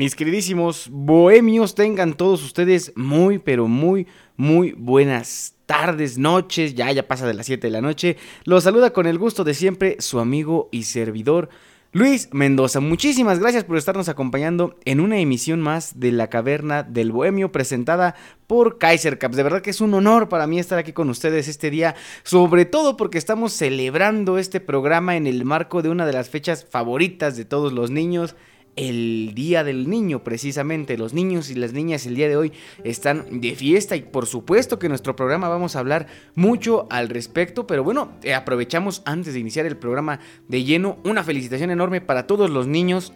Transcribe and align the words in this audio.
Mis 0.00 0.16
queridísimos 0.16 0.88
bohemios, 0.90 1.74
tengan 1.74 2.14
todos 2.14 2.42
ustedes 2.42 2.90
muy, 2.96 3.38
pero 3.38 3.68
muy, 3.68 4.06
muy 4.34 4.72
buenas 4.72 5.56
tardes, 5.66 6.16
noches, 6.16 6.74
ya, 6.74 6.90
ya 6.90 7.06
pasa 7.06 7.26
de 7.26 7.34
las 7.34 7.44
7 7.44 7.66
de 7.66 7.70
la 7.70 7.82
noche. 7.82 8.16
Los 8.44 8.64
saluda 8.64 8.94
con 8.94 9.06
el 9.06 9.18
gusto 9.18 9.44
de 9.44 9.52
siempre 9.52 9.96
su 9.98 10.18
amigo 10.18 10.70
y 10.72 10.84
servidor 10.84 11.50
Luis 11.92 12.30
Mendoza. 12.32 12.80
Muchísimas 12.80 13.40
gracias 13.40 13.64
por 13.64 13.76
estarnos 13.76 14.08
acompañando 14.08 14.74
en 14.86 15.00
una 15.00 15.18
emisión 15.18 15.60
más 15.60 16.00
de 16.00 16.12
La 16.12 16.30
Caverna 16.30 16.82
del 16.82 17.12
Bohemio 17.12 17.52
presentada 17.52 18.14
por 18.46 18.78
Kaiser 18.78 19.18
Caps. 19.18 19.36
De 19.36 19.42
verdad 19.42 19.60
que 19.60 19.68
es 19.68 19.82
un 19.82 19.92
honor 19.92 20.30
para 20.30 20.46
mí 20.46 20.58
estar 20.58 20.78
aquí 20.78 20.94
con 20.94 21.10
ustedes 21.10 21.46
este 21.46 21.68
día, 21.68 21.94
sobre 22.22 22.64
todo 22.64 22.96
porque 22.96 23.18
estamos 23.18 23.52
celebrando 23.52 24.38
este 24.38 24.60
programa 24.60 25.16
en 25.16 25.26
el 25.26 25.44
marco 25.44 25.82
de 25.82 25.90
una 25.90 26.06
de 26.06 26.14
las 26.14 26.30
fechas 26.30 26.64
favoritas 26.64 27.36
de 27.36 27.44
todos 27.44 27.74
los 27.74 27.90
niños 27.90 28.34
el 28.76 29.32
Día 29.34 29.64
del 29.64 29.88
Niño, 29.88 30.24
precisamente. 30.24 30.96
Los 30.96 31.14
niños 31.14 31.50
y 31.50 31.54
las 31.54 31.72
niñas 31.72 32.06
el 32.06 32.14
día 32.14 32.28
de 32.28 32.36
hoy 32.36 32.52
están 32.84 33.40
de 33.40 33.54
fiesta 33.54 33.96
y 33.96 34.02
por 34.02 34.26
supuesto 34.26 34.78
que 34.78 34.86
en 34.86 34.90
nuestro 34.90 35.16
programa 35.16 35.48
vamos 35.48 35.76
a 35.76 35.80
hablar 35.80 36.06
mucho 36.34 36.86
al 36.90 37.08
respecto, 37.08 37.66
pero 37.66 37.84
bueno, 37.84 38.12
eh, 38.22 38.34
aprovechamos 38.34 39.02
antes 39.04 39.34
de 39.34 39.40
iniciar 39.40 39.66
el 39.66 39.76
programa 39.76 40.20
de 40.48 40.64
lleno 40.64 40.98
una 41.04 41.24
felicitación 41.24 41.70
enorme 41.70 42.00
para 42.00 42.26
todos 42.26 42.50
los 42.50 42.66
niños 42.66 43.12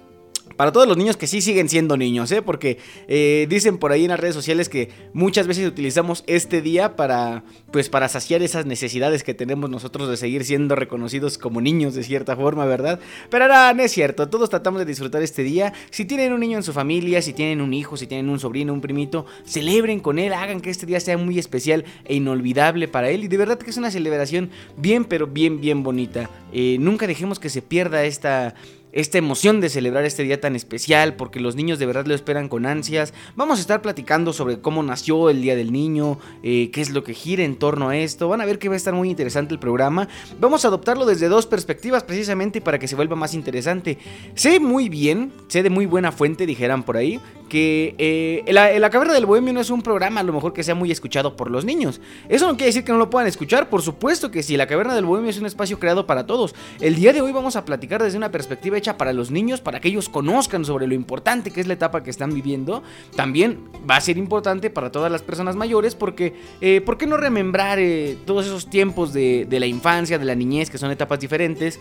para 0.56 0.72
todos 0.72 0.86
los 0.86 0.96
niños 0.96 1.16
que 1.16 1.26
sí 1.26 1.40
siguen 1.40 1.68
siendo 1.68 1.96
niños, 1.96 2.30
¿eh? 2.32 2.42
porque 2.42 2.78
eh, 3.08 3.46
dicen 3.48 3.78
por 3.78 3.92
ahí 3.92 4.04
en 4.04 4.10
las 4.10 4.20
redes 4.20 4.34
sociales 4.34 4.68
que 4.68 4.90
muchas 5.12 5.46
veces 5.46 5.66
utilizamos 5.66 6.22
este 6.26 6.62
día 6.62 6.96
para, 6.96 7.44
pues, 7.72 7.88
para 7.88 8.08
saciar 8.08 8.42
esas 8.42 8.66
necesidades 8.66 9.24
que 9.24 9.34
tenemos 9.34 9.68
nosotros 9.68 10.08
de 10.08 10.16
seguir 10.16 10.44
siendo 10.44 10.76
reconocidos 10.76 11.38
como 11.38 11.60
niños 11.60 11.94
de 11.94 12.04
cierta 12.04 12.36
forma, 12.36 12.64
¿verdad? 12.66 13.00
Pero 13.30 13.44
ahora 13.44 13.74
no 13.74 13.82
es 13.82 13.92
cierto, 13.92 14.28
todos 14.28 14.50
tratamos 14.50 14.80
de 14.80 14.86
disfrutar 14.86 15.22
este 15.22 15.42
día. 15.42 15.72
Si 15.90 16.04
tienen 16.04 16.32
un 16.32 16.40
niño 16.40 16.58
en 16.58 16.62
su 16.62 16.72
familia, 16.72 17.20
si 17.22 17.32
tienen 17.32 17.60
un 17.60 17.74
hijo, 17.74 17.96
si 17.96 18.06
tienen 18.06 18.28
un 18.28 18.38
sobrino, 18.38 18.72
un 18.72 18.80
primito, 18.80 19.26
celebren 19.44 20.00
con 20.00 20.18
él, 20.18 20.32
hagan 20.32 20.60
que 20.60 20.70
este 20.70 20.86
día 20.86 21.00
sea 21.00 21.18
muy 21.18 21.38
especial 21.38 21.84
e 22.04 22.14
inolvidable 22.14 22.88
para 22.88 23.10
él. 23.10 23.24
Y 23.24 23.28
de 23.28 23.36
verdad 23.36 23.58
que 23.58 23.70
es 23.70 23.76
una 23.76 23.90
celebración 23.90 24.50
bien, 24.76 25.04
pero 25.04 25.26
bien, 25.26 25.60
bien 25.60 25.82
bonita. 25.82 26.30
Eh, 26.52 26.76
nunca 26.78 27.06
dejemos 27.06 27.38
que 27.38 27.50
se 27.50 27.62
pierda 27.62 28.04
esta 28.04 28.54
esta 28.94 29.18
emoción 29.18 29.60
de 29.60 29.68
celebrar 29.68 30.04
este 30.04 30.22
día 30.22 30.40
tan 30.40 30.54
especial, 30.54 31.16
porque 31.16 31.40
los 31.40 31.56
niños 31.56 31.80
de 31.80 31.86
verdad 31.86 32.06
lo 32.06 32.14
esperan 32.14 32.48
con 32.48 32.64
ansias. 32.64 33.12
Vamos 33.34 33.58
a 33.58 33.60
estar 33.60 33.82
platicando 33.82 34.32
sobre 34.32 34.60
cómo 34.60 34.84
nació 34.84 35.30
el 35.30 35.42
Día 35.42 35.56
del 35.56 35.72
Niño, 35.72 36.18
eh, 36.44 36.70
qué 36.72 36.80
es 36.80 36.90
lo 36.90 37.02
que 37.02 37.12
gira 37.12 37.42
en 37.42 37.56
torno 37.56 37.88
a 37.88 37.96
esto. 37.96 38.28
Van 38.28 38.40
a 38.40 38.46
ver 38.46 38.60
que 38.60 38.68
va 38.68 38.74
a 38.74 38.76
estar 38.76 38.94
muy 38.94 39.10
interesante 39.10 39.52
el 39.52 39.58
programa. 39.58 40.08
Vamos 40.38 40.64
a 40.64 40.68
adoptarlo 40.68 41.06
desde 41.06 41.28
dos 41.28 41.46
perspectivas 41.46 42.04
precisamente 42.04 42.60
para 42.60 42.78
que 42.78 42.86
se 42.86 42.94
vuelva 42.94 43.16
más 43.16 43.34
interesante. 43.34 43.98
Sé 44.36 44.60
muy 44.60 44.88
bien, 44.88 45.32
sé 45.48 45.64
de 45.64 45.70
muy 45.70 45.86
buena 45.86 46.12
fuente, 46.12 46.46
dijeran 46.46 46.84
por 46.84 46.96
ahí, 46.96 47.20
que 47.48 47.94
eh, 47.98 48.52
la, 48.52 48.78
la, 48.78 48.90
Caverna 48.90 49.12
del 49.12 49.26
Bohemio 49.26 49.52
no 49.52 49.60
es 49.60 49.70
un 49.70 49.82
programa 49.82 50.20
a 50.20 50.22
lo 50.22 50.32
mejor 50.32 50.52
que 50.52 50.62
sea 50.62 50.74
muy 50.74 50.90
escuchado 50.90 51.36
por 51.36 51.50
los 51.50 51.64
niños. 51.64 52.00
Eso 52.28 52.46
no 52.46 52.52
quiere 52.52 52.66
decir 52.66 52.84
que 52.84 52.92
no 52.92 52.98
lo 52.98 53.10
puedan 53.10 53.28
escuchar, 53.28 53.68
por 53.68 53.82
supuesto 53.82 54.30
que 54.30 54.42
sí, 54.42 54.56
la 54.56 54.66
Caverna 54.66 54.94
del 54.94 55.04
Bohemio 55.04 55.30
es 55.30 55.38
un 55.38 55.46
espacio 55.46 55.78
creado 55.78 56.06
para 56.06 56.26
todos. 56.26 56.54
El 56.80 56.94
día 56.94 57.12
de 57.12 57.20
hoy 57.20 57.32
vamos 57.32 57.56
a 57.56 57.64
platicar 57.64 58.02
desde 58.02 58.16
una 58.16 58.30
perspectiva 58.30 58.78
para 58.92 59.12
los 59.14 59.30
niños, 59.30 59.62
para 59.62 59.80
que 59.80 59.88
ellos 59.88 60.10
conozcan 60.10 60.64
sobre 60.64 60.86
lo 60.86 60.94
importante 60.94 61.50
que 61.50 61.60
es 61.60 61.66
la 61.66 61.74
etapa 61.74 62.02
que 62.02 62.10
están 62.10 62.34
viviendo. 62.34 62.82
También 63.16 63.58
va 63.88 63.96
a 63.96 64.00
ser 64.00 64.18
importante 64.18 64.68
para 64.70 64.92
todas 64.92 65.10
las 65.10 65.22
personas 65.22 65.56
mayores 65.56 65.94
porque, 65.94 66.34
eh, 66.60 66.82
¿por 66.82 66.98
qué 66.98 67.06
no 67.06 67.16
remembrar 67.16 67.78
eh, 67.78 68.16
todos 68.26 68.46
esos 68.46 68.68
tiempos 68.68 69.12
de, 69.12 69.46
de 69.48 69.60
la 69.60 69.66
infancia, 69.66 70.18
de 70.18 70.24
la 70.24 70.34
niñez, 70.34 70.70
que 70.70 70.78
son 70.78 70.90
etapas 70.90 71.18
diferentes? 71.18 71.80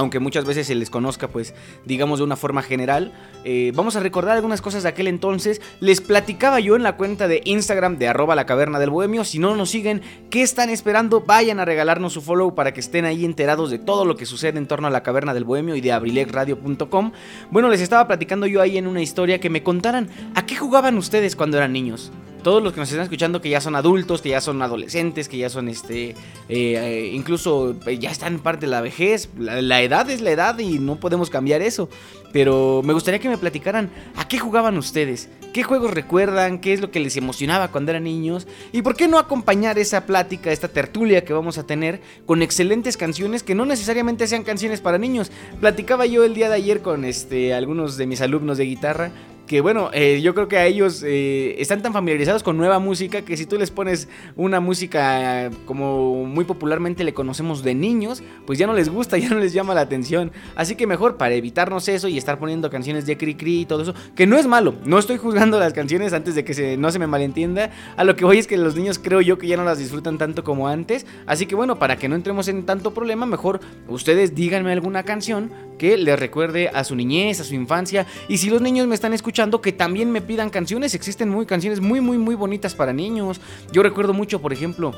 Aunque 0.00 0.18
muchas 0.18 0.46
veces 0.46 0.66
se 0.66 0.74
les 0.74 0.88
conozca, 0.88 1.28
pues, 1.28 1.54
digamos 1.84 2.18
de 2.18 2.24
una 2.24 2.36
forma 2.36 2.62
general. 2.62 3.12
Eh, 3.44 3.72
vamos 3.74 3.96
a 3.96 4.00
recordar 4.00 4.36
algunas 4.36 4.62
cosas 4.62 4.82
de 4.82 4.88
aquel 4.88 5.08
entonces. 5.08 5.60
Les 5.80 6.00
platicaba 6.00 6.58
yo 6.58 6.74
en 6.74 6.82
la 6.82 6.96
cuenta 6.96 7.28
de 7.28 7.42
Instagram 7.44 7.98
de 7.98 8.08
arroba 8.08 8.34
la 8.34 8.46
caverna 8.46 8.78
del 8.78 8.90
bohemio. 8.90 9.24
Si 9.24 9.38
no 9.38 9.54
nos 9.54 9.70
siguen, 9.70 10.00
¿qué 10.30 10.42
están 10.42 10.70
esperando? 10.70 11.20
Vayan 11.20 11.60
a 11.60 11.66
regalarnos 11.66 12.14
su 12.14 12.22
follow 12.22 12.54
para 12.54 12.72
que 12.72 12.80
estén 12.80 13.04
ahí 13.04 13.26
enterados 13.26 13.70
de 13.70 13.78
todo 13.78 14.06
lo 14.06 14.16
que 14.16 14.24
sucede 14.24 14.58
en 14.58 14.66
torno 14.66 14.86
a 14.86 14.90
la 14.90 15.02
caverna 15.02 15.34
del 15.34 15.44
bohemio 15.44 15.76
y 15.76 15.82
de 15.82 15.92
abrilexradio.com. 15.92 17.12
Bueno, 17.50 17.68
les 17.68 17.82
estaba 17.82 18.06
platicando 18.06 18.46
yo 18.46 18.62
ahí 18.62 18.78
en 18.78 18.86
una 18.86 19.02
historia 19.02 19.38
que 19.38 19.50
me 19.50 19.62
contaran 19.62 20.08
a 20.34 20.46
qué 20.46 20.56
jugaban 20.56 20.96
ustedes 20.96 21.36
cuando 21.36 21.58
eran 21.58 21.72
niños 21.72 22.10
todos 22.40 22.62
los 22.62 22.72
que 22.72 22.80
nos 22.80 22.88
están 22.88 23.04
escuchando 23.04 23.40
que 23.40 23.48
ya 23.48 23.60
son 23.60 23.76
adultos, 23.76 24.22
que 24.22 24.30
ya 24.30 24.40
son 24.40 24.60
adolescentes, 24.62 25.28
que 25.28 25.38
ya 25.38 25.48
son 25.48 25.68
este, 25.68 26.10
eh, 26.10 26.14
eh, 26.48 27.10
incluso 27.12 27.76
eh, 27.86 27.98
ya 27.98 28.10
están 28.10 28.38
parte 28.40 28.66
de 28.66 28.72
la 28.72 28.80
vejez. 28.80 29.28
La, 29.38 29.82
edad 29.82 30.08
es 30.10 30.20
la 30.20 30.30
edad 30.30 30.58
y 30.58 30.78
no 30.78 30.96
podemos 30.96 31.30
cambiar 31.30 31.62
eso. 31.62 31.88
Pero 32.32 32.82
me 32.84 32.92
gustaría 32.92 33.18
que 33.18 33.28
me 33.28 33.38
platicaran 33.38 33.90
a 34.16 34.28
qué 34.28 34.38
jugaban 34.38 34.78
ustedes, 34.78 35.28
qué 35.52 35.64
juegos 35.64 35.92
recuerdan, 35.92 36.60
qué 36.60 36.72
es 36.72 36.80
lo 36.80 36.92
que 36.92 37.00
les 37.00 37.16
emocionaba 37.16 37.72
cuando 37.72 37.90
eran 37.90 38.04
niños 38.04 38.46
y 38.70 38.82
por 38.82 38.94
qué 38.94 39.08
no 39.08 39.18
acompañar 39.18 39.80
esa 39.80 40.06
plática, 40.06 40.52
esta 40.52 40.68
tertulia 40.68 41.24
que 41.24 41.32
vamos 41.32 41.58
a 41.58 41.66
tener 41.66 42.00
con 42.26 42.40
excelentes 42.42 42.96
canciones 42.96 43.42
que 43.42 43.56
no 43.56 43.64
necesariamente 43.64 44.28
sean 44.28 44.44
canciones 44.44 44.80
para 44.80 44.96
niños. 44.96 45.32
Platicaba 45.60 46.06
yo 46.06 46.22
el 46.22 46.34
día 46.34 46.48
de 46.48 46.54
ayer 46.54 46.82
con 46.82 47.04
este, 47.04 47.52
algunos 47.52 47.96
de 47.96 48.06
mis 48.06 48.20
alumnos 48.20 48.58
de 48.58 48.64
guitarra 48.64 49.10
que 49.50 49.60
bueno, 49.60 49.90
eh, 49.92 50.20
yo 50.22 50.32
creo 50.32 50.46
que 50.46 50.58
a 50.58 50.66
ellos 50.66 51.02
eh, 51.04 51.60
están 51.60 51.82
tan 51.82 51.92
familiarizados 51.92 52.44
con 52.44 52.56
nueva 52.56 52.78
música 52.78 53.22
que 53.22 53.36
si 53.36 53.46
tú 53.46 53.58
les 53.58 53.72
pones 53.72 54.06
una 54.36 54.60
música 54.60 55.50
como 55.66 56.24
muy 56.24 56.44
popularmente 56.44 57.02
le 57.02 57.12
conocemos 57.12 57.64
de 57.64 57.74
niños, 57.74 58.22
pues 58.46 58.60
ya 58.60 58.68
no 58.68 58.74
les 58.74 58.88
gusta, 58.88 59.18
ya 59.18 59.28
no 59.28 59.40
les 59.40 59.52
llama 59.52 59.74
la 59.74 59.80
atención. 59.80 60.30
Así 60.54 60.76
que 60.76 60.86
mejor 60.86 61.16
para 61.16 61.34
evitarnos 61.34 61.88
eso 61.88 62.06
y 62.06 62.16
estar 62.16 62.38
poniendo 62.38 62.70
canciones 62.70 63.06
de 63.06 63.18
cri 63.18 63.34
cri 63.34 63.62
y 63.62 63.66
todo 63.66 63.82
eso, 63.82 63.92
que 64.14 64.24
no 64.24 64.38
es 64.38 64.46
malo, 64.46 64.76
no 64.84 65.00
estoy 65.00 65.16
juzgando 65.16 65.58
las 65.58 65.72
canciones 65.72 66.12
antes 66.12 66.36
de 66.36 66.44
que 66.44 66.54
se, 66.54 66.76
no 66.76 66.92
se 66.92 67.00
me 67.00 67.08
malentienda. 67.08 67.72
A 67.96 68.04
lo 68.04 68.14
que 68.14 68.24
voy 68.24 68.38
es 68.38 68.46
que 68.46 68.56
los 68.56 68.76
niños 68.76 69.00
creo 69.00 69.20
yo 69.20 69.36
que 69.36 69.48
ya 69.48 69.56
no 69.56 69.64
las 69.64 69.78
disfrutan 69.78 70.16
tanto 70.16 70.44
como 70.44 70.68
antes. 70.68 71.06
Así 71.26 71.46
que 71.46 71.56
bueno, 71.56 71.76
para 71.76 71.96
que 71.96 72.08
no 72.08 72.14
entremos 72.14 72.46
en 72.46 72.66
tanto 72.66 72.94
problema, 72.94 73.26
mejor 73.26 73.58
ustedes 73.88 74.36
díganme 74.36 74.70
alguna 74.70 75.02
canción 75.02 75.50
que 75.76 75.96
les 75.96 76.20
recuerde 76.20 76.68
a 76.68 76.84
su 76.84 76.94
niñez, 76.94 77.40
a 77.40 77.44
su 77.44 77.56
infancia. 77.56 78.06
Y 78.28 78.38
si 78.38 78.48
los 78.48 78.60
niños 78.60 78.86
me 78.86 78.94
están 78.94 79.12
escuchando, 79.12 79.39
que 79.62 79.72
también 79.72 80.10
me 80.12 80.20
pidan 80.20 80.50
canciones. 80.50 80.94
Existen 80.94 81.30
muy 81.30 81.46
canciones 81.46 81.80
muy, 81.80 82.00
muy, 82.00 82.18
muy 82.18 82.34
bonitas 82.34 82.74
para 82.74 82.92
niños. 82.92 83.40
Yo 83.72 83.82
recuerdo 83.82 84.12
mucho, 84.12 84.40
por 84.40 84.52
ejemplo, 84.52 84.92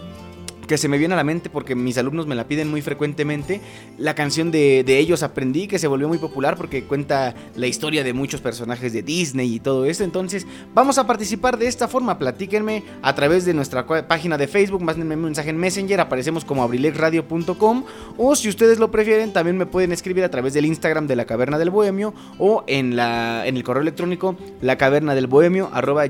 que 0.72 0.78
se 0.78 0.88
me 0.88 0.96
viene 0.96 1.12
a 1.12 1.18
la 1.18 1.22
mente 1.22 1.50
porque 1.50 1.74
mis 1.74 1.98
alumnos 1.98 2.26
me 2.26 2.34
la 2.34 2.48
piden 2.48 2.70
muy 2.70 2.80
frecuentemente. 2.80 3.60
La 3.98 4.14
canción 4.14 4.50
de, 4.50 4.82
ellos 4.86 5.22
aprendí, 5.22 5.68
que 5.68 5.78
se 5.78 5.86
volvió 5.86 6.08
muy 6.08 6.16
popular 6.16 6.56
porque 6.56 6.84
cuenta 6.84 7.34
la 7.56 7.66
historia 7.66 8.02
de 8.02 8.14
muchos 8.14 8.40
personajes 8.40 8.94
de 8.94 9.02
Disney 9.02 9.56
y 9.56 9.60
todo 9.60 9.84
eso. 9.84 10.02
Entonces, 10.02 10.46
vamos 10.72 10.96
a 10.96 11.06
participar 11.06 11.58
de 11.58 11.66
esta 11.66 11.88
forma. 11.88 12.18
Platíquenme 12.18 12.84
a 13.02 13.14
través 13.14 13.44
de 13.44 13.52
nuestra 13.52 13.86
página 13.86 14.38
de 14.38 14.48
Facebook, 14.48 14.80
mándenme 14.80 15.14
un 15.14 15.24
mensaje 15.24 15.50
en 15.50 15.58
Messenger, 15.58 16.00
aparecemos 16.00 16.42
como 16.42 16.62
abrilexradio.com. 16.62 17.84
O 18.16 18.34
si 18.34 18.48
ustedes 18.48 18.78
lo 18.78 18.90
prefieren, 18.90 19.34
también 19.34 19.58
me 19.58 19.66
pueden 19.66 19.92
escribir 19.92 20.24
a 20.24 20.30
través 20.30 20.54
del 20.54 20.64
Instagram 20.64 21.06
de 21.06 21.16
la 21.16 21.26
Caverna 21.26 21.58
del 21.58 21.68
Bohemio 21.68 22.14
o 22.38 22.64
en, 22.66 22.96
la, 22.96 23.46
en 23.46 23.58
el 23.58 23.62
correo 23.62 23.82
electrónico 23.82 24.36
la 24.62 24.78
caverna 24.78 25.14
del 25.14 25.26
bohemio 25.26 25.68
arroba 25.72 26.06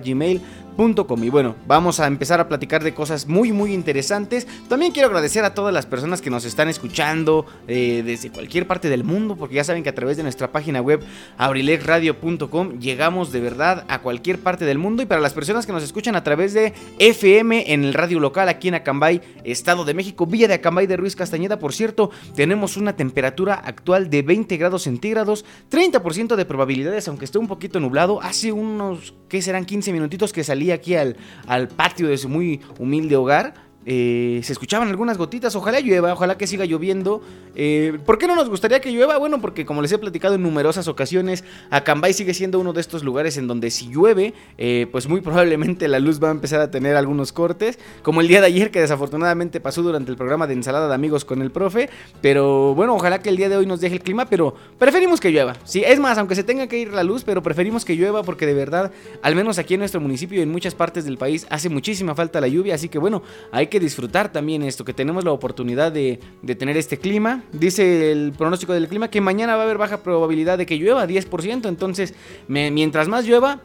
y 1.23 1.29
bueno, 1.29 1.55
vamos 1.67 2.01
a 2.01 2.07
empezar 2.07 2.41
a 2.41 2.49
platicar 2.49 2.83
de 2.83 2.95
cosas 2.95 3.29
muy 3.29 3.53
muy 3.53 3.73
interesantes. 3.73 4.49
También 4.69 4.91
quiero 4.91 5.09
agradecer 5.09 5.45
a 5.45 5.55
todas 5.55 5.73
las 5.73 5.87
personas 5.87 6.21
que 6.21 6.31
nos 6.31 6.45
están 6.45 6.69
escuchando 6.69 7.47
eh, 7.69 8.03
desde 8.05 8.31
cualquier 8.31 8.67
parte 8.67 8.89
del 8.89 9.05
mundo, 9.05 9.37
porque 9.37 9.57
ya 9.57 9.65
saben 9.65 9.83
que 9.83 9.91
a 9.91 9.95
través 9.95 10.17
de 10.17 10.23
nuestra 10.23 10.51
página 10.51 10.81
web 10.81 11.01
abrilexradio.com 11.39 12.81
llegamos 12.81 13.33
de 13.33 13.41
verdad 13.41 13.85
a 13.89 14.01
cualquier 14.01 14.39
parte 14.39 14.65
del 14.65 14.79
mundo 14.79 15.03
y 15.03 15.07
para 15.07 15.21
las 15.21 15.35
personas 15.35 15.67
que 15.67 15.73
nos 15.73 15.83
escuchan 15.83 16.17
a 16.17 16.25
través 16.25 16.53
de 16.53 16.73
FM 16.99 17.73
en 17.73 17.85
el 17.85 17.95
radio 17.95 18.19
local 18.19 18.49
aquí 18.49 18.69
en 18.69 18.75
Acambay, 18.75 19.21
Estado 19.45 19.85
de 19.85 19.95
México, 19.95 20.27
Villa 20.27 20.49
de 20.49 20.55
Acambay 20.55 20.87
de 20.87 20.97
Ruiz 20.97 21.15
Castañeda, 21.15 21.59
por 21.59 21.75
cierto, 21.75 22.11
tenemos 22.35 22.77
una 22.77 22.97
temperatura 22.97 23.55
actual 23.55 24.11
de 24.11 24.23
20 24.23 24.57
grados 24.57 24.83
centígrados, 24.83 25.45
30% 25.71 26.35
de 26.35 26.45
probabilidades, 26.45 27.07
aunque 27.09 27.27
esté 27.27 27.39
un 27.39 27.47
poquito 27.47 27.79
nublado, 27.79 28.21
hace 28.21 28.53
unos, 28.53 29.15
¿qué 29.29 29.43
serán? 29.43 29.65
15 29.65 29.93
minutitos 29.93 30.33
que 30.33 30.43
salí 30.43 30.62
aquí 30.71 30.95
al, 30.95 31.17
al 31.47 31.69
patio 31.69 32.09
de 32.09 32.19
su 32.19 32.29
muy 32.29 32.61
humilde 32.79 33.17
hogar 33.17 33.55
eh, 33.85 34.41
se 34.45 34.53
escuchaban 34.53 34.89
algunas 34.89 35.19
gotitas. 35.19 35.55
Ojalá 35.57 35.81
llueva, 35.81 36.13
ojalá 36.13 36.39
que 36.39 36.47
siga 36.47 36.65
lloviendo. 36.65 37.23
Eh, 37.55 37.99
¿Por 38.07 38.19
qué 38.19 38.27
no 38.27 38.37
nos 38.37 38.49
gustaría 38.49 38.81
que 38.81 38.91
llueva? 38.91 39.19
Bueno, 39.19 39.41
porque 39.41 39.67
como 39.67 39.83
les 39.83 39.93
he 39.93 39.99
platicado 39.99 40.35
en 40.35 40.43
numerosas 40.43 40.89
ocasiones, 40.89 41.45
Acambay 41.71 42.13
sigue 42.13 42.35
siendo 42.35 42.61
uno 42.61 42.73
de 42.73 42.81
estos 42.81 43.03
lugares 43.03 43.37
en 43.37 43.47
donde 43.47 43.71
si 43.71 43.89
llueve, 43.89 44.35
eh, 44.59 44.87
pues 44.93 45.09
muy 45.09 45.21
probablemente 45.33 45.89
la 45.89 45.99
luz 45.99 46.23
va 46.23 46.29
a 46.29 46.33
empezar 46.33 46.61
a 46.61 46.71
tener 46.71 46.97
algunos 46.97 47.33
cortes. 47.33 47.79
Como 48.03 48.21
el 48.21 48.29
día 48.29 48.41
de 48.41 48.47
ayer, 48.47 48.71
que 48.71 48.81
desafortunadamente 48.81 49.61
pasó 49.61 49.83
durante 49.83 50.11
el 50.11 50.17
programa 50.17 50.47
de 50.47 50.55
ensalada 50.55 50.89
de 50.89 50.95
amigos 50.95 51.25
con 51.25 51.43
el 51.43 51.51
profe. 51.51 51.91
Pero 52.21 52.75
bueno, 52.75 52.95
ojalá 52.95 53.21
que 53.21 53.29
el 53.29 53.37
día 53.37 53.49
de 53.49 53.57
hoy 53.57 53.67
nos 53.67 53.81
deje 53.81 53.97
el 53.97 54.03
clima, 54.03 54.27
pero 54.27 54.55
preferimos 54.79 55.21
que 55.21 55.31
llueva. 55.31 55.57
Sí, 55.65 55.83
es 55.85 55.99
más, 55.99 56.19
aunque 56.19 56.35
se 56.35 56.45
tenga 56.45 56.67
que 56.69 56.79
ir 56.79 56.93
la 56.93 57.03
luz, 57.03 57.25
pero 57.25 57.43
preferimos 57.43 57.85
que 57.85 57.97
llueva 57.97 58.23
porque 58.23 58.47
de 58.47 58.55
verdad, 58.55 58.93
al 59.23 59.35
menos 59.35 59.59
aquí 59.59 59.75
en 59.75 59.81
nuestro 59.81 60.01
municipio 60.01 60.39
y 60.39 60.43
en 60.43 60.51
muchas 60.51 60.75
partes 60.75 61.05
del 61.05 61.19
país, 61.19 61.47
hace 61.51 61.69
muchísima 61.69 62.15
falta 62.15 62.41
la 62.41 62.49
lluvia. 62.49 62.75
Así 62.75 62.89
que 62.89 62.99
bueno, 62.99 63.23
hay 63.51 63.67
que 63.73 63.81
disfrutar 63.81 64.31
también 64.31 64.63
esto, 64.63 64.85
que 64.85 64.93
tenemos 64.93 65.25
la 65.25 65.33
oportunidad 65.33 65.91
de, 65.91 66.21
tener 66.59 66.77
este 66.77 66.99
clima. 66.99 67.43
Dice 67.53 68.13
el 68.13 68.33
pronóstico 68.37 68.75
del 68.75 68.87
clima 68.87 69.09
que 69.09 69.23
mañana 69.23 69.57
va 69.57 69.63
a 69.63 69.65
haber 69.65 69.79
baja 69.79 70.03
probabilidad 70.03 70.59
de 70.59 70.67
que 70.67 70.77
llueva, 70.77 71.07
10%, 71.07 71.67
entonces 71.67 72.13
mientras 72.49 73.09
más 73.09 73.25
llueva, 73.25 73.61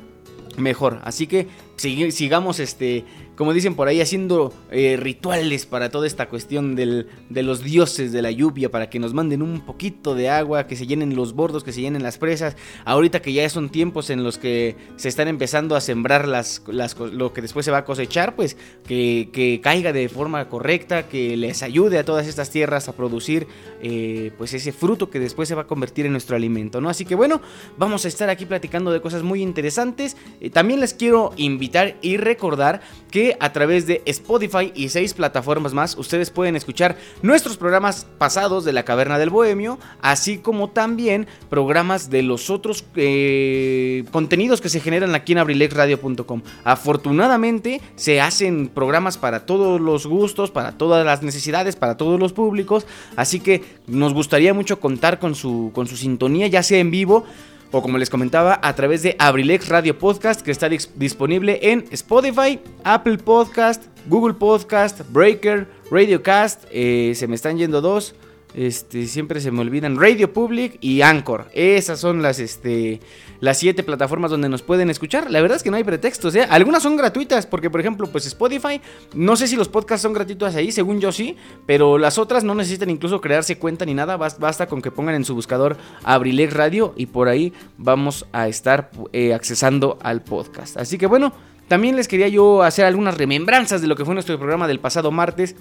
mejor. 0.55 1.01
Así 1.03 1.27
que 1.27 1.47
sigamos 1.77 2.59
este 2.59 3.05
como 3.37 3.53
dicen 3.53 3.75
por 3.75 3.87
ahí, 3.87 4.01
haciendo 4.01 4.51
eh, 4.71 4.97
rituales 4.97 5.67
para 5.67 5.91
toda 5.91 6.07
esta 6.07 6.27
cuestión 6.27 6.75
de 6.75 7.05
los 7.29 7.63
dioses 7.63 8.11
de 8.11 8.23
la 8.23 8.31
lluvia, 8.31 8.71
para 8.71 8.89
que 8.89 8.97
nos 8.99 9.13
manden 9.13 9.43
un 9.43 9.61
poquito 9.61 10.15
de 10.15 10.27
agua, 10.27 10.65
que 10.65 10.75
se 10.75 10.87
llenen 10.87 11.15
los 11.15 11.33
bordos, 11.33 11.63
que 11.63 11.71
se 11.71 11.81
llenen 11.81 12.01
las 12.01 12.17
presas. 12.17 12.57
Ahorita 12.83 13.21
que 13.21 13.31
ya 13.31 13.47
son 13.47 13.69
tiempos 13.69 14.09
en 14.09 14.23
los 14.23 14.39
que 14.39 14.75
se 14.95 15.07
están 15.07 15.27
empezando 15.27 15.75
a 15.75 15.81
sembrar 15.81 16.27
las, 16.27 16.63
lo 16.67 17.31
que 17.31 17.43
después 17.43 17.63
se 17.63 17.71
va 17.71 17.79
a 17.79 17.85
cosechar, 17.85 18.35
pues 18.35 18.57
que, 18.87 19.59
caiga 19.61 19.93
de 19.93 20.09
forma 20.09 20.49
correcta, 20.49 21.07
que 21.07 21.37
les 21.37 21.61
ayude 21.61 21.99
a 21.99 22.05
todas 22.05 22.27
estas 22.27 22.49
tierras 22.49 22.89
a 22.89 22.93
producir 22.93 23.47
eh, 23.83 24.31
pues 24.39 24.55
ese 24.55 24.71
fruto 24.71 25.11
que 25.11 25.19
después 25.19 25.47
se 25.47 25.53
va 25.53 25.61
a 25.61 25.67
convertir 25.67 26.07
en 26.07 26.11
nuestro 26.11 26.35
alimento, 26.35 26.81
¿no? 26.81 26.89
Así 26.89 27.05
que 27.05 27.13
bueno, 27.13 27.39
vamos 27.77 28.03
a 28.05 28.07
estar 28.07 28.31
aquí 28.31 28.47
platicando 28.47 28.91
de 28.91 28.99
cosas 28.99 29.21
muy 29.21 29.43
interesantes. 29.43 30.17
Eh, 30.41 30.49
también 30.49 30.79
les 30.79 30.95
quiero 30.95 31.33
invitar 31.37 31.66
y 32.01 32.17
recordar 32.17 32.81
que 33.11 33.37
a 33.39 33.51
través 33.53 33.87
de 33.87 34.01
Spotify 34.05 34.71
y 34.75 34.89
seis 34.89 35.13
plataformas 35.13 35.73
más 35.73 35.97
ustedes 35.97 36.29
pueden 36.29 36.55
escuchar 36.55 36.97
nuestros 37.21 37.57
programas 37.57 38.05
pasados 38.17 38.65
de 38.65 38.73
la 38.73 38.83
Caverna 38.83 39.17
del 39.17 39.29
Bohemio, 39.29 39.79
así 40.01 40.37
como 40.37 40.69
también 40.69 41.27
programas 41.49 42.09
de 42.09 42.23
los 42.23 42.49
otros 42.49 42.85
eh, 42.95 44.03
contenidos 44.11 44.61
que 44.61 44.69
se 44.69 44.79
generan 44.79 45.15
aquí 45.15 45.31
en 45.31 45.39
abrilexradio.com. 45.39 46.41
Afortunadamente 46.63 47.81
se 47.95 48.21
hacen 48.21 48.67
programas 48.67 49.17
para 49.17 49.45
todos 49.45 49.79
los 49.79 50.05
gustos, 50.05 50.51
para 50.51 50.73
todas 50.73 51.05
las 51.05 51.23
necesidades, 51.23 51.75
para 51.75 51.97
todos 51.97 52.19
los 52.19 52.33
públicos, 52.33 52.85
así 53.15 53.39
que 53.39 53.63
nos 53.87 54.13
gustaría 54.13 54.53
mucho 54.53 54.79
contar 54.79 55.19
con 55.19 55.35
su, 55.35 55.71
con 55.73 55.87
su 55.87 55.97
sintonía, 55.97 56.47
ya 56.47 56.63
sea 56.63 56.79
en 56.79 56.91
vivo 56.91 57.25
o 57.71 57.81
como 57.81 57.97
les 57.97 58.09
comentaba, 58.09 58.59
a 58.63 58.75
través 58.75 59.03
de 59.03 59.15
Abrilex 59.19 59.69
Radio 59.69 59.97
Podcast, 59.97 60.41
que 60.41 60.51
está 60.51 60.69
disponible 60.69 61.59
en 61.61 61.85
Spotify, 61.91 62.59
Apple 62.83 63.17
Podcast, 63.17 63.83
Google 64.07 64.35
Podcast, 64.35 65.01
Breaker, 65.11 65.67
Radiocast, 65.91 66.65
eh, 66.71 67.13
se 67.15 67.27
me 67.27 67.35
están 67.35 67.57
yendo 67.57 67.81
dos. 67.81 68.15
Este, 68.53 69.05
siempre 69.05 69.39
se 69.39 69.51
me 69.51 69.61
olvidan. 69.61 69.99
Radio 69.99 70.33
Public 70.33 70.77
y 70.81 71.01
Anchor. 71.01 71.47
Esas 71.53 71.99
son 71.99 72.21
las, 72.21 72.39
este, 72.39 73.01
las 73.39 73.57
siete 73.57 73.83
plataformas 73.83 74.31
donde 74.31 74.49
nos 74.49 74.61
pueden 74.61 74.89
escuchar. 74.89 75.29
La 75.31 75.41
verdad 75.41 75.57
es 75.57 75.63
que 75.63 75.71
no 75.71 75.77
hay 75.77 75.83
pretextos, 75.83 76.35
¿eh? 76.35 76.45
Algunas 76.49 76.83
son 76.83 76.97
gratuitas, 76.97 77.45
porque 77.45 77.69
por 77.69 77.79
ejemplo, 77.79 78.07
pues 78.07 78.25
Spotify, 78.25 78.81
no 79.13 79.35
sé 79.35 79.47
si 79.47 79.55
los 79.55 79.69
podcasts 79.69 80.03
son 80.03 80.13
gratuitos 80.13 80.55
ahí, 80.55 80.71
según 80.71 80.99
yo 80.99 81.11
sí, 81.11 81.35
pero 81.65 81.97
las 81.97 82.17
otras 82.17 82.43
no 82.43 82.55
necesitan 82.55 82.89
incluso 82.89 83.21
crearse 83.21 83.57
cuenta 83.57 83.85
ni 83.85 83.93
nada, 83.93 84.17
basta 84.17 84.67
con 84.67 84.81
que 84.81 84.91
pongan 84.91 85.15
en 85.15 85.25
su 85.25 85.35
buscador 85.35 85.77
Abrilex 86.03 86.53
Radio 86.53 86.93
y 86.95 87.07
por 87.07 87.27
ahí 87.27 87.53
vamos 87.77 88.25
a 88.31 88.47
estar 88.47 88.91
eh, 89.13 89.33
accesando 89.33 89.97
al 90.01 90.23
podcast. 90.23 90.77
Así 90.77 90.97
que 90.97 91.07
bueno, 91.07 91.33
también 91.67 91.95
les 91.95 92.07
quería 92.07 92.27
yo 92.27 92.63
hacer 92.63 92.85
algunas 92.85 93.17
remembranzas 93.17 93.81
de 93.81 93.87
lo 93.87 93.95
que 93.95 94.05
fue 94.05 94.13
nuestro 94.13 94.37
programa 94.37 94.67
del 94.67 94.79
pasado 94.79 95.11
martes. 95.11 95.55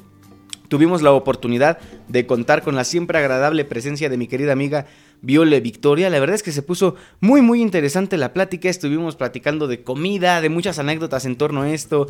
Tuvimos 0.69 1.03
la 1.03 1.13
oportunidad 1.13 1.79
de 2.09 2.27
contar 2.27 2.63
con 2.63 2.75
la 2.75 2.85
siempre 2.85 3.19
agradable 3.19 3.65
presencia 3.65 4.09
de 4.09 4.17
mi 4.17 4.27
querida 4.27 4.53
amiga 4.53 4.87
Viole 5.27 5.61
Victoria. 5.61 6.09
La 6.09 6.21
verdad 6.21 6.37
es 6.37 6.45
que 6.45 6.53
se 6.53 6.63
puso 6.63 6.95
muy 7.21 7.43
muy 7.43 7.61
interesante 7.61 8.17
la 8.17 8.33
plática. 8.33 8.69
Estuvimos 8.69 9.17
platicando 9.17 9.67
de 9.67 9.83
comida, 9.83 10.41
de 10.41 10.49
muchas 10.49 10.79
anécdotas 10.79 11.27
en 11.27 11.37
torno 11.37 11.63
a 11.63 11.73
esto. 11.73 12.07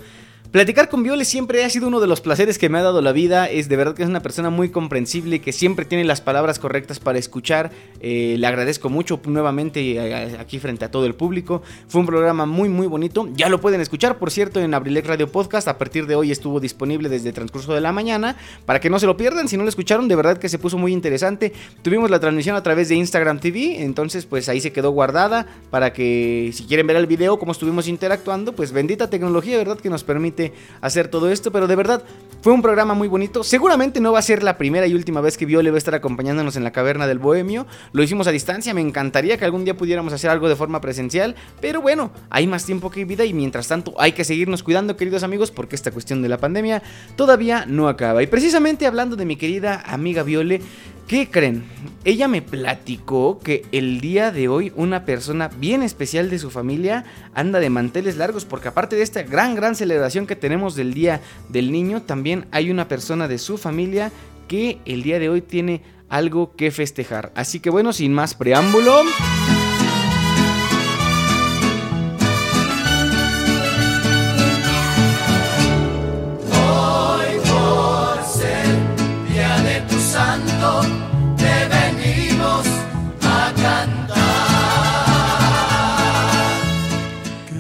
Platicar 0.50 0.88
con 0.88 1.02
Viole 1.02 1.24
siempre 1.24 1.64
ha 1.64 1.70
sido 1.70 1.88
uno 1.88 2.00
de 2.00 2.06
los 2.06 2.20
placeres 2.20 2.56
que 2.56 2.68
me 2.68 2.78
ha 2.78 2.82
dado 2.82 3.02
la 3.02 3.12
vida. 3.12 3.50
Es 3.50 3.68
de 3.68 3.76
verdad 3.76 3.94
que 3.94 4.02
es 4.02 4.08
una 4.08 4.22
persona 4.22 4.48
muy 4.48 4.70
comprensible, 4.70 5.40
que 5.40 5.52
siempre 5.52 5.84
tiene 5.84 6.04
las 6.04 6.20
palabras 6.20 6.58
correctas 6.58 7.00
para 7.00 7.18
escuchar. 7.18 7.72
Eh, 8.00 8.36
le 8.38 8.46
agradezco 8.46 8.88
mucho 8.88 9.20
nuevamente 9.24 9.80
eh, 9.80 10.36
aquí 10.38 10.58
frente 10.58 10.84
a 10.84 10.90
todo 10.90 11.04
el 11.04 11.14
público. 11.14 11.62
Fue 11.88 12.00
un 12.00 12.06
programa 12.06 12.46
muy 12.46 12.68
muy 12.68 12.86
bonito. 12.86 13.28
Ya 13.34 13.48
lo 13.48 13.60
pueden 13.60 13.80
escuchar, 13.80 14.18
por 14.18 14.30
cierto, 14.30 14.60
en 14.60 14.72
Abrilex 14.72 15.06
Radio 15.06 15.30
Podcast. 15.30 15.66
A 15.68 15.78
partir 15.78 16.06
de 16.06 16.14
hoy 16.14 16.30
estuvo 16.30 16.60
disponible 16.60 17.08
desde 17.08 17.28
el 17.30 17.34
transcurso 17.34 17.74
de 17.74 17.80
la 17.80 17.92
mañana. 17.92 18.36
Para 18.64 18.80
que 18.80 18.88
no 18.88 18.98
se 18.98 19.06
lo 19.06 19.16
pierdan, 19.16 19.48
si 19.48 19.56
no 19.56 19.64
lo 19.64 19.68
escucharon, 19.68 20.06
de 20.06 20.16
verdad 20.16 20.38
que 20.38 20.48
se 20.48 20.58
puso 20.58 20.78
muy 20.78 20.92
interesante. 20.92 21.52
Tuvimos 21.82 22.08
la 22.08 22.20
transmisión 22.20 22.56
a 22.56 22.62
través 22.62 22.88
de 22.88 22.94
Instagram 22.94 23.40
TV, 23.40 23.82
entonces 23.82 24.26
pues 24.26 24.48
ahí 24.48 24.60
se 24.60 24.72
quedó 24.72 24.90
guardada 24.90 25.46
para 25.70 25.92
que 25.92 26.50
si 26.54 26.64
quieren 26.64 26.86
ver 26.86 26.96
el 26.96 27.06
video, 27.06 27.38
cómo 27.38 27.52
estuvimos 27.52 27.88
interactuando, 27.88 28.54
pues 28.54 28.72
bendita 28.72 29.10
tecnología, 29.10 29.58
¿verdad? 29.58 29.78
Que 29.78 29.90
nos 29.90 30.04
permite 30.04 30.35
hacer 30.80 31.08
todo 31.08 31.30
esto, 31.30 31.50
pero 31.52 31.66
de 31.66 31.76
verdad 31.76 32.02
fue 32.42 32.52
un 32.52 32.62
programa 32.62 32.94
muy 32.94 33.08
bonito. 33.08 33.42
Seguramente 33.42 34.00
no 34.00 34.12
va 34.12 34.20
a 34.20 34.22
ser 34.22 34.42
la 34.42 34.56
primera 34.56 34.86
y 34.86 34.94
última 34.94 35.20
vez 35.20 35.36
que 35.36 35.46
Viole 35.46 35.70
va 35.70 35.76
a 35.76 35.78
estar 35.78 35.94
acompañándonos 35.94 36.56
en 36.56 36.64
la 36.64 36.70
caverna 36.70 37.06
del 37.06 37.18
Bohemio. 37.18 37.66
Lo 37.92 38.02
hicimos 38.02 38.26
a 38.26 38.30
distancia, 38.30 38.72
me 38.72 38.80
encantaría 38.80 39.36
que 39.36 39.44
algún 39.44 39.64
día 39.64 39.76
pudiéramos 39.76 40.12
hacer 40.12 40.30
algo 40.30 40.48
de 40.48 40.56
forma 40.56 40.80
presencial, 40.80 41.34
pero 41.60 41.80
bueno, 41.80 42.12
hay 42.30 42.46
más 42.46 42.64
tiempo 42.64 42.90
que 42.90 43.04
vida 43.04 43.24
y 43.24 43.32
mientras 43.32 43.68
tanto 43.68 43.94
hay 43.98 44.12
que 44.12 44.24
seguirnos 44.24 44.62
cuidando, 44.62 44.96
queridos 44.96 45.22
amigos, 45.22 45.50
porque 45.50 45.74
esta 45.74 45.90
cuestión 45.90 46.22
de 46.22 46.28
la 46.28 46.38
pandemia 46.38 46.82
todavía 47.16 47.64
no 47.66 47.88
acaba. 47.88 48.22
Y 48.22 48.26
precisamente 48.26 48.86
hablando 48.86 49.16
de 49.16 49.24
mi 49.24 49.36
querida 49.36 49.82
amiga 49.86 50.22
Viole, 50.22 50.60
¿Qué 51.06 51.30
creen? 51.30 51.62
Ella 52.04 52.26
me 52.26 52.42
platicó 52.42 53.38
que 53.38 53.64
el 53.70 54.00
día 54.00 54.32
de 54.32 54.48
hoy 54.48 54.72
una 54.74 55.04
persona 55.04 55.46
bien 55.46 55.84
especial 55.84 56.30
de 56.30 56.40
su 56.40 56.50
familia 56.50 57.04
anda 57.32 57.60
de 57.60 57.70
manteles 57.70 58.16
largos 58.16 58.44
porque 58.44 58.68
aparte 58.68 58.96
de 58.96 59.02
esta 59.02 59.22
gran, 59.22 59.54
gran 59.54 59.76
celebración 59.76 60.26
que 60.26 60.34
tenemos 60.34 60.74
del 60.74 60.94
Día 60.94 61.20
del 61.48 61.70
Niño, 61.70 62.02
también 62.02 62.46
hay 62.50 62.72
una 62.72 62.88
persona 62.88 63.28
de 63.28 63.38
su 63.38 63.56
familia 63.56 64.10
que 64.48 64.78
el 64.84 65.04
día 65.04 65.20
de 65.20 65.28
hoy 65.28 65.42
tiene 65.42 65.82
algo 66.08 66.56
que 66.56 66.72
festejar. 66.72 67.30
Así 67.36 67.60
que 67.60 67.70
bueno, 67.70 67.92
sin 67.92 68.12
más 68.12 68.34
preámbulo... 68.34 69.02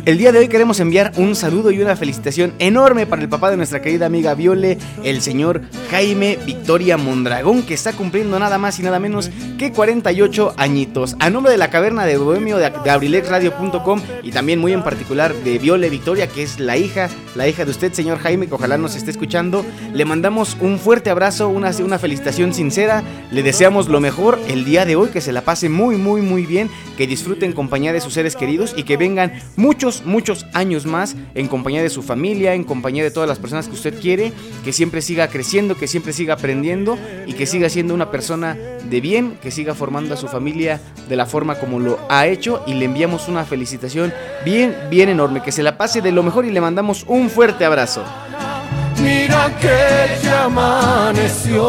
El 0.06 0.18
día 0.18 0.30
de 0.30 0.38
hoy 0.38 0.46
queremos 0.46 0.78
enviar 0.78 1.10
un 1.16 1.34
saludo 1.34 1.72
y 1.72 1.82
una 1.82 1.96
felicitación 1.96 2.52
enorme 2.60 3.06
para 3.06 3.22
el 3.22 3.28
papá 3.28 3.50
de 3.50 3.56
nuestra 3.56 3.82
querida 3.82 4.06
amiga 4.06 4.36
Viole, 4.36 4.78
el 5.02 5.20
señor 5.20 5.62
Jaime 5.90 6.38
Victoria 6.46 6.96
Mondragón, 6.96 7.64
que 7.64 7.74
está 7.74 7.92
cumpliendo 7.92 8.38
nada 8.38 8.56
más 8.56 8.78
y 8.78 8.84
nada 8.84 9.00
menos 9.00 9.32
que 9.58 9.72
48 9.72 10.54
añitos. 10.58 11.16
A 11.18 11.28
nombre 11.28 11.50
de 11.50 11.58
la 11.58 11.70
caverna 11.70 12.06
de 12.06 12.18
Bohemio 12.18 12.56
de, 12.56 12.66
abrilexradio.com 12.66 14.00
y 14.22 14.30
también 14.30 14.60
muy 14.60 14.72
en 14.72 14.84
particular 14.84 15.34
de 15.34 15.58
Viole 15.58 15.90
Victoria, 15.90 16.28
que 16.28 16.44
es 16.44 16.60
la 16.60 16.76
hija, 16.76 17.08
la 17.34 17.48
hija 17.48 17.64
de 17.64 17.72
usted, 17.72 17.92
señor 17.92 18.18
Jaime, 18.18 18.46
que 18.46 18.54
ojalá 18.54 18.78
nos 18.78 18.94
esté 18.94 19.10
escuchando, 19.10 19.66
le 19.92 20.04
mandamos 20.04 20.56
un 20.60 20.78
fuerte 20.78 21.10
abrazo, 21.10 21.48
una, 21.48 21.72
una 21.84 21.98
felicitación 21.98 22.54
sincera, 22.54 23.02
le 23.32 23.42
deseamos 23.42 23.88
lo 23.88 24.00
mejor 24.00 24.38
el 24.46 24.64
día 24.64 24.84
de 24.84 24.94
hoy, 24.94 25.08
que 25.08 25.20
se 25.20 25.32
la 25.32 25.40
pase 25.40 25.68
muy, 25.68 25.96
muy, 25.96 26.22
muy 26.22 26.46
bien, 26.46 26.70
que 26.96 27.08
disfruten 27.08 27.52
compañía 27.52 27.92
de 27.92 28.00
sus 28.00 28.12
seres 28.12 28.36
queridos 28.36 28.72
y 28.76 28.84
que 28.84 28.96
vengan 28.96 29.32
muchos 29.56 29.95
muchos, 30.04 30.46
años 30.52 30.86
más 30.86 31.16
en 31.34 31.48
compañía 31.48 31.82
de 31.82 31.90
su 31.90 32.02
familia, 32.02 32.54
en 32.54 32.64
compañía 32.64 33.04
de 33.04 33.10
todas 33.10 33.28
las 33.28 33.38
personas 33.38 33.68
que 33.68 33.74
usted 33.74 34.00
quiere, 34.00 34.32
que 34.64 34.72
siempre 34.72 35.02
siga 35.02 35.28
creciendo, 35.28 35.76
que 35.76 35.88
siempre 35.88 36.12
siga 36.12 36.34
aprendiendo 36.34 36.98
y 37.26 37.32
que 37.34 37.46
siga 37.46 37.68
siendo 37.68 37.94
una 37.94 38.10
persona 38.10 38.54
de 38.54 39.00
bien, 39.00 39.38
que 39.42 39.50
siga 39.50 39.74
formando 39.74 40.14
a 40.14 40.16
su 40.16 40.28
familia 40.28 40.80
de 41.08 41.16
la 41.16 41.26
forma 41.26 41.56
como 41.58 41.80
lo 41.80 41.98
ha 42.08 42.26
hecho 42.26 42.62
y 42.66 42.74
le 42.74 42.84
enviamos 42.84 43.28
una 43.28 43.44
felicitación 43.44 44.12
bien, 44.44 44.74
bien 44.90 45.08
enorme, 45.08 45.42
que 45.42 45.52
se 45.52 45.62
la 45.62 45.78
pase 45.78 46.00
de 46.02 46.12
lo 46.12 46.22
mejor 46.22 46.44
y 46.44 46.50
le 46.50 46.60
mandamos 46.60 47.04
un 47.06 47.30
fuerte 47.30 47.64
abrazo. 47.64 48.04
Mira 49.00 49.50
que 49.60 50.18
ya 50.22 50.44
amaneció. 50.44 51.66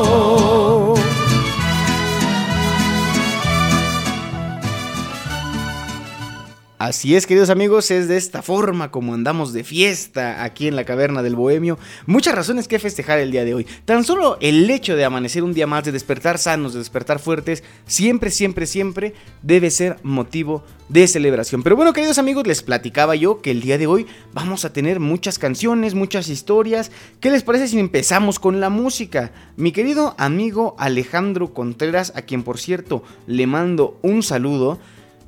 Así 6.80 7.16
es, 7.16 7.26
queridos 7.26 7.50
amigos, 7.50 7.90
es 7.90 8.08
de 8.08 8.18
esta 8.18 8.44
forma 8.44 8.92
como 8.92 9.16
andamos 9.16 9.52
de 9.52 9.64
fiesta 9.64 10.44
aquí 10.44 10.68
en 10.68 10.76
la 10.76 10.86
caverna 10.86 11.24
del 11.24 11.36
Bohemio. 11.36 11.80
Muchas 12.06 12.36
razones 12.36 12.68
que 12.68 12.78
festejar 12.78 13.18
el 13.18 13.32
día 13.32 13.44
de 13.44 13.56
hoy. 13.56 13.66
Tan 13.86 14.04
solo 14.04 14.38
el 14.42 14.70
hecho 14.70 14.96
de 14.96 15.04
amanecer 15.04 15.44
un 15.44 15.56
día 15.56 15.66
más, 15.66 15.86
de 15.86 15.92
despertar 15.92 16.38
sanos, 16.38 16.74
de 16.74 16.80
despertar 16.80 17.18
fuertes, 17.18 17.64
siempre, 17.88 18.30
siempre, 18.30 18.68
siempre 18.68 19.16
debe 19.42 19.72
ser 19.72 19.98
motivo 20.04 20.64
de 20.88 21.08
celebración. 21.08 21.64
Pero 21.64 21.76
bueno, 21.76 21.94
queridos 21.94 22.20
amigos, 22.20 22.46
les 22.46 22.62
platicaba 22.62 23.16
yo 23.16 23.42
que 23.42 23.50
el 23.50 23.62
día 23.62 23.80
de 23.80 23.88
hoy 23.88 24.06
vamos 24.36 24.64
a 24.64 24.72
tener 24.72 25.00
muchas 25.00 25.40
canciones, 25.40 25.96
muchas 25.96 26.30
historias. 26.30 26.92
¿Qué 27.20 27.32
les 27.32 27.42
parece 27.42 27.70
si 27.70 27.80
empezamos 27.80 28.38
con 28.38 28.60
la 28.60 28.70
música? 28.70 29.32
Mi 29.56 29.72
querido 29.72 30.14
amigo 30.20 30.76
Alejandro 30.78 31.56
Contreras, 31.56 32.14
a 32.16 32.22
quien 32.22 32.44
por 32.44 32.60
cierto 32.60 33.02
le 33.26 33.48
mando 33.48 33.98
un 34.04 34.22
saludo 34.22 34.78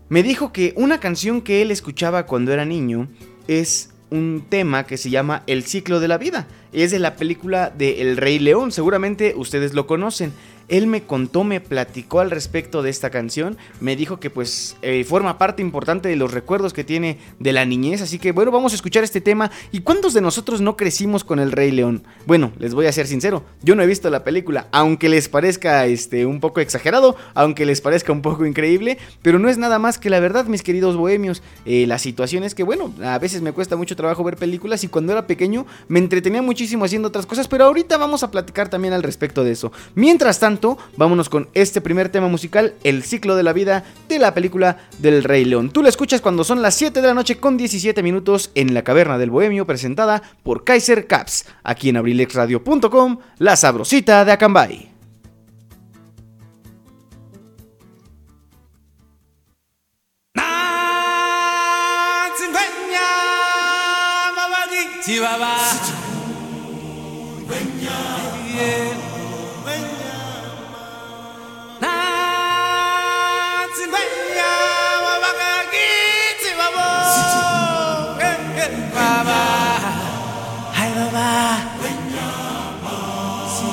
me 0.09 0.23
dijo 0.23 0.51
que 0.51 0.73
una 0.75 0.99
canción 0.99 1.41
que 1.41 1.61
él 1.61 1.71
escuchaba 1.71 2.25
cuando 2.25 2.51
era 2.51 2.65
niño 2.65 3.07
es 3.47 3.91
un 4.09 4.45
tema 4.49 4.85
que 4.85 4.97
se 4.97 5.09
llama 5.11 5.43
El 5.45 5.63
ciclo 5.63 5.99
de 5.99 6.07
la 6.07 6.17
vida. 6.17 6.47
Es 6.73 6.91
de 6.91 6.99
la 6.99 7.15
película 7.15 7.69
de 7.69 8.01
El 8.01 8.17
Rey 8.17 8.39
León, 8.39 8.71
seguramente 8.71 9.33
ustedes 9.35 9.73
lo 9.73 9.85
conocen 9.85 10.33
él 10.69 10.87
me 10.87 11.03
contó, 11.03 11.43
me 11.43 11.59
platicó 11.59 12.19
al 12.19 12.31
respecto 12.31 12.81
de 12.81 12.89
esta 12.89 13.09
canción, 13.09 13.57
me 13.79 13.95
dijo 13.95 14.19
que 14.19 14.29
pues 14.29 14.77
eh, 14.81 15.03
forma 15.03 15.37
parte 15.37 15.61
importante 15.61 16.09
de 16.09 16.15
los 16.15 16.31
recuerdos 16.31 16.73
que 16.73 16.83
tiene 16.83 17.17
de 17.39 17.53
la 17.53 17.65
niñez, 17.65 18.01
así 18.01 18.19
que 18.19 18.31
bueno, 18.31 18.51
vamos 18.51 18.71
a 18.71 18.75
escuchar 18.75 19.03
este 19.03 19.21
tema. 19.21 19.51
¿Y 19.71 19.81
cuántos 19.81 20.13
de 20.13 20.21
nosotros 20.21 20.61
no 20.61 20.77
crecimos 20.77 21.23
con 21.23 21.39
el 21.39 21.51
Rey 21.51 21.71
León? 21.71 22.03
Bueno, 22.25 22.51
les 22.59 22.73
voy 22.73 22.85
a 22.85 22.91
ser 22.91 23.07
sincero, 23.07 23.43
yo 23.63 23.75
no 23.75 23.83
he 23.83 23.87
visto 23.87 24.09
la 24.09 24.23
película, 24.23 24.67
aunque 24.71 25.09
les 25.09 25.27
parezca 25.27 25.85
este, 25.87 26.25
un 26.25 26.39
poco 26.39 26.59
exagerado, 26.59 27.15
aunque 27.33 27.65
les 27.65 27.81
parezca 27.81 28.11
un 28.11 28.21
poco 28.21 28.45
increíble, 28.45 28.97
pero 29.21 29.39
no 29.39 29.49
es 29.49 29.57
nada 29.57 29.79
más 29.79 29.97
que 29.97 30.09
la 30.09 30.19
verdad, 30.19 30.45
mis 30.45 30.63
queridos 30.63 30.95
bohemios. 30.95 31.41
Eh, 31.65 31.85
la 31.87 31.97
situación 31.97 32.43
es 32.43 32.55
que, 32.55 32.63
bueno, 32.63 32.93
a 33.03 33.17
veces 33.17 33.41
me 33.41 33.51
cuesta 33.51 33.75
mucho 33.75 33.95
trabajo 33.95 34.23
ver 34.23 34.37
películas 34.37 34.83
y 34.83 34.87
cuando 34.87 35.13
era 35.13 35.25
pequeño 35.27 35.65
me 35.87 35.99
entretenía 35.99 36.41
muchísimo 36.41 36.85
haciendo 36.85 37.07
otras 37.07 37.25
cosas, 37.25 37.47
pero 37.47 37.65
ahorita 37.65 37.97
vamos 37.97 38.23
a 38.23 38.31
platicar 38.31 38.69
también 38.69 38.93
al 38.93 39.03
respecto 39.03 39.43
de 39.43 39.51
eso. 39.51 39.71
Mientras 39.95 40.39
tanto, 40.39 40.58
vámonos 40.97 41.29
con 41.29 41.49
este 41.53 41.81
primer 41.81 42.09
tema 42.09 42.27
musical, 42.27 42.73
El 42.83 43.03
ciclo 43.03 43.35
de 43.35 43.43
la 43.43 43.53
vida 43.53 43.83
de 44.07 44.19
la 44.19 44.33
película 44.33 44.77
del 44.99 45.23
Rey 45.23 45.45
León. 45.45 45.71
Tú 45.71 45.81
la 45.81 45.89
escuchas 45.89 46.21
cuando 46.21 46.43
son 46.43 46.61
las 46.61 46.75
7 46.75 47.01
de 47.01 47.07
la 47.07 47.13
noche 47.13 47.37
con 47.37 47.57
17 47.57 48.03
minutos 48.03 48.51
en 48.55 48.73
la 48.73 48.83
caverna 48.83 49.17
del 49.17 49.29
Bohemio 49.29 49.65
presentada 49.65 50.21
por 50.43 50.63
Kaiser 50.63 51.07
Caps, 51.07 51.45
aquí 51.63 51.89
en 51.89 51.97
abrilexradio.com, 51.97 53.19
la 53.37 53.55
sabrosita 53.55 54.25
de 54.25 54.31
Acambay. 54.31 54.89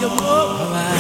the 0.08 0.22
world. 0.22 0.95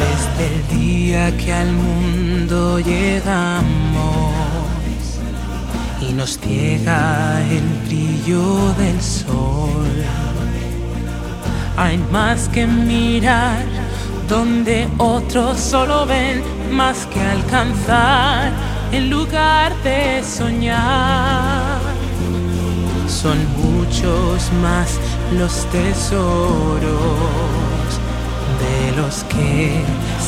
Desde 0.00 0.46
el 0.46 0.78
día 0.78 1.36
que 1.36 1.52
al 1.52 1.72
mundo 1.72 2.78
llegamos 2.78 4.32
y 6.00 6.14
nos 6.14 6.38
ciega 6.38 7.42
el 7.50 7.66
brillo 7.86 8.72
del 8.78 8.98
sol, 9.02 10.02
hay 11.76 11.98
más 12.10 12.48
que 12.48 12.66
mirar 12.66 13.62
donde 14.26 14.88
otros 14.96 15.60
solo 15.60 16.06
ven, 16.06 16.42
más 16.70 17.04
que 17.12 17.20
alcanzar 17.20 18.52
en 18.92 19.10
lugar 19.10 19.74
de 19.82 20.24
soñar. 20.24 21.78
Son 23.06 23.36
muchos 23.58 24.50
más 24.62 24.98
los 25.38 25.66
tesoros 25.70 27.69
de 28.60 28.96
los 29.00 29.24
que 29.24 29.82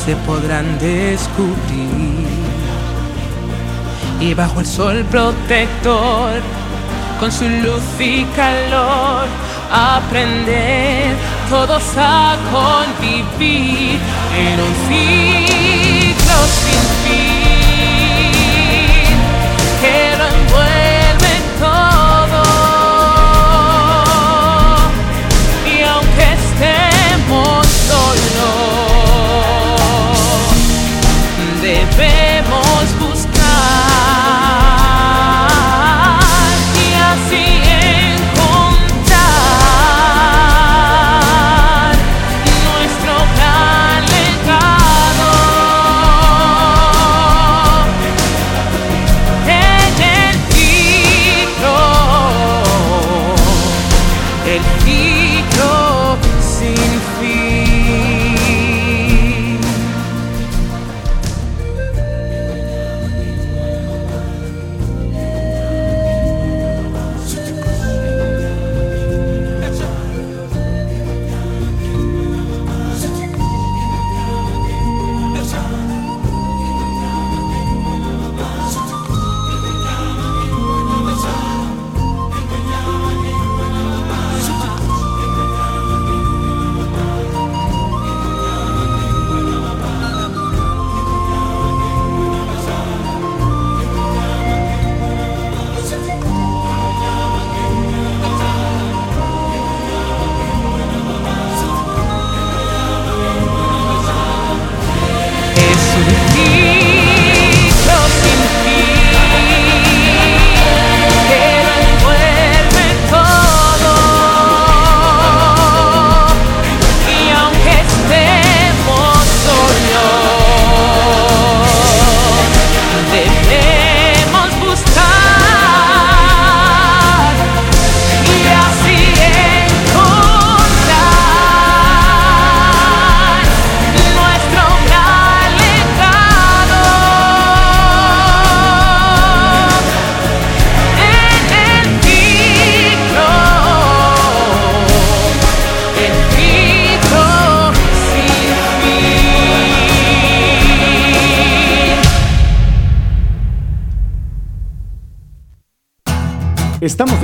se 0.04 0.16
podrán 0.26 0.78
descubrir. 0.78 2.26
Y 4.20 4.34
bajo 4.34 4.60
el 4.60 4.66
sol 4.66 5.04
protector, 5.10 6.40
con 7.18 7.30
su 7.30 7.48
luz 7.48 7.82
y 7.98 8.24
calor, 8.36 9.26
aprender 9.70 11.14
todos 11.50 11.82
a 11.96 12.36
convivir 12.52 13.98
en 14.36 14.60
un 14.60 14.74
ciclo 14.88 16.36
sin 16.62 16.82
fin 17.04 17.31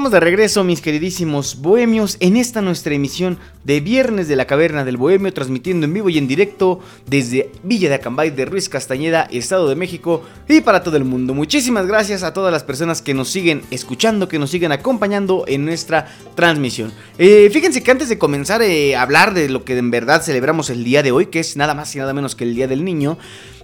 Estamos 0.00 0.12
de 0.12 0.20
regreso, 0.20 0.64
mis 0.64 0.80
queridísimos 0.80 1.60
bohemios, 1.60 2.16
en 2.20 2.38
esta 2.38 2.62
nuestra 2.62 2.94
emisión 2.94 3.36
de 3.64 3.80
Viernes 3.80 4.28
de 4.28 4.36
la 4.36 4.46
Caverna 4.46 4.82
del 4.82 4.96
Bohemio, 4.96 5.30
transmitiendo 5.30 5.84
en 5.84 5.92
vivo 5.92 6.08
y 6.08 6.16
en 6.16 6.26
directo 6.26 6.80
desde 7.04 7.52
Villa 7.64 7.90
de 7.90 7.96
Acambay 7.96 8.30
de 8.30 8.46
Ruiz 8.46 8.70
Castañeda, 8.70 9.28
Estado 9.30 9.68
de 9.68 9.76
México, 9.76 10.22
y 10.48 10.62
para 10.62 10.82
todo 10.82 10.96
el 10.96 11.04
mundo. 11.04 11.34
Muchísimas 11.34 11.86
gracias 11.86 12.22
a 12.22 12.32
todas 12.32 12.50
las 12.50 12.64
personas 12.64 13.02
que 13.02 13.12
nos 13.12 13.28
siguen 13.28 13.60
escuchando, 13.70 14.26
que 14.26 14.38
nos 14.38 14.48
siguen 14.48 14.72
acompañando 14.72 15.44
en 15.46 15.66
nuestra 15.66 16.08
transmisión. 16.34 16.94
Eh, 17.18 17.50
fíjense 17.52 17.82
que 17.82 17.90
antes 17.90 18.08
de 18.08 18.16
comenzar 18.16 18.62
eh, 18.62 18.96
a 18.96 19.02
hablar 19.02 19.34
de 19.34 19.50
lo 19.50 19.66
que 19.66 19.76
en 19.76 19.90
verdad 19.90 20.22
celebramos 20.22 20.70
el 20.70 20.82
día 20.82 21.02
de 21.02 21.12
hoy, 21.12 21.26
que 21.26 21.40
es 21.40 21.58
nada 21.58 21.74
más 21.74 21.94
y 21.94 21.98
nada 21.98 22.14
menos 22.14 22.34
que 22.34 22.44
el 22.44 22.54
Día 22.54 22.68
del 22.68 22.86
Niño, 22.86 23.18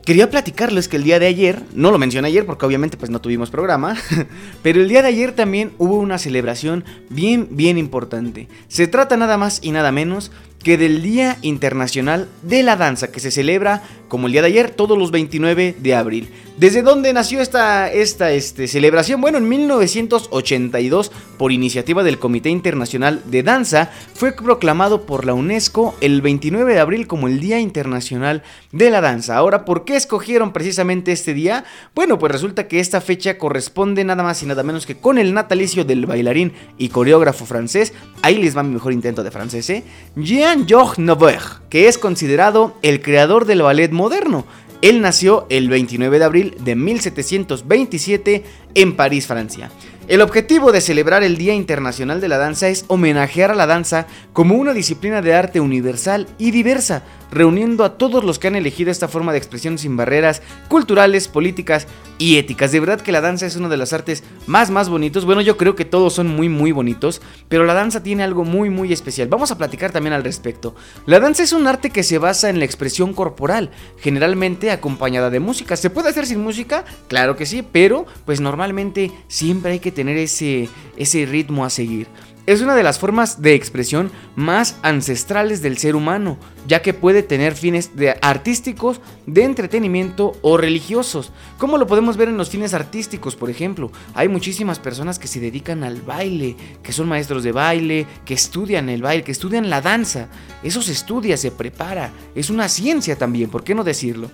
Quería 0.07 0.31
platicarles 0.31 0.87
que 0.87 0.99
el 0.99 1.03
día 1.03 1.19
de 1.19 1.27
ayer, 1.27 1.65
no 1.75 1.91
lo 1.91 1.99
mencioné 1.99 2.29
ayer 2.29 2.47
porque 2.47 2.65
obviamente 2.65 2.97
pues 2.97 3.11
no 3.11 3.21
tuvimos 3.21 3.51
programa, 3.51 3.97
pero 4.63 4.81
el 4.81 4.89
día 4.89 5.03
de 5.03 5.09
ayer 5.09 5.33
también 5.33 5.73
hubo 5.79 5.99
una 5.99 6.17
celebración 6.19 6.85
bien, 7.11 7.49
bien 7.51 7.77
importante. 7.77 8.47
Se 8.69 8.87
trata 8.87 9.17
nada 9.17 9.37
más 9.37 9.59
y 9.63 9.73
nada 9.73 9.91
menos 9.91 10.31
que 10.67 10.77
del 10.77 11.01
Día 11.01 11.39
Internacional 11.43 12.29
de 12.43 12.65
la 12.65 12.75
Danza, 12.75 13.13
que 13.13 13.21
se 13.21 13.31
celebra 13.31 13.85
como 14.09 14.27
el 14.27 14.33
día 14.33 14.43
de 14.43 14.49
ayer, 14.49 14.71
todos 14.71 14.99
los 14.99 15.13
29 15.13 15.77
de 15.79 15.95
abril. 15.95 16.29
¿Desde 16.57 16.83
dónde 16.83 17.13
nació 17.13 17.41
esta, 17.41 17.93
esta 17.93 18.33
este, 18.33 18.67
celebración? 18.67 19.21
Bueno, 19.21 19.39
en 19.39 19.49
1982, 19.49 21.13
por 21.37 21.53
iniciativa 21.53 22.03
del 22.03 22.19
Comité 22.19 22.49
Internacional 22.49 23.23
de 23.27 23.43
Danza, 23.43 23.91
fue 24.15 24.33
proclamado 24.33 25.07
por 25.07 25.27
la 25.27 25.35
UNESCO 25.35 25.95
el 26.01 26.23
29 26.23 26.73
de 26.73 26.81
abril 26.81 27.07
como 27.07 27.29
el 27.29 27.41
Día 27.41 27.61
Internacional 27.61 28.43
de 28.73 28.91
la 28.91 29.01
Danza. 29.01 29.37
Ahora, 29.37 29.65
¿por 29.65 29.85
qué 29.85 29.97
escogieron 29.97 30.53
precisamente 30.53 31.13
este 31.13 31.35
día? 31.35 31.65
Bueno, 31.95 32.19
pues 32.19 32.33
resulta 32.33 32.69
que 32.69 32.81
esta 32.81 33.01
fecha 33.01 33.39
corresponde 33.39 34.03
nada 34.05 34.23
más 34.23 34.43
y 34.43 34.47
nada 34.47 34.63
menos 34.63 34.87
que 34.87 34.97
con 34.97 35.19
el 35.19 35.35
natalicio 35.35 35.85
del 35.85 36.07
bailarín 36.07 36.53
y 36.79 36.89
coreógrafo 36.89 37.45
francés, 37.45 37.93
ahí 38.23 38.39
les 38.39 38.57
va 38.57 38.63
mi 38.63 38.73
mejor 38.73 38.93
intento 38.93 39.23
de 39.23 39.31
francés, 39.31 39.69
¿eh? 39.69 39.85
Jean 40.17 40.56
Jean-Georges 40.57 40.99
Nouvel, 40.99 41.39
que 41.69 41.87
es 41.87 41.99
considerado 41.99 42.75
el 42.81 43.03
creador 43.03 43.45
del 43.45 43.61
ballet 43.61 43.91
moderno. 43.91 44.47
Él 44.81 45.03
nació 45.03 45.47
el 45.51 45.69
29 45.69 46.19
de 46.19 46.25
abril 46.25 46.57
de 46.61 46.75
1727 46.75 48.43
en 48.75 48.97
París, 48.97 49.27
Francia. 49.27 49.71
El 50.09 50.23
objetivo 50.23 50.73
de 50.73 50.81
celebrar 50.81 51.23
el 51.25 51.37
Día 51.37 51.53
Internacional 51.53 52.23
de 52.23 52.29
la 52.29 52.39
Danza 52.39 52.69
es 52.69 52.87
homenajear 52.89 53.51
a 53.51 53.55
la 53.55 53.67
danza 53.67 54.07
como 54.33 54.55
una 54.55 54.73
disciplina 54.73 55.21
de 55.21 55.35
arte 55.35 55.61
universal 55.61 56.27
y 56.39 56.53
diversa, 56.53 57.03
reuniendo 57.31 57.85
a 57.85 57.99
todos 57.99 58.25
los 58.25 58.39
que 58.39 58.47
han 58.47 58.57
elegido 58.57 58.91
esta 58.91 59.09
forma 59.09 59.33
de 59.33 59.39
expresión 59.39 59.77
sin 59.77 59.97
barreras 59.97 60.41
culturales, 60.69 61.29
políticas 61.29 61.87
y 62.19 62.37
éticas. 62.37 62.73
De 62.73 62.81
verdad 62.81 63.01
que 63.01 63.13
la 63.13 63.21
danza 63.21 63.47
es 63.47 63.57
uno 63.57 63.69
de 63.69 63.77
las 63.77 63.93
artes 63.93 64.25
más 64.47 64.71
más 64.71 64.89
bonitos. 64.89 65.25
Bueno, 65.25 65.41
yo 65.41 65.57
creo 65.57 65.75
que 65.77 65.85
todos 65.85 66.15
son 66.15 66.29
muy 66.29 66.49
muy 66.49 66.73
bonitos, 66.73 67.21
pero 67.49 67.65
la 67.65 67.75
danza 67.75 68.03
tiene 68.03 68.23
algo 68.23 68.45
muy 68.45 68.71
muy 68.71 68.93
especial. 68.93 69.29
Vamos 69.29 69.51
a 69.51 69.59
platicar 69.59 69.93
también 69.93 70.13
al 70.13 70.25
respecto. 70.25 70.75
La 71.07 71.21
danza 71.21 71.43
es 71.43 71.53
un 71.53 71.67
arte 71.67 71.91
que 71.91 72.03
se 72.03 72.19
basa 72.19 72.51
en 72.51 72.59
la 72.59 72.65
expresión 72.65 73.13
corporal, 73.13 73.71
generalmente 73.99 74.71
acompañada 74.71 75.31
de 75.31 75.41
música. 75.41 75.77
¿Se 75.77 75.91
puede 75.91 76.09
hacer 76.09 76.27
sin 76.27 76.43
música? 76.43 76.85
Claro 77.09 77.37
que 77.37 77.47
sí, 77.47 77.63
pero 77.71 78.07
pues 78.25 78.41
normalmente 78.41 79.13
siempre 79.29 79.73
hay 79.73 79.81
que 79.81 79.93
tener 79.93 80.17
ese, 80.17 80.69
ese 80.97 81.27
ritmo 81.27 81.65
a 81.65 81.71
seguir. 81.71 82.09
Es 82.47 82.61
una 82.61 82.77
de 82.77 82.85
las 82.85 83.01
formas 83.01 83.43
de 83.43 83.55
expresión 83.55 84.13
más 84.37 84.79
ancestrales 84.83 85.63
del 85.63 85.79
ser 85.79 85.97
humano, 85.97 86.39
ya 86.69 86.81
que 86.81 86.95
puede 86.95 87.25
tener 87.25 87.57
fines 87.57 87.97
de 87.97 88.17
artísticos, 88.23 89.01
de 89.27 89.43
entretenimiento 89.43 90.39
o 90.43 90.57
religiosos. 90.57 91.33
Como 91.59 91.77
lo 91.77 91.89
podemos 91.89 92.17
ver 92.17 92.29
en 92.29 92.37
los 92.37 92.49
fines 92.49 92.73
artísticos, 92.73 93.35
por 93.35 93.51
ejemplo, 93.51 93.91
hay 94.15 94.29
muchísimas 94.29 94.79
personas 94.79 95.19
que 95.19 95.27
se 95.27 95.41
dedican 95.41 95.83
al 95.83 96.03
baile, 96.03 96.57
que 96.85 96.93
son 96.93 97.09
maestros 97.09 97.43
de 97.43 97.51
baile, 97.51 98.07
que 98.25 98.35
estudian 98.35 98.91
el 98.91 99.03
baile, 99.03 99.25
que 99.25 99.33
estudian 99.33 99.69
la 99.69 99.81
danza. 99.81 100.29
Eso 100.63 100.83
se 100.83 100.93
estudia, 100.93 101.37
se 101.37 101.51
prepara, 101.51 102.13
es 102.37 102.49
una 102.49 102.69
ciencia 102.69 103.19
también, 103.19 103.51
¿por 103.51 103.65
qué 103.65 103.75
no 103.75 103.83
decirlo? 103.83 104.31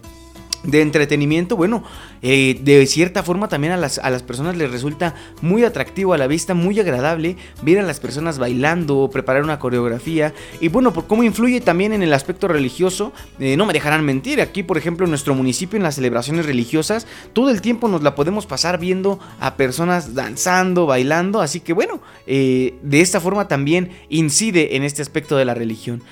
De 0.64 0.81
entretenimiento, 0.81 1.57
bueno, 1.57 1.83
eh, 2.22 2.59
de 2.62 2.87
cierta 2.87 3.22
forma 3.22 3.48
también 3.48 3.72
a 3.72 3.77
las, 3.77 3.98
a 3.98 4.11
las, 4.11 4.22
personas 4.22 4.57
les 4.57 4.70
resulta 4.70 5.14
muy 5.40 5.64
atractivo 5.64 6.14
a 6.14 6.18
la 6.18 6.27
vista, 6.27 6.55
muy 6.55 6.79
agradable 6.79 7.37
ver 7.62 7.81
a 7.81 7.83
las 7.83 7.98
personas 7.98 8.38
bailando, 8.38 9.11
preparar 9.12 9.42
una 9.42 9.59
coreografía 9.59 10.33
y 10.61 10.68
bueno, 10.68 10.92
por 10.92 11.07
cómo 11.07 11.25
influye 11.25 11.61
también 11.61 11.92
en 11.92 12.03
el 12.03 12.12
aspecto 12.12 12.46
religioso, 12.48 13.12
eh, 13.40 13.57
no 13.57 13.66
me 13.66 13.72
dejarán 13.72 14.05
mentir, 14.05 14.40
aquí 14.40 14.62
por 14.62 14.79
ejemplo 14.79 15.05
en 15.05 15.11
nuestro 15.11 15.35
municipio 15.35 15.77
en 15.77 15.83
las 15.83 15.96
celebraciones 15.96 16.46
religiosas, 16.46 17.07
todo 17.33 17.51
el 17.51 17.61
tiempo 17.61 17.88
nos 17.88 18.03
la 18.03 18.14
podemos 18.14 18.46
pasar 18.46 18.79
viendo 18.79 19.18
a 19.40 19.57
personas 19.57 20.14
danzando, 20.14 20.87
bailando, 20.87 21.40
así 21.40 21.61
que 21.61 21.72
bueno, 21.72 22.01
eh, 22.27 22.75
de 22.83 23.01
esta 23.01 23.20
forma 23.20 23.48
también 23.48 23.90
incide 24.09 24.77
en 24.77 24.85
este 24.85 25.03
aspecto 25.03 25.37
de 25.37 25.44
la 25.44 25.55
religión. 25.55 26.03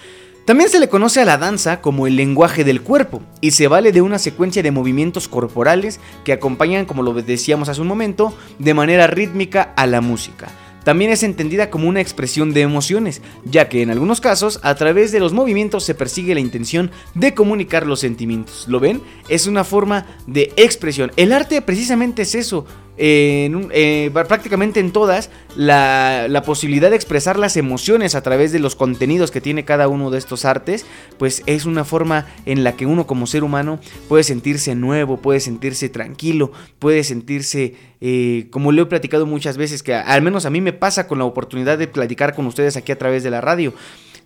También 0.51 0.69
se 0.69 0.81
le 0.81 0.89
conoce 0.89 1.21
a 1.21 1.25
la 1.25 1.39
danza 1.39 1.81
como 1.81 2.09
el 2.09 2.17
lenguaje 2.17 2.65
del 2.65 2.83
cuerpo 2.83 3.23
y 3.41 3.53
se 3.53 3.69
vale 3.69 3.93
de 3.93 4.03
una 4.03 4.19
secuencia 4.19 4.65
de 4.65 4.73
movimientos 4.73 5.29
corporales 5.29 6.01
que 6.25 6.33
acompañan, 6.33 6.87
como 6.87 7.05
lo 7.05 7.13
decíamos 7.13 7.69
hace 7.69 7.81
un 7.81 7.87
momento, 7.87 8.37
de 8.59 8.75
manera 8.75 9.07
rítmica 9.07 9.73
a 9.77 9.87
la 9.87 10.01
música. 10.01 10.49
También 10.83 11.13
es 11.13 11.23
entendida 11.23 11.71
como 11.71 11.89
una 11.89 12.01
expresión 12.01 12.53
de 12.53 12.63
emociones, 12.63 13.23
ya 13.45 13.69
que 13.69 13.83
en 13.83 13.91
algunos 13.91 14.21
casos 14.21 14.59
a 14.65 14.75
través 14.75 15.13
de 15.13 15.21
los 15.21 15.33
movimientos 15.33 15.85
se 15.85 15.95
persigue 15.95 16.35
la 16.35 16.41
intención 16.41 16.91
de 17.15 17.33
comunicar 17.33 17.87
los 17.87 18.01
sentimientos. 18.01 18.65
¿Lo 18.67 18.81
ven? 18.81 19.03
Es 19.29 19.47
una 19.47 19.63
forma 19.63 20.07
de 20.27 20.53
expresión. 20.57 21.13
El 21.15 21.33
arte 21.33 21.63
precisamente 21.63 22.23
es 22.23 22.35
eso, 22.35 22.67
eh, 23.03 24.11
prácticamente 24.13 24.79
en 24.79 24.93
todas 24.93 25.31
la, 25.57 26.43
posibilidad 26.45 26.91
de 26.91 26.97
expresar 26.97 27.39
las 27.39 27.57
emociones 27.57 28.15
a 28.15 28.23
través 28.23 28.53
de 28.53 28.59
los 28.59 28.77
contenidos 28.77 29.31
que 29.31 29.41
tiene 29.41 29.65
cada 29.65 29.89
uno 29.89 30.11
de 30.11 30.19
estos 30.19 30.45
artes, 30.45 30.85
pues 31.19 31.43
es 31.47 31.65
una 31.65 31.85
forma 31.85 32.27
en 32.45 32.63
la 32.63 32.77
que 32.77 32.85
uno 32.85 33.07
como 33.07 33.27
ser 33.27 33.43
humano 33.43 33.81
puede 34.07 34.23
sentirse 34.23 34.75
nuevo, 34.75 35.17
puede 35.17 35.41
sentirse 35.41 35.89
tranquilo, 35.89 36.53
puede 36.79 37.03
sentirse, 37.03 37.75
eh, 38.03 38.49
como 38.51 38.71
lo 38.71 38.83
he 38.83 38.87
platicado 38.87 39.25
muchas 39.25 39.57
veces, 39.57 39.83
que 39.83 39.95
al 39.95 40.21
menos 40.21 40.45
a 40.45 40.51
mí 40.51 40.61
me 40.61 40.75
pasa 40.75 41.09
con 41.09 41.19
la 41.19 41.25
oportunidad 41.25 41.79
de 41.79 41.89
platicar 41.89 42.35
con 42.35 42.47
ustedes 42.47 42.77
aquí 42.77 42.93
a 42.93 42.99
través 42.99 43.23
de 43.23 43.31
la 43.31 43.41
radio 43.41 43.73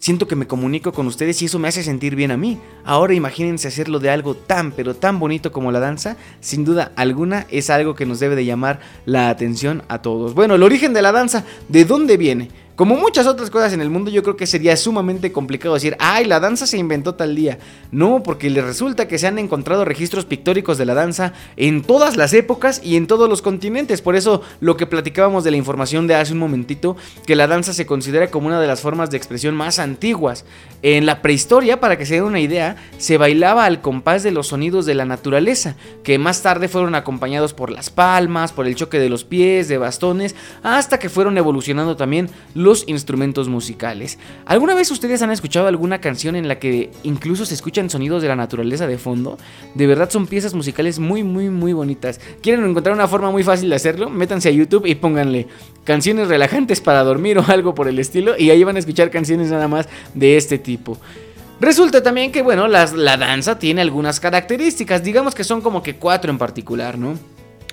siento 0.05 0.29
que 0.29 0.37
me 0.37 0.47
comunico 0.47 0.93
con 0.93 1.07
ustedes 1.07 1.41
y 1.41 1.47
eso 1.47 1.59
me 1.59 1.67
hace 1.67 1.83
sentir 1.83 2.15
bien 2.15 2.31
a 2.31 2.37
mí. 2.37 2.59
Ahora 2.85 3.15
imagínense 3.15 3.69
hacerlo 3.69 4.01
de 4.01 4.11
algo 4.11 4.35
tan 4.35 4.71
pero 4.71 4.95
tan 4.95 5.19
bonito 5.19 5.51
como 5.51 5.73
la 5.73 5.81
danza, 5.81 6.19
sin 6.41 6.63
duda 6.63 6.93
alguna 6.95 7.47
es 7.49 7.71
algo 7.71 7.95
que 7.95 8.05
nos 8.05 8.21
debe 8.21 8.37
de 8.37 8.45
llamar 8.45 8.81
la 9.07 9.31
atención 9.31 9.83
a 9.89 10.03
todos. 10.03 10.35
Bueno, 10.35 10.57
el 10.57 10.63
origen 10.63 10.93
de 10.93 11.01
la 11.01 11.11
danza, 11.11 11.47
¿de 11.71 11.87
dónde 11.87 12.19
viene? 12.19 12.51
Como 12.77 12.97
muchas 12.97 13.29
otras 13.29 13.51
cosas 13.51 13.73
en 13.73 13.81
el 13.81 13.89
mundo, 13.89 14.11
yo 14.11 14.25
creo 14.25 14.37
que 14.37 14.49
sería 14.49 14.77
sumamente 14.77 15.31
complicado 15.31 15.75
decir, 15.75 15.97
ay, 16.01 16.25
la 16.25 16.41
danza 16.41 16.67
se 16.67 16.77
inventó 16.77 17.15
tal 17.15 17.37
día. 17.37 17.61
No, 17.93 18.25
porque 18.25 18.51
le 18.51 18.63
resulta 18.63 19.07
que 19.07 19.17
se 19.17 19.29
han 19.29 19.39
encontrado 19.39 19.85
registros 19.85 20.25
pictóricos 20.25 20.77
de 20.77 20.85
la 20.85 20.95
danza 20.95 21.35
en 21.57 21.83
todas 21.83 22.17
las 22.17 22.33
épocas 22.33 22.81
y 22.83 22.97
en 22.97 23.07
todos 23.07 23.29
los 23.29 23.43
continentes. 23.43 24.03
Por 24.03 24.17
eso 24.17 24.43
lo 24.59 24.77
que 24.77 24.87
platicábamos 24.87 25.45
de 25.45 25.53
la 25.53 25.57
información 25.57 26.09
de 26.09 26.17
hace 26.17 26.33
un 26.33 26.41
momentito, 26.41 26.97
que 27.27 27.37
la 27.37 27.47
danza 27.47 27.73
se 27.73 27.87
considera 27.87 28.33
como 28.33 28.49
una 28.49 28.61
de 28.61 28.67
las 28.67 28.81
formas 28.81 29.09
de 29.09 29.19
expresión 29.19 29.55
más 29.55 29.79
antiguas. 29.79 30.45
En 30.83 31.07
la 31.07 31.23
prehistoria, 31.23 31.79
para 31.79 31.97
que 31.97 32.07
se 32.07 32.15
den 32.15 32.25
una 32.25 32.41
idea, 32.41 32.75
se 32.99 33.19
bailaba 33.19 33.67
al 33.67 33.83
compás 33.83 34.25
de 34.25 34.33
los 34.33 34.49
sonidos 34.49 34.85
de 34.85 34.95
la 34.95 35.05
naturaleza, 35.05 35.77
que 36.03 36.19
más 36.19 36.43
tarde 36.43 36.67
fueron 36.67 36.97
acompañados 36.97 37.55
por 37.55 37.71
las 37.71 37.91
palmas, 37.91 38.53
por 38.53 38.67
el 38.67 38.75
choque 38.75 38.99
de 38.99 39.11
los 39.11 39.23
pies, 39.23 39.69
de 39.69 39.79
bastones, 39.79 40.35
hasta 40.65 40.99
que 40.99 41.09
fueron 41.09 41.39
evolucionando 41.39 41.97
también 41.97 42.31
instrumentos 42.87 43.49
musicales. 43.49 44.19
¿Alguna 44.47 44.75
vez 44.75 44.91
ustedes 44.91 45.23
han 45.23 45.31
escuchado 45.31 45.67
alguna 45.67 46.01
canción 46.01 46.35
en 46.37 46.49
la 46.49 46.59
que 46.59 46.91
incluso 47.03 47.45
se 47.45 47.55
escuchan 47.55 47.91
sonidos 47.91 48.23
de 48.23 48.29
la 48.29 48.37
naturaleza 48.37 48.87
de 48.87 48.99
fondo? 48.99 49.39
De 49.75 49.87
verdad 49.87 50.11
son 50.11 50.27
piezas 50.27 50.55
musicales 50.55 50.99
muy, 50.99 51.23
muy, 51.23 51.51
muy 51.51 51.73
bonitas. 51.73 52.21
¿Quieren 52.43 52.65
encontrar 52.65 52.95
una 52.95 53.09
forma 53.09 53.31
muy 53.31 53.43
fácil 53.43 53.69
de 53.69 53.77
hacerlo? 53.77 54.09
Métanse 54.11 54.49
a 54.49 54.53
YouTube 54.53 54.87
y 54.87 54.95
pónganle 54.95 55.47
canciones 55.85 56.29
relajantes 56.29 56.81
para 56.81 57.05
dormir 57.05 57.39
o 57.39 57.45
algo 57.47 57.75
por 57.75 57.89
el 57.89 57.99
estilo 57.99 58.35
y 58.39 58.51
ahí 58.51 58.65
van 58.65 58.77
a 58.77 58.81
escuchar 58.81 59.11
canciones 59.11 59.51
nada 59.51 59.69
más 59.69 59.89
de 60.15 60.37
este 60.37 60.59
tipo. 60.59 60.99
Resulta 61.61 62.03
también 62.03 62.33
que, 62.33 62.43
bueno, 62.43 62.67
la 62.67 63.17
danza 63.17 63.59
tiene 63.59 63.81
algunas 63.81 64.19
características, 64.21 65.03
digamos 65.05 65.35
que 65.35 65.45
son 65.45 65.61
como 65.61 65.83
que 65.83 65.97
cuatro 65.97 66.31
en 66.31 66.39
particular, 66.39 66.99
¿no? 66.99 67.17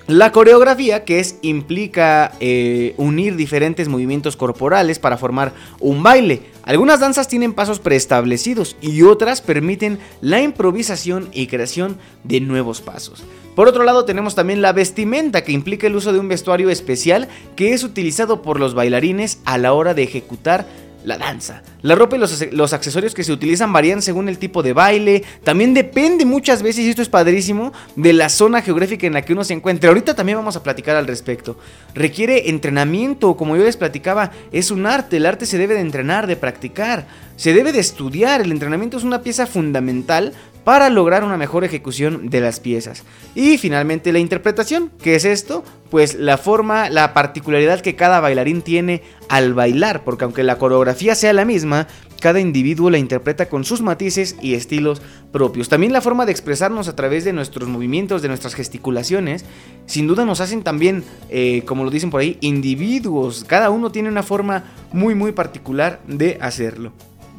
La 0.08 0.32
coreografía, 0.32 1.04
que 1.04 1.20
es 1.20 1.36
implica 1.42 2.32
eh, 2.40 2.94
unir 2.96 3.36
diferentes 3.36 3.86
movimientos 3.88 4.36
corporales 4.36 4.98
para 4.98 5.16
formar 5.16 5.52
un 5.78 6.02
baile. 6.02 6.42
Algunas 6.64 6.98
danzas 6.98 7.28
tienen 7.28 7.52
pasos 7.52 7.78
preestablecidos 7.78 8.76
y 8.80 9.02
otras 9.02 9.40
permiten 9.40 10.00
la 10.20 10.42
improvisación 10.42 11.28
y 11.32 11.46
creación 11.46 11.98
de 12.24 12.40
nuevos 12.40 12.80
pasos. 12.80 13.22
Por 13.54 13.68
otro 13.68 13.84
lado 13.84 14.04
tenemos 14.04 14.34
también 14.34 14.60
la 14.60 14.72
vestimenta, 14.72 15.44
que 15.44 15.52
implica 15.52 15.86
el 15.86 15.94
uso 15.94 16.12
de 16.12 16.18
un 16.18 16.28
vestuario 16.28 16.68
especial 16.68 17.28
que 17.54 17.72
es 17.72 17.84
utilizado 17.84 18.42
por 18.42 18.58
los 18.58 18.74
bailarines 18.74 19.38
a 19.44 19.56
la 19.56 19.72
hora 19.72 19.94
de 19.94 20.02
ejecutar 20.02 20.66
la 21.04 21.18
danza. 21.18 21.62
La 21.82 21.94
ropa 21.94 22.16
y 22.16 22.18
los, 22.18 22.72
accesorios 22.72 23.14
que 23.14 23.24
se 23.24 23.32
utilizan 23.32 23.72
varían 23.72 24.02
según 24.02 24.28
el 24.28 24.38
tipo 24.38 24.62
de 24.62 24.72
baile. 24.72 25.24
También 25.42 25.74
depende 25.74 26.24
muchas 26.24 26.62
veces, 26.62 26.84
y 26.84 26.90
esto 26.90 27.02
es 27.02 27.08
padrísimo, 27.08 27.72
de 27.96 28.12
la 28.12 28.28
zona 28.28 28.62
geográfica 28.62 29.06
en 29.06 29.14
la 29.14 29.22
que 29.22 29.32
uno 29.32 29.44
se 29.44 29.54
encuentre. 29.54 29.88
Ahorita 29.88 30.14
también 30.14 30.38
vamos 30.38 30.56
a 30.56 30.62
platicar 30.62 30.96
al 30.96 31.06
respecto. 31.06 31.56
Requiere 31.94 32.50
entrenamiento, 32.50 33.36
como 33.36 33.56
yo 33.56 33.64
les 33.64 33.76
platicaba, 33.76 34.30
es 34.52 34.70
un 34.70 34.86
arte. 34.86 35.16
El 35.16 35.26
arte 35.26 35.46
se 35.46 35.58
debe 35.58 35.74
de 35.74 35.80
entrenar, 35.80 36.26
de 36.26 36.36
practicar. 36.36 37.06
Se 37.36 37.52
debe 37.52 37.72
de 37.72 37.80
estudiar. 37.80 38.40
El 38.40 38.52
entrenamiento 38.52 38.96
es 38.96 39.04
una 39.04 39.22
pieza 39.22 39.46
fundamental 39.46 40.32
para 40.64 40.90
lograr 40.90 41.24
una 41.24 41.36
mejor 41.36 41.64
ejecución 41.64 42.30
de 42.30 42.40
las 42.40 42.60
piezas. 42.60 43.04
Y 43.34 43.58
finalmente 43.58 44.12
la 44.12 44.18
interpretación, 44.18 44.90
¿qué 45.02 45.14
es 45.14 45.24
esto? 45.24 45.64
Pues 45.90 46.14
la 46.14 46.38
forma, 46.38 46.88
la 46.88 47.12
particularidad 47.12 47.80
que 47.80 47.96
cada 47.96 48.20
bailarín 48.20 48.62
tiene 48.62 49.02
al 49.28 49.54
bailar, 49.54 50.04
porque 50.04 50.24
aunque 50.24 50.42
la 50.42 50.58
coreografía 50.58 51.14
sea 51.14 51.32
la 51.32 51.44
misma, 51.44 51.88
cada 52.22 52.38
individuo 52.38 52.88
la 52.88 52.98
interpreta 52.98 53.48
con 53.48 53.64
sus 53.64 53.82
matices 53.82 54.36
y 54.40 54.54
estilos 54.54 55.02
propios. 55.32 55.68
También 55.68 55.92
la 55.92 56.00
forma 56.00 56.24
de 56.24 56.30
expresarnos 56.30 56.86
a 56.86 56.94
través 56.94 57.24
de 57.24 57.32
nuestros 57.32 57.68
movimientos, 57.68 58.22
de 58.22 58.28
nuestras 58.28 58.54
gesticulaciones, 58.54 59.44
sin 59.86 60.06
duda 60.06 60.24
nos 60.24 60.40
hacen 60.40 60.62
también, 60.62 61.02
eh, 61.30 61.64
como 61.66 61.82
lo 61.82 61.90
dicen 61.90 62.10
por 62.10 62.20
ahí, 62.20 62.38
individuos. 62.40 63.44
Cada 63.46 63.70
uno 63.70 63.90
tiene 63.90 64.08
una 64.08 64.22
forma 64.22 64.64
muy 64.92 65.16
muy 65.16 65.32
particular 65.32 66.00
de 66.06 66.38
hacerlo. 66.40 66.92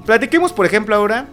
Platiquemos 0.06 0.52
por 0.52 0.66
ejemplo 0.66 0.94
ahora 0.96 1.30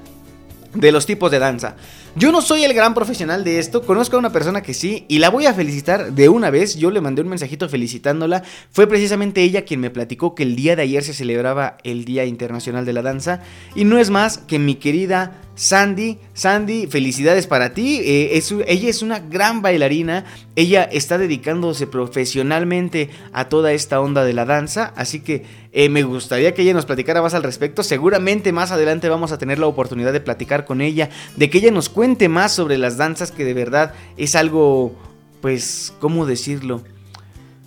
de 0.75 0.93
los 0.93 1.07
tipos 1.07 1.31
de 1.31 1.39
danza. 1.39 1.77
Yo 2.17 2.33
no 2.33 2.43
soy 2.43 2.65
el 2.65 2.75
gran 2.75 2.95
profesional 2.95 3.45
de 3.45 3.59
esto, 3.59 3.83
conozco 3.83 4.17
a 4.17 4.19
una 4.19 4.33
persona 4.33 4.63
que 4.63 4.75
sí 4.75 5.05
y 5.09 5.19
la 5.19 5.31
voy 5.31 5.47
a 5.47 5.55
felicitar 5.55 6.13
de 6.13 6.29
una 6.29 6.51
vez. 6.51 6.77
Yo 6.77 6.91
le 6.91 7.01
mandé 7.01 7.23
un 7.23 7.29
mensajito 7.29 7.69
felicitándola. 7.69 8.43
Fue 8.73 8.87
precisamente 8.87 9.43
ella 9.43 9.65
quien 9.65 9.81
me 9.81 9.91
platicó 9.91 10.35
que 10.35 10.43
el 10.43 10.57
día 10.57 10.77
de 10.77 10.83
ayer 10.83 11.05
se 11.05 11.15
celebraba 11.15 11.77
el 11.85 12.05
Día 12.05 12.25
Internacional 12.25 12.85
de 12.85 12.93
la 12.93 13.03
Danza 13.03 13.41
y 13.75 13.85
no 13.85 13.99
es 13.99 14.11
más 14.11 14.39
que 14.39 14.59
mi 14.59 14.75
querida 14.77 15.41
Sandy. 15.61 16.17
Sandy, 16.33 16.87
felicidades 16.87 17.47
para 17.47 17.75
ti. 17.75 18.01
Eh, 18.03 18.43
ella 18.67 18.89
es 18.89 19.03
una 19.03 19.19
gran 19.19 19.61
bailarina. 19.61 20.25
Ella 20.57 20.85
está 20.85 21.19
dedicándose 21.19 21.87
profesionalmente 21.87 23.11
a 23.35 23.51
toda 23.51 23.75
esta 23.75 24.01
onda 24.01 24.25
de 24.25 24.33
la 24.33 24.47
danza. 24.47 24.95
Así 24.97 25.21
que 25.21 25.45
eh, 25.73 25.91
me 25.91 26.03
gustaría 26.03 26.55
que 26.55 26.63
ella 26.63 26.73
nos 26.73 26.87
platicara 26.87 27.21
más 27.21 27.35
al 27.35 27.43
respecto. 27.43 27.83
Seguramente 27.83 28.53
más 28.53 28.71
adelante 28.71 29.11
vamos 29.11 29.33
a 29.33 29.39
tener 29.39 29.59
la 29.59 29.67
oportunidad 29.67 30.15
de 30.15 30.23
platicar 30.23 30.65
con 30.65 30.81
ella. 30.81 31.11
De 31.37 31.51
que 31.51 31.59
ella 31.59 31.71
nos 31.71 31.91
cuente 31.91 32.31
más 32.31 32.55
sobre 32.55 32.79
las 32.79 32.97
danzas. 32.97 33.31
Que 33.31 33.45
de 33.45 33.53
verdad 33.53 33.93
es 34.17 34.37
algo, 34.37 34.95
pues, 35.43 35.93
¿cómo 36.01 36.25
decirlo? 36.25 36.83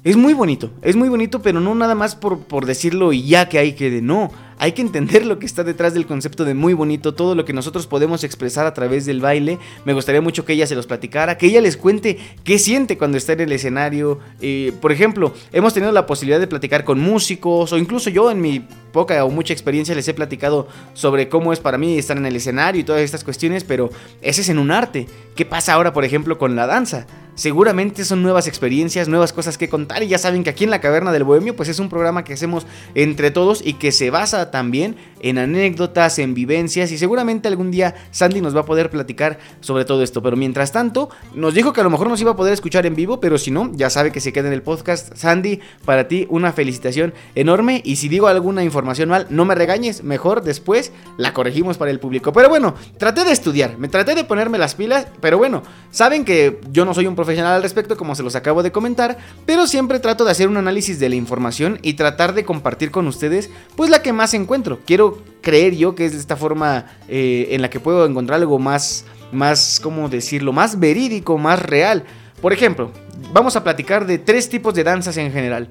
Es 0.03 0.17
muy 0.17 0.33
bonito, 0.33 0.71
es 0.81 0.95
muy 0.97 1.07
bonito, 1.09 1.43
pero 1.43 1.61
no 1.61 1.75
nada 1.75 1.95
más 1.95 2.15
por, 2.15 2.39
por 2.39 2.65
decirlo 2.65 3.13
y 3.13 3.25
ya 3.25 3.47
que 3.47 3.59
hay 3.59 3.71
que 3.71 3.89
de 3.89 4.01
no 4.01 4.31
hay 4.63 4.71
que 4.71 4.81
entender 4.81 5.25
lo 5.25 5.39
que 5.39 5.45
está 5.45 5.65
detrás 5.65 5.93
del 5.93 6.05
concepto 6.05 6.45
de 6.45 6.53
muy 6.53 6.73
bonito, 6.73 7.13
todo 7.13 7.35
lo 7.35 7.43
que 7.43 7.51
nosotros 7.51 7.85
podemos 7.85 8.23
expresar 8.23 8.65
a 8.65 8.73
través 8.73 9.05
del 9.05 9.19
baile. 9.19 9.59
Me 9.83 9.91
gustaría 9.91 10.21
mucho 10.21 10.45
que 10.45 10.53
ella 10.53 10.65
se 10.65 10.73
los 10.73 10.87
platicara, 10.87 11.37
que 11.37 11.47
ella 11.47 11.59
les 11.59 11.75
cuente 11.75 12.17
qué 12.45 12.57
siente 12.57 12.97
cuando 12.97 13.17
está 13.17 13.33
en 13.33 13.41
el 13.41 13.51
escenario. 13.51 14.19
Eh, 14.39 14.71
por 14.79 14.93
ejemplo, 14.93 15.33
hemos 15.51 15.73
tenido 15.73 15.91
la 15.91 16.05
posibilidad 16.05 16.39
de 16.39 16.47
platicar 16.47 16.85
con 16.85 17.01
músicos 17.01 17.73
o 17.73 17.77
incluso 17.77 18.09
yo 18.09 18.31
en 18.31 18.39
mi 18.39 18.65
poca 18.93 19.25
o 19.25 19.29
mucha 19.29 19.51
experiencia 19.51 19.95
les 19.95 20.07
he 20.07 20.13
platicado 20.13 20.69
sobre 20.93 21.27
cómo 21.27 21.51
es 21.51 21.59
para 21.59 21.77
mí 21.77 21.97
estar 21.97 22.15
en 22.15 22.25
el 22.25 22.37
escenario 22.37 22.79
y 22.79 22.85
todas 22.85 23.01
estas 23.01 23.25
cuestiones, 23.25 23.65
pero 23.65 23.89
ese 24.21 24.39
es 24.39 24.47
en 24.47 24.59
un 24.59 24.71
arte. 24.71 25.07
¿Qué 25.35 25.45
pasa 25.45 25.73
ahora, 25.73 25.91
por 25.91 26.05
ejemplo, 26.05 26.37
con 26.37 26.55
la 26.55 26.67
danza? 26.67 27.05
Seguramente 27.35 28.05
son 28.05 28.21
nuevas 28.21 28.47
experiencias, 28.47 29.07
nuevas 29.07 29.33
cosas 29.33 29.57
que 29.57 29.67
contar 29.67 30.03
y 30.03 30.07
ya 30.07 30.19
saben 30.19 30.43
que 30.43 30.51
aquí 30.51 30.65
en 30.65 30.69
la 30.69 30.81
Caverna 30.81 31.11
del 31.11 31.23
Bohemio 31.23 31.55
pues 31.55 31.67
es 31.67 31.79
un 31.79 31.89
programa 31.89 32.23
que 32.23 32.33
hacemos 32.33 32.67
entre 32.93 33.31
todos 33.31 33.65
y 33.65 33.73
que 33.73 33.91
se 33.91 34.11
basa 34.11 34.51
también 34.51 34.95
en 35.19 35.39
anécdotas, 35.39 36.19
en 36.19 36.35
vivencias 36.35 36.91
y 36.91 36.97
seguramente 36.97 37.47
algún 37.47 37.71
día 37.71 37.95
Sandy 38.11 38.39
nos 38.41 38.55
va 38.55 38.61
a 38.61 38.65
poder 38.65 38.91
platicar 38.91 39.39
sobre 39.61 39.83
todo 39.83 40.03
esto. 40.03 40.21
Pero 40.21 40.37
mientras 40.37 40.71
tanto, 40.71 41.09
nos 41.33 41.55
dijo 41.55 41.73
que 41.73 41.81
a 41.81 41.83
lo 41.83 41.89
mejor 41.89 42.07
nos 42.07 42.21
iba 42.21 42.31
a 42.31 42.35
poder 42.35 42.53
escuchar 42.53 42.85
en 42.85 42.95
vivo, 42.95 43.19
pero 43.19 43.39
si 43.39 43.49
no, 43.49 43.71
ya 43.73 43.89
sabe 43.89 44.11
que 44.11 44.19
se 44.19 44.31
queda 44.31 44.47
en 44.47 44.53
el 44.53 44.61
podcast. 44.61 45.15
Sandy, 45.15 45.59
para 45.85 46.07
ti 46.07 46.27
una 46.29 46.53
felicitación 46.53 47.15
enorme 47.33 47.81
y 47.83 47.95
si 47.95 48.09
digo 48.09 48.27
alguna 48.27 48.63
información 48.63 49.09
mal, 49.09 49.25
no 49.29 49.45
me 49.45 49.55
regañes, 49.55 50.03
mejor 50.03 50.43
después 50.43 50.91
la 51.17 51.33
corregimos 51.33 51.77
para 51.77 51.89
el 51.89 51.99
público. 51.99 52.31
Pero 52.31 52.49
bueno, 52.49 52.75
traté 52.97 53.23
de 53.23 53.31
estudiar, 53.31 53.77
me 53.79 53.87
traté 53.87 54.13
de 54.13 54.23
ponerme 54.23 54.57
las 54.59 54.75
pilas, 54.75 55.07
pero 55.19 55.39
bueno, 55.39 55.63
saben 55.89 56.25
que 56.25 56.59
yo 56.71 56.85
no 56.85 56.93
soy 56.93 57.07
un 57.07 57.15
profesional 57.23 57.53
al 57.53 57.63
respecto, 57.63 57.95
como 57.95 58.15
se 58.15 58.23
los 58.23 58.35
acabo 58.35 58.63
de 58.63 58.73
comentar, 58.73 59.17
pero 59.45 59.65
siempre 59.65 59.99
trato 59.99 60.25
de 60.25 60.31
hacer 60.31 60.49
un 60.49 60.57
análisis 60.57 60.99
de 60.99 61.07
la 61.07 61.15
información 61.15 61.79
y 61.81 61.93
tratar 61.93 62.33
de 62.33 62.43
compartir 62.43 62.91
con 62.91 63.07
ustedes 63.07 63.49
pues 63.77 63.89
la 63.89 64.01
que 64.01 64.11
más 64.11 64.33
encuentro. 64.33 64.79
Quiero 64.85 65.23
creer 65.41 65.73
yo 65.73 65.95
que 65.95 66.05
es 66.05 66.11
de 66.11 66.19
esta 66.19 66.35
forma 66.35 66.85
eh, 67.07 67.47
en 67.51 67.61
la 67.61 67.69
que 67.69 67.79
puedo 67.79 68.05
encontrar 68.05 68.41
algo 68.41 68.59
más, 68.59 69.05
más, 69.31 69.79
¿cómo 69.81 70.09
decirlo? 70.09 70.51
Más 70.51 70.77
verídico, 70.77 71.37
más 71.37 71.61
real. 71.61 72.03
Por 72.41 72.51
ejemplo, 72.51 72.91
vamos 73.31 73.55
a 73.55 73.63
platicar 73.63 74.05
de 74.05 74.17
tres 74.17 74.49
tipos 74.49 74.73
de 74.73 74.83
danzas 74.83 75.15
en 75.15 75.31
general. 75.31 75.69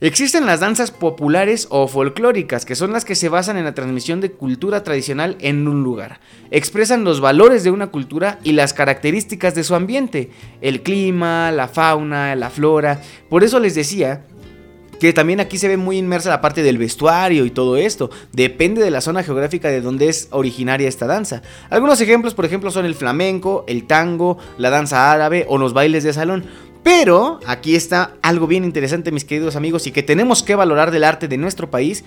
Existen 0.00 0.44
las 0.44 0.58
danzas 0.58 0.90
populares 0.90 1.68
o 1.70 1.86
folclóricas, 1.86 2.64
que 2.64 2.74
son 2.74 2.92
las 2.92 3.04
que 3.04 3.14
se 3.14 3.28
basan 3.28 3.56
en 3.56 3.64
la 3.64 3.74
transmisión 3.74 4.20
de 4.20 4.32
cultura 4.32 4.82
tradicional 4.82 5.36
en 5.40 5.68
un 5.68 5.84
lugar. 5.84 6.18
Expresan 6.50 7.04
los 7.04 7.20
valores 7.20 7.62
de 7.62 7.70
una 7.70 7.86
cultura 7.86 8.40
y 8.42 8.52
las 8.52 8.74
características 8.74 9.54
de 9.54 9.62
su 9.62 9.76
ambiente, 9.76 10.30
el 10.60 10.82
clima, 10.82 11.52
la 11.52 11.68
fauna, 11.68 12.34
la 12.34 12.50
flora. 12.50 13.00
Por 13.30 13.44
eso 13.44 13.60
les 13.60 13.76
decía 13.76 14.24
que 14.98 15.12
también 15.12 15.38
aquí 15.38 15.58
se 15.58 15.68
ve 15.68 15.76
muy 15.76 15.98
inmersa 15.98 16.28
la 16.28 16.40
parte 16.40 16.64
del 16.64 16.76
vestuario 16.76 17.44
y 17.44 17.50
todo 17.50 17.76
esto. 17.76 18.10
Depende 18.32 18.82
de 18.82 18.90
la 18.90 19.00
zona 19.00 19.22
geográfica 19.22 19.68
de 19.68 19.80
donde 19.80 20.08
es 20.08 20.26
originaria 20.32 20.88
esta 20.88 21.06
danza. 21.06 21.42
Algunos 21.70 22.00
ejemplos, 22.00 22.34
por 22.34 22.44
ejemplo, 22.44 22.72
son 22.72 22.84
el 22.84 22.96
flamenco, 22.96 23.64
el 23.68 23.86
tango, 23.86 24.38
la 24.58 24.70
danza 24.70 25.12
árabe 25.12 25.46
o 25.48 25.56
los 25.56 25.72
bailes 25.72 26.02
de 26.02 26.12
salón. 26.12 26.44
Pero 26.84 27.40
aquí 27.46 27.74
está 27.74 28.12
algo 28.22 28.46
bien 28.46 28.62
interesante, 28.62 29.10
mis 29.10 29.24
queridos 29.24 29.56
amigos, 29.56 29.86
y 29.86 29.90
que 29.90 30.02
tenemos 30.02 30.42
que 30.42 30.54
valorar 30.54 30.90
del 30.90 31.02
arte 31.02 31.26
de 31.28 31.38
nuestro 31.38 31.70
país. 31.70 32.04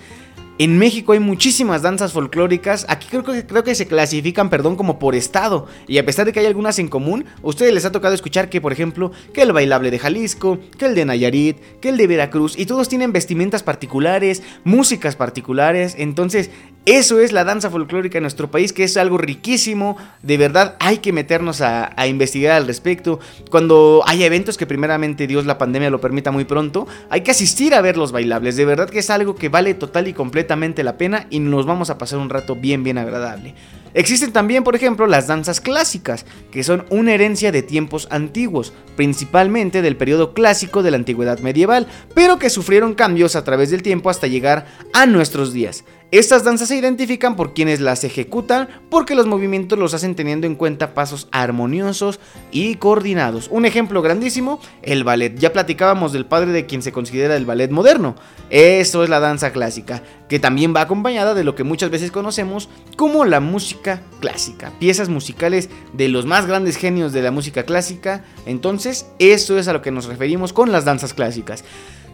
En 0.60 0.78
México 0.78 1.12
hay 1.12 1.20
muchísimas 1.20 1.82
danzas 1.82 2.12
folclóricas. 2.12 2.86
Aquí 2.88 3.06
creo 3.08 3.22
que, 3.22 3.46
creo 3.46 3.62
que 3.62 3.74
se 3.74 3.86
clasifican, 3.86 4.50
perdón, 4.50 4.74
como 4.74 4.98
por 4.98 5.14
estado. 5.14 5.66
Y 5.86 5.98
a 5.98 6.06
pesar 6.06 6.26
de 6.26 6.32
que 6.32 6.40
hay 6.40 6.46
algunas 6.46 6.78
en 6.78 6.88
común, 6.88 7.26
a 7.42 7.46
ustedes 7.46 7.72
les 7.72 7.84
ha 7.84 7.92
tocado 7.92 8.14
escuchar 8.14 8.50
que, 8.50 8.60
por 8.60 8.72
ejemplo, 8.72 9.12
que 9.32 9.42
el 9.42 9.52
bailable 9.52 9.90
de 9.90 9.98
Jalisco, 10.00 10.58
que 10.76 10.86
el 10.86 10.94
de 10.96 11.04
Nayarit, 11.04 11.58
que 11.80 11.90
el 11.90 11.96
de 11.96 12.08
Veracruz, 12.08 12.58
y 12.58 12.66
todos 12.66 12.88
tienen 12.88 13.12
vestimentas 13.12 13.62
particulares, 13.62 14.42
músicas 14.64 15.14
particulares. 15.14 15.94
Entonces, 15.96 16.50
eso 16.96 17.20
es 17.20 17.32
la 17.32 17.44
danza 17.44 17.70
folclórica 17.70 18.18
en 18.18 18.22
nuestro 18.22 18.50
país, 18.50 18.72
que 18.72 18.84
es 18.84 18.96
algo 18.96 19.18
riquísimo. 19.18 19.96
De 20.22 20.36
verdad, 20.36 20.76
hay 20.78 20.98
que 20.98 21.12
meternos 21.12 21.60
a, 21.60 21.92
investigar 22.06 22.52
al 22.52 22.66
respecto. 22.66 23.20
Cuando 23.50 24.02
hay 24.06 24.24
eventos 24.24 24.56
que 24.56 24.66
primeramente 24.66 25.26
Dios 25.26 25.44
la 25.44 25.58
pandemia 25.58 25.90
lo 25.90 26.00
permita 26.00 26.30
muy 26.30 26.44
pronto, 26.44 26.86
hay 27.10 27.20
que 27.20 27.30
asistir 27.30 27.74
a 27.74 27.80
ver 27.80 27.96
los 27.96 28.12
bailables. 28.12 28.56
De 28.56 28.64
verdad 28.64 28.88
que 28.88 29.00
es 29.00 29.10
algo 29.10 29.34
que 29.34 29.48
vale 29.48 29.74
total 29.74 30.08
y 30.08 30.14
completamente 30.14 30.82
la 30.82 30.96
pena 30.96 31.26
y 31.30 31.40
nos 31.40 31.66
vamos 31.66 31.90
a 31.90 31.98
pasar 31.98 32.20
un 32.20 32.30
rato 32.30 32.56
bien, 32.56 32.84
bien 32.84 32.98
agradable. 32.98 33.54
Existen 33.94 34.32
también, 34.32 34.64
por 34.64 34.76
ejemplo, 34.76 35.06
las 35.06 35.26
danzas 35.26 35.60
clásicas, 35.60 36.26
que 36.50 36.62
son 36.62 36.84
una 36.90 37.14
herencia 37.14 37.52
de 37.52 37.62
tiempos 37.62 38.06
antiguos, 38.10 38.72
principalmente 38.96 39.82
del 39.82 39.96
periodo 39.96 40.34
clásico 40.34 40.82
de 40.82 40.90
la 40.90 40.98
antigüedad 40.98 41.38
medieval, 41.40 41.86
pero 42.14 42.38
que 42.38 42.50
sufrieron 42.50 42.94
cambios 42.94 43.34
a 43.34 43.44
través 43.44 43.70
del 43.70 43.82
tiempo 43.82 44.10
hasta 44.10 44.26
llegar 44.26 44.66
a 44.92 45.06
nuestros 45.06 45.52
días. 45.52 45.84
Estas 46.10 46.42
danzas 46.42 46.68
se 46.68 46.76
identifican 46.76 47.36
por 47.36 47.52
quienes 47.52 47.80
las 47.80 48.02
ejecutan 48.02 48.70
porque 48.88 49.14
los 49.14 49.26
movimientos 49.26 49.78
los 49.78 49.92
hacen 49.92 50.14
teniendo 50.14 50.46
en 50.46 50.54
cuenta 50.54 50.94
pasos 50.94 51.28
armoniosos 51.32 52.18
y 52.50 52.76
coordinados. 52.76 53.48
Un 53.50 53.66
ejemplo 53.66 54.00
grandísimo, 54.00 54.58
el 54.80 55.04
ballet. 55.04 55.38
Ya 55.38 55.52
platicábamos 55.52 56.14
del 56.14 56.24
padre 56.24 56.52
de 56.52 56.64
quien 56.64 56.80
se 56.80 56.92
considera 56.92 57.36
el 57.36 57.44
ballet 57.44 57.70
moderno. 57.70 58.14
Eso 58.48 59.04
es 59.04 59.10
la 59.10 59.20
danza 59.20 59.52
clásica, 59.52 60.02
que 60.30 60.38
también 60.38 60.74
va 60.74 60.80
acompañada 60.80 61.34
de 61.34 61.44
lo 61.44 61.54
que 61.54 61.64
muchas 61.64 61.90
veces 61.90 62.10
conocemos 62.10 62.70
como 62.96 63.26
la 63.26 63.40
música 63.40 64.00
clásica. 64.20 64.72
Piezas 64.78 65.10
musicales 65.10 65.68
de 65.92 66.08
los 66.08 66.24
más 66.24 66.46
grandes 66.46 66.78
genios 66.78 67.12
de 67.12 67.20
la 67.20 67.32
música 67.32 67.64
clásica. 67.64 68.24
Entonces, 68.46 69.04
eso 69.18 69.58
es 69.58 69.68
a 69.68 69.74
lo 69.74 69.82
que 69.82 69.90
nos 69.90 70.06
referimos 70.06 70.54
con 70.54 70.72
las 70.72 70.86
danzas 70.86 71.12
clásicas. 71.12 71.64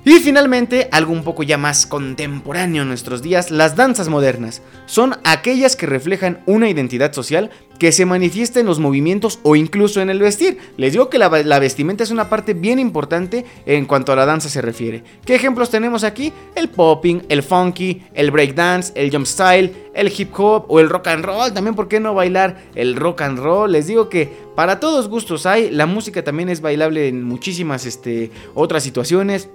Y 0.07 0.19
finalmente, 0.19 0.89
algo 0.93 1.15
un 1.15 1.25
poco 1.25 1.43
ya 1.45 1.57
más 1.57 1.87
contemporáneo 1.87 2.83
en 2.83 2.89
nuestros 2.89 3.23
días, 3.23 3.51
las 3.51 3.75
danzas 3.75 4.11
modernas. 4.11 4.61
Son 4.85 5.15
aquellas 5.25 5.77
que 5.77 5.87
reflejan 5.87 6.43
una 6.45 6.69
identidad 6.69 7.15
social 7.15 7.51
que 7.79 7.91
se 7.91 8.05
manifiesta 8.05 8.61
en 8.61 8.67
los 8.67 8.79
movimientos 8.79 9.41
o 9.43 9.57
incluso 9.57 10.03
en 10.03 10.11
el 10.11 10.19
vestir. 10.19 10.59
Les 10.77 10.93
digo 10.93 11.09
que 11.09 11.17
la, 11.17 11.31
vestimenta 11.59 12.05
es 12.05 12.11
una 12.11 12.29
parte 12.29 12.53
bien 12.53 12.79
importante 12.79 13.47
en 13.65 13.87
cuanto 13.87 14.13
a 14.13 14.17
la 14.17 14.27
danza 14.27 14.51
se 14.51 14.61
refiere. 14.61 15.03
¿Qué 15.25 15.37
ejemplos 15.37 15.71
tenemos 15.71 16.05
aquí? 16.05 16.35
El 16.55 16.69
popping, 16.69 17.23
el 17.31 17.43
funky, 17.43 18.03
el 18.13 18.31
breakdance, 18.31 18.93
el 18.97 19.11
jump 19.11 19.27
style, 19.27 19.73
el 19.95 20.13
hip 20.15 20.39
hop 20.39 20.67
o 20.69 20.81
el 20.81 20.91
rock 20.91 21.09
and 21.09 21.25
roll. 21.25 21.55
También, 21.55 21.75
¿por 21.75 21.89
qué 21.89 21.99
no 21.99 22.13
bailar 22.13 22.59
el 22.75 22.95
rock 22.95 23.23
and 23.23 23.39
roll? 23.39 23.73
Les 23.73 23.87
digo 23.87 24.11
que 24.11 24.31
para 24.55 24.81
todos 24.81 25.09
gustos 25.09 25.47
hay. 25.47 25.71
La 25.71 25.87
música 25.87 26.23
también 26.23 26.51
es 26.51 26.61
bailable 26.61 27.09
en 27.09 27.25
muchísimas 27.25 27.87
este, 27.87 28.31
otras 28.55 28.83
situaciones. 28.83 29.49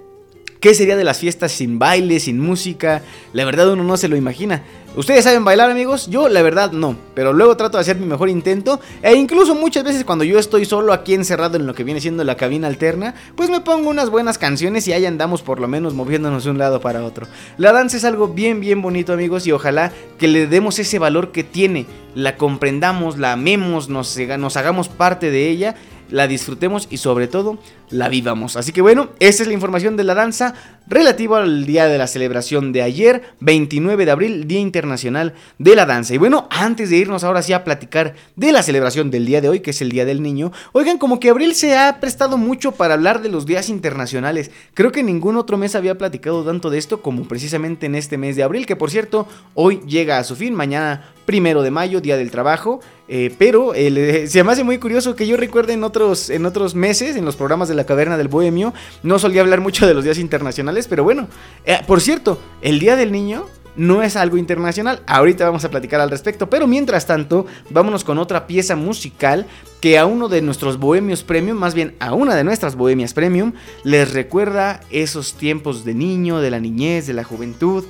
¿Qué 0.60 0.74
sería 0.74 0.98
de 0.98 1.04
las 1.04 1.18
fiestas 1.18 1.52
sin 1.52 1.78
baile, 1.78 2.20
sin 2.20 2.38
música? 2.38 3.00
La 3.32 3.46
verdad 3.46 3.72
uno 3.72 3.82
no 3.82 3.96
se 3.96 4.08
lo 4.08 4.16
imagina. 4.16 4.62
¿Ustedes 4.94 5.24
saben 5.24 5.42
bailar 5.42 5.70
amigos? 5.70 6.08
Yo 6.08 6.28
la 6.28 6.42
verdad 6.42 6.72
no, 6.72 6.96
pero 7.14 7.32
luego 7.32 7.56
trato 7.56 7.78
de 7.78 7.82
hacer 7.82 7.96
mi 7.96 8.06
mejor 8.06 8.28
intento 8.28 8.78
e 9.02 9.14
incluso 9.14 9.54
muchas 9.54 9.84
veces 9.84 10.04
cuando 10.04 10.24
yo 10.24 10.38
estoy 10.38 10.66
solo 10.66 10.92
aquí 10.92 11.14
encerrado 11.14 11.56
en 11.56 11.66
lo 11.66 11.74
que 11.74 11.84
viene 11.84 12.00
siendo 12.00 12.24
la 12.24 12.36
cabina 12.36 12.66
alterna, 12.66 13.14
pues 13.36 13.48
me 13.48 13.60
pongo 13.60 13.88
unas 13.88 14.10
buenas 14.10 14.36
canciones 14.36 14.86
y 14.88 14.92
ahí 14.92 15.06
andamos 15.06 15.42
por 15.42 15.60
lo 15.60 15.68
menos 15.68 15.94
moviéndonos 15.94 16.44
de 16.44 16.50
un 16.50 16.58
lado 16.58 16.80
para 16.80 17.04
otro. 17.04 17.26
La 17.56 17.72
danza 17.72 17.96
es 17.96 18.04
algo 18.04 18.28
bien 18.28 18.60
bien 18.60 18.82
bonito 18.82 19.12
amigos 19.12 19.46
y 19.46 19.52
ojalá 19.52 19.92
que 20.18 20.28
le 20.28 20.46
demos 20.46 20.78
ese 20.78 20.98
valor 20.98 21.30
que 21.30 21.44
tiene, 21.44 21.86
la 22.14 22.36
comprendamos, 22.36 23.16
la 23.16 23.32
amemos, 23.32 23.88
nos, 23.88 24.18
nos 24.18 24.56
hagamos 24.56 24.88
parte 24.88 25.30
de 25.30 25.48
ella 25.48 25.76
la 26.10 26.26
disfrutemos 26.26 26.86
y 26.90 26.98
sobre 26.98 27.28
todo 27.28 27.58
la 27.90 28.08
vivamos. 28.08 28.56
Así 28.56 28.72
que 28.72 28.82
bueno, 28.82 29.10
esa 29.18 29.42
es 29.42 29.48
la 29.48 29.54
información 29.54 29.96
de 29.96 30.04
la 30.04 30.14
danza 30.14 30.54
relativa 30.86 31.38
al 31.42 31.66
día 31.66 31.86
de 31.86 31.98
la 31.98 32.06
celebración 32.06 32.72
de 32.72 32.82
ayer, 32.82 33.22
29 33.40 34.04
de 34.04 34.10
abril, 34.10 34.46
Día 34.48 34.60
Internacional 34.60 35.34
de 35.58 35.76
la 35.76 35.86
Danza. 35.86 36.14
Y 36.14 36.18
bueno, 36.18 36.48
antes 36.50 36.90
de 36.90 36.96
irnos 36.96 37.24
ahora 37.24 37.42
sí 37.42 37.52
a 37.52 37.64
platicar 37.64 38.14
de 38.36 38.52
la 38.52 38.62
celebración 38.62 39.10
del 39.10 39.26
día 39.26 39.40
de 39.40 39.48
hoy, 39.48 39.60
que 39.60 39.70
es 39.70 39.80
el 39.82 39.90
Día 39.90 40.04
del 40.04 40.22
Niño, 40.22 40.52
oigan, 40.72 40.98
como 40.98 41.20
que 41.20 41.30
abril 41.30 41.54
se 41.54 41.76
ha 41.76 42.00
prestado 42.00 42.38
mucho 42.38 42.72
para 42.72 42.94
hablar 42.94 43.22
de 43.22 43.28
los 43.28 43.46
días 43.46 43.68
internacionales. 43.68 44.50
Creo 44.74 44.92
que 44.92 45.02
ningún 45.02 45.36
otro 45.36 45.56
mes 45.56 45.74
había 45.74 45.96
platicado 45.96 46.44
tanto 46.44 46.70
de 46.70 46.78
esto 46.78 47.02
como 47.02 47.28
precisamente 47.28 47.86
en 47.86 47.94
este 47.94 48.18
mes 48.18 48.36
de 48.36 48.42
abril, 48.42 48.66
que 48.66 48.76
por 48.76 48.90
cierto, 48.90 49.28
hoy 49.54 49.80
llega 49.86 50.18
a 50.18 50.24
su 50.24 50.36
fin, 50.36 50.54
mañana 50.54 51.12
primero 51.24 51.62
de 51.62 51.70
mayo, 51.70 52.00
Día 52.00 52.16
del 52.16 52.32
Trabajo. 52.32 52.80
Eh, 53.12 53.34
pero 53.36 53.74
eh, 53.74 54.28
se 54.28 54.44
me 54.44 54.52
hace 54.52 54.62
muy 54.62 54.78
curioso 54.78 55.16
que 55.16 55.26
yo 55.26 55.36
recuerde 55.36 55.72
en 55.72 55.82
otros, 55.82 56.30
en 56.30 56.46
otros 56.46 56.76
meses, 56.76 57.16
en 57.16 57.24
los 57.24 57.34
programas 57.34 57.68
de 57.68 57.74
la 57.74 57.84
Caverna 57.84 58.16
del 58.16 58.28
Bohemio, 58.28 58.72
no 59.02 59.18
solía 59.18 59.40
hablar 59.40 59.60
mucho 59.60 59.84
de 59.84 59.94
los 59.94 60.04
días 60.04 60.16
internacionales, 60.16 60.86
pero 60.86 61.02
bueno, 61.02 61.26
eh, 61.64 61.80
por 61.88 62.00
cierto, 62.00 62.40
el 62.62 62.78
Día 62.78 62.94
del 62.94 63.10
Niño 63.10 63.46
no 63.74 64.02
es 64.02 64.14
algo 64.14 64.36
internacional. 64.36 65.02
Ahorita 65.06 65.44
vamos 65.44 65.64
a 65.64 65.70
platicar 65.70 66.00
al 66.00 66.10
respecto. 66.10 66.50
Pero 66.50 66.66
mientras 66.66 67.06
tanto, 67.06 67.46
vámonos 67.70 68.04
con 68.04 68.18
otra 68.18 68.46
pieza 68.46 68.76
musical 68.76 69.46
que 69.80 69.98
a 69.98 70.06
uno 70.06 70.28
de 70.28 70.42
nuestros 70.42 70.76
bohemios 70.78 71.22
premium, 71.22 71.56
más 71.56 71.74
bien 71.74 71.96
a 71.98 72.12
una 72.12 72.34
de 72.34 72.44
nuestras 72.44 72.76
bohemias 72.76 73.14
premium, 73.14 73.54
les 73.82 74.12
recuerda 74.12 74.80
esos 74.90 75.34
tiempos 75.34 75.84
de 75.84 75.94
niño, 75.94 76.40
de 76.40 76.50
la 76.50 76.60
niñez, 76.60 77.06
de 77.06 77.14
la 77.14 77.24
juventud. 77.24 77.84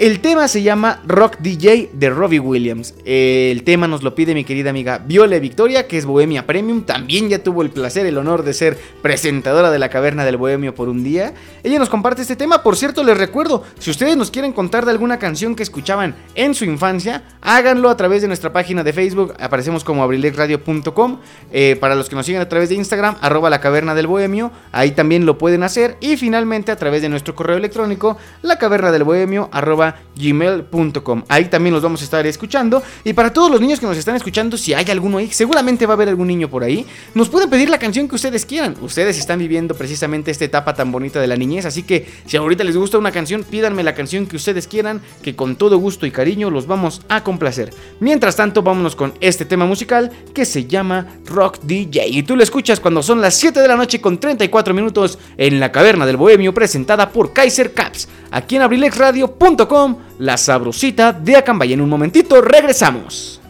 El 0.00 0.18
tema 0.18 0.48
se 0.48 0.60
llama 0.60 1.00
Rock 1.06 1.36
DJ 1.38 1.90
de 1.92 2.10
Robbie 2.10 2.40
Williams. 2.40 2.94
El 3.04 3.62
tema 3.62 3.86
nos 3.86 4.02
lo 4.02 4.16
pide 4.16 4.34
mi 4.34 4.42
querida 4.42 4.70
amiga 4.70 4.98
Viole 4.98 5.38
Victoria, 5.38 5.86
que 5.86 5.96
es 5.96 6.04
Bohemia 6.04 6.46
Premium. 6.46 6.82
También 6.82 7.28
ya 7.28 7.44
tuvo 7.44 7.62
el 7.62 7.70
placer, 7.70 8.04
el 8.04 8.18
honor 8.18 8.42
de 8.42 8.54
ser 8.54 8.76
presentadora 9.02 9.70
de 9.70 9.78
la 9.78 9.90
Caverna 9.90 10.24
del 10.24 10.36
Bohemio 10.36 10.74
por 10.74 10.88
un 10.88 11.04
día. 11.04 11.32
Ella 11.62 11.78
nos 11.78 11.90
comparte 11.90 12.22
este 12.22 12.34
tema. 12.34 12.64
Por 12.64 12.74
cierto, 12.74 13.04
les 13.04 13.16
recuerdo, 13.16 13.62
si 13.78 13.92
ustedes 13.92 14.16
nos 14.16 14.32
quieren 14.32 14.52
contar 14.52 14.84
de 14.84 14.90
alguna 14.90 15.20
canción 15.20 15.54
que 15.54 15.62
escuchaban 15.62 16.16
en 16.34 16.56
su 16.56 16.64
infancia, 16.64 17.22
háganlo 17.40 17.88
a 17.88 17.96
través 17.96 18.20
de 18.20 18.26
nuestra 18.26 18.52
página 18.52 18.82
de 18.82 18.92
Facebook. 18.92 19.34
Aparecemos 19.38 19.84
como 19.84 20.02
abrilexradio.com. 20.02 21.18
Eh, 21.52 21.76
para 21.80 21.94
los 21.94 22.08
que 22.08 22.16
nos 22.16 22.26
siguen 22.26 22.40
a 22.42 22.48
través 22.48 22.68
de 22.68 22.74
Instagram, 22.74 23.14
arroba 23.20 23.48
la 23.48 23.60
Caverna 23.60 23.94
del 23.94 24.08
Bohemio. 24.08 24.50
Ahí 24.72 24.90
también 24.90 25.24
lo 25.24 25.38
pueden 25.38 25.62
hacer. 25.62 25.96
Y 26.00 26.16
finalmente 26.16 26.72
a 26.72 26.76
través 26.76 27.00
de 27.00 27.08
nuestro 27.08 27.36
correo 27.36 27.58
electrónico, 27.58 28.16
la 28.42 28.58
Caverna 28.58 28.90
del 28.90 29.04
Bohemio, 29.04 29.48
arroba 29.52 29.83
gmail.com. 30.16 31.24
Ahí 31.28 31.46
también 31.46 31.74
los 31.74 31.82
vamos 31.82 32.00
a 32.00 32.04
estar 32.04 32.26
escuchando. 32.26 32.82
Y 33.02 33.12
para 33.12 33.32
todos 33.32 33.50
los 33.50 33.60
niños 33.60 33.80
que 33.80 33.86
nos 33.86 33.96
están 33.96 34.16
escuchando, 34.16 34.56
si 34.56 34.72
hay 34.72 34.84
alguno 34.90 35.18
ahí, 35.18 35.30
seguramente 35.30 35.86
va 35.86 35.94
a 35.94 35.96
haber 35.96 36.08
algún 36.08 36.28
niño 36.28 36.48
por 36.48 36.62
ahí, 36.62 36.86
nos 37.14 37.28
pueden 37.28 37.50
pedir 37.50 37.68
la 37.68 37.78
canción 37.78 38.08
que 38.08 38.14
ustedes 38.14 38.46
quieran. 38.46 38.76
Ustedes 38.80 39.18
están 39.18 39.38
viviendo 39.38 39.74
precisamente 39.74 40.30
esta 40.30 40.44
etapa 40.44 40.74
tan 40.74 40.92
bonita 40.92 41.20
de 41.20 41.26
la 41.26 41.36
niñez, 41.36 41.66
así 41.66 41.82
que 41.82 42.06
si 42.26 42.36
ahorita 42.36 42.64
les 42.64 42.76
gusta 42.76 42.98
una 42.98 43.12
canción, 43.12 43.44
pídanme 43.44 43.82
la 43.82 43.94
canción 43.94 44.26
que 44.26 44.36
ustedes 44.36 44.68
quieran, 44.68 45.00
que 45.22 45.34
con 45.34 45.56
todo 45.56 45.78
gusto 45.78 46.06
y 46.06 46.10
cariño 46.10 46.50
los 46.50 46.66
vamos 46.66 47.02
a 47.08 47.22
complacer. 47.24 47.70
Mientras 48.00 48.36
tanto, 48.36 48.62
vámonos 48.62 48.96
con 48.96 49.14
este 49.20 49.44
tema 49.44 49.66
musical 49.66 50.10
que 50.32 50.44
se 50.44 50.66
llama 50.66 51.06
Rock 51.26 51.58
DJ. 51.62 52.06
Y 52.08 52.22
tú 52.22 52.36
lo 52.36 52.42
escuchas 52.42 52.80
cuando 52.80 53.02
son 53.02 53.20
las 53.20 53.34
7 53.34 53.60
de 53.60 53.68
la 53.68 53.76
noche 53.76 54.00
con 54.00 54.18
34 54.18 54.74
minutos 54.74 55.18
en 55.36 55.60
la 55.60 55.72
caverna 55.72 56.06
del 56.06 56.16
Bohemio 56.16 56.54
presentada 56.54 57.10
por 57.10 57.32
Kaiser 57.32 57.72
Caps, 57.72 58.08
aquí 58.30 58.56
en 58.56 58.62
abrilexradio.com 58.62 59.73
la 60.18 60.36
sabrosita 60.36 61.12
de 61.12 61.36
Acambay. 61.36 61.72
En 61.72 61.80
un 61.80 61.88
momentito 61.88 62.40
regresamos. 62.40 63.40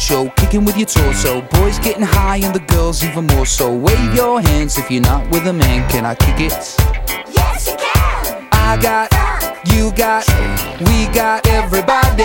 show, 0.00 0.30
kicking 0.36 0.64
with 0.64 0.78
your 0.78 0.86
torso. 0.86 1.42
Boys 1.52 1.78
getting 1.78 2.02
high 2.02 2.38
and 2.38 2.54
the 2.54 2.64
girls 2.74 3.04
even 3.04 3.26
more 3.26 3.44
so. 3.44 3.70
Wave 3.70 4.14
your 4.14 4.40
hands 4.40 4.78
if 4.78 4.90
you're 4.90 5.02
not 5.02 5.30
with 5.30 5.46
a 5.46 5.52
man. 5.52 5.88
Can 5.90 6.06
I 6.06 6.14
kick 6.14 6.40
it? 6.40 7.29
I 8.70 8.76
got 8.76 9.12
you 9.74 9.90
got, 9.96 10.24
we 10.86 11.06
got 11.12 11.44
everybody. 11.48 12.22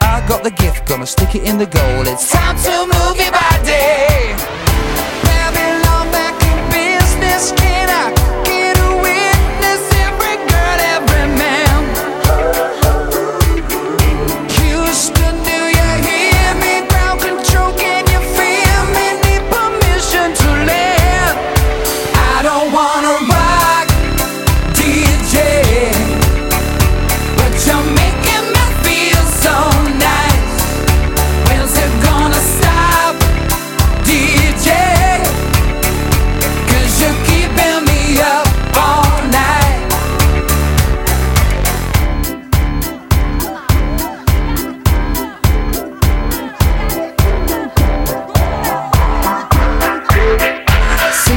I 0.00 0.24
got 0.26 0.42
the 0.42 0.50
gift, 0.50 0.88
gonna 0.88 1.04
stick 1.04 1.34
it 1.34 1.42
in 1.44 1.58
the 1.58 1.66
goal. 1.66 2.08
It's 2.08 2.32
time 2.32 2.56
to 2.56 2.86
move 2.88 3.16
your 3.20 3.32
body. 3.32 4.32
Babylon 5.28 6.10
back 6.10 6.40
in 6.40 6.56
business, 6.72 7.52
can 7.52 7.90
I? 7.90 8.21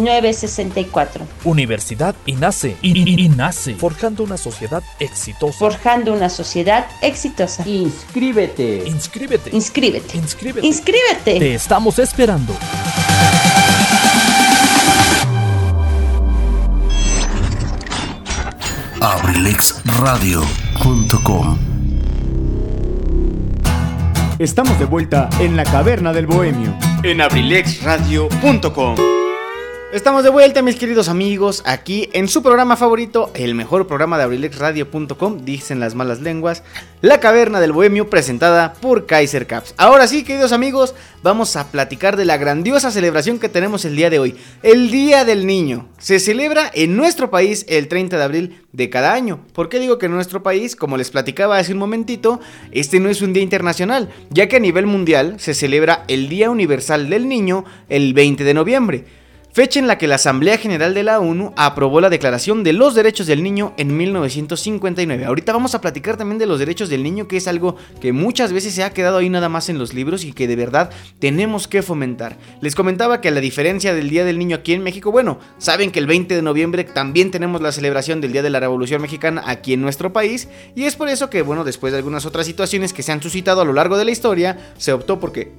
718-127-1964. 0.00 1.20
Universidad 1.44 2.16
INACE. 2.26 2.76
INACE. 2.82 3.76
Forjando 3.76 4.24
una 4.24 4.36
sociedad 4.36 4.82
exitosa. 4.98 5.58
Forjando 5.58 6.12
una 6.12 6.28
sociedad 6.28 6.86
exitosa. 7.02 7.62
Inscríbete. 7.68 8.82
Inscríbete. 8.86 9.54
Inscríbete. 9.54 10.16
Inscríbete. 10.16 10.66
Inscríbete. 10.66 11.38
Te 11.38 11.54
estamos 11.54 11.98
esperando. 11.98 12.54
abrilexradio.com 19.02 21.70
Estamos 24.40 24.78
de 24.78 24.86
vuelta 24.86 25.28
en 25.38 25.54
la 25.54 25.64
caverna 25.64 26.14
del 26.14 26.26
bohemio. 26.26 26.74
En 27.02 27.20
abrilexradio.com. 27.20 29.19
Estamos 29.92 30.22
de 30.22 30.30
vuelta, 30.30 30.62
mis 30.62 30.76
queridos 30.76 31.08
amigos, 31.08 31.64
aquí 31.66 32.08
en 32.12 32.28
su 32.28 32.44
programa 32.44 32.76
favorito, 32.76 33.32
el 33.34 33.56
mejor 33.56 33.88
programa 33.88 34.18
de 34.18 34.22
abrilexradio.com, 34.22 35.44
dicen 35.44 35.80
las 35.80 35.96
malas 35.96 36.20
lenguas, 36.20 36.62
La 37.00 37.18
Caverna 37.18 37.58
del 37.58 37.72
Bohemio, 37.72 38.08
presentada 38.08 38.74
por 38.74 39.06
Kaiser 39.06 39.48
Caps. 39.48 39.74
Ahora 39.78 40.06
sí, 40.06 40.22
queridos 40.22 40.52
amigos, 40.52 40.94
vamos 41.24 41.56
a 41.56 41.72
platicar 41.72 42.16
de 42.16 42.24
la 42.24 42.36
grandiosa 42.36 42.92
celebración 42.92 43.40
que 43.40 43.48
tenemos 43.48 43.84
el 43.84 43.96
día 43.96 44.10
de 44.10 44.20
hoy, 44.20 44.36
el 44.62 44.92
Día 44.92 45.24
del 45.24 45.44
Niño. 45.44 45.88
Se 45.98 46.20
celebra 46.20 46.70
en 46.72 46.96
nuestro 46.96 47.28
país 47.30 47.66
el 47.68 47.88
30 47.88 48.16
de 48.16 48.22
abril 48.22 48.62
de 48.70 48.90
cada 48.90 49.12
año. 49.12 49.40
¿Por 49.54 49.68
qué 49.68 49.80
digo 49.80 49.98
que 49.98 50.06
en 50.06 50.12
nuestro 50.12 50.44
país, 50.44 50.76
como 50.76 50.98
les 50.98 51.10
platicaba 51.10 51.58
hace 51.58 51.72
un 51.72 51.80
momentito, 51.80 52.38
este 52.70 53.00
no 53.00 53.08
es 53.08 53.22
un 53.22 53.32
día 53.32 53.42
internacional, 53.42 54.08
ya 54.30 54.46
que 54.46 54.54
a 54.54 54.60
nivel 54.60 54.86
mundial 54.86 55.40
se 55.40 55.52
celebra 55.52 56.04
el 56.06 56.28
Día 56.28 56.48
Universal 56.48 57.10
del 57.10 57.28
Niño 57.28 57.64
el 57.88 58.14
20 58.14 58.44
de 58.44 58.54
noviembre? 58.54 59.19
Fecha 59.52 59.80
en 59.80 59.86
la 59.86 59.98
que 59.98 60.06
la 60.06 60.14
Asamblea 60.14 60.58
General 60.58 60.94
de 60.94 61.02
la 61.02 61.18
ONU 61.18 61.52
aprobó 61.56 62.00
la 62.00 62.10
Declaración 62.10 62.62
de 62.62 62.72
los 62.72 62.94
Derechos 62.94 63.26
del 63.26 63.42
Niño 63.42 63.72
en 63.76 63.96
1959. 63.96 65.24
Ahorita 65.24 65.52
vamos 65.52 65.74
a 65.74 65.80
platicar 65.80 66.16
también 66.16 66.38
de 66.38 66.46
los 66.46 66.58
derechos 66.58 66.88
del 66.88 67.02
niño, 67.02 67.26
que 67.26 67.36
es 67.36 67.48
algo 67.48 67.76
que 68.00 68.12
muchas 68.12 68.52
veces 68.52 68.74
se 68.74 68.84
ha 68.84 68.92
quedado 68.92 69.18
ahí 69.18 69.28
nada 69.28 69.48
más 69.48 69.68
en 69.68 69.78
los 69.78 69.92
libros 69.92 70.24
y 70.24 70.32
que 70.32 70.46
de 70.46 70.56
verdad 70.56 70.90
tenemos 71.18 71.66
que 71.66 71.82
fomentar. 71.82 72.36
Les 72.60 72.74
comentaba 72.74 73.20
que 73.20 73.28
a 73.28 73.32
la 73.32 73.40
diferencia 73.40 73.94
del 73.94 74.08
Día 74.08 74.24
del 74.24 74.38
Niño 74.38 74.56
aquí 74.56 74.72
en 74.72 74.82
México, 74.82 75.10
bueno, 75.10 75.38
saben 75.58 75.90
que 75.90 75.98
el 75.98 76.06
20 76.06 76.34
de 76.34 76.42
noviembre 76.42 76.84
también 76.84 77.30
tenemos 77.30 77.60
la 77.60 77.72
celebración 77.72 78.20
del 78.20 78.32
Día 78.32 78.42
de 78.42 78.50
la 78.50 78.60
Revolución 78.60 79.02
Mexicana 79.02 79.42
aquí 79.46 79.72
en 79.72 79.80
nuestro 79.80 80.12
país 80.12 80.48
y 80.74 80.84
es 80.84 80.96
por 80.96 81.08
eso 81.08 81.28
que, 81.30 81.42
bueno, 81.42 81.64
después 81.64 81.92
de 81.92 81.98
algunas 81.98 82.26
otras 82.26 82.46
situaciones 82.46 82.92
que 82.92 83.02
se 83.02 83.12
han 83.12 83.22
suscitado 83.22 83.60
a 83.62 83.64
lo 83.64 83.72
largo 83.72 83.98
de 83.98 84.04
la 84.04 84.10
historia, 84.10 84.58
se 84.78 84.92
optó 84.92 85.18
porque 85.18 85.52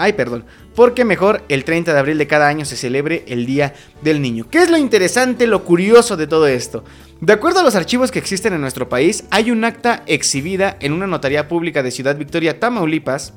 Ay, 0.00 0.14
perdón. 0.14 0.46
Porque 0.74 1.04
mejor 1.04 1.44
el 1.50 1.64
30 1.64 1.92
de 1.92 1.98
abril 1.98 2.16
de 2.16 2.26
cada 2.26 2.48
año 2.48 2.64
se 2.64 2.74
celebre 2.74 3.22
el 3.28 3.44
Día 3.44 3.74
del 4.00 4.22
Niño. 4.22 4.48
¿Qué 4.50 4.62
es 4.62 4.70
lo 4.70 4.78
interesante, 4.78 5.46
lo 5.46 5.62
curioso 5.62 6.16
de 6.16 6.26
todo 6.26 6.46
esto? 6.46 6.84
De 7.20 7.34
acuerdo 7.34 7.60
a 7.60 7.62
los 7.62 7.74
archivos 7.74 8.10
que 8.10 8.18
existen 8.18 8.54
en 8.54 8.62
nuestro 8.62 8.88
país, 8.88 9.24
hay 9.30 9.50
un 9.50 9.62
acta 9.62 10.02
exhibida 10.06 10.78
en 10.80 10.94
una 10.94 11.06
notaría 11.06 11.48
pública 11.48 11.82
de 11.82 11.90
Ciudad 11.90 12.16
Victoria, 12.16 12.58
Tamaulipas, 12.58 13.34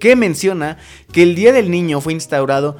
que 0.00 0.16
menciona 0.16 0.78
que 1.12 1.22
el 1.22 1.36
Día 1.36 1.52
del 1.52 1.70
Niño 1.70 2.00
fue 2.00 2.12
instaurado 2.12 2.76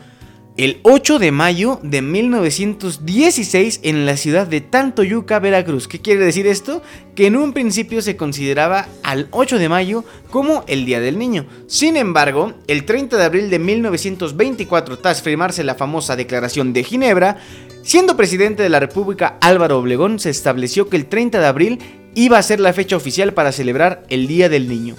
el 0.57 0.79
8 0.83 1.19
de 1.19 1.33
mayo 1.33 1.81
de 1.83 2.01
1916 2.01 3.81
en 3.83 4.07
la 4.07 4.17
ciudad 4.17 4.47
de 4.47 4.61
Tantoyuca, 4.61 5.41
Veracruz. 5.41 5.89
¿Qué 5.89 6.01
quiere 6.01 6.25
decir 6.25 6.47
esto? 6.47 6.81
Que 7.17 7.27
en 7.27 7.37
un 7.37 7.53
principio 7.53 8.01
se 8.03 8.17
consideraba 8.17 8.87
al 9.03 9.27
8 9.33 9.59
de 9.59 9.69
mayo 9.69 10.05
como 10.31 10.65
el 10.69 10.85
Día 10.87 11.01
del 11.01 11.19
Niño. 11.19 11.47
Sin 11.67 11.97
embargo, 11.97 12.55
el 12.69 12.85
30 12.85 13.17
de 13.17 13.25
abril 13.25 13.51
de 13.51 13.59
1924, 13.59 14.99
tras 15.01 15.23
firmarse 15.23 15.65
la 15.65 15.75
famosa 15.75 16.15
Declaración 16.15 16.73
de 16.73 16.85
Ginebra, 16.85 17.39
siendo 17.83 18.17
presidente 18.17 18.63
de 18.63 18.69
la 18.69 18.81
República 18.81 19.39
Álvaro 19.41 19.79
Obregón, 19.79 20.21
se 20.21 20.31
estableció 20.31 20.89
que 20.89 20.97
el 20.97 21.07
30 21.07 21.41
de 21.41 21.47
abril 21.47 21.79
iba 22.15 22.39
a 22.39 22.43
ser 22.45 22.61
la 22.61 22.73
fecha 22.73 22.97
oficial 22.97 23.35
para 23.35 23.51
celebrar 23.51 24.05
el 24.09 24.29
Día 24.29 24.49
del 24.49 24.69
Niño. 24.69 24.95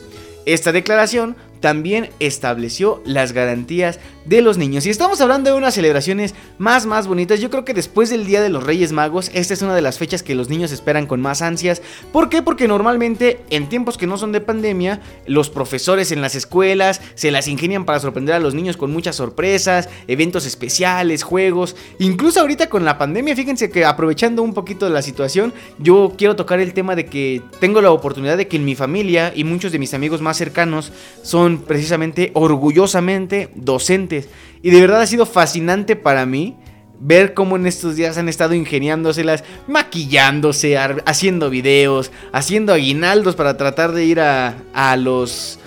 Esta 0.45 0.73
declaración 0.73 1.37
también 1.59 2.09
estableció 2.19 3.01
las 3.05 3.31
garantías 3.31 3.99
de 4.25 4.41
los 4.41 4.57
niños. 4.57 4.85
Y 4.85 4.89
estamos 4.89 5.21
hablando 5.21 5.51
de 5.51 5.55
unas 5.55 5.73
celebraciones 5.73 6.35
más, 6.57 6.85
más 6.85 7.07
bonitas. 7.07 7.39
Yo 7.39 7.49
creo 7.49 7.65
que 7.65 7.73
después 7.73 8.09
del 8.09 8.25
Día 8.25 8.41
de 8.41 8.49
los 8.49 8.63
Reyes 8.63 8.91
Magos, 8.91 9.31
esta 9.33 9.53
es 9.53 9.61
una 9.61 9.75
de 9.75 9.81
las 9.81 9.97
fechas 9.97 10.23
que 10.23 10.35
los 10.35 10.49
niños 10.49 10.71
esperan 10.71 11.05
con 11.05 11.21
más 11.21 11.41
ansias. 11.41 11.81
¿Por 12.11 12.29
qué? 12.29 12.41
Porque 12.41 12.67
normalmente 12.67 13.39
en 13.49 13.69
tiempos 13.69 13.97
que 13.97 14.07
no 14.07 14.17
son 14.17 14.31
de 14.31 14.41
pandemia, 14.41 15.01
los 15.27 15.49
profesores 15.49 16.11
en 16.11 16.21
las 16.21 16.35
escuelas 16.35 17.01
se 17.15 17.31
las 17.31 17.47
ingenian 17.47 17.85
para 17.85 17.99
sorprender 17.99 18.35
a 18.35 18.39
los 18.39 18.53
niños 18.53 18.77
con 18.77 18.91
muchas 18.91 19.15
sorpresas, 19.15 19.89
eventos 20.07 20.45
especiales, 20.45 21.23
juegos. 21.23 21.75
Incluso 21.99 22.39
ahorita 22.41 22.67
con 22.69 22.85
la 22.85 22.97
pandemia, 22.97 23.35
fíjense 23.35 23.69
que 23.69 23.85
aprovechando 23.85 24.41
un 24.41 24.53
poquito 24.53 24.85
de 24.85 24.91
la 24.91 25.01
situación, 25.01 25.53
yo 25.77 26.13
quiero 26.17 26.35
tocar 26.35 26.59
el 26.59 26.73
tema 26.73 26.95
de 26.95 27.05
que 27.05 27.41
tengo 27.59 27.81
la 27.81 27.91
oportunidad 27.91 28.37
de 28.37 28.47
que 28.47 28.57
en 28.57 28.65
mi 28.65 28.75
familia 28.75 29.31
y 29.35 29.43
muchos 29.43 29.71
de 29.71 29.79
mis 29.79 29.93
amigos 29.93 30.21
más 30.21 30.37
cercanos 30.37 30.91
son 31.21 31.59
precisamente 31.59 32.31
orgullosamente 32.33 33.49
docentes. 33.55 34.14
Y 34.61 34.71
de 34.71 34.81
verdad 34.81 35.01
ha 35.01 35.07
sido 35.07 35.25
fascinante 35.25 35.95
para 35.95 36.25
mí 36.25 36.57
ver 36.99 37.33
cómo 37.33 37.55
en 37.55 37.65
estos 37.65 37.95
días 37.95 38.17
han 38.17 38.29
estado 38.29 38.53
ingeniándoselas, 38.53 39.43
maquillándose, 39.67 40.77
haciendo 40.77 41.49
videos, 41.49 42.11
haciendo 42.31 42.73
aguinaldos 42.73 43.35
para 43.35 43.57
tratar 43.57 43.91
de 43.91 44.05
ir 44.05 44.19
a, 44.19 44.55
a 44.73 44.95
los 44.95 45.59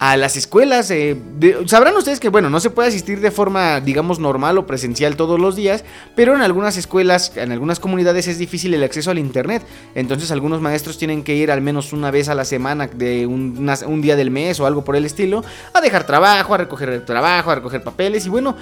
a 0.00 0.16
las 0.16 0.36
escuelas. 0.36 0.90
eh, 0.90 1.14
sabrán 1.66 1.94
ustedes 1.94 2.20
que, 2.20 2.30
bueno, 2.30 2.48
no 2.48 2.58
se 2.58 2.70
puede 2.70 2.88
asistir 2.88 3.20
de 3.20 3.30
forma, 3.30 3.80
digamos, 3.80 4.18
normal 4.18 4.56
o 4.56 4.66
presencial 4.66 5.14
todos 5.14 5.38
los 5.38 5.56
días, 5.56 5.84
pero 6.16 6.34
en 6.34 6.40
algunas 6.40 6.78
escuelas, 6.78 7.36
en 7.36 7.52
algunas 7.52 7.78
comunidades 7.78 8.26
es 8.26 8.38
difícil 8.38 8.72
el 8.72 8.82
acceso 8.82 9.10
al 9.10 9.18
Internet. 9.18 9.62
Entonces 9.94 10.30
algunos 10.30 10.62
maestros 10.62 10.96
tienen 10.96 11.22
que 11.22 11.36
ir 11.36 11.50
al 11.50 11.60
menos 11.60 11.92
una 11.92 12.10
vez 12.10 12.30
a 12.30 12.34
la 12.34 12.46
semana, 12.46 12.86
de 12.86 13.26
un, 13.26 14.00
día 14.00 14.16
del 14.16 14.30
mes 14.30 14.58
o 14.58 14.66
algo 14.66 14.82
por 14.82 14.96
el 14.96 15.04
estilo, 15.04 15.44
a 15.74 15.82
dejar 15.82 16.06
trabajo, 16.06 16.54
a 16.54 16.56
recoger 16.56 17.04
trabajo, 17.04 17.50
a 17.50 17.56
recoger 17.56 17.82
papeles. 17.82 18.24
Y 18.24 18.30
bueno, 18.30 18.56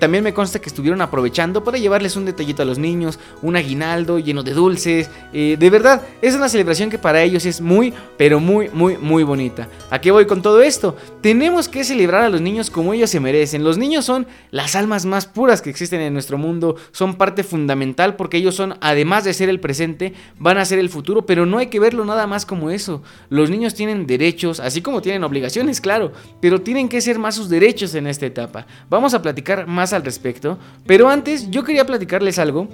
también 0.00 0.24
me 0.24 0.34
consta 0.34 0.58
que 0.58 0.68
estuvieron 0.68 1.00
aprovechando 1.02 1.62
para 1.62 1.78
llevarles 1.78 2.16
un 2.16 2.24
detallito 2.24 2.62
a 2.62 2.64
los 2.64 2.78
niños, 2.78 3.20
un 3.42 3.54
aguinaldo 3.54 4.18
lleno 4.18 4.42
de 4.42 4.54
dulces. 4.54 5.08
eh, 5.32 5.56
de 5.56 5.70
verdad, 5.70 6.02
es 6.20 6.34
una 6.34 6.48
celebración 6.48 6.90
que 6.90 6.98
para 6.98 7.22
ellos 7.22 7.46
es 7.46 7.60
muy, 7.60 7.94
pero 8.18 8.40
muy, 8.40 8.68
muy, 8.70 8.96
muy 8.96 9.22
bonita. 9.22 9.68
¿A 9.88 10.00
qué 10.00 10.10
voy 10.10 10.26
con 10.26 10.42
todo 10.42 10.60
esto? 10.60 10.79
Tenemos 11.20 11.68
que 11.68 11.84
celebrar 11.84 12.24
a 12.24 12.28
los 12.28 12.40
niños 12.40 12.70
como 12.70 12.94
ellos 12.94 13.10
se 13.10 13.20
merecen. 13.20 13.64
Los 13.64 13.78
niños 13.78 14.04
son 14.04 14.26
las 14.50 14.74
almas 14.74 15.06
más 15.06 15.26
puras 15.26 15.62
que 15.62 15.70
existen 15.70 16.00
en 16.00 16.12
nuestro 16.12 16.38
mundo, 16.38 16.76
son 16.92 17.16
parte 17.16 17.44
fundamental 17.44 18.16
porque 18.16 18.38
ellos 18.38 18.54
son, 18.54 18.76
además 18.80 19.24
de 19.24 19.34
ser 19.34 19.48
el 19.48 19.60
presente, 19.60 20.14
van 20.38 20.58
a 20.58 20.64
ser 20.64 20.78
el 20.78 20.88
futuro, 20.88 21.26
pero 21.26 21.46
no 21.46 21.58
hay 21.58 21.66
que 21.66 21.80
verlo 21.80 22.04
nada 22.04 22.26
más 22.26 22.46
como 22.46 22.70
eso. 22.70 23.02
Los 23.28 23.50
niños 23.50 23.74
tienen 23.74 24.06
derechos, 24.06 24.60
así 24.60 24.82
como 24.82 25.02
tienen 25.02 25.24
obligaciones, 25.24 25.80
claro, 25.80 26.12
pero 26.40 26.60
tienen 26.60 26.88
que 26.88 27.00
ser 27.00 27.18
más 27.18 27.34
sus 27.34 27.48
derechos 27.48 27.94
en 27.94 28.06
esta 28.06 28.26
etapa. 28.26 28.66
Vamos 28.88 29.14
a 29.14 29.22
platicar 29.22 29.66
más 29.66 29.92
al 29.92 30.04
respecto, 30.04 30.58
pero 30.86 31.08
antes 31.08 31.50
yo 31.50 31.64
quería 31.64 31.86
platicarles 31.86 32.38
algo 32.38 32.68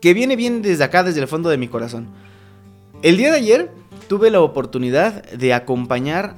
que 0.00 0.14
viene 0.14 0.36
bien 0.36 0.62
desde 0.62 0.84
acá, 0.84 1.02
desde 1.02 1.20
el 1.20 1.28
fondo 1.28 1.48
de 1.48 1.56
mi 1.56 1.68
corazón. 1.68 2.08
El 3.02 3.16
día 3.16 3.30
de 3.30 3.38
ayer 3.38 3.70
tuve 4.08 4.30
la 4.30 4.40
oportunidad 4.40 5.24
de 5.30 5.54
acompañar 5.54 6.36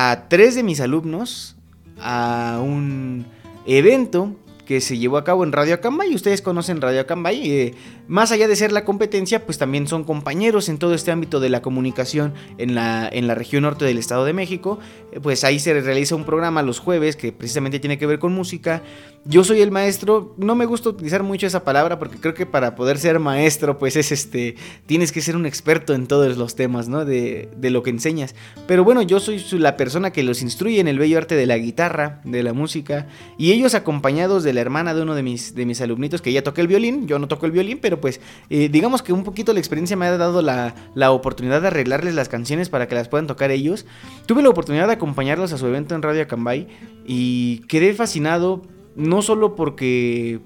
a 0.00 0.28
tres 0.28 0.54
de 0.54 0.62
mis 0.62 0.80
alumnos 0.80 1.56
a 2.00 2.60
un 2.62 3.26
evento 3.66 4.36
que 4.68 4.82
se 4.82 4.98
llevó 4.98 5.16
a 5.16 5.24
cabo 5.24 5.44
en 5.44 5.52
Radio 5.52 5.72
Acambay. 5.72 6.14
Ustedes 6.14 6.42
conocen 6.42 6.82
Radio 6.82 7.00
Acambay. 7.00 7.50
Eh, 7.50 7.74
más 8.06 8.32
allá 8.32 8.46
de 8.46 8.54
ser 8.54 8.70
la 8.70 8.84
competencia, 8.84 9.46
pues 9.46 9.56
también 9.56 9.86
son 9.86 10.04
compañeros 10.04 10.68
en 10.68 10.76
todo 10.76 10.92
este 10.92 11.10
ámbito 11.10 11.40
de 11.40 11.48
la 11.48 11.62
comunicación 11.62 12.34
en 12.58 12.74
la, 12.74 13.08
en 13.10 13.26
la 13.26 13.34
región 13.34 13.62
norte 13.62 13.86
del 13.86 13.96
Estado 13.96 14.26
de 14.26 14.34
México. 14.34 14.78
Eh, 15.10 15.20
pues 15.22 15.42
ahí 15.42 15.58
se 15.58 15.72
realiza 15.80 16.16
un 16.16 16.24
programa 16.24 16.60
los 16.60 16.80
jueves 16.80 17.16
que 17.16 17.32
precisamente 17.32 17.80
tiene 17.80 17.96
que 17.96 18.04
ver 18.04 18.18
con 18.18 18.34
música. 18.34 18.82
Yo 19.24 19.42
soy 19.42 19.62
el 19.62 19.70
maestro. 19.70 20.34
No 20.36 20.54
me 20.54 20.66
gusta 20.66 20.90
utilizar 20.90 21.22
mucho 21.22 21.46
esa 21.46 21.64
palabra 21.64 21.98
porque 21.98 22.18
creo 22.18 22.34
que 22.34 22.44
para 22.44 22.74
poder 22.74 22.98
ser 22.98 23.18
maestro, 23.20 23.78
pues 23.78 23.96
es 23.96 24.12
este. 24.12 24.56
Tienes 24.84 25.12
que 25.12 25.22
ser 25.22 25.34
un 25.34 25.46
experto 25.46 25.94
en 25.94 26.06
todos 26.06 26.36
los 26.36 26.56
temas, 26.56 26.88
¿no? 26.88 27.06
De, 27.06 27.48
de 27.56 27.70
lo 27.70 27.82
que 27.82 27.88
enseñas. 27.88 28.34
Pero 28.66 28.84
bueno, 28.84 29.00
yo 29.00 29.18
soy 29.18 29.42
la 29.52 29.78
persona 29.78 30.12
que 30.12 30.22
los 30.22 30.42
instruye 30.42 30.78
en 30.78 30.88
el 30.88 30.98
bello 30.98 31.16
arte 31.16 31.36
de 31.36 31.46
la 31.46 31.56
guitarra, 31.56 32.20
de 32.24 32.42
la 32.42 32.52
música. 32.52 33.08
Y 33.38 33.52
ellos 33.52 33.74
acompañados 33.74 34.44
de 34.44 34.52
la 34.52 34.57
hermana 34.60 34.94
de 34.94 35.02
uno 35.02 35.14
de 35.14 35.22
mis, 35.22 35.54
de 35.54 35.66
mis 35.66 35.80
alumnitos 35.80 36.22
que 36.22 36.32
ya 36.32 36.42
toca 36.42 36.60
el 36.60 36.68
violín, 36.68 37.06
yo 37.06 37.18
no 37.18 37.28
toco 37.28 37.46
el 37.46 37.52
violín, 37.52 37.78
pero 37.80 38.00
pues 38.00 38.20
eh, 38.50 38.68
digamos 38.68 39.02
que 39.02 39.12
un 39.12 39.24
poquito 39.24 39.52
la 39.52 39.58
experiencia 39.58 39.96
me 39.96 40.06
ha 40.06 40.16
dado 40.16 40.42
la, 40.42 40.74
la, 40.94 41.10
oportunidad 41.10 41.60
de 41.60 41.68
arreglarles 41.68 42.14
las 42.14 42.28
canciones 42.28 42.68
para 42.68 42.88
que 42.88 42.94
las 42.94 43.08
puedan 43.08 43.26
tocar 43.26 43.50
ellos. 43.50 43.86
Tuve 44.26 44.42
la 44.42 44.48
oportunidad 44.48 44.86
de 44.86 44.94
acompañarlos 44.94 45.52
a 45.52 45.58
su 45.58 45.66
evento 45.66 45.94
en 45.94 46.02
Radio 46.02 46.22
Acambay 46.22 46.68
y 47.06 47.60
quedé 47.68 47.94
fascinado, 47.94 48.62
no 48.96 49.22
solo 49.22 49.54
porque 49.54 50.40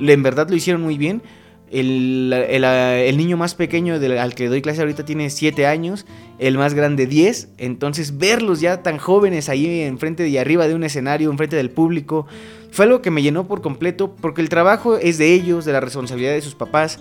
en 0.00 0.22
verdad 0.22 0.48
lo 0.48 0.56
hicieron 0.56 0.82
muy 0.82 0.98
bien, 0.98 1.22
el, 1.70 2.32
el, 2.32 3.16
niño 3.16 3.36
más 3.36 3.54
pequeño 3.54 3.94
al 3.94 4.34
que 4.34 4.48
doy 4.48 4.62
clase 4.62 4.80
ahorita 4.80 5.04
tiene 5.04 5.30
7 5.30 5.66
años, 5.66 6.06
el 6.38 6.56
más 6.56 6.74
grande 6.74 7.06
10. 7.06 7.50
Entonces 7.58 8.18
verlos 8.18 8.60
ya 8.60 8.82
tan 8.82 8.98
jóvenes 8.98 9.48
ahí 9.48 9.82
enfrente 9.82 10.26
y 10.28 10.38
arriba 10.38 10.66
de 10.66 10.74
un 10.74 10.84
escenario, 10.84 11.30
enfrente 11.30 11.56
del 11.56 11.70
público, 11.70 12.26
fue 12.70 12.84
algo 12.84 13.02
que 13.02 13.10
me 13.10 13.22
llenó 13.22 13.46
por 13.46 13.62
completo 13.62 14.14
porque 14.20 14.40
el 14.40 14.48
trabajo 14.48 14.96
es 14.96 15.18
de 15.18 15.32
ellos, 15.32 15.64
de 15.64 15.72
la 15.72 15.80
responsabilidad 15.80 16.32
de 16.32 16.42
sus 16.42 16.54
papás. 16.54 16.98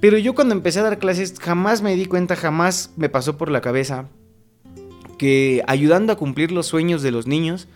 Pero 0.00 0.18
yo 0.18 0.34
cuando 0.34 0.54
empecé 0.54 0.80
a 0.80 0.84
dar 0.84 0.98
clases 0.98 1.34
jamás 1.40 1.82
me 1.82 1.96
di 1.96 2.06
cuenta, 2.06 2.36
jamás 2.36 2.90
me 2.96 3.08
pasó 3.08 3.38
por 3.38 3.50
la 3.50 3.60
cabeza 3.60 4.06
que 5.18 5.62
ayudando 5.66 6.12
a 6.12 6.16
cumplir 6.16 6.52
los 6.52 6.66
sueños 6.66 7.02
de 7.02 7.10
los 7.10 7.26
niños, 7.26 7.68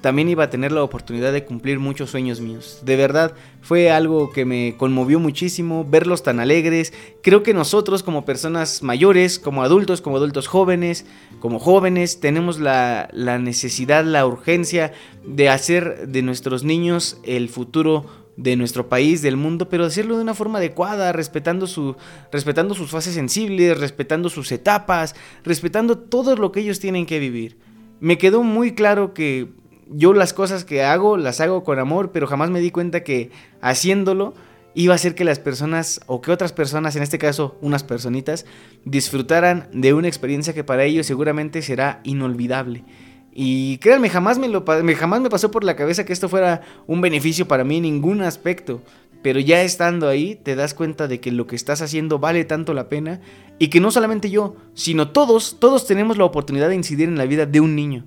también 0.00 0.28
iba 0.28 0.44
a 0.44 0.50
tener 0.50 0.72
la 0.72 0.82
oportunidad 0.82 1.32
de 1.32 1.44
cumplir 1.44 1.78
muchos 1.78 2.10
sueños 2.10 2.40
míos. 2.40 2.80
De 2.84 2.96
verdad, 2.96 3.34
fue 3.60 3.90
algo 3.90 4.32
que 4.32 4.44
me 4.44 4.76
conmovió 4.76 5.20
muchísimo 5.20 5.84
verlos 5.84 6.22
tan 6.22 6.40
alegres. 6.40 6.92
Creo 7.22 7.42
que 7.42 7.52
nosotros 7.52 8.02
como 8.02 8.24
personas 8.24 8.82
mayores, 8.82 9.38
como 9.38 9.62
adultos, 9.62 10.00
como 10.00 10.16
adultos 10.16 10.46
jóvenes, 10.46 11.04
como 11.38 11.58
jóvenes, 11.58 12.20
tenemos 12.20 12.58
la, 12.58 13.08
necesidad, 13.12 14.04
la 14.04 14.26
urgencia 14.26 14.92
de 15.24 15.48
hacer 15.48 16.08
de 16.08 16.22
nuestros 16.22 16.64
niños 16.64 17.18
el 17.24 17.48
futuro 17.48 18.06
de 18.36 18.56
nuestro 18.56 18.88
país, 18.88 19.20
del 19.20 19.36
mundo, 19.36 19.68
pero 19.68 19.84
hacerlo 19.84 20.16
de 20.16 20.22
una 20.22 20.32
forma 20.32 20.58
adecuada, 20.58 21.12
respetando, 21.12 21.66
su, 21.66 21.96
respetando 22.32 22.74
sus 22.74 22.90
fases 22.90 23.14
sensibles, 23.14 23.78
respetando 23.78 24.30
sus 24.30 24.50
etapas, 24.50 25.14
respetando 25.44 25.98
todo 25.98 26.36
lo 26.36 26.50
que 26.50 26.60
ellos 26.60 26.80
tienen 26.80 27.04
que 27.04 27.18
vivir. 27.18 27.58
Me 28.00 28.16
quedó 28.16 28.42
muy 28.42 28.74
claro 28.74 29.12
que 29.12 29.48
yo 29.90 30.12
las 30.12 30.32
cosas 30.32 30.64
que 30.64 30.82
hago 30.82 31.16
las 31.16 31.40
hago 31.40 31.64
con 31.64 31.78
amor, 31.78 32.12
pero 32.12 32.26
jamás 32.26 32.50
me 32.50 32.60
di 32.60 32.70
cuenta 32.70 33.02
que 33.02 33.30
haciéndolo 33.60 34.34
iba 34.74 34.94
a 34.94 34.96
hacer 34.96 35.14
que 35.14 35.24
las 35.24 35.38
personas 35.38 36.00
o 36.06 36.20
que 36.20 36.30
otras 36.30 36.52
personas, 36.52 36.96
en 36.96 37.02
este 37.02 37.18
caso 37.18 37.56
unas 37.60 37.82
personitas, 37.82 38.46
disfrutaran 38.84 39.68
de 39.72 39.92
una 39.92 40.08
experiencia 40.08 40.54
que 40.54 40.64
para 40.64 40.84
ellos 40.84 41.06
seguramente 41.06 41.62
será 41.62 42.00
inolvidable. 42.04 42.84
Y 43.32 43.78
créanme, 43.78 44.10
jamás 44.10 44.38
me, 44.38 44.48
lo, 44.48 44.64
jamás 44.64 45.20
me 45.20 45.30
pasó 45.30 45.50
por 45.50 45.64
la 45.64 45.76
cabeza 45.76 46.04
que 46.04 46.12
esto 46.12 46.28
fuera 46.28 46.62
un 46.86 47.00
beneficio 47.00 47.46
para 47.46 47.64
mí 47.64 47.76
en 47.76 47.82
ningún 47.82 48.22
aspecto. 48.22 48.82
Pero 49.22 49.38
ya 49.38 49.62
estando 49.62 50.08
ahí, 50.08 50.34
te 50.34 50.56
das 50.56 50.72
cuenta 50.72 51.06
de 51.06 51.20
que 51.20 51.30
lo 51.30 51.46
que 51.46 51.54
estás 51.54 51.82
haciendo 51.82 52.18
vale 52.18 52.44
tanto 52.44 52.74
la 52.74 52.88
pena 52.88 53.20
y 53.58 53.68
que 53.68 53.80
no 53.80 53.90
solamente 53.90 54.30
yo, 54.30 54.56
sino 54.74 55.10
todos, 55.10 55.58
todos 55.60 55.86
tenemos 55.86 56.16
la 56.16 56.24
oportunidad 56.24 56.68
de 56.68 56.76
incidir 56.76 57.08
en 57.08 57.18
la 57.18 57.26
vida 57.26 57.44
de 57.44 57.60
un 57.60 57.76
niño. 57.76 58.04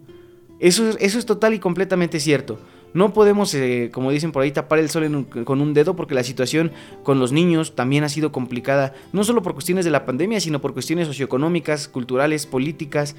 Eso, 0.63 0.91
eso 0.97 1.19
es 1.19 1.25
total 1.25 1.53
y 1.53 1.59
completamente 1.59 2.21
cierto. 2.21 2.57
No 2.93 3.11
podemos, 3.11 3.53
eh, 3.53 3.89
como 3.91 4.11
dicen 4.11 4.31
por 4.31 4.43
ahí, 4.43 4.51
tapar 4.51 4.79
el 4.79 4.89
sol 4.89 5.27
con 5.43 5.59
un 5.59 5.73
dedo 5.73 5.97
porque 5.97 6.15
la 6.15 6.23
situación 6.23 6.71
con 7.03 7.19
los 7.19 7.33
niños 7.33 7.75
también 7.75 8.05
ha 8.05 8.09
sido 8.09 8.31
complicada, 8.31 8.93
no 9.11 9.25
solo 9.25 9.41
por 9.41 9.55
cuestiones 9.55 9.83
de 9.83 9.91
la 9.91 10.05
pandemia, 10.05 10.39
sino 10.39 10.61
por 10.61 10.71
cuestiones 10.71 11.07
socioeconómicas, 11.07 11.89
culturales, 11.89 12.45
políticas. 12.45 13.17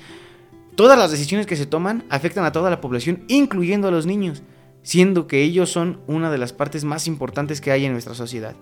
Todas 0.75 0.99
las 0.99 1.11
decisiones 1.11 1.47
que 1.47 1.57
se 1.57 1.67
toman 1.67 2.05
afectan 2.09 2.47
a 2.47 2.53
toda 2.53 2.71
la 2.71 2.81
población, 2.81 3.25
incluyendo 3.29 3.89
a 3.89 3.91
los 3.91 4.07
niños, 4.07 4.43
siendo 4.83 5.27
que 5.27 5.43
ellos 5.43 5.69
son 5.69 6.01
una 6.07 6.31
de 6.31 6.39
las 6.39 6.55
partes 6.55 6.85
más 6.85 7.07
importantes 7.07 7.61
que 7.61 7.73
hay 7.73 7.85
en 7.85 7.93
nuestra 7.93 8.15
sociedad. 8.15 8.57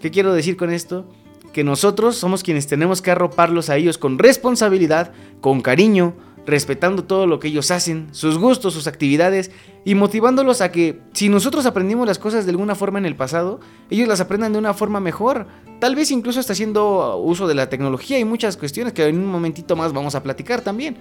¿Qué 0.00 0.10
quiero 0.10 0.34
decir 0.34 0.56
con 0.56 0.72
esto? 0.72 1.08
Que 1.52 1.62
nosotros 1.62 2.16
somos 2.16 2.42
quienes 2.42 2.66
tenemos 2.66 3.00
que 3.00 3.12
arroparlos 3.12 3.70
a 3.70 3.76
ellos 3.76 3.96
con 3.96 4.18
responsabilidad, 4.18 5.12
con 5.40 5.60
cariño, 5.60 6.16
respetando 6.46 7.04
todo 7.04 7.26
lo 7.26 7.40
que 7.40 7.48
ellos 7.48 7.70
hacen, 7.70 8.08
sus 8.12 8.38
gustos, 8.38 8.74
sus 8.74 8.86
actividades 8.86 9.50
y 9.84 9.94
motivándolos 9.94 10.60
a 10.60 10.70
que 10.70 11.00
si 11.12 11.28
nosotros 11.28 11.66
aprendimos 11.66 12.06
las 12.06 12.18
cosas 12.18 12.44
de 12.44 12.50
alguna 12.50 12.74
forma 12.74 12.98
en 12.98 13.06
el 13.06 13.16
pasado, 13.16 13.60
ellos 13.90 14.08
las 14.08 14.20
aprendan 14.20 14.52
de 14.52 14.58
una 14.58 14.74
forma 14.74 15.00
mejor. 15.00 15.46
Tal 15.80 15.94
vez 15.94 16.10
incluso 16.10 16.40
hasta 16.40 16.52
haciendo 16.52 17.16
uso 17.18 17.46
de 17.46 17.54
la 17.54 17.68
tecnología 17.68 18.18
y 18.18 18.24
muchas 18.24 18.56
cuestiones 18.56 18.92
que 18.92 19.06
en 19.06 19.18
un 19.18 19.26
momentito 19.26 19.76
más 19.76 19.92
vamos 19.92 20.14
a 20.14 20.22
platicar 20.22 20.60
también. 20.60 20.96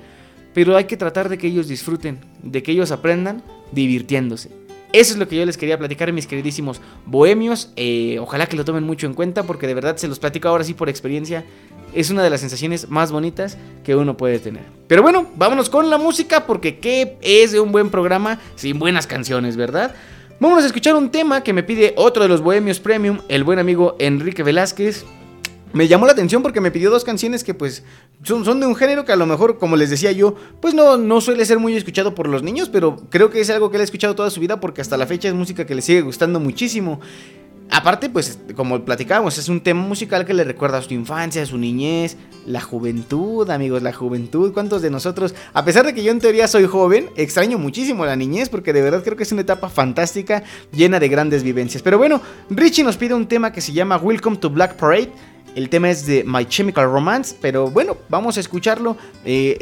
Pero 0.53 0.77
hay 0.77 0.85
que 0.85 0.97
tratar 0.97 1.29
de 1.29 1.37
que 1.37 1.47
ellos 1.47 1.67
disfruten, 1.67 2.19
de 2.43 2.61
que 2.61 2.71
ellos 2.71 2.91
aprendan 2.91 3.43
divirtiéndose. 3.71 4.62
Eso 4.93 5.13
es 5.13 5.19
lo 5.19 5.27
que 5.27 5.35
yo 5.35 5.45
les 5.45 5.57
quería 5.57 5.77
platicar, 5.77 6.13
mis 6.13 6.27
queridísimos 6.27 6.79
bohemios. 7.05 7.73
Eh, 7.75 8.17
ojalá 8.21 8.45
que 8.45 8.55
lo 8.55 8.63
tomen 8.63 8.83
mucho 8.83 9.07
en 9.07 9.15
cuenta 9.15 9.43
porque 9.43 9.67
de 9.67 9.73
verdad 9.73 9.97
se 9.97 10.07
los 10.07 10.19
platico 10.19 10.47
ahora 10.47 10.63
sí 10.63 10.73
por 10.73 10.87
experiencia 10.87 11.43
es 11.93 12.09
una 12.09 12.23
de 12.23 12.29
las 12.29 12.41
sensaciones 12.41 12.89
más 12.89 13.11
bonitas 13.11 13.57
que 13.83 13.95
uno 13.95 14.17
puede 14.17 14.39
tener. 14.39 14.63
Pero 14.87 15.01
bueno, 15.01 15.27
vámonos 15.35 15.69
con 15.69 15.89
la 15.89 15.97
música 15.97 16.45
porque 16.45 16.79
qué 16.79 17.17
es 17.21 17.51
de 17.51 17.59
un 17.59 17.71
buen 17.71 17.89
programa 17.89 18.39
sin 18.55 18.79
buenas 18.79 19.07
canciones, 19.07 19.55
¿verdad? 19.55 19.95
Vamos 20.39 20.63
a 20.63 20.67
escuchar 20.67 20.95
un 20.95 21.09
tema 21.09 21.41
que 21.41 21.53
me 21.53 21.63
pide 21.63 21.93
otro 21.95 22.23
de 22.23 22.29
los 22.29 22.41
Bohemios 22.41 22.79
Premium, 22.79 23.19
el 23.29 23.43
buen 23.43 23.59
amigo 23.59 23.95
Enrique 23.99 24.43
Velázquez. 24.43 25.05
Me 25.74 25.88
llamó 25.88 26.05
la 26.05 26.11
atención 26.11 26.43
porque 26.43 26.61
me 26.61 26.71
pidió 26.71 26.91
dos 26.91 27.03
canciones 27.03 27.43
que 27.43 27.53
pues 27.53 27.84
son, 28.24 28.45
son, 28.45 28.59
de 28.59 28.67
un 28.67 28.76
género 28.76 29.05
que 29.05 29.11
a 29.11 29.15
lo 29.15 29.26
mejor, 29.26 29.57
como 29.57 29.76
les 29.76 29.89
decía 29.89 30.11
yo, 30.11 30.36
pues 30.61 30.74
no, 30.74 30.97
no 30.97 31.19
suele 31.19 31.45
ser 31.45 31.57
muy 31.57 31.76
escuchado 31.76 32.13
por 32.13 32.28
los 32.28 32.43
niños, 32.43 32.69
pero 32.69 32.97
creo 33.09 33.32
que 33.32 33.41
es 33.41 33.49
algo 33.49 33.71
que 33.71 33.78
él 33.78 33.82
ha 33.82 33.86
escuchado 33.86 34.15
toda 34.15 34.30
su 34.30 34.39
vida 34.39 34.59
porque 34.59 34.82
hasta 34.82 34.97
la 34.97 35.07
fecha 35.07 35.28
es 35.28 35.34
música 35.34 35.65
que 35.65 35.74
le 35.74 35.82
sigue 35.82 36.01
gustando 36.01 36.39
muchísimo. 36.39 36.99
Aparte, 37.71 38.07
pues, 38.07 38.38
como 38.55 38.86
platicábamos, 38.86 39.38
es 39.39 39.49
un 39.49 39.59
tema 39.59 39.82
musical 39.82 40.26
que 40.26 40.34
le 40.36 40.43
recuerda 40.43 40.78
a 40.78 40.82
su 40.84 40.93
infancia, 40.93 41.41
a 41.41 41.45
su 41.47 41.57
niñez, 41.57 42.17
la 42.45 42.61
juventud, 42.61 43.49
amigos, 43.49 43.82
la 43.82 43.91
juventud. 43.91 44.53
¿Cuántos 44.53 44.84
de 44.84 44.91
nosotros, 44.91 45.34
a 45.53 45.65
pesar 45.65 45.84
de 45.84 45.95
que 45.95 46.03
yo 46.03 46.11
en 46.11 46.19
teoría 46.19 46.47
soy 46.47 46.67
joven, 46.67 47.09
extraño 47.15 47.57
muchísimo 47.57 48.05
la 48.05 48.15
niñez 48.15 48.49
porque 48.49 48.74
de 48.74 48.84
verdad 48.84 49.01
creo 49.03 49.17
que 49.17 49.24
es 49.24 49.32
una 49.32 49.41
etapa 49.41 49.69
fantástica, 49.69 50.43
llena 50.71 50.99
de 50.99 51.09
grandes 51.09 51.41
vivencias. 51.41 51.82
Pero 51.82 51.97
bueno, 51.97 52.21
Richie 52.51 52.84
nos 52.84 52.97
pide 52.97 53.15
un 53.15 53.28
tema 53.28 53.51
que 53.51 53.61
se 53.61 53.74
llama 53.74 53.97
Welcome 53.97 54.38
to 54.38 54.51
Black 54.51 54.76
Parade. 54.76 55.09
El 55.56 55.70
tema 55.70 55.89
es 55.89 56.06
de 56.06 56.24
My 56.24 56.45
Chemical 56.45 56.86
Romance, 56.86 57.36
pero 57.39 57.70
bueno, 57.70 57.97
vamos 58.10 58.38
a 58.38 58.39
escucharlo. 58.39 58.97
Eh, 59.24 59.58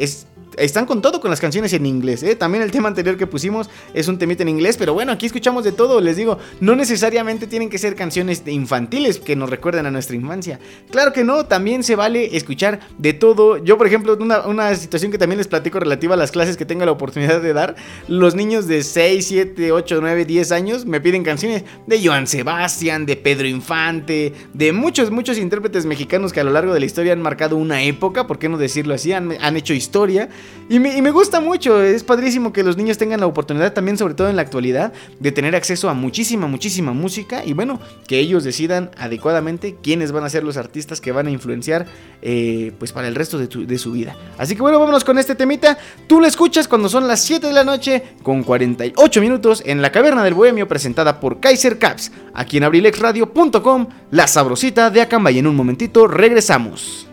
están 0.56 0.86
con 0.86 1.02
todo 1.02 1.20
con 1.20 1.30
las 1.30 1.40
canciones 1.40 1.72
en 1.72 1.86
inglés. 1.86 2.22
¿eh? 2.22 2.36
También 2.36 2.62
el 2.62 2.70
tema 2.70 2.88
anterior 2.88 3.16
que 3.16 3.26
pusimos 3.26 3.70
es 3.94 4.08
un 4.08 4.18
temita 4.18 4.42
en 4.42 4.48
inglés, 4.48 4.76
pero 4.76 4.94
bueno, 4.94 5.12
aquí 5.12 5.26
escuchamos 5.26 5.64
de 5.64 5.72
todo. 5.72 6.00
Les 6.00 6.16
digo, 6.16 6.38
no 6.60 6.76
necesariamente 6.76 7.46
tienen 7.46 7.68
que 7.68 7.78
ser 7.78 7.94
canciones 7.94 8.42
infantiles 8.46 9.18
que 9.18 9.36
nos 9.36 9.50
recuerden 9.50 9.86
a 9.86 9.90
nuestra 9.90 10.16
infancia. 10.16 10.58
Claro 10.90 11.12
que 11.12 11.24
no, 11.24 11.46
también 11.46 11.82
se 11.82 11.96
vale 11.96 12.36
escuchar 12.36 12.80
de 12.98 13.12
todo. 13.12 13.58
Yo, 13.58 13.78
por 13.78 13.86
ejemplo, 13.86 14.16
una, 14.20 14.46
una 14.46 14.74
situación 14.74 15.10
que 15.10 15.18
también 15.18 15.38
les 15.38 15.48
platico 15.48 15.80
relativa 15.80 16.14
a 16.14 16.16
las 16.16 16.30
clases 16.30 16.56
que 16.56 16.64
tengo 16.64 16.84
la 16.84 16.92
oportunidad 16.92 17.40
de 17.40 17.52
dar. 17.52 17.76
Los 18.08 18.34
niños 18.34 18.66
de 18.66 18.82
6, 18.82 19.26
7, 19.26 19.72
8, 19.72 19.98
9, 20.00 20.24
10 20.24 20.52
años 20.52 20.86
me 20.86 21.00
piden 21.00 21.22
canciones 21.22 21.64
de 21.86 22.06
Joan 22.06 22.26
Sebastián, 22.26 23.06
de 23.06 23.16
Pedro 23.16 23.46
Infante, 23.46 24.32
de 24.52 24.72
muchos, 24.72 25.10
muchos 25.10 25.38
intérpretes 25.38 25.86
mexicanos 25.86 26.32
que 26.32 26.40
a 26.40 26.44
lo 26.44 26.50
largo 26.50 26.74
de 26.74 26.80
la 26.80 26.86
historia 26.86 27.12
han 27.12 27.22
marcado 27.22 27.56
una 27.56 27.82
época, 27.82 28.26
¿por 28.26 28.38
qué 28.38 28.48
no 28.48 28.58
decirlo 28.58 28.94
así? 28.94 29.12
Han, 29.12 29.32
han 29.40 29.56
hecho 29.56 29.74
historia. 29.74 30.28
Y 30.68 30.78
me, 30.78 31.10
gusta 31.10 31.40
mucho, 31.40 31.82
es 31.82 32.02
padrísimo 32.02 32.52
que 32.52 32.62
los 32.62 32.78
niños 32.78 32.96
tengan 32.96 33.20
la 33.20 33.26
oportunidad 33.26 33.74
también, 33.74 33.98
sobre 33.98 34.14
todo 34.14 34.30
en 34.30 34.36
la 34.36 34.42
actualidad, 34.42 34.92
de 35.20 35.30
tener 35.30 35.54
acceso 35.54 35.90
a 35.90 35.94
muchísima, 35.94 36.46
muchísima 36.46 36.92
música 36.94 37.44
y 37.44 37.52
bueno, 37.52 37.78
que 38.06 38.18
ellos 38.18 38.42
decidan 38.42 38.90
adecuadamente 38.96 39.76
quiénes 39.82 40.12
van 40.12 40.24
a 40.24 40.30
ser 40.30 40.44
los 40.44 40.56
artistas 40.56 41.00
que 41.00 41.12
van 41.12 41.26
a 41.26 41.30
influenciar 41.30 41.86
eh, 42.22 42.72
pues 42.78 42.92
para 42.92 43.08
el 43.08 43.14
resto 43.14 43.36
de, 43.38 43.48
de, 43.48 43.78
su 43.78 43.92
vida. 43.92 44.16
Así 44.38 44.54
que 44.54 44.62
bueno, 44.62 44.78
vámonos 44.78 45.04
con 45.04 45.18
este 45.18 45.34
temita. 45.34 45.76
Tú 46.06 46.20
lo 46.20 46.26
escuchas 46.26 46.68
cuando 46.68 46.88
son 46.88 47.06
las 47.06 47.20
7 47.20 47.48
de 47.48 47.52
la 47.52 47.64
noche 47.64 48.02
con 48.22 48.42
48 48.42 49.20
minutos 49.20 49.62
en 49.66 49.82
la 49.82 49.92
Caverna 49.92 50.24
del 50.24 50.32
Bohemio 50.32 50.68
presentada 50.68 51.20
por 51.20 51.40
Kaiser 51.40 51.78
Caps, 51.78 52.12
aquí 52.32 52.56
en 52.56 52.64
abrilexradio.com, 52.64 53.88
la 54.10 54.26
sabrosita 54.26 54.88
de 54.88 55.02
Acamba 55.02 55.30
y 55.30 55.38
en 55.38 55.48
un 55.48 55.56
momentito 55.56 56.06
regresamos. 56.06 57.11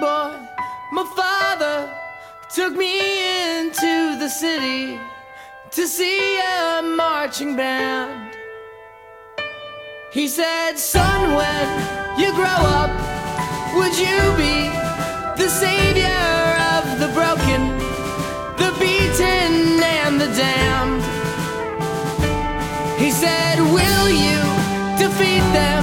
boy, 0.00 0.32
my 0.92 1.04
father 1.14 1.92
took 2.48 2.72
me 2.72 2.94
into 3.58 4.16
the 4.18 4.28
city 4.28 4.98
to 5.70 5.86
see 5.86 6.40
a 6.40 6.82
marching 6.82 7.54
band. 7.54 8.34
He 10.10 10.26
said, 10.26 10.78
Son, 10.78 11.34
when 11.36 11.66
you 12.18 12.32
grow 12.32 12.60
up, 12.80 12.90
would 13.76 13.94
you 14.06 14.20
be 14.44 14.56
the 15.42 15.48
savior 15.48 16.26
of 16.74 16.84
the 17.02 17.10
broken, 17.18 17.60
the 18.62 18.70
beaten, 18.80 19.82
and 20.00 20.18
the 20.18 20.30
damned? 20.40 21.02
He 22.98 23.10
said, 23.10 23.58
Will 23.76 24.08
you 24.08 24.40
defeat 24.98 25.44
them? 25.52 25.79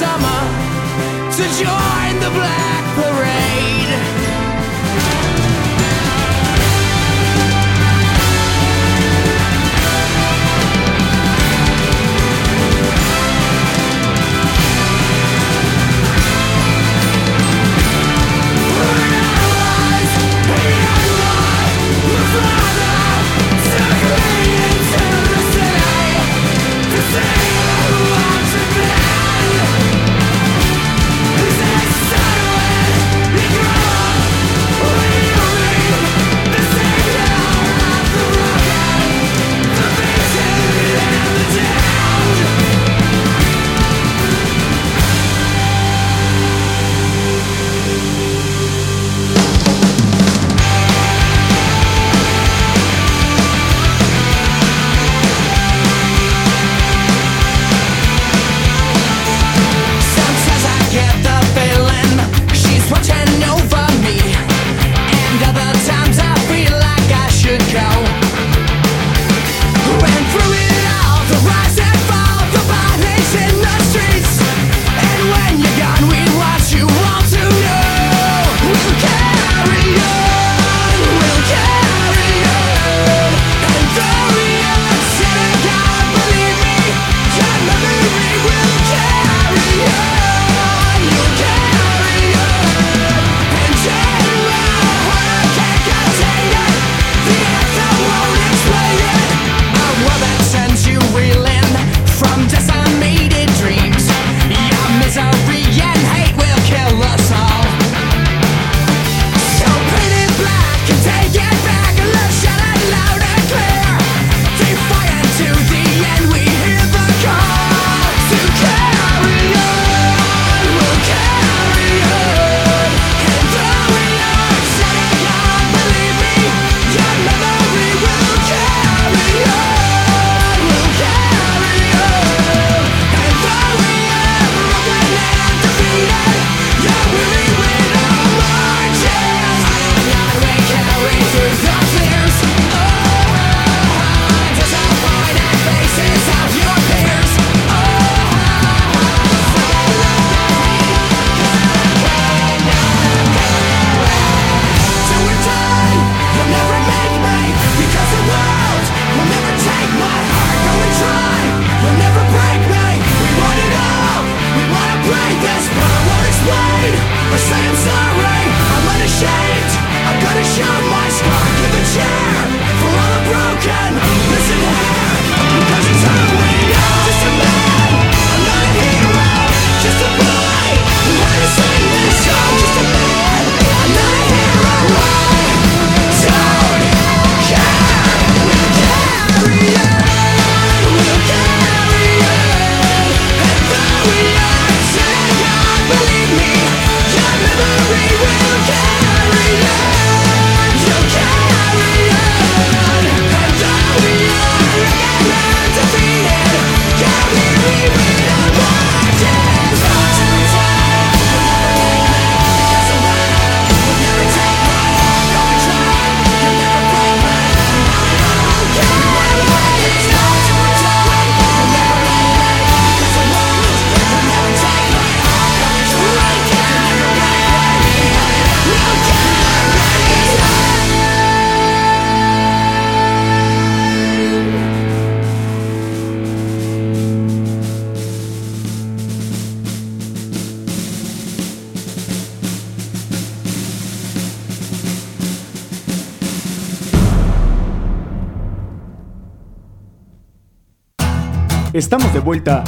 summer 0.00 0.42
to 1.36 1.44
join 1.62 2.12
the 2.24 2.30
Black 2.32 2.84
Parade. 2.96 3.39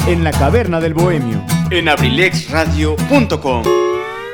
en 0.07 0.23
la 0.23 0.31
caverna 0.31 0.81
del 0.81 0.93
bohemio 0.93 1.43
en 1.71 1.87
abrilexradio.com. 1.87 3.63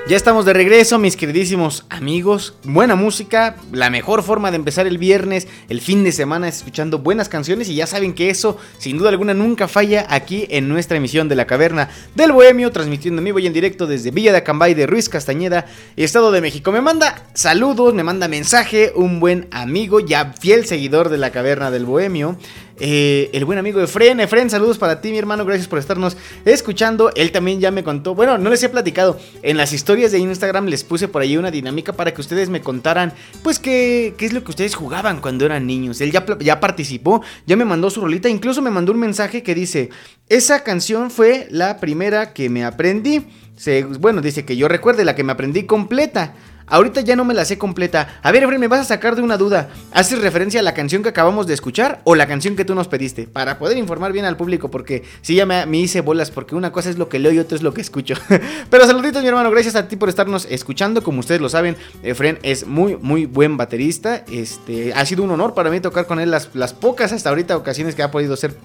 Ya 0.10 0.18
estamos 0.18 0.44
de 0.44 0.54
regreso, 0.54 0.98
mis 0.98 1.16
queridísimos 1.16 1.86
amigos. 1.88 2.56
Buena 2.64 2.96
música, 2.96 3.58
la 3.72 3.92
mejor 3.92 4.24
forma 4.24 4.50
de 4.50 4.56
empezar 4.56 4.88
el 4.88 4.98
viernes, 4.98 5.48
el 5.68 5.82
fin 5.82 6.04
de 6.04 6.12
semana, 6.12 6.48
es 6.48 6.58
escuchando 6.58 6.98
buenas 6.98 7.30
canciones. 7.30 7.70
Y 7.70 7.76
ya 7.76 7.86
saben 7.86 8.16
que 8.16 8.32
eso, 8.32 8.58
sin 8.80 8.98
duda 8.98 9.10
alguna, 9.10 9.36
nunca 9.36 9.68
falla 9.68 10.08
aquí 10.10 10.48
en 10.50 10.68
nuestra 10.68 10.98
emisión 10.98 11.30
de 11.30 11.36
La 11.36 11.46
Caverna 11.46 11.92
del 12.16 12.32
Bohemio, 12.32 12.72
transmitiendo 12.72 13.20
en 13.20 13.26
vivo 13.26 13.38
y 13.38 13.46
en 13.46 13.54
directo 13.54 13.86
desde 13.86 14.10
Villa 14.10 14.32
de 14.32 14.40
Acambay 14.40 14.74
de 14.74 14.88
Ruiz 14.88 15.10
Castañeda, 15.10 15.68
Estado 15.96 16.32
de 16.32 16.42
México. 16.42 16.72
Me 16.72 16.82
manda 16.82 17.28
saludos, 17.36 17.94
me 17.94 18.04
manda 18.04 18.28
mensaje, 18.28 18.92
un 18.96 19.20
buen 19.20 19.48
amigo, 19.52 20.00
ya 20.00 20.34
fiel 20.34 20.66
seguidor 20.66 21.10
de 21.10 21.20
La 21.20 21.30
Caverna 21.30 21.70
del 21.70 21.86
Bohemio. 21.86 22.36
Eh, 22.80 23.30
el 23.34 23.44
buen 23.46 23.60
amigo 23.60 23.82
Efren, 23.82 24.20
Efren, 24.22 24.50
saludos 24.50 24.78
para 24.78 25.02
ti, 25.02 25.12
mi 25.12 25.18
hermano, 25.18 25.44
gracias 25.46 25.68
por 25.68 25.80
estarnos 25.80 26.16
escuchando. 26.46 27.12
Él 27.16 27.32
también 27.32 27.60
ya 27.60 27.72
me 27.72 27.84
contó, 27.84 28.16
bueno, 28.16 28.38
no 28.38 28.50
les 28.50 28.64
he 28.64 28.70
platicado, 28.70 29.20
en 29.44 29.58
las 29.58 29.74
historias 29.74 30.12
de 30.12 30.20
Instagram 30.20 30.68
les 30.68 30.84
puse 30.84 31.08
por 31.08 31.22
ahí 31.22 31.36
una 31.38 31.52
dinámica 31.52 31.94
para 31.94 32.14
que 32.14 32.22
ustedes 32.22 32.50
me 32.50 32.62
contaran, 32.62 33.14
pues, 33.44 33.60
qué, 33.60 34.14
qué 34.18 34.26
es 34.26 34.34
lo 34.34 34.44
que 34.44 34.52
ustedes 34.52 34.76
jugaban 34.76 35.20
cuando 35.20 35.46
eran 35.46 35.68
niños. 35.68 36.00
Él 36.02 36.12
ya, 36.12 36.26
ya 36.40 36.60
participó, 36.60 37.22
ya 37.46 37.56
me 37.58 37.66
mandó 37.66 37.90
su 37.90 38.02
rolita, 38.02 38.30
incluso 38.30 38.62
me 38.62 38.70
mandó 38.72 38.92
un 38.94 39.00
mensaje 39.00 39.44
que 39.44 39.54
dice, 39.56 39.90
esa 40.30 40.64
canción 40.64 41.12
fue 41.12 41.48
la 41.52 41.78
primera 41.80 42.34
que 42.34 42.50
me 42.50 42.64
aprendí. 42.64 43.26
Se- 43.58 43.84
bueno, 43.84 44.22
dice 44.22 44.46
que 44.46 44.56
yo 44.56 44.70
recuerde 44.70 45.04
la 45.04 45.16
que 45.16 45.24
me 45.26 45.34
aprendí 45.34 45.64
completa. 45.64 46.34
Ahorita 46.70 47.02
ya 47.02 47.16
no 47.16 47.26
me 47.26 47.34
la 47.34 47.46
sé 47.46 47.58
completa. 47.58 48.20
A 48.22 48.32
ver, 48.32 48.44
Efraín, 48.44 48.60
me 48.60 48.68
vas 48.68 48.82
a 48.82 48.84
sacar 48.84 49.16
de 49.16 49.22
una 49.22 49.38
duda. 49.38 49.70
¿Haces 49.92 50.22
referencia 50.22 50.60
a 50.60 50.64
la 50.64 50.74
canción 50.74 51.04
que 51.04 51.10
acabamos 51.10 51.48
de 51.48 51.54
escuchar 51.54 52.02
o 52.04 52.16
la 52.16 52.28
canción 52.28 52.56
que 52.56 52.66
tú 52.66 52.76
nos 52.76 52.88
pediste? 52.88 53.28
Para 53.28 53.60
poder 53.60 53.78
informar 53.78 54.12
bien 54.12 54.26
al 54.26 54.38
público, 54.38 54.70
porque 54.72 55.04
sí 55.22 55.36
ya 55.36 55.46
me, 55.46 55.66
me 55.66 55.78
hice 55.78 56.02
bolas, 56.02 56.32
porque 56.32 56.56
una 56.56 56.72
cosa 56.72 56.90
es 56.90 56.98
lo 56.98 57.10
que 57.10 57.20
leo 57.20 57.32
y 57.32 57.40
otra 57.40 57.56
es 57.56 57.64
lo 57.64 57.74
que 57.74 57.82
escucho. 57.82 58.16
Pero 58.70 58.86
saluditos, 58.86 59.22
mi 59.22 59.28
hermano. 59.28 59.52
Gracias 59.52 59.76
a 59.76 59.88
ti 59.88 59.96
por 59.96 60.10
estarnos 60.10 60.48
escuchando. 60.50 61.04
Como 61.04 61.20
ustedes 61.20 61.42
lo 61.42 61.50
saben, 61.50 61.76
Efren 62.04 62.40
es 62.44 62.68
muy, 62.68 62.98
muy 62.98 63.26
buen 63.26 63.58
baterista. 63.58 64.24
Este, 64.32 64.94
ha 64.94 65.06
sido 65.06 65.24
un 65.24 65.32
honor 65.32 65.54
para 65.54 65.70
mí 65.70 65.80
tocar 65.80 66.06
con 66.06 66.20
él 66.20 66.32
las, 66.32 66.50
las 66.54 66.74
pocas 66.74 67.12
hasta 67.12 67.30
ahorita 67.30 67.58
ocasiones 67.58 67.96
que 67.96 68.04
ha 68.04 68.12
podido 68.12 68.36
ser 68.36 68.56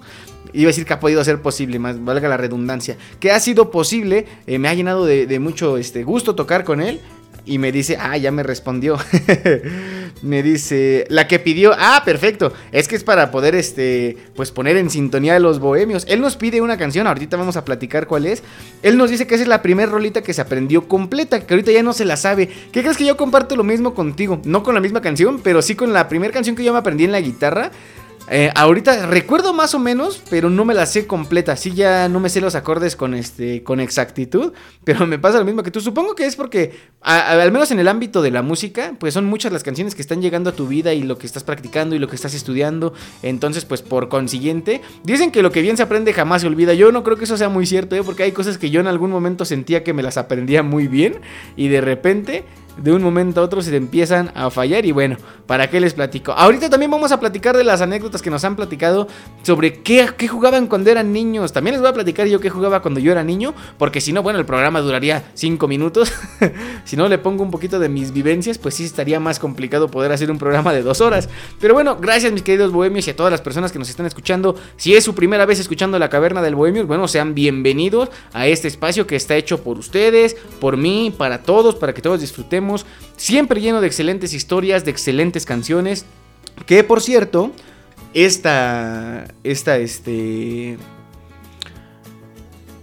Iba 0.53 0.69
a 0.69 0.71
decir 0.71 0.85
que 0.85 0.93
ha 0.93 1.01
podido 1.01 1.25
ser 1.25 1.43
posible, 1.43 1.81
más 1.81 2.03
valga 2.05 2.29
la 2.29 2.37
redundancia. 2.37 2.97
Que 3.19 3.33
ha 3.33 3.41
sido 3.41 3.71
posible, 3.73 4.27
eh, 4.47 4.59
me 4.59 4.69
ha 4.69 4.75
llenado 4.75 5.05
de, 5.05 5.27
de 5.27 5.39
mucho 5.41 5.79
este, 5.79 6.05
gusto 6.05 6.37
tocar 6.37 6.63
con 6.65 6.81
él. 6.81 7.01
Y 7.47 7.59
me 7.59 7.72
dice, 7.72 7.99
ah, 8.01 8.16
ya 8.16 8.30
me 8.30 8.42
respondió. 8.42 8.99
me 10.22 10.42
dice, 10.42 11.07
la 11.11 11.28
que 11.28 11.38
pidió, 11.38 11.72
ah, 11.78 12.03
perfecto. 12.05 12.53
Es 12.72 12.88
que 12.88 12.97
es 12.97 13.05
para 13.05 13.30
poder, 13.30 13.55
este, 13.55 14.16
pues 14.34 14.51
poner 14.51 14.76
en 14.76 14.88
sintonía 14.88 15.36
a 15.36 15.38
los 15.38 15.59
bohemios. 15.61 16.07
Él 16.09 16.20
nos 16.20 16.36
pide 16.36 16.62
una 16.62 16.78
canción, 16.78 17.07
ahorita 17.07 17.36
vamos 17.36 17.57
a 17.57 17.64
platicar 17.64 18.07
cuál 18.07 18.26
es. 18.26 18.42
Él 18.82 18.97
nos 18.97 19.11
dice 19.11 19.26
que 19.26 19.34
esa 19.34 19.42
es 19.42 19.49
la 19.49 19.62
primera 19.62 19.90
rolita 19.90 20.22
que 20.22 20.32
se 20.32 20.40
aprendió 20.40 20.88
completa, 20.88 21.40
que 21.40 21.53
ahorita 21.53 21.72
ya 21.72 21.82
no 21.82 21.92
se 21.92 22.05
la 22.05 22.16
sabe. 22.16 22.49
¿Qué 22.72 22.82
crees 22.82 22.97
que 22.97 23.05
yo 23.05 23.16
comparto 23.16 23.57
lo 23.57 23.64
mismo 23.64 23.95
contigo? 23.95 24.40
No 24.45 24.62
con 24.62 24.74
la 24.74 24.80
misma 24.80 25.03
canción, 25.03 25.40
pero 25.42 25.61
sí 25.61 25.74
con 25.74 25.92
la 25.92 26.09
primera 26.09 26.32
canción 26.32 26.57
que 26.57 26.64
yo 26.64 26.72
me 26.72 26.78
aprendí 26.78 27.05
en 27.05 27.12
la 27.12 27.20
guitarra. 27.20 27.70
Eh, 28.31 28.51
ahorita 28.55 29.07
recuerdo 29.07 29.53
más 29.53 29.75
o 29.75 29.79
menos, 29.79 30.22
pero 30.31 30.49
no 30.49 30.64
me 30.64 30.72
la 30.72 30.87
sé 30.87 31.07
completa. 31.07 31.57
Sí, 31.57 31.72
ya 31.72 32.09
no 32.09 32.20
me 32.20 32.31
sé 32.31 32.41
los 32.41 32.55
acordes 32.55 32.97
con 32.97 33.14
este 33.14 33.62
con 33.62 33.81
exactitud, 33.81 34.53
pero 34.83 35.07
me 35.07 35.18
pasa 35.18 35.39
lo 35.39 35.45
mismo 35.45 35.62
que 35.62 35.70
tú. 35.70 35.81
Supongo 35.81 36.14
que 36.14 36.25
es 36.25 36.35
porque, 36.35 36.72
al 37.01 37.53
menos 37.53 37.70
en 37.70 37.81
el 37.81 37.89
ámbito 37.89 38.22
de 38.22 38.31
la 38.31 38.41
música, 38.41 38.95
pues 38.99 39.12
son 39.12 39.27
muchas 39.27 39.53
las 39.53 39.62
canciones 39.62 39.95
que 39.95 40.01
están 40.01 40.22
llegando 40.22 40.51
a 40.51 40.53
tu 40.55 40.66
vida 40.66 40.95
y 40.95 41.03
lo 41.03 41.18
que 41.18 41.27
estás 41.27 41.45
practicando 41.45 41.95
y 41.95 41.99
lo 41.99 42.09
que 42.09 42.16
estás 42.16 42.35
estudiando. 42.35 42.95
Entonces, 43.22 43.66
pues 43.66 43.83
por 43.83 44.09
consiguiente, 44.09 44.81
dicen 45.03 45.31
que 45.31 45.43
lo 45.43 45.53
que 45.53 45.61
bien 45.61 45.77
se 45.77 45.83
aprende 45.83 46.14
jamás 46.14 46.43
se 46.43 46.49
olvida. 46.49 46.72
Yo 46.72 46.93
no 46.93 47.05
creo 47.05 47.18
que 47.18 47.25
eso 47.25 47.37
sea 47.37 47.51
muy 47.51 47.66
cierto, 47.66 47.95
¿eh? 47.95 48.03
porque 48.03 48.22
hay 48.22 48.33
cosas 48.33 48.57
que 48.57 48.70
yo 48.70 48.81
en 48.81 48.87
algún 48.87 49.11
momento 49.11 49.45
sentía 49.45 49.85
que 49.85 49.93
me 49.93 50.03
las 50.03 50.16
aprendía 50.16 50.62
muy 50.62 50.89
bien 50.89 51.16
y 51.57 51.68
de 51.68 51.83
repente 51.83 52.45
de 52.77 52.93
un 52.93 53.03
momento 53.03 53.41
a 53.41 53.45
otro 53.45 53.62
se 53.62 53.75
empiezan 53.77 54.33
a 54.35 54.51
fallar 54.51 54.85
y 54.85 54.93
bueno, 54.93 55.16
¿para 55.47 55.70
qué 55.70 55.81
les 55.81 55.95
platico? 55.95 56.33
Ahorita 56.33 56.68
también 56.68 56.91
vamos 56.91 57.12
a 57.12 57.20
platicar 57.20 57.57
de 57.57 57.64
las 57.64 57.81
anécdotas 57.81 58.20
que 58.20 58.31
nos 58.31 58.45
han 58.45 58.57
platicado 58.57 59.07
sobre 59.43 59.83
qué, 59.83 60.09
jugaban 60.29 60.66
cuando 60.66 60.91
eran 60.91 61.12
niños. 61.12 61.53
También 61.53 61.75
les 61.75 61.81
voy 61.81 61.91
a 61.91 61.93
platicar 61.93 62.27
yo 62.27 62.41
qué 62.41 62.51
jugaba 62.51 62.83
cuando 62.83 63.01
yo 63.01 63.12
era 63.12 63.22
niño, 63.22 63.55
porque 63.79 64.01
si 64.01 64.12
no, 64.12 64.22
bueno, 64.22 64.39
el 64.39 64.47
programa 64.47 64.81
duraría 64.81 65.25
5 65.35 65.68
minutos. 65.68 66.12
si 66.85 66.97
no 66.97 67.09
le 67.09 67.18
pongo 67.18 67.43
un 67.43 67.51
poquito 67.51 67.79
de 67.79 67.89
mis 67.89 68.12
vivencias, 68.12 68.59
pues 68.59 68.75
sí 68.75 68.85
estaría 68.85 69.20
más 69.20 69.39
complicado 69.39 69.89
poder 69.89 70.12
hacer 70.12 70.31
un 70.31 70.39
programa 70.39 70.72
de 70.72 70.83
dos 70.83 71.01
horas. 71.01 71.29
Pero 71.61 71.75
bueno, 71.75 71.97
gracias 71.97 72.33
mis 72.33 72.43
queridos 72.43 72.72
bohemios 72.72 73.07
y 73.07 73.11
a 73.11 73.16
todas 73.16 73.31
las 73.31 73.41
personas 73.41 73.70
que 73.70 73.79
nos 73.79 73.89
están 73.89 74.07
escuchando. 74.07 74.57
Si 74.77 74.95
es 74.95 75.05
su 75.05 75.14
primera 75.14 75.47
vez 75.47 75.61
escuchando 75.61 75.99
la 75.99 76.09
caverna 76.09 76.43
del 76.43 76.55
bohemio, 76.55 76.87
bueno, 76.87 77.07
sean 77.07 77.35
bienvenidos 77.35 78.09
a 78.33 78.47
este 78.47 78.68
espacio 78.68 79.07
que 79.07 79.16
está 79.16 79.37
hecho 79.37 79.62
por 79.62 79.79
ustedes, 79.79 80.37
por 80.61 80.77
mí, 80.77 81.14
para 81.16 81.43
todos, 81.43 81.77
para 81.77 81.95
que 81.95 82.03
todos 82.03 82.20
disfrutemos. 82.20 82.64
Siempre 83.17 83.61
lleno 83.61 83.81
de 83.81 83.87
excelentes 83.87 84.33
historias, 84.35 84.85
de 84.85 84.91
excelentes 84.91 85.47
canciones. 85.47 86.07
Que 86.67 86.85
por 86.85 87.01
cierto, 87.01 87.53
esta. 88.15 89.27
Esta, 89.43 89.77
este. 89.77 90.79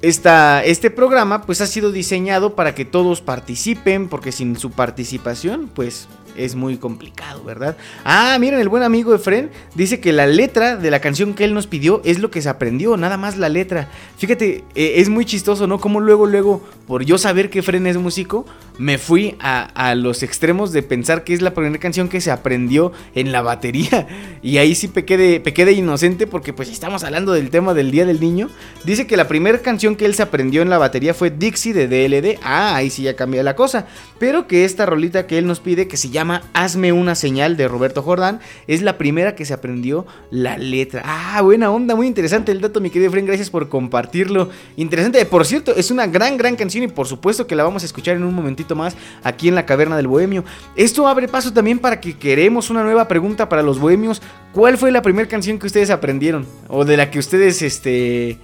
Esta, 0.02 0.64
este 0.64 0.90
programa 0.90 1.44
pues 1.44 1.62
ha 1.62 1.68
sido 1.68 1.92
diseñado 1.92 2.56
para 2.56 2.74
que 2.74 2.86
todos 2.86 3.22
participen, 3.22 4.10
porque 4.10 4.32
sin 4.32 4.58
su 4.58 4.72
participación 4.72 5.70
pues 5.72 6.08
es 6.36 6.56
muy 6.56 6.78
complicado, 6.78 7.44
¿verdad? 7.44 7.78
Ah, 8.04 8.38
miren, 8.40 8.60
el 8.60 8.70
buen 8.70 8.84
amigo 8.84 9.14
Efren 9.14 9.52
dice 9.76 10.00
que 10.00 10.14
la 10.14 10.28
letra 10.28 10.76
de 10.76 10.92
la 10.92 11.00
canción 11.00 11.34
que 11.34 11.44
él 11.44 11.54
nos 11.54 11.68
pidió 11.68 12.02
es 12.04 12.20
lo 12.20 12.32
que 12.32 12.42
se 12.42 12.50
aprendió, 12.50 12.98
nada 12.98 13.18
más 13.18 13.38
la 13.38 13.50
letra. 13.50 13.90
Fíjate, 14.18 14.64
eh, 14.76 14.94
es 14.98 15.10
muy 15.10 15.26
chistoso, 15.26 15.68
¿no? 15.68 15.80
Como 15.80 16.00
luego, 16.00 16.26
luego, 16.26 16.62
por 16.88 17.04
yo 17.04 17.18
saber 17.18 17.50
que 17.50 17.60
Efren 17.60 17.88
es 17.88 17.98
músico, 17.98 18.46
me 18.82 18.98
fui 18.98 19.36
a, 19.40 19.62
a 19.76 19.94
los 19.94 20.24
extremos 20.24 20.72
de 20.72 20.82
pensar 20.82 21.24
que 21.24 21.36
es 21.36 21.44
la 21.44 21.54
primera 21.54 21.78
canción 21.78 22.10
que 22.10 22.20
se 22.20 22.32
aprendió 22.32 22.92
en 23.14 23.32
la 23.32 23.42
batería. 23.42 24.08
Y 24.44 24.58
ahí 24.58 24.74
sí 24.74 24.88
pequé 24.88 25.18
de, 25.18 25.40
pequé 25.40 25.66
de 25.66 25.74
inocente 25.74 26.26
porque 26.26 26.52
pues 26.52 26.68
estamos 26.68 27.04
hablando 27.04 27.32
del 27.32 27.52
tema 27.52 27.76
del 27.76 27.92
Día 27.92 28.08
del 28.08 28.20
Niño. 28.20 28.50
Dice 28.84 29.06
que 29.06 29.16
la 29.16 29.28
primera 29.28 29.60
canción 29.60 29.96
que 29.96 30.06
él 30.06 30.16
se 30.16 30.24
aprendió 30.24 30.64
en 30.64 30.72
la 30.72 30.80
batería 30.80 31.14
fue 31.14 31.30
Dixie 31.30 31.74
de 31.74 31.88
DLD. 31.88 32.40
Ah, 32.42 32.76
ahí 32.76 32.90
sí 32.90 33.04
ya 33.04 33.16
cambia 33.16 33.44
la 33.44 33.56
cosa. 33.56 33.86
Pero 34.18 34.48
que 34.48 34.66
esta 34.66 34.88
rolita 34.88 35.28
que 35.28 35.38
él 35.38 35.46
nos 35.46 35.60
pide, 35.60 35.88
que 35.88 35.96
se 35.96 36.10
llama 36.10 36.42
Hazme 36.54 36.92
una 36.92 37.14
señal 37.14 37.56
de 37.56 37.68
Roberto 37.68 38.02
Jordán, 38.02 38.40
es 38.66 38.82
la 38.82 38.98
primera 38.98 39.36
que 39.36 39.46
se 39.46 39.54
aprendió 39.54 40.08
la 40.32 40.58
letra. 40.58 41.04
Ah, 41.06 41.40
buena 41.44 41.70
onda, 41.70 41.96
muy 41.96 42.08
interesante 42.08 42.52
el 42.52 42.62
dato, 42.62 42.82
mi 42.82 42.90
querido 42.90 43.12
Fren. 43.12 43.28
Gracias 43.28 43.52
por 43.52 43.70
compartirlo. 43.70 44.50
Interesante. 44.76 45.24
Por 45.26 45.46
cierto, 45.46 45.76
es 45.76 45.92
una 45.92 46.08
gran, 46.08 46.36
gran 46.36 46.56
canción 46.56 46.84
y 46.84 46.88
por 46.88 47.06
supuesto 47.06 47.46
que 47.46 47.56
la 47.56 47.64
vamos 47.64 47.84
a 47.84 47.86
escuchar 47.86 48.16
en 48.16 48.24
un 48.24 48.34
momentito 48.34 48.71
más 48.76 48.96
aquí 49.24 49.48
en 49.48 49.56
la 49.56 49.66
Caverna 49.66 49.98
del 49.98 50.08
Bohemio. 50.08 50.44
Esto 50.76 51.08
abre 51.08 51.28
paso 51.28 51.54
también 51.54 51.80
para 51.80 52.00
que 52.00 52.18
queremos 52.18 52.70
una 52.70 52.84
nueva 52.84 53.08
pregunta 53.08 53.50
para 53.50 53.62
los 53.62 53.80
bohemios. 53.80 54.22
¿Cuál 54.54 54.78
fue 54.78 54.92
la 54.92 55.02
primera 55.02 55.28
canción 55.28 55.60
que 55.60 55.68
ustedes 55.68 55.90
aprendieron? 55.90 56.46
O 56.68 56.86
de 56.86 56.98
la 56.98 57.10
que 57.10 57.20
ustedes, 57.20 57.62
este... 57.62 58.40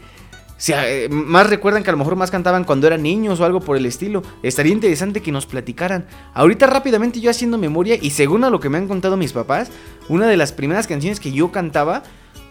eh, 0.68 1.08
más 1.12 1.50
recuerdan 1.50 1.84
que 1.84 1.90
a 1.90 1.94
lo 1.94 1.98
mejor 1.98 2.16
más 2.16 2.32
cantaban 2.32 2.64
cuando 2.64 2.88
eran 2.88 3.04
niños 3.04 3.40
o 3.40 3.46
algo 3.46 3.60
por 3.60 3.78
el 3.78 3.86
estilo. 3.86 4.24
Estaría 4.44 4.74
interesante 4.74 5.22
que 5.22 5.32
nos 5.32 5.46
platicaran. 5.46 6.06
Ahorita 6.34 6.68
rápidamente 6.68 7.20
yo 7.20 7.30
haciendo 7.30 7.58
memoria 7.58 7.98
y 8.02 8.12
según 8.12 8.44
a 8.44 8.50
lo 8.50 8.60
que 8.60 8.70
me 8.70 8.78
han 8.78 8.88
contado 8.88 9.18
mis 9.18 9.34
papás, 9.34 9.70
una 10.10 10.28
de 10.28 10.38
las 10.38 10.52
primeras 10.52 10.88
canciones 10.88 11.20
que 11.20 11.32
yo 11.32 11.52
cantaba 11.52 12.04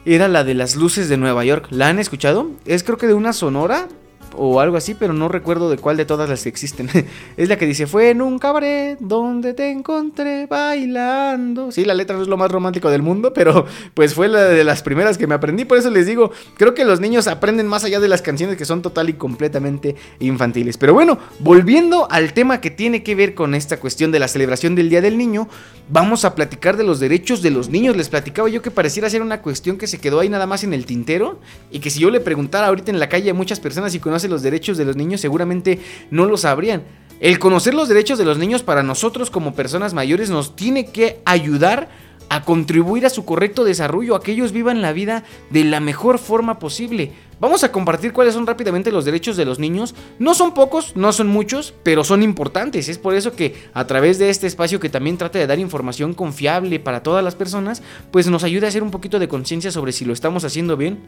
era 0.04 0.28
la 0.28 0.44
de 0.44 0.54
las 0.54 0.76
luces 0.76 1.08
de 1.08 1.16
Nueva 1.16 1.44
York. 1.44 1.66
¿La 1.70 1.88
han 1.88 1.98
escuchado? 1.98 2.50
Es 2.64 2.84
creo 2.84 2.96
que 2.96 3.08
de 3.08 3.14
una 3.14 3.32
sonora 3.32 3.88
o 4.34 4.60
algo 4.60 4.76
así, 4.76 4.94
pero 4.94 5.12
no 5.12 5.28
recuerdo 5.28 5.70
de 5.70 5.78
cuál 5.78 5.96
de 5.96 6.04
todas 6.04 6.28
las 6.28 6.42
que 6.42 6.48
existen. 6.48 6.88
es 7.36 7.48
la 7.48 7.56
que 7.56 7.66
dice, 7.66 7.86
fue 7.86 8.10
en 8.10 8.22
un 8.22 8.38
cabaret 8.38 8.98
donde 9.00 9.54
te 9.54 9.70
encontré 9.70 10.46
bailando. 10.46 11.70
Sí, 11.72 11.84
la 11.84 11.94
letra 11.94 12.16
no 12.16 12.22
es 12.22 12.28
lo 12.28 12.36
más 12.36 12.50
romántico 12.50 12.90
del 12.90 13.02
mundo, 13.02 13.32
pero 13.32 13.66
pues 13.94 14.14
fue 14.14 14.28
la 14.28 14.44
de 14.44 14.64
las 14.64 14.82
primeras 14.82 15.18
que 15.18 15.26
me 15.26 15.34
aprendí. 15.34 15.64
Por 15.64 15.78
eso 15.78 15.90
les 15.90 16.06
digo, 16.06 16.32
creo 16.56 16.74
que 16.74 16.84
los 16.84 17.00
niños 17.00 17.28
aprenden 17.28 17.66
más 17.66 17.84
allá 17.84 18.00
de 18.00 18.08
las 18.08 18.22
canciones 18.22 18.56
que 18.56 18.64
son 18.64 18.82
total 18.82 19.08
y 19.08 19.14
completamente 19.14 19.96
infantiles. 20.20 20.76
Pero 20.76 20.94
bueno, 20.94 21.18
volviendo 21.38 22.10
al 22.10 22.32
tema 22.32 22.60
que 22.60 22.70
tiene 22.70 23.02
que 23.02 23.14
ver 23.14 23.34
con 23.34 23.54
esta 23.54 23.78
cuestión 23.78 24.12
de 24.12 24.18
la 24.18 24.28
celebración 24.28 24.74
del 24.74 24.90
Día 24.90 25.00
del 25.00 25.18
Niño, 25.18 25.48
vamos 25.88 26.24
a 26.24 26.34
platicar 26.34 26.76
de 26.76 26.84
los 26.84 27.00
derechos 27.00 27.42
de 27.42 27.50
los 27.50 27.68
niños. 27.68 27.96
Les 27.96 28.08
platicaba 28.08 28.48
yo 28.48 28.62
que 28.62 28.70
pareciera 28.70 29.08
ser 29.08 29.22
una 29.22 29.40
cuestión 29.40 29.78
que 29.78 29.86
se 29.86 29.98
quedó 29.98 30.20
ahí 30.20 30.28
nada 30.28 30.46
más 30.46 30.64
en 30.64 30.74
el 30.74 30.84
tintero 30.86 31.38
y 31.70 31.78
que 31.78 31.90
si 31.90 32.00
yo 32.00 32.10
le 32.10 32.20
preguntara 32.20 32.66
ahorita 32.66 32.90
en 32.90 32.98
la 32.98 33.08
calle 33.08 33.30
a 33.30 33.34
muchas 33.34 33.60
personas 33.60 33.92
si 33.92 34.00
conocen 34.00 34.15
los 34.24 34.42
derechos 34.42 34.76
de 34.76 34.84
los 34.84 34.96
niños, 34.96 35.20
seguramente 35.20 35.80
no 36.10 36.26
lo 36.26 36.36
sabrían. 36.36 36.82
El 37.20 37.38
conocer 37.38 37.72
los 37.72 37.88
derechos 37.88 38.18
de 38.18 38.26
los 38.26 38.36
niños 38.36 38.62
para 38.62 38.82
nosotros 38.82 39.30
como 39.30 39.54
personas 39.54 39.94
mayores 39.94 40.28
nos 40.28 40.54
tiene 40.54 40.86
que 40.86 41.20
ayudar 41.24 41.88
a 42.28 42.44
contribuir 42.44 43.06
a 43.06 43.10
su 43.10 43.24
correcto 43.24 43.64
desarrollo, 43.64 44.14
a 44.14 44.22
que 44.22 44.32
ellos 44.32 44.52
vivan 44.52 44.82
la 44.82 44.92
vida 44.92 45.24
de 45.50 45.64
la 45.64 45.80
mejor 45.80 46.18
forma 46.18 46.58
posible. 46.58 47.12
Vamos 47.38 47.64
a 47.64 47.70
compartir 47.70 48.12
cuáles 48.12 48.34
son 48.34 48.46
rápidamente 48.46 48.90
los 48.90 49.04
derechos 49.04 49.36
de 49.36 49.44
los 49.44 49.58
niños. 49.58 49.94
No 50.18 50.34
son 50.34 50.54
pocos, 50.54 50.96
no 50.96 51.12
son 51.12 51.28
muchos, 51.28 51.74
pero 51.82 52.02
son 52.02 52.22
importantes. 52.22 52.88
Es 52.88 52.98
por 52.98 53.14
eso 53.14 53.32
que 53.32 53.54
a 53.74 53.86
través 53.86 54.18
de 54.18 54.30
este 54.30 54.46
espacio 54.46 54.80
que 54.80 54.88
también 54.88 55.18
trata 55.18 55.38
de 55.38 55.46
dar 55.46 55.58
información 55.58 56.14
confiable 56.14 56.80
para 56.80 57.02
todas 57.02 57.22
las 57.22 57.34
personas, 57.34 57.82
pues 58.10 58.26
nos 58.28 58.42
ayuda 58.42 58.66
a 58.66 58.68
hacer 58.68 58.82
un 58.82 58.90
poquito 58.90 59.18
de 59.18 59.28
conciencia 59.28 59.70
sobre 59.70 59.92
si 59.92 60.04
lo 60.04 60.12
estamos 60.12 60.44
haciendo 60.44 60.76
bien 60.76 60.98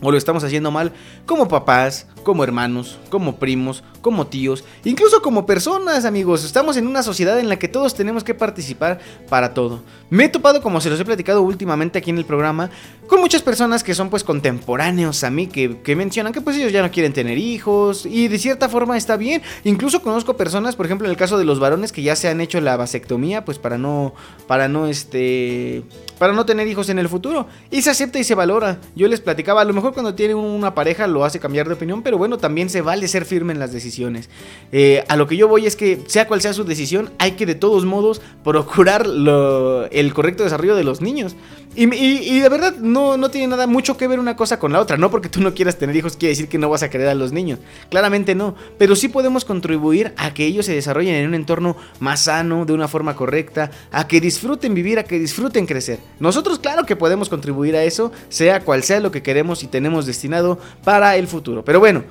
o 0.00 0.10
lo 0.10 0.18
estamos 0.18 0.44
haciendo 0.44 0.70
mal 0.70 0.92
como 1.24 1.48
papás, 1.48 2.06
como 2.22 2.44
hermanos, 2.44 2.98
como 3.08 3.36
primos, 3.36 3.82
como 4.00 4.26
tíos, 4.26 4.64
incluso 4.84 5.22
como 5.22 5.46
personas, 5.46 6.04
amigos. 6.04 6.44
Estamos 6.44 6.76
en 6.76 6.86
una 6.86 7.02
sociedad 7.02 7.38
en 7.38 7.48
la 7.48 7.58
que 7.58 7.68
todos 7.68 7.94
tenemos 7.94 8.24
que 8.24 8.34
participar 8.34 9.00
para 9.28 9.54
todo. 9.54 9.80
Me 10.10 10.24
he 10.24 10.28
topado, 10.28 10.62
como 10.62 10.80
se 10.80 10.90
los 10.90 11.00
he 11.00 11.04
platicado 11.04 11.42
últimamente 11.42 11.98
aquí 11.98 12.10
en 12.10 12.18
el 12.18 12.24
programa, 12.24 12.70
con 13.06 13.20
muchas 13.20 13.42
personas 13.42 13.82
que 13.82 13.94
son 13.94 14.10
pues 14.10 14.24
contemporáneos 14.24 15.24
a 15.24 15.30
mí, 15.30 15.46
que, 15.46 15.80
que 15.82 15.96
mencionan 15.96 16.32
que 16.32 16.40
pues 16.40 16.56
ellos 16.56 16.72
ya 16.72 16.82
no 16.82 16.90
quieren 16.90 17.12
tener 17.12 17.38
hijos 17.38 18.06
y 18.06 18.28
de 18.28 18.38
cierta 18.38 18.68
forma 18.68 18.96
está 18.96 19.16
bien. 19.16 19.42
Incluso 19.64 20.02
conozco 20.02 20.36
personas, 20.36 20.76
por 20.76 20.86
ejemplo 20.86 21.06
en 21.06 21.10
el 21.10 21.16
caso 21.16 21.38
de 21.38 21.44
los 21.44 21.58
varones 21.58 21.92
que 21.92 22.02
ya 22.02 22.16
se 22.16 22.28
han 22.28 22.40
hecho 22.40 22.60
la 22.60 22.76
vasectomía, 22.76 23.44
pues 23.44 23.58
para 23.58 23.78
no, 23.78 24.14
para 24.46 24.68
no 24.68 24.86
este, 24.86 25.82
para 26.18 26.32
no 26.32 26.46
tener 26.46 26.66
hijos 26.66 26.88
en 26.88 26.98
el 26.98 27.08
futuro. 27.08 27.46
Y 27.70 27.82
se 27.82 27.90
acepta 27.90 28.18
y 28.18 28.24
se 28.24 28.34
valora. 28.34 28.78
Yo 28.94 29.08
les 29.08 29.20
platicaba, 29.20 29.60
a 29.62 29.64
lo 29.64 29.72
mejor 29.72 29.85
cuando 29.92 30.14
tiene 30.14 30.34
una 30.34 30.74
pareja 30.74 31.06
lo 31.06 31.24
hace 31.24 31.40
cambiar 31.40 31.68
de 31.68 31.74
opinión, 31.74 32.02
pero 32.02 32.18
bueno, 32.18 32.38
también 32.38 32.70
se 32.70 32.80
vale 32.80 33.08
ser 33.08 33.24
firme 33.24 33.52
en 33.52 33.58
las 33.58 33.72
decisiones. 33.72 34.28
Eh, 34.72 35.04
a 35.08 35.16
lo 35.16 35.26
que 35.26 35.36
yo 35.36 35.48
voy 35.48 35.66
es 35.66 35.76
que, 35.76 36.00
sea 36.06 36.26
cual 36.26 36.40
sea 36.40 36.52
su 36.52 36.64
decisión, 36.64 37.10
hay 37.18 37.32
que 37.32 37.46
de 37.46 37.54
todos 37.54 37.84
modos 37.84 38.20
procurar 38.44 39.06
el 39.06 40.14
correcto 40.14 40.44
desarrollo 40.44 40.76
de 40.76 40.84
los 40.84 41.00
niños. 41.00 41.36
Y, 41.76 41.84
y- 41.94 42.36
y 42.36 42.40
de 42.40 42.48
verdad 42.48 42.74
no, 42.76 43.16
no 43.18 43.30
tiene 43.30 43.48
nada 43.48 43.66
mucho 43.66 43.96
que 43.98 44.08
ver 44.08 44.18
una 44.18 44.34
cosa 44.34 44.58
con 44.58 44.72
la 44.72 44.80
otra. 44.80 44.96
No 44.96 45.10
porque 45.10 45.28
tú 45.28 45.40
no 45.42 45.52
quieras 45.54 45.76
tener 45.76 45.94
hijos 45.94 46.16
quiere 46.16 46.30
decir 46.30 46.48
que 46.48 46.56
no 46.58 46.70
vas 46.70 46.82
a 46.82 46.88
querer 46.90 47.08
a 47.08 47.14
los 47.14 47.32
niños. 47.32 47.58
Claramente 47.90 48.34
no. 48.34 48.54
Pero 48.78 48.96
sí 48.96 49.08
podemos 49.08 49.44
contribuir 49.44 50.14
a 50.16 50.32
que 50.32 50.46
ellos 50.46 50.64
se 50.66 50.74
desarrollen 50.74 51.14
en 51.16 51.28
un 51.28 51.34
entorno 51.34 51.76
más 52.00 52.22
sano, 52.24 52.64
de 52.64 52.72
una 52.72 52.88
forma 52.88 53.14
correcta, 53.14 53.70
a 53.92 54.08
que 54.08 54.20
disfruten 54.20 54.72
vivir, 54.74 54.98
a 54.98 55.04
que 55.04 55.18
disfruten 55.18 55.66
crecer. 55.66 55.98
Nosotros 56.18 56.58
claro 56.58 56.86
que 56.86 56.96
podemos 56.96 57.28
contribuir 57.28 57.76
a 57.76 57.84
eso, 57.84 58.10
sea 58.30 58.60
cual 58.60 58.82
sea 58.82 59.00
lo 59.00 59.10
que 59.10 59.22
queremos 59.22 59.62
y 59.62 59.66
tenemos 59.66 60.06
destinado 60.06 60.58
para 60.82 61.16
el 61.16 61.28
futuro. 61.28 61.64
Pero 61.64 61.78
bueno. 61.78 62.04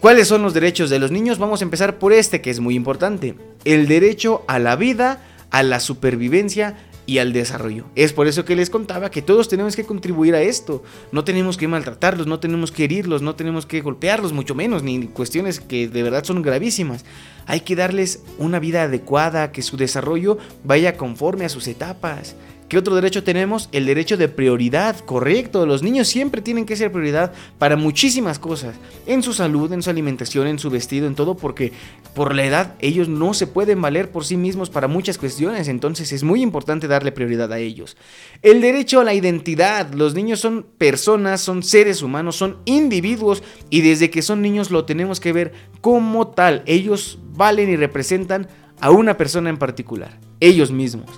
¿Cuáles 0.00 0.28
son 0.28 0.40
los 0.40 0.54
derechos 0.54 0.88
de 0.88 0.98
los 0.98 1.10
niños? 1.10 1.38
Vamos 1.38 1.60
a 1.60 1.64
empezar 1.64 1.98
por 1.98 2.14
este 2.14 2.40
que 2.40 2.48
es 2.48 2.58
muy 2.58 2.74
importante. 2.74 3.34
El 3.66 3.86
derecho 3.86 4.44
a 4.48 4.58
la 4.58 4.74
vida, 4.74 5.20
a 5.50 5.62
la 5.62 5.78
supervivencia 5.78 6.74
y 7.06 7.18
al 7.18 7.32
desarrollo. 7.32 7.86
Es 7.94 8.12
por 8.12 8.26
eso 8.26 8.44
que 8.44 8.56
les 8.56 8.70
contaba 8.70 9.10
que 9.10 9.22
todos 9.22 9.48
tenemos 9.48 9.76
que 9.76 9.84
contribuir 9.84 10.34
a 10.34 10.42
esto. 10.42 10.82
No 11.12 11.24
tenemos 11.24 11.56
que 11.56 11.68
maltratarlos, 11.68 12.26
no 12.26 12.40
tenemos 12.40 12.72
que 12.72 12.84
herirlos, 12.84 13.22
no 13.22 13.34
tenemos 13.34 13.66
que 13.66 13.80
golpearlos, 13.80 14.32
mucho 14.32 14.54
menos, 14.54 14.82
ni 14.82 15.06
cuestiones 15.06 15.60
que 15.60 15.88
de 15.88 16.02
verdad 16.02 16.24
son 16.24 16.42
gravísimas. 16.42 17.04
Hay 17.46 17.60
que 17.60 17.76
darles 17.76 18.22
una 18.38 18.58
vida 18.58 18.82
adecuada, 18.82 19.52
que 19.52 19.62
su 19.62 19.76
desarrollo 19.76 20.38
vaya 20.64 20.96
conforme 20.96 21.44
a 21.44 21.48
sus 21.48 21.66
etapas. 21.66 22.36
¿Qué 22.70 22.78
otro 22.78 22.94
derecho 22.94 23.24
tenemos? 23.24 23.68
El 23.72 23.84
derecho 23.84 24.16
de 24.16 24.28
prioridad, 24.28 24.96
correcto. 25.00 25.66
Los 25.66 25.82
niños 25.82 26.06
siempre 26.06 26.40
tienen 26.40 26.66
que 26.66 26.76
ser 26.76 26.92
prioridad 26.92 27.32
para 27.58 27.74
muchísimas 27.74 28.38
cosas. 28.38 28.76
En 29.06 29.24
su 29.24 29.32
salud, 29.32 29.72
en 29.72 29.82
su 29.82 29.90
alimentación, 29.90 30.46
en 30.46 30.60
su 30.60 30.70
vestido, 30.70 31.08
en 31.08 31.16
todo, 31.16 31.36
porque 31.36 31.72
por 32.14 32.32
la 32.32 32.44
edad 32.44 32.76
ellos 32.78 33.08
no 33.08 33.34
se 33.34 33.48
pueden 33.48 33.82
valer 33.82 34.12
por 34.12 34.24
sí 34.24 34.36
mismos 34.36 34.70
para 34.70 34.86
muchas 34.86 35.18
cuestiones. 35.18 35.66
Entonces 35.66 36.12
es 36.12 36.22
muy 36.22 36.42
importante 36.42 36.86
darle 36.86 37.10
prioridad 37.10 37.52
a 37.52 37.58
ellos. 37.58 37.96
El 38.40 38.60
derecho 38.60 39.00
a 39.00 39.04
la 39.04 39.14
identidad. 39.14 39.92
Los 39.92 40.14
niños 40.14 40.38
son 40.38 40.64
personas, 40.78 41.40
son 41.40 41.64
seres 41.64 42.02
humanos, 42.02 42.36
son 42.36 42.58
individuos 42.66 43.42
y 43.68 43.80
desde 43.80 44.10
que 44.10 44.22
son 44.22 44.42
niños 44.42 44.70
lo 44.70 44.84
tenemos 44.84 45.18
que 45.18 45.32
ver 45.32 45.52
como 45.80 46.28
tal. 46.28 46.62
Ellos 46.66 47.18
valen 47.32 47.68
y 47.68 47.74
representan 47.74 48.46
a 48.80 48.92
una 48.92 49.16
persona 49.16 49.50
en 49.50 49.56
particular. 49.56 50.20
Ellos 50.38 50.70
mismos. 50.70 51.10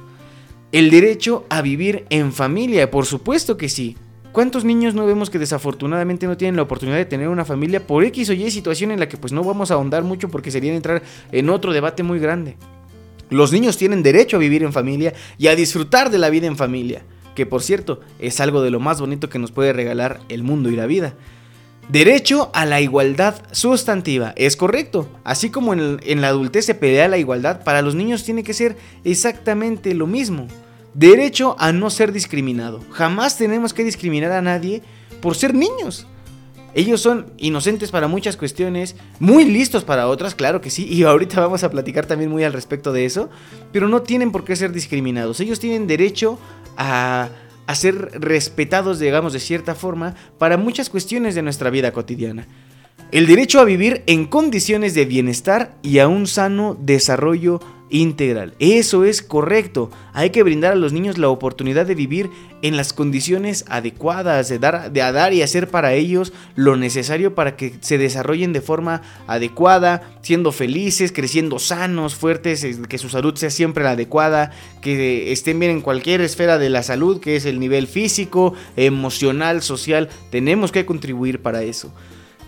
El 0.72 0.88
derecho 0.88 1.44
a 1.50 1.60
vivir 1.60 2.06
en 2.08 2.32
familia, 2.32 2.90
por 2.90 3.04
supuesto 3.04 3.58
que 3.58 3.68
sí. 3.68 3.94
¿Cuántos 4.32 4.64
niños 4.64 4.94
no 4.94 5.04
vemos 5.04 5.28
que 5.28 5.38
desafortunadamente 5.38 6.26
no 6.26 6.38
tienen 6.38 6.56
la 6.56 6.62
oportunidad 6.62 6.96
de 6.96 7.04
tener 7.04 7.28
una 7.28 7.44
familia 7.44 7.86
por 7.86 8.02
X 8.04 8.30
o 8.30 8.32
Y 8.32 8.50
situación 8.50 8.90
en 8.90 8.98
la 8.98 9.06
que 9.06 9.18
pues 9.18 9.34
no 9.34 9.44
vamos 9.44 9.70
a 9.70 9.74
ahondar 9.74 10.02
mucho 10.02 10.30
porque 10.30 10.50
sería 10.50 10.74
entrar 10.74 11.02
en 11.30 11.50
otro 11.50 11.74
debate 11.74 12.02
muy 12.02 12.18
grande? 12.18 12.56
Los 13.28 13.52
niños 13.52 13.76
tienen 13.76 14.02
derecho 14.02 14.38
a 14.38 14.40
vivir 14.40 14.62
en 14.62 14.72
familia 14.72 15.12
y 15.36 15.48
a 15.48 15.54
disfrutar 15.54 16.08
de 16.08 16.16
la 16.16 16.30
vida 16.30 16.46
en 16.46 16.56
familia, 16.56 17.04
que 17.34 17.44
por 17.44 17.62
cierto 17.62 18.00
es 18.18 18.40
algo 18.40 18.62
de 18.62 18.70
lo 18.70 18.80
más 18.80 18.98
bonito 18.98 19.28
que 19.28 19.38
nos 19.38 19.52
puede 19.52 19.74
regalar 19.74 20.20
el 20.30 20.42
mundo 20.42 20.70
y 20.70 20.76
la 20.76 20.86
vida. 20.86 21.12
Derecho 21.88 22.50
a 22.54 22.64
la 22.64 22.80
igualdad 22.80 23.42
sustantiva, 23.50 24.32
es 24.36 24.56
correcto. 24.56 25.08
Así 25.24 25.50
como 25.50 25.74
en, 25.74 26.20
la 26.20 26.28
adultez 26.28 26.64
se 26.64 26.74
pelea 26.74 27.08
la 27.08 27.18
igualdad, 27.18 27.64
para 27.64 27.82
los 27.82 27.94
niños 27.94 28.24
tiene 28.24 28.44
que 28.44 28.54
ser 28.54 28.76
exactamente 29.04 29.94
lo 29.94 30.06
mismo. 30.06 30.46
Derecho 30.94 31.56
a 31.58 31.72
no 31.72 31.90
ser 31.90 32.12
discriminado. 32.12 32.80
Jamás 32.90 33.36
tenemos 33.36 33.74
que 33.74 33.84
discriminar 33.84 34.32
a 34.32 34.42
nadie 34.42 34.82
por 35.20 35.34
ser 35.34 35.54
niños. 35.54 36.06
Ellos 36.74 37.02
son 37.02 37.26
inocentes 37.36 37.90
para 37.90 38.08
muchas 38.08 38.36
cuestiones, 38.36 38.96
muy 39.18 39.44
listos 39.44 39.84
para 39.84 40.08
otras, 40.08 40.34
claro 40.34 40.62
que 40.62 40.70
sí, 40.70 40.86
y 40.88 41.02
ahorita 41.02 41.40
vamos 41.40 41.64
a 41.64 41.70
platicar 41.70 42.06
también 42.06 42.30
muy 42.30 42.44
al 42.44 42.52
respecto 42.52 42.92
de 42.92 43.04
eso, 43.04 43.28
pero 43.72 43.88
no 43.88 44.02
tienen 44.02 44.32
por 44.32 44.44
qué 44.44 44.56
ser 44.56 44.72
discriminados. 44.72 45.40
Ellos 45.40 45.60
tienen 45.60 45.86
derecho 45.86 46.38
a, 46.76 47.28
a 47.72 47.74
ser 47.74 48.20
respetados, 48.20 48.98
digamos, 48.98 49.32
de 49.32 49.40
cierta 49.40 49.74
forma, 49.74 50.14
para 50.38 50.56
muchas 50.56 50.90
cuestiones 50.90 51.34
de 51.34 51.42
nuestra 51.42 51.70
vida 51.70 51.92
cotidiana. 51.92 52.46
El 53.10 53.26
derecho 53.26 53.60
a 53.60 53.64
vivir 53.64 54.02
en 54.06 54.26
condiciones 54.26 54.94
de 54.94 55.06
bienestar 55.06 55.74
y 55.82 55.98
a 55.98 56.08
un 56.08 56.26
sano 56.26 56.76
desarrollo 56.80 57.60
integral. 57.93 58.55
Eso 58.59 59.05
es 59.05 59.22
correcto. 59.22 59.90
Hay 60.14 60.30
que 60.30 60.43
brindar 60.43 60.72
a 60.72 60.76
los 60.76 60.95
niños 60.95 61.18
la 61.18 61.28
oportunidad 61.28 61.86
de 61.86 61.95
vivir 61.95 62.30
en 62.62 62.76
las 62.76 62.93
condiciones 62.93 63.66
adecuadas, 63.68 64.49
de 64.49 64.59
dar, 64.59 64.90
de 64.90 65.01
dar 65.01 65.34
y 65.34 65.43
hacer 65.43 65.68
para 65.68 65.93
ellos 65.93 66.32
lo 66.57 66.76
necesario 66.76 67.34
para 67.34 67.55
que 67.55 67.74
se 67.80 67.99
desarrollen 67.99 68.55
de 68.55 68.62
forma 68.62 69.03
adecuada, 69.26 70.03
siendo 70.22 70.53
felices, 70.53 71.12
creciendo 71.12 71.59
sanos, 71.59 72.14
fuertes, 72.14 72.64
eh, 72.64 72.78
que 72.88 72.99
su 72.99 73.11
salud 73.11 73.36
sea 73.36 73.51
siempre 73.51 73.84
la 73.84 73.90
adecuada, 73.90 74.53
que 74.80 75.30
estén 75.30 75.61
bien 75.61 75.72
en 75.72 75.80
cualquier 75.82 76.22
esfera 76.22 76.57
de 76.57 76.70
la 76.70 76.82
salud, 76.82 77.20
que 77.20 77.36
es 77.36 77.45
el 77.45 77.61
nivel 77.61 77.86
físico, 77.86 78.55
emocional, 78.76 79.61
social. 79.61 80.09
Tenemos 80.30 80.72
que 80.72 80.86
contribuir 80.86 81.43
para 81.43 81.62
eso. 81.62 81.93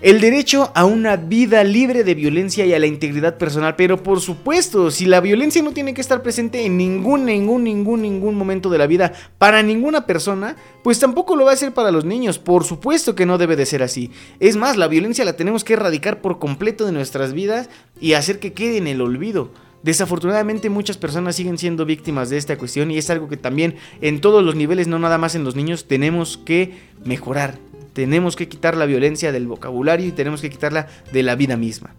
El 0.04 0.20
derecho 0.20 0.70
a 0.74 0.84
una 0.84 1.16
vida 1.16 1.64
libre 1.64 2.04
de 2.04 2.14
violencia 2.14 2.66
y 2.66 2.74
a 2.74 2.78
la 2.78 2.84
integridad 2.84 3.38
personal, 3.38 3.74
pero 3.74 4.02
por 4.02 4.20
supuesto, 4.20 4.90
si 4.90 5.06
la 5.06 5.18
violencia 5.20 5.62
no 5.62 5.72
tiene 5.72 5.94
que 5.94 6.02
estar 6.02 6.22
presente 6.22 6.66
en 6.66 6.76
ningún, 6.76 7.24
ningún, 7.24 7.64
ningún, 7.64 8.02
ningún 8.02 8.34
momento 8.34 8.68
de 8.68 8.76
la 8.76 8.86
vida 8.86 9.14
para 9.38 9.62
ninguna 9.62 10.04
persona, 10.04 10.56
pues 10.82 10.98
tampoco 10.98 11.36
lo 11.36 11.46
va 11.46 11.52
a 11.52 11.56
ser 11.56 11.72
para 11.72 11.90
los 11.90 12.04
niños, 12.04 12.38
por 12.38 12.64
supuesto 12.64 13.14
que 13.14 13.24
no 13.24 13.38
debe 13.38 13.56
de 13.56 13.64
ser 13.64 13.82
así. 13.82 14.10
Es 14.40 14.56
más, 14.56 14.76
la 14.76 14.88
violencia 14.88 15.24
la 15.24 15.36
tenemos 15.36 15.64
que 15.64 15.72
erradicar 15.72 16.20
por 16.20 16.38
completo 16.38 16.84
de 16.84 16.92
nuestras 16.92 17.32
vidas 17.32 17.70
y 17.98 18.12
hacer 18.12 18.40
que 18.40 18.52
quede 18.52 18.76
en 18.76 18.88
el 18.88 19.00
olvido. 19.00 19.52
Desafortunadamente 19.82 20.68
muchas 20.68 20.98
personas 20.98 21.34
siguen 21.36 21.56
siendo 21.56 21.86
víctimas 21.86 22.28
de 22.28 22.36
esta 22.36 22.58
cuestión 22.58 22.90
y 22.90 22.98
es 22.98 23.08
algo 23.08 23.30
que 23.30 23.38
también 23.38 23.76
en 24.02 24.20
todos 24.20 24.44
los 24.44 24.54
niveles, 24.54 24.86
no 24.86 24.98
nada 24.98 25.16
más 25.16 25.34
en 25.34 25.44
los 25.44 25.56
niños, 25.56 25.88
tenemos 25.88 26.36
que 26.36 26.74
mejorar. 27.06 27.58
Tenemos 27.94 28.36
que 28.36 28.48
quitar 28.48 28.76
la 28.76 28.86
violencia 28.86 29.32
del 29.32 29.46
vocabulario 29.46 30.06
y 30.06 30.12
tenemos 30.12 30.42
que 30.42 30.50
quitarla 30.50 30.88
de 31.12 31.22
la 31.22 31.36
vida 31.36 31.56
misma. 31.56 31.94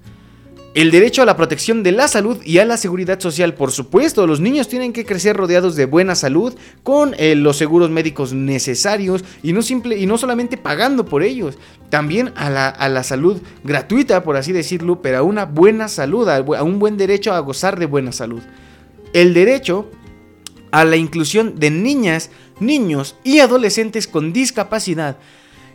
El 0.75 0.91
derecho 0.91 1.21
a 1.21 1.25
la 1.25 1.37
protección 1.37 1.83
de 1.83 1.93
la 1.93 2.09
salud 2.09 2.37
y 2.43 2.57
a 2.57 2.65
la 2.65 2.75
seguridad 2.75 3.21
social, 3.21 3.53
por 3.53 3.71
supuesto, 3.71 4.27
los 4.27 4.41
niños 4.41 4.67
tienen 4.67 4.91
que 4.91 5.05
crecer 5.05 5.37
rodeados 5.37 5.77
de 5.77 5.85
buena 5.85 6.15
salud, 6.15 6.53
con 6.83 7.15
eh, 7.17 7.33
los 7.35 7.55
seguros 7.55 7.89
médicos 7.89 8.33
necesarios 8.33 9.23
y 9.41 9.53
no, 9.53 9.61
simple, 9.61 9.97
y 9.97 10.05
no 10.05 10.17
solamente 10.17 10.57
pagando 10.57 11.05
por 11.05 11.23
ellos, 11.23 11.57
también 11.89 12.33
a 12.35 12.49
la, 12.49 12.67
a 12.67 12.89
la 12.89 13.03
salud 13.03 13.41
gratuita, 13.63 14.21
por 14.21 14.35
así 14.35 14.51
decirlo, 14.51 15.01
pero 15.01 15.19
a 15.19 15.23
una 15.23 15.45
buena 15.45 15.87
salud, 15.87 16.27
a, 16.27 16.35
a 16.35 16.63
un 16.63 16.77
buen 16.77 16.97
derecho 16.97 17.31
a 17.31 17.39
gozar 17.39 17.79
de 17.79 17.85
buena 17.85 18.11
salud. 18.11 18.41
El 19.13 19.33
derecho 19.33 19.89
a 20.71 20.83
la 20.83 20.97
inclusión 20.97 21.57
de 21.57 21.71
niñas, 21.71 22.31
niños 22.59 23.15
y 23.23 23.39
adolescentes 23.39 24.07
con 24.07 24.33
discapacidad. 24.33 25.15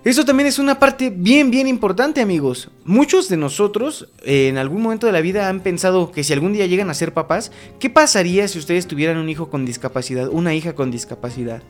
Eso 0.03 0.24
también 0.24 0.46
es 0.46 0.59
una 0.59 0.78
parte 0.78 1.11
bien, 1.14 1.51
bien 1.51 1.66
importante, 1.66 2.22
amigos. 2.22 2.70
Muchos 2.86 3.28
de 3.28 3.36
nosotros 3.36 4.09
eh, 4.24 4.48
en 4.48 4.57
algún 4.57 4.80
momento 4.80 5.07
de 5.07 5.12
la 5.12 5.20
vida 5.20 5.51
han 5.51 5.61
pensado 5.61 6.11
que 6.11 6.24
si 6.24 6.32
algún 6.32 6.55
día 6.55 6.64
llegan 6.64 6.88
a 6.88 6.94
ser 6.94 7.12
papás, 7.12 7.53
¿qué 7.78 7.90
pasaría 7.90 8.48
si 8.48 8.59
ustedes 8.59 8.86
tuvieran 8.86 9.18
un 9.18 9.28
hijo 9.28 9.51
con 9.51 9.66
discapacidad, 9.66 10.28
una 10.28 10.55
hija 10.55 10.74
con 10.74 10.90
discapacidad? 10.90 11.62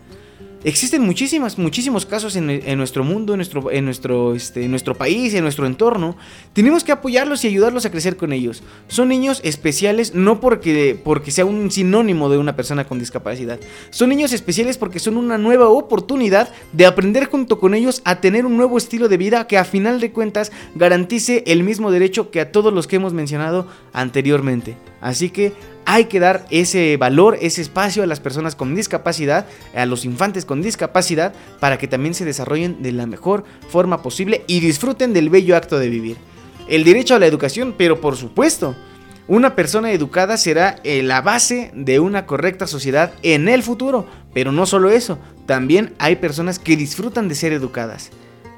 Existen 0.63 1.01
muchísimas, 1.01 1.57
muchísimos 1.57 2.05
casos 2.05 2.37
en, 2.37 2.77
nuestro 2.77 3.03
mundo, 3.03 3.33
en 3.33 3.39
nuestro, 3.39 3.71
en, 3.71 3.87
nuestro, 3.87 4.35
este, 4.35 4.65
en 4.65 4.71
nuestro 4.71 4.95
país, 4.95 5.33
en 5.33 5.43
nuestro 5.43 5.65
entorno. 5.65 6.19
Tenemos 6.53 6.85
que 6.85 6.93
apoyarlos 6.93 7.43
y 7.45 7.49
ayudarlos 7.49 7.87
a 7.87 7.91
crecer 7.91 8.19
con 8.19 8.35
ellos. 8.35 8.63
Son 8.87 9.09
niños 9.09 9.41
especiales 9.43 10.15
no 10.15 10.39
porque, 10.39 11.01
porque 11.03 11.31
sea 11.31 11.47
un 11.47 11.71
sinónimo 11.71 12.29
de 12.29 12.37
una 12.37 12.57
persona 12.57 12.87
con 12.87 12.99
discapacidad. 12.99 13.59
Son 13.89 14.11
niños 14.11 14.35
especiales 14.35 14.77
porque 14.77 14.99
son 14.99 15.17
una 15.17 15.39
nueva 15.39 15.71
oportunidad 15.71 16.53
de 16.75 16.85
aprender 16.85 17.25
junto 17.25 17.59
con 17.59 17.73
ellos 17.73 18.03
a 18.05 18.21
tener 18.21 18.45
un 18.45 18.59
nuevo 18.59 18.77
estilo 18.77 19.09
de 19.09 19.17
vida 19.17 19.47
que 19.47 19.57
a 19.57 19.65
final 19.65 19.99
de 19.99 20.13
cuentas 20.13 20.53
garantice 20.75 21.43
el 21.47 21.63
mismo 21.63 21.91
derecho 21.91 22.31
que 22.31 22.41
a 22.41 22.53
todos 22.53 22.71
los 22.71 22.87
que 22.87 22.97
hemos 22.97 23.15
mencionado 23.15 23.67
anteriormente. 23.95 24.77
Así 25.01 25.31
que 25.31 25.53
hay 25.87 26.05
que 26.05 26.21
dar 26.21 26.47
ese 26.51 26.97
valor, 26.97 27.39
ese 27.41 27.63
espacio 27.63 28.03
a 28.03 28.07
las 28.07 28.21
personas 28.21 28.55
con 28.55 28.75
discapacidad, 28.75 29.47
a 29.75 29.87
los 29.87 30.05
infantes 30.05 30.45
con 30.45 30.63
discapacidad, 30.63 31.35
para 31.59 31.79
que 31.79 31.89
también 31.89 32.15
se 32.15 32.25
desarrollen 32.25 32.83
de 32.83 32.93
la 32.93 33.07
mejor 33.07 33.45
forma 33.69 34.03
posible 34.03 34.45
y 34.47 34.61
disfruten 34.61 35.13
del 35.13 35.31
bello 35.31 35.57
acto 35.57 35.79
de 35.79 35.89
vivir. 35.89 36.17
El 36.69 36.85
derecho 36.85 37.15
a 37.15 37.19
la 37.19 37.27
educación, 37.27 37.75
pero 37.77 38.01
por 38.01 38.17
supuesto, 38.17 38.77
una 39.27 39.55
persona 39.55 39.93
educada 39.93 40.37
será 40.37 40.81
eh, 40.83 41.03
la 41.03 41.21
base 41.21 41.71
de 41.75 42.01
una 42.01 42.27
correcta 42.27 42.67
sociedad 42.67 43.13
en 43.23 43.49
el 43.49 43.63
futuro. 43.63 44.07
Pero 44.35 44.51
no 44.51 44.67
solo 44.67 44.91
eso, 44.91 45.19
también 45.47 45.95
hay 45.99 46.17
personas 46.17 46.59
que 46.59 46.77
disfrutan 46.77 47.29
de 47.29 47.37
ser 47.37 47.53
educadas. 47.53 48.11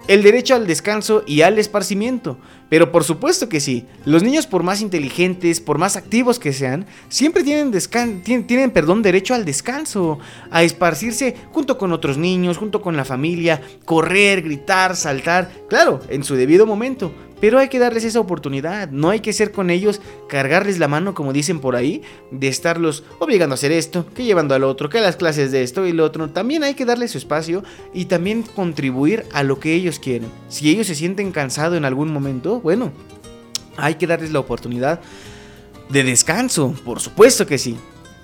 El 0.08 0.22
derecho 0.22 0.54
al 0.54 0.66
descanso 0.66 1.24
y 1.26 1.42
al 1.42 1.58
esparcimiento. 1.58 2.38
Pero 2.72 2.90
por 2.90 3.04
supuesto 3.04 3.50
que 3.50 3.60
sí, 3.60 3.84
los 4.06 4.22
niños 4.22 4.46
por 4.46 4.62
más 4.62 4.80
inteligentes, 4.80 5.60
por 5.60 5.76
más 5.76 5.94
activos 5.96 6.38
que 6.38 6.54
sean, 6.54 6.86
siempre 7.10 7.44
tienen, 7.44 7.70
tienen, 8.46 8.70
perdón, 8.70 9.02
derecho 9.02 9.34
al 9.34 9.44
descanso, 9.44 10.18
a 10.50 10.62
esparcirse 10.62 11.36
junto 11.50 11.76
con 11.76 11.92
otros 11.92 12.16
niños, 12.16 12.56
junto 12.56 12.80
con 12.80 12.96
la 12.96 13.04
familia, 13.04 13.60
correr, 13.84 14.40
gritar, 14.40 14.96
saltar, 14.96 15.52
claro, 15.68 16.00
en 16.08 16.24
su 16.24 16.34
debido 16.34 16.64
momento. 16.64 17.12
Pero 17.42 17.58
hay 17.58 17.68
que 17.68 17.80
darles 17.80 18.04
esa 18.04 18.20
oportunidad, 18.20 18.90
no 18.90 19.10
hay 19.10 19.18
que 19.18 19.32
ser 19.32 19.50
con 19.50 19.70
ellos, 19.70 20.00
cargarles 20.28 20.78
la 20.78 20.86
mano, 20.86 21.12
como 21.12 21.32
dicen 21.32 21.58
por 21.58 21.74
ahí, 21.74 22.00
de 22.30 22.46
estarlos 22.46 23.02
obligando 23.18 23.54
a 23.54 23.56
hacer 23.56 23.72
esto, 23.72 24.06
que 24.14 24.22
llevando 24.22 24.54
al 24.54 24.62
otro, 24.62 24.88
que 24.88 25.00
las 25.00 25.16
clases 25.16 25.50
de 25.50 25.64
esto 25.64 25.84
y 25.84 25.92
lo 25.92 26.04
otro. 26.04 26.30
También 26.30 26.62
hay 26.62 26.74
que 26.74 26.84
darles 26.84 27.10
su 27.10 27.18
espacio 27.18 27.64
y 27.92 28.04
también 28.04 28.44
contribuir 28.44 29.24
a 29.32 29.42
lo 29.42 29.58
que 29.58 29.74
ellos 29.74 29.98
quieren. 29.98 30.28
Si 30.48 30.70
ellos 30.70 30.86
se 30.86 30.94
sienten 30.94 31.32
cansados 31.32 31.76
en 31.76 31.84
algún 31.84 32.12
momento, 32.12 32.60
bueno, 32.60 32.92
hay 33.76 33.96
que 33.96 34.06
darles 34.06 34.30
la 34.30 34.38
oportunidad 34.38 35.00
de 35.88 36.04
descanso, 36.04 36.76
por 36.84 37.00
supuesto 37.00 37.44
que 37.44 37.58
sí. 37.58 37.76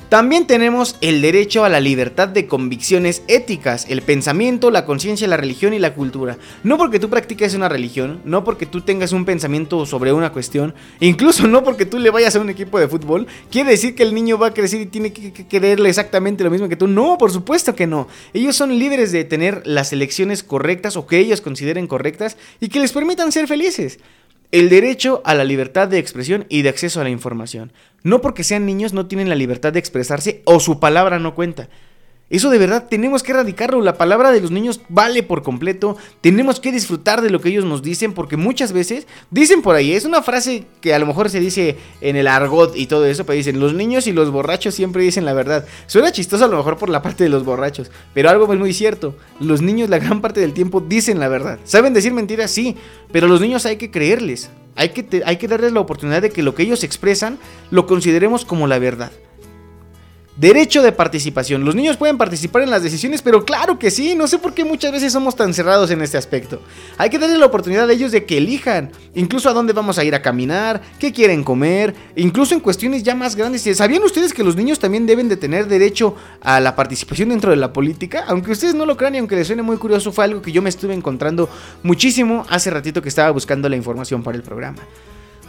También 0.08 0.46
tenemos 0.46 0.96
el 1.02 1.20
derecho 1.20 1.64
a 1.64 1.68
la 1.68 1.80
libertad 1.80 2.28
de 2.28 2.46
convicciones 2.46 3.22
éticas, 3.28 3.84
el 3.90 4.00
pensamiento, 4.00 4.70
la 4.70 4.86
conciencia, 4.86 5.28
la 5.28 5.36
religión 5.36 5.74
y 5.74 5.78
la 5.78 5.92
cultura. 5.92 6.38
No 6.62 6.78
porque 6.78 6.98
tú 6.98 7.10
practiques 7.10 7.54
una 7.54 7.68
religión, 7.68 8.22
no 8.24 8.42
porque 8.42 8.64
tú 8.64 8.80
tengas 8.80 9.12
un 9.12 9.26
pensamiento 9.26 9.84
sobre 9.84 10.14
una 10.14 10.32
cuestión, 10.32 10.74
incluso 11.00 11.46
no 11.46 11.62
porque 11.62 11.84
tú 11.84 11.98
le 11.98 12.08
vayas 12.08 12.34
a 12.36 12.40
un 12.40 12.48
equipo 12.48 12.80
de 12.80 12.88
fútbol, 12.88 13.26
quiere 13.50 13.72
decir 13.72 13.94
que 13.94 14.02
el 14.02 14.14
niño 14.14 14.38
va 14.38 14.46
a 14.46 14.54
crecer 14.54 14.80
y 14.80 14.86
tiene 14.86 15.12
que, 15.12 15.30
quererle 15.46 15.90
exactamente 15.90 16.42
lo 16.42 16.50
mismo 16.50 16.70
que 16.70 16.76
tú. 16.76 16.86
No, 16.86 17.18
por 17.18 17.30
supuesto 17.30 17.74
que 17.74 17.86
no. 17.86 18.08
Ellos 18.32 18.56
son 18.56 18.78
libres 18.78 19.12
de 19.12 19.24
tener 19.24 19.60
las 19.66 19.92
elecciones 19.92 20.42
correctas 20.42 20.96
o 20.96 21.06
que 21.06 21.18
ellos 21.18 21.42
consideren 21.42 21.86
correctas 21.86 22.38
y 22.60 22.70
que 22.70 22.80
les 22.80 22.92
permitan 22.92 23.30
ser 23.30 23.46
felices. 23.46 23.98
El 24.50 24.70
derecho 24.70 25.20
a 25.26 25.34
la 25.34 25.44
libertad 25.44 25.88
de 25.88 25.98
expresión 25.98 26.46
y 26.48 26.62
de 26.62 26.70
acceso 26.70 27.00
a 27.00 27.04
la 27.04 27.10
información. 27.10 27.70
No 28.02 28.22
porque 28.22 28.44
sean 28.44 28.64
niños 28.64 28.94
no 28.94 29.06
tienen 29.06 29.28
la 29.28 29.34
libertad 29.34 29.74
de 29.74 29.78
expresarse 29.78 30.40
o 30.44 30.58
su 30.58 30.80
palabra 30.80 31.18
no 31.18 31.34
cuenta. 31.34 31.68
Eso 32.30 32.50
de 32.50 32.58
verdad 32.58 32.86
tenemos 32.90 33.22
que 33.22 33.32
erradicarlo. 33.32 33.80
La 33.80 33.96
palabra 33.96 34.32
de 34.32 34.40
los 34.42 34.50
niños 34.50 34.82
vale 34.90 35.22
por 35.22 35.42
completo. 35.42 35.96
Tenemos 36.20 36.60
que 36.60 36.72
disfrutar 36.72 37.22
de 37.22 37.30
lo 37.30 37.40
que 37.40 37.48
ellos 37.48 37.64
nos 37.64 37.82
dicen 37.82 38.12
porque 38.12 38.36
muchas 38.36 38.72
veces 38.72 39.06
dicen 39.30 39.62
por 39.62 39.76
ahí, 39.76 39.92
es 39.92 40.04
una 40.04 40.22
frase 40.22 40.66
que 40.82 40.92
a 40.92 40.98
lo 40.98 41.06
mejor 41.06 41.30
se 41.30 41.40
dice 41.40 41.76
en 42.02 42.16
el 42.16 42.26
argot 42.26 42.76
y 42.76 42.86
todo 42.86 43.06
eso, 43.06 43.24
pero 43.24 43.36
dicen, 43.36 43.60
los 43.60 43.72
niños 43.72 44.06
y 44.06 44.12
los 44.12 44.30
borrachos 44.30 44.74
siempre 44.74 45.02
dicen 45.02 45.24
la 45.24 45.32
verdad. 45.32 45.64
Suena 45.86 46.12
chistoso 46.12 46.44
a 46.44 46.48
lo 46.48 46.58
mejor 46.58 46.76
por 46.76 46.90
la 46.90 47.00
parte 47.00 47.24
de 47.24 47.30
los 47.30 47.44
borrachos, 47.44 47.90
pero 48.12 48.28
algo 48.28 48.52
es 48.52 48.58
muy 48.58 48.74
cierto. 48.74 49.16
Los 49.40 49.62
niños 49.62 49.88
la 49.88 49.98
gran 49.98 50.20
parte 50.20 50.40
del 50.40 50.52
tiempo 50.52 50.80
dicen 50.82 51.18
la 51.18 51.28
verdad. 51.28 51.58
¿Saben 51.64 51.94
decir 51.94 52.12
mentiras? 52.12 52.50
Sí, 52.50 52.76
pero 53.10 53.26
los 53.26 53.40
niños 53.40 53.64
hay 53.64 53.76
que 53.76 53.90
creerles. 53.90 54.50
Hay 54.76 54.90
que, 54.90 55.22
hay 55.24 55.38
que 55.38 55.48
darles 55.48 55.72
la 55.72 55.80
oportunidad 55.80 56.22
de 56.22 56.30
que 56.30 56.42
lo 56.42 56.54
que 56.54 56.62
ellos 56.62 56.84
expresan 56.84 57.38
lo 57.70 57.86
consideremos 57.86 58.44
como 58.44 58.66
la 58.66 58.78
verdad. 58.78 59.10
Derecho 60.38 60.82
de 60.82 60.92
participación. 60.92 61.64
Los 61.64 61.74
niños 61.74 61.96
pueden 61.96 62.16
participar 62.16 62.62
en 62.62 62.70
las 62.70 62.84
decisiones, 62.84 63.22
pero 63.22 63.44
claro 63.44 63.76
que 63.76 63.90
sí. 63.90 64.14
No 64.14 64.28
sé 64.28 64.38
por 64.38 64.54
qué 64.54 64.64
muchas 64.64 64.92
veces 64.92 65.12
somos 65.12 65.34
tan 65.34 65.52
cerrados 65.52 65.90
en 65.90 66.00
este 66.00 66.16
aspecto. 66.16 66.62
Hay 66.96 67.10
que 67.10 67.18
darle 67.18 67.38
la 67.38 67.46
oportunidad 67.46 67.90
a 67.90 67.92
ellos 67.92 68.12
de 68.12 68.24
que 68.24 68.38
elijan, 68.38 68.92
incluso 69.16 69.50
a 69.50 69.52
dónde 69.52 69.72
vamos 69.72 69.98
a 69.98 70.04
ir 70.04 70.14
a 70.14 70.22
caminar, 70.22 70.80
qué 71.00 71.12
quieren 71.12 71.42
comer, 71.42 71.92
incluso 72.14 72.54
en 72.54 72.60
cuestiones 72.60 73.02
ya 73.02 73.16
más 73.16 73.34
grandes. 73.34 73.68
¿Sabían 73.76 74.04
ustedes 74.04 74.32
que 74.32 74.44
los 74.44 74.54
niños 74.54 74.78
también 74.78 75.06
deben 75.06 75.28
de 75.28 75.36
tener 75.36 75.66
derecho 75.66 76.14
a 76.40 76.60
la 76.60 76.76
participación 76.76 77.30
dentro 77.30 77.50
de 77.50 77.56
la 77.56 77.72
política? 77.72 78.22
Aunque 78.28 78.52
ustedes 78.52 78.76
no 78.76 78.86
lo 78.86 78.96
crean 78.96 79.16
y 79.16 79.18
aunque 79.18 79.34
les 79.34 79.48
suene 79.48 79.62
muy 79.62 79.76
curioso, 79.76 80.12
fue 80.12 80.24
algo 80.24 80.40
que 80.40 80.52
yo 80.52 80.62
me 80.62 80.68
estuve 80.68 80.94
encontrando 80.94 81.48
muchísimo 81.82 82.46
hace 82.48 82.70
ratito 82.70 83.02
que 83.02 83.08
estaba 83.08 83.32
buscando 83.32 83.68
la 83.68 83.74
información 83.74 84.22
para 84.22 84.36
el 84.36 84.44
programa. 84.44 84.78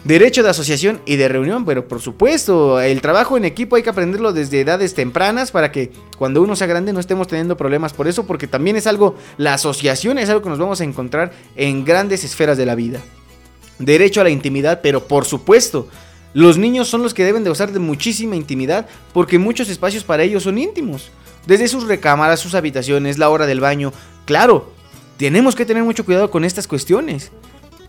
Derecho 0.04 0.43
de 0.43 0.50
asociación 0.50 1.02
y 1.06 1.18
de 1.18 1.28
reunión, 1.28 1.66
pero 1.66 1.88
por 1.88 2.00
supuesto, 2.00 2.80
el 2.80 3.02
trabajo 3.02 3.36
en 3.36 3.43
equipo 3.43 3.76
hay 3.76 3.84
que 3.84 3.89
aprenderlo 3.89 4.32
desde 4.32 4.62
edades 4.62 4.93
tempranas 4.93 5.52
para 5.52 5.74
que 5.74 5.91
cuando 6.18 6.41
uno 6.41 6.56
sea 6.56 6.68
grande 6.68 6.93
no 6.93 7.02
estemos 7.02 7.28
teniendo 7.28 7.58
problemas 7.58 7.91
por 7.91 8.08
eso, 8.08 8.26
porque 8.26 8.47
también 8.47 8.78
es 8.78 8.88
algo, 8.88 9.16
la 9.38 9.56
asociación 9.56 10.18
es 10.18 10.30
algo 10.30 10.41
que 10.41 10.50
nos 10.50 10.58
vamos 10.58 10.80
a 10.80 10.86
encontrar 10.86 11.34
en 11.58 11.84
grandes 11.84 12.24
esferas 12.24 12.58
de 12.58 12.66
la 12.66 12.76
vida. 12.76 13.02
Derecho 13.78 14.22
a 14.22 14.24
la 14.24 14.30
intimidad, 14.30 14.80
pero 14.82 15.06
por 15.06 15.26
supuesto, 15.26 15.89
los 16.34 16.58
niños 16.58 16.88
son 16.88 17.04
los 17.04 17.14
que 17.14 17.26
deben 17.26 17.43
de 17.43 17.50
gozar 17.50 17.72
de 17.72 17.80
muchísima 17.80 18.38
intimidad 18.38 18.88
porque 19.14 19.38
muchos 19.38 19.68
espacios 19.70 20.06
para 20.06 20.24
ellos 20.24 20.43
son 20.43 20.58
íntimos. 20.58 21.12
Desde 21.45 21.68
sus 21.68 21.88
recámaras, 21.88 22.39
sus 22.39 22.56
habitaciones, 22.56 23.18
la 23.18 23.30
hora 23.30 23.47
del 23.47 23.60
baño. 23.60 23.91
Claro, 24.26 24.72
tenemos 25.18 25.56
que 25.56 25.66
tener 25.66 25.84
mucho 25.84 26.06
cuidado 26.06 26.32
con 26.32 26.45
estas 26.45 26.68
cuestiones. 26.68 27.32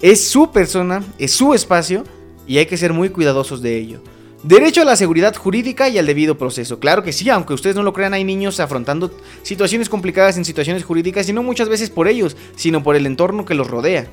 Es 0.00 0.28
su 0.28 0.50
persona, 0.50 1.04
es 1.18 1.32
su 1.32 1.52
espacio 1.52 2.04
y 2.46 2.56
hay 2.56 2.66
que 2.66 2.78
ser 2.78 2.94
muy 2.94 3.10
cuidadosos 3.10 3.60
de 3.60 3.76
ello. 3.76 4.02
Derecho 4.42 4.80
a 4.80 4.86
la 4.86 4.96
seguridad 4.96 5.36
jurídica 5.36 5.90
y 5.90 5.98
al 5.98 6.06
debido 6.06 6.38
proceso. 6.38 6.80
Claro 6.80 7.02
que 7.02 7.12
sí, 7.12 7.28
aunque 7.28 7.52
ustedes 7.52 7.76
no 7.76 7.82
lo 7.82 7.92
crean, 7.92 8.14
hay 8.14 8.24
niños 8.24 8.58
afrontando 8.58 9.14
situaciones 9.42 9.90
complicadas 9.90 10.38
en 10.38 10.46
situaciones 10.46 10.84
jurídicas 10.84 11.28
y 11.28 11.34
no 11.34 11.42
muchas 11.42 11.68
veces 11.68 11.90
por 11.90 12.08
ellos, 12.08 12.38
sino 12.56 12.82
por 12.82 12.96
el 12.96 13.04
entorno 13.04 13.44
que 13.44 13.52
los 13.52 13.68
rodea. 13.68 14.06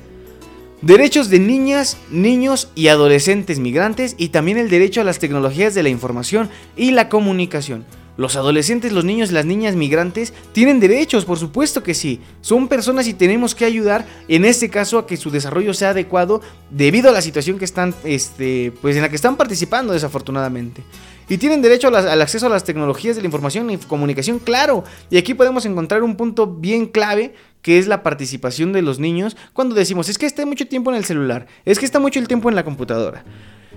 Derechos 0.82 1.30
de 1.30 1.40
niñas, 1.40 1.96
niños 2.10 2.68
y 2.74 2.88
adolescentes 2.88 3.58
migrantes 3.58 4.14
y 4.18 4.28
también 4.28 4.58
el 4.58 4.68
derecho 4.68 5.00
a 5.00 5.04
las 5.04 5.18
tecnologías 5.18 5.74
de 5.74 5.82
la 5.82 5.88
información 5.88 6.50
y 6.76 6.90
la 6.90 7.08
comunicación. 7.08 7.86
Los 8.18 8.34
adolescentes, 8.34 8.90
los 8.90 9.04
niños 9.04 9.30
y 9.30 9.34
las 9.34 9.46
niñas 9.46 9.76
migrantes 9.76 10.34
tienen 10.52 10.80
derechos, 10.80 11.24
por 11.24 11.38
supuesto 11.38 11.84
que 11.84 11.94
sí. 11.94 12.20
Son 12.40 12.66
personas 12.66 13.06
y 13.06 13.14
tenemos 13.14 13.54
que 13.54 13.64
ayudar 13.64 14.04
en 14.26 14.44
este 14.44 14.68
caso 14.68 14.98
a 14.98 15.06
que 15.06 15.16
su 15.16 15.30
desarrollo 15.30 15.72
sea 15.72 15.90
adecuado 15.90 16.42
debido 16.68 17.10
a 17.10 17.12
la 17.12 17.22
situación 17.22 17.60
que 17.60 17.64
están, 17.64 17.94
este, 18.02 18.72
pues 18.82 18.96
en 18.96 19.02
la 19.02 19.08
que 19.08 19.14
están 19.14 19.36
participando 19.36 19.92
desafortunadamente. 19.92 20.82
Y 21.28 21.38
tienen 21.38 21.62
derecho 21.62 21.86
al 21.88 22.20
acceso 22.20 22.46
a 22.46 22.48
las 22.48 22.64
tecnologías 22.64 23.14
de 23.14 23.22
la 23.22 23.26
información 23.26 23.70
y 23.70 23.76
comunicación, 23.76 24.40
claro. 24.40 24.82
Y 25.10 25.16
aquí 25.16 25.34
podemos 25.34 25.64
encontrar 25.64 26.02
un 26.02 26.16
punto 26.16 26.48
bien 26.48 26.86
clave 26.86 27.34
que 27.62 27.78
es 27.78 27.86
la 27.86 28.02
participación 28.02 28.72
de 28.72 28.82
los 28.82 28.98
niños 28.98 29.36
cuando 29.52 29.76
decimos, 29.76 30.08
es 30.08 30.18
que 30.18 30.26
está 30.26 30.44
mucho 30.44 30.66
tiempo 30.66 30.90
en 30.90 30.96
el 30.96 31.04
celular, 31.04 31.46
es 31.64 31.78
que 31.78 31.84
está 31.84 32.00
mucho 32.00 32.18
el 32.18 32.26
tiempo 32.26 32.48
en 32.48 32.56
la 32.56 32.64
computadora. 32.64 33.22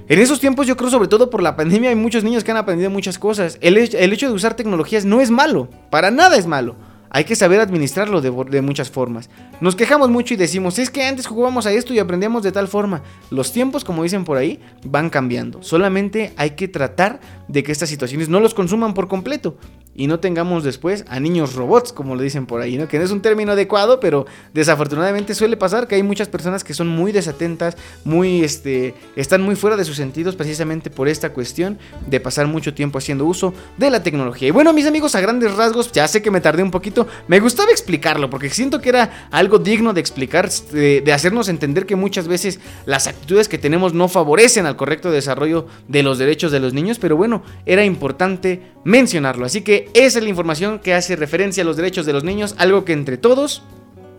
En 0.07 0.19
esos 0.19 0.39
tiempos 0.39 0.67
yo 0.67 0.75
creo 0.75 0.89
sobre 0.89 1.07
todo 1.07 1.29
por 1.29 1.41
la 1.41 1.55
pandemia 1.55 1.89
hay 1.89 1.95
muchos 1.95 2.23
niños 2.23 2.43
que 2.43 2.51
han 2.51 2.57
aprendido 2.57 2.89
muchas 2.89 3.17
cosas. 3.17 3.57
El, 3.61 3.77
hecho- 3.77 3.97
de 3.97 4.33
usar 4.33 4.55
tecnologías 4.55 5.05
no 5.05 5.21
es 5.21 5.31
malo, 5.31 5.69
para 5.89 6.11
nada 6.11 6.35
es 6.37 6.47
malo. 6.47 6.75
Hay 7.13 7.25
que 7.25 7.35
saber 7.35 7.59
administrarlo 7.59 8.21
de, 8.21 8.31
de 8.49 8.61
muchas 8.61 8.89
formas. 8.89 9.29
Nos 9.59 9.75
quejamos 9.75 10.09
mucho 10.09 10.33
y 10.33 10.37
decimos, 10.37 10.79
es 10.79 10.89
que 10.89 11.03
antes 11.03 11.27
jugábamos 11.27 11.65
a 11.65 11.73
esto 11.73 11.93
y 11.93 11.99
aprendíamos 11.99 12.41
de 12.41 12.53
tal 12.53 12.69
forma. 12.69 13.03
Los 13.29 13.51
tiempos, 13.51 13.83
como 13.83 14.03
dicen 14.03 14.23
por 14.23 14.37
ahí, 14.37 14.61
van 14.85 15.09
cambiando. 15.09 15.61
Solamente 15.61 16.31
hay 16.37 16.51
que 16.51 16.69
tratar 16.69 17.19
de 17.49 17.63
que 17.63 17.73
estas 17.73 17.89
situaciones 17.89 18.29
no 18.29 18.39
los 18.39 18.53
consuman 18.53 18.93
por 18.93 19.09
completo. 19.09 19.57
Y 19.93 20.07
no 20.07 20.19
tengamos 20.19 20.63
después 20.63 21.03
a 21.09 21.19
niños 21.19 21.55
robots, 21.55 21.91
como 21.91 22.15
le 22.15 22.23
dicen 22.23 22.45
por 22.45 22.61
ahí, 22.61 22.77
¿no? 22.77 22.87
Que 22.87 22.97
no 22.97 23.03
es 23.03 23.11
un 23.11 23.21
término 23.21 23.51
adecuado, 23.51 23.99
pero 23.99 24.25
desafortunadamente 24.53 25.35
suele 25.35 25.57
pasar 25.57 25.87
que 25.87 25.95
hay 25.95 26.03
muchas 26.03 26.29
personas 26.29 26.63
que 26.63 26.73
son 26.73 26.87
muy 26.87 27.11
desatentas, 27.11 27.75
muy, 28.05 28.43
este, 28.43 28.95
están 29.15 29.41
muy 29.41 29.55
fuera 29.55 29.75
de 29.75 29.83
sus 29.83 29.97
sentidos 29.97 30.35
precisamente 30.35 30.89
por 30.89 31.07
esta 31.07 31.33
cuestión 31.33 31.77
de 32.07 32.19
pasar 32.19 32.47
mucho 32.47 32.73
tiempo 32.73 32.99
haciendo 32.99 33.25
uso 33.25 33.53
de 33.77 33.89
la 33.89 34.01
tecnología. 34.01 34.47
Y 34.47 34.51
bueno, 34.51 34.71
mis 34.71 34.85
amigos, 34.85 35.15
a 35.15 35.21
grandes 35.21 35.55
rasgos, 35.55 35.91
ya 35.91 36.07
sé 36.07 36.21
que 36.21 36.31
me 36.31 36.39
tardé 36.39 36.63
un 36.63 36.71
poquito, 36.71 37.07
me 37.27 37.39
gustaba 37.39 37.71
explicarlo, 37.71 38.29
porque 38.29 38.49
siento 38.49 38.79
que 38.79 38.89
era 38.89 39.27
algo 39.31 39.59
digno 39.59 39.93
de 39.93 39.99
explicar, 39.99 40.49
de, 40.49 41.01
de 41.01 41.13
hacernos 41.13 41.49
entender 41.49 41.85
que 41.85 41.95
muchas 41.95 42.27
veces 42.27 42.59
las 42.85 43.07
actitudes 43.07 43.49
que 43.49 43.57
tenemos 43.57 43.93
no 43.93 44.07
favorecen 44.07 44.65
al 44.65 44.77
correcto 44.77 45.11
desarrollo 45.11 45.67
de 45.87 46.03
los 46.03 46.17
derechos 46.17 46.51
de 46.51 46.59
los 46.59 46.73
niños, 46.73 46.97
pero 46.99 47.17
bueno, 47.17 47.43
era 47.65 47.83
importante 47.83 48.71
mencionarlo. 48.83 49.45
Así 49.45 49.61
que 49.61 49.80
esa 49.93 50.19
es 50.19 50.23
la 50.23 50.29
información 50.29 50.79
que 50.79 50.93
hace 50.93 51.15
referencia 51.15 51.63
a 51.63 51.65
los 51.65 51.77
derechos 51.77 52.05
de 52.05 52.13
los 52.13 52.23
niños, 52.23 52.55
algo 52.57 52.85
que 52.85 52.93
entre 52.93 53.17
todos 53.17 53.63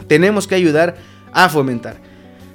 tenemos 0.07 0.47
que 0.47 0.55
ayudar 0.55 0.97
a 1.33 1.49
fomentar. 1.49 2.12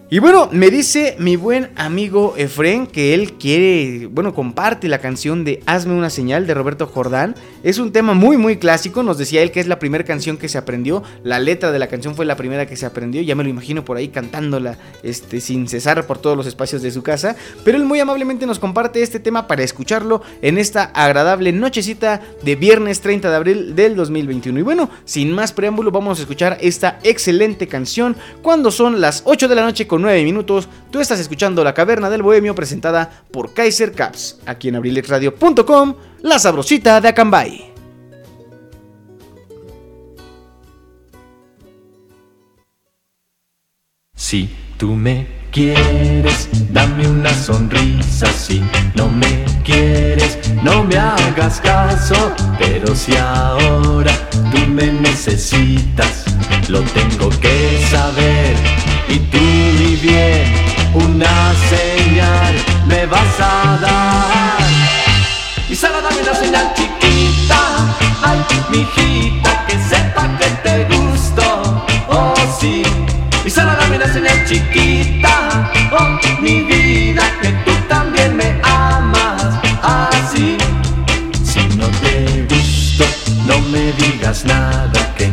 Y 0.10 0.20
bueno, 0.20 0.48
me 0.54 0.70
dice 0.72 1.18
mi 1.20 1.36
buen 1.36 1.70
amigo 1.76 2.36
Efren 2.38 2.88
que 2.88 3.14
él 3.14 3.34
quiere, 3.34 4.08
bueno, 4.10 4.34
comparte 4.34 4.88
la 4.88 5.00
canción 5.00 5.44
de 5.44 5.62
Hazme 5.66 5.96
una 5.96 6.10
señal 6.10 6.48
de 6.48 6.54
Roberto 6.54 6.88
Jordán. 6.88 7.36
Es 7.62 7.78
un 7.78 7.92
tema 7.92 8.14
muy, 8.14 8.38
muy 8.38 8.56
clásico. 8.56 9.04
Nos 9.04 9.18
decía 9.18 9.42
él 9.42 9.52
que 9.52 9.60
es 9.60 9.68
la 9.68 9.80
primera 9.80 10.06
canción 10.06 10.38
que 10.38 10.48
se 10.48 10.58
aprendió. 10.58 11.04
La 11.26 11.40
letra 11.40 11.74
de 11.74 11.80
la 11.80 11.88
canción 11.88 12.16
fue 12.16 12.26
la 12.26 12.38
primera 12.38 12.66
que 12.66 12.78
se 12.78 12.86
aprendió. 12.86 13.22
Ya 13.22 13.36
me 13.36 13.44
lo 13.44 13.50
imagino 13.50 13.84
por 13.84 13.98
ahí 13.98 14.08
cantándola 14.08 14.78
este, 15.04 15.42
sin 15.42 15.68
cesar 15.68 16.08
por 16.08 16.20
todos 16.20 16.38
los 16.38 16.48
espacios 16.48 16.82
de 16.82 16.92
su 16.92 17.04
casa. 17.04 17.36
Pero 17.66 17.78
él 17.78 17.84
muy 17.84 18.00
amablemente 18.00 18.46
nos 18.46 18.60
comparte 18.60 19.02
este 19.02 19.20
tema 19.20 19.46
para 19.46 19.64
escucharlo 19.64 20.22
en 20.42 20.58
esta 20.58 20.84
agradable 20.84 21.52
nochecita 21.52 22.22
de 22.46 22.56
viernes 22.56 23.02
30 23.02 23.30
de 23.30 23.36
abril 23.36 23.76
del 23.76 23.98
2021. 23.98 24.58
Y 24.58 24.64
bueno, 24.64 24.90
sin 25.04 25.34
más 25.34 25.52
preámbulo, 25.52 25.92
vamos 25.92 26.20
a 26.20 26.22
escuchar 26.22 26.58
esta 26.62 26.98
excelente 27.04 27.68
canción 27.68 28.16
cuando 28.42 28.72
son 28.72 29.02
las 29.02 29.22
8 29.26 29.50
de 29.50 29.56
la 29.56 29.64
noche 29.64 29.86
9 30.02 30.24
minutos. 30.24 30.68
Tú 30.92 31.00
estás 31.00 31.20
escuchando 31.20 31.64
La 31.64 31.74
Caverna 31.74 32.10
del 32.10 32.24
Bohemio 32.24 32.56
presentada 32.56 33.24
por 33.32 33.54
Kaiser 33.54 33.92
Caps, 33.92 34.40
aquí 34.46 34.70
en 34.70 34.76
abrilexradio.com, 34.76 35.96
la 36.22 36.40
sabrosita 36.40 37.00
de 37.02 37.08
Acambay. 37.10 37.74
Si 44.16 44.50
tú 44.78 44.94
me 44.94 45.26
quieres, 45.52 46.50
dame 46.72 47.08
una 47.08 47.34
sonrisa. 47.34 48.28
Si 48.28 48.62
no 48.94 49.10
me 49.10 49.46
quieres, 49.64 50.38
no 50.64 50.84
me 50.84 50.98
hagas 50.98 51.62
caso. 51.62 52.34
Pero 52.60 52.94
si 52.96 53.16
ahora 53.16 54.12
tú 54.52 54.68
me 54.68 54.92
necesitas, 54.92 56.26
lo 56.68 56.82
tengo 56.82 57.30
que 57.40 57.86
saber. 57.90 58.56
Y 59.10 59.20
tú, 59.20 59.38
mi 59.38 59.96
bien, 59.96 60.46
una 60.94 61.54
señal 61.70 62.56
me 62.88 63.06
vas 63.06 63.40
a 63.40 63.78
dar. 63.82 64.68
Y 65.70 65.76
solo 65.76 66.02
dame 66.02 66.22
una 66.22 66.36
señal 66.36 66.74
chiquita, 66.76 67.60
ay, 68.24 68.40
mi 68.70 68.80
hijita, 68.80 69.66
que 69.68 69.78
sepa 69.90 70.28
que 70.38 70.50
te 70.64 70.86
gusto. 70.96 71.86
Oh, 72.10 72.34
sí. 72.60 72.84
Y 73.46 73.50
solo 73.50 73.72
dame 73.76 73.98
una 73.98 74.12
señal 74.12 74.46
chiquita, 74.46 75.72
oh 75.92 76.18
mi 76.42 76.62
vida, 76.62 77.24
que 77.42 77.50
tú 77.66 77.72
también 77.88 78.36
me 78.36 78.60
amas 78.64 79.60
así. 79.82 80.58
Si 81.44 81.62
no 81.78 81.88
te 82.02 82.46
gusto, 82.50 83.06
no 83.46 83.60
me 83.70 83.92
digas 83.94 84.44
nada, 84.46 85.14
que 85.16 85.32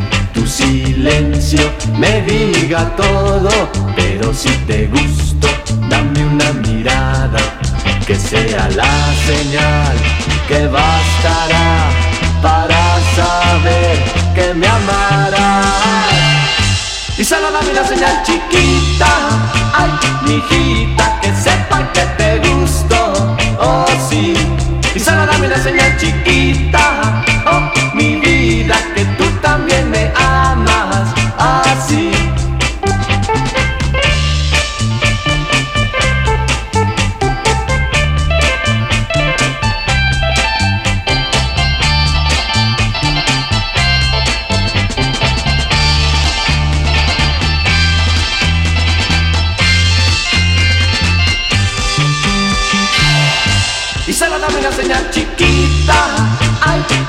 silencio 0.55 1.71
me 1.97 2.21
diga 2.21 2.95
todo. 2.95 3.49
Pero 3.95 4.33
si 4.33 4.49
te 4.67 4.87
gusto, 4.87 5.47
dame 5.89 6.25
una 6.25 6.51
mirada, 6.53 7.39
que 8.07 8.15
sea 8.15 8.69
la 8.69 8.95
señal 9.27 9.95
que 10.47 10.67
bastará 10.67 11.89
para 12.41 12.99
saber 13.15 13.97
que 14.33 14.53
me 14.53 14.67
amarás. 14.67 15.65
Y 17.17 17.23
solo 17.23 17.51
dame 17.51 17.71
una 17.71 17.87
señal 17.87 18.23
chiquita, 18.23 19.07
ay, 19.73 19.91
mi 20.23 20.33
hijita, 20.35 21.19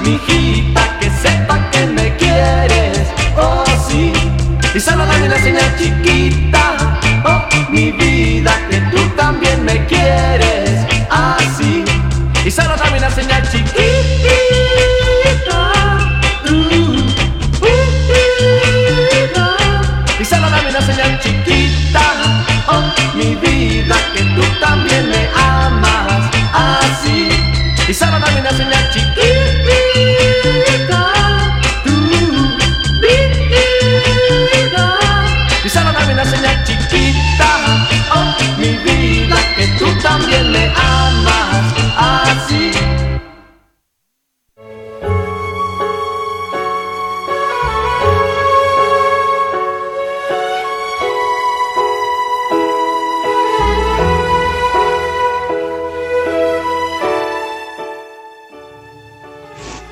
mi 0.06 0.14
hijita, 0.14 0.98
que 1.00 1.10
sepa 1.10 1.70
que 1.70 1.86
me 1.86 2.16
quieres, 2.16 3.08
oh 3.36 3.64
sí. 3.88 4.12
Y 4.74 4.80
solo 4.80 5.04
dame 5.04 5.26
una 5.26 5.38
señal 5.38 5.76
chiquita, 5.76 7.00
oh, 7.24 7.42
mi 7.70 7.90
vida, 7.92 8.52
que 8.70 8.78
tú 8.92 8.98
también 9.16 9.64
me 9.64 9.84
quieres, 9.86 10.45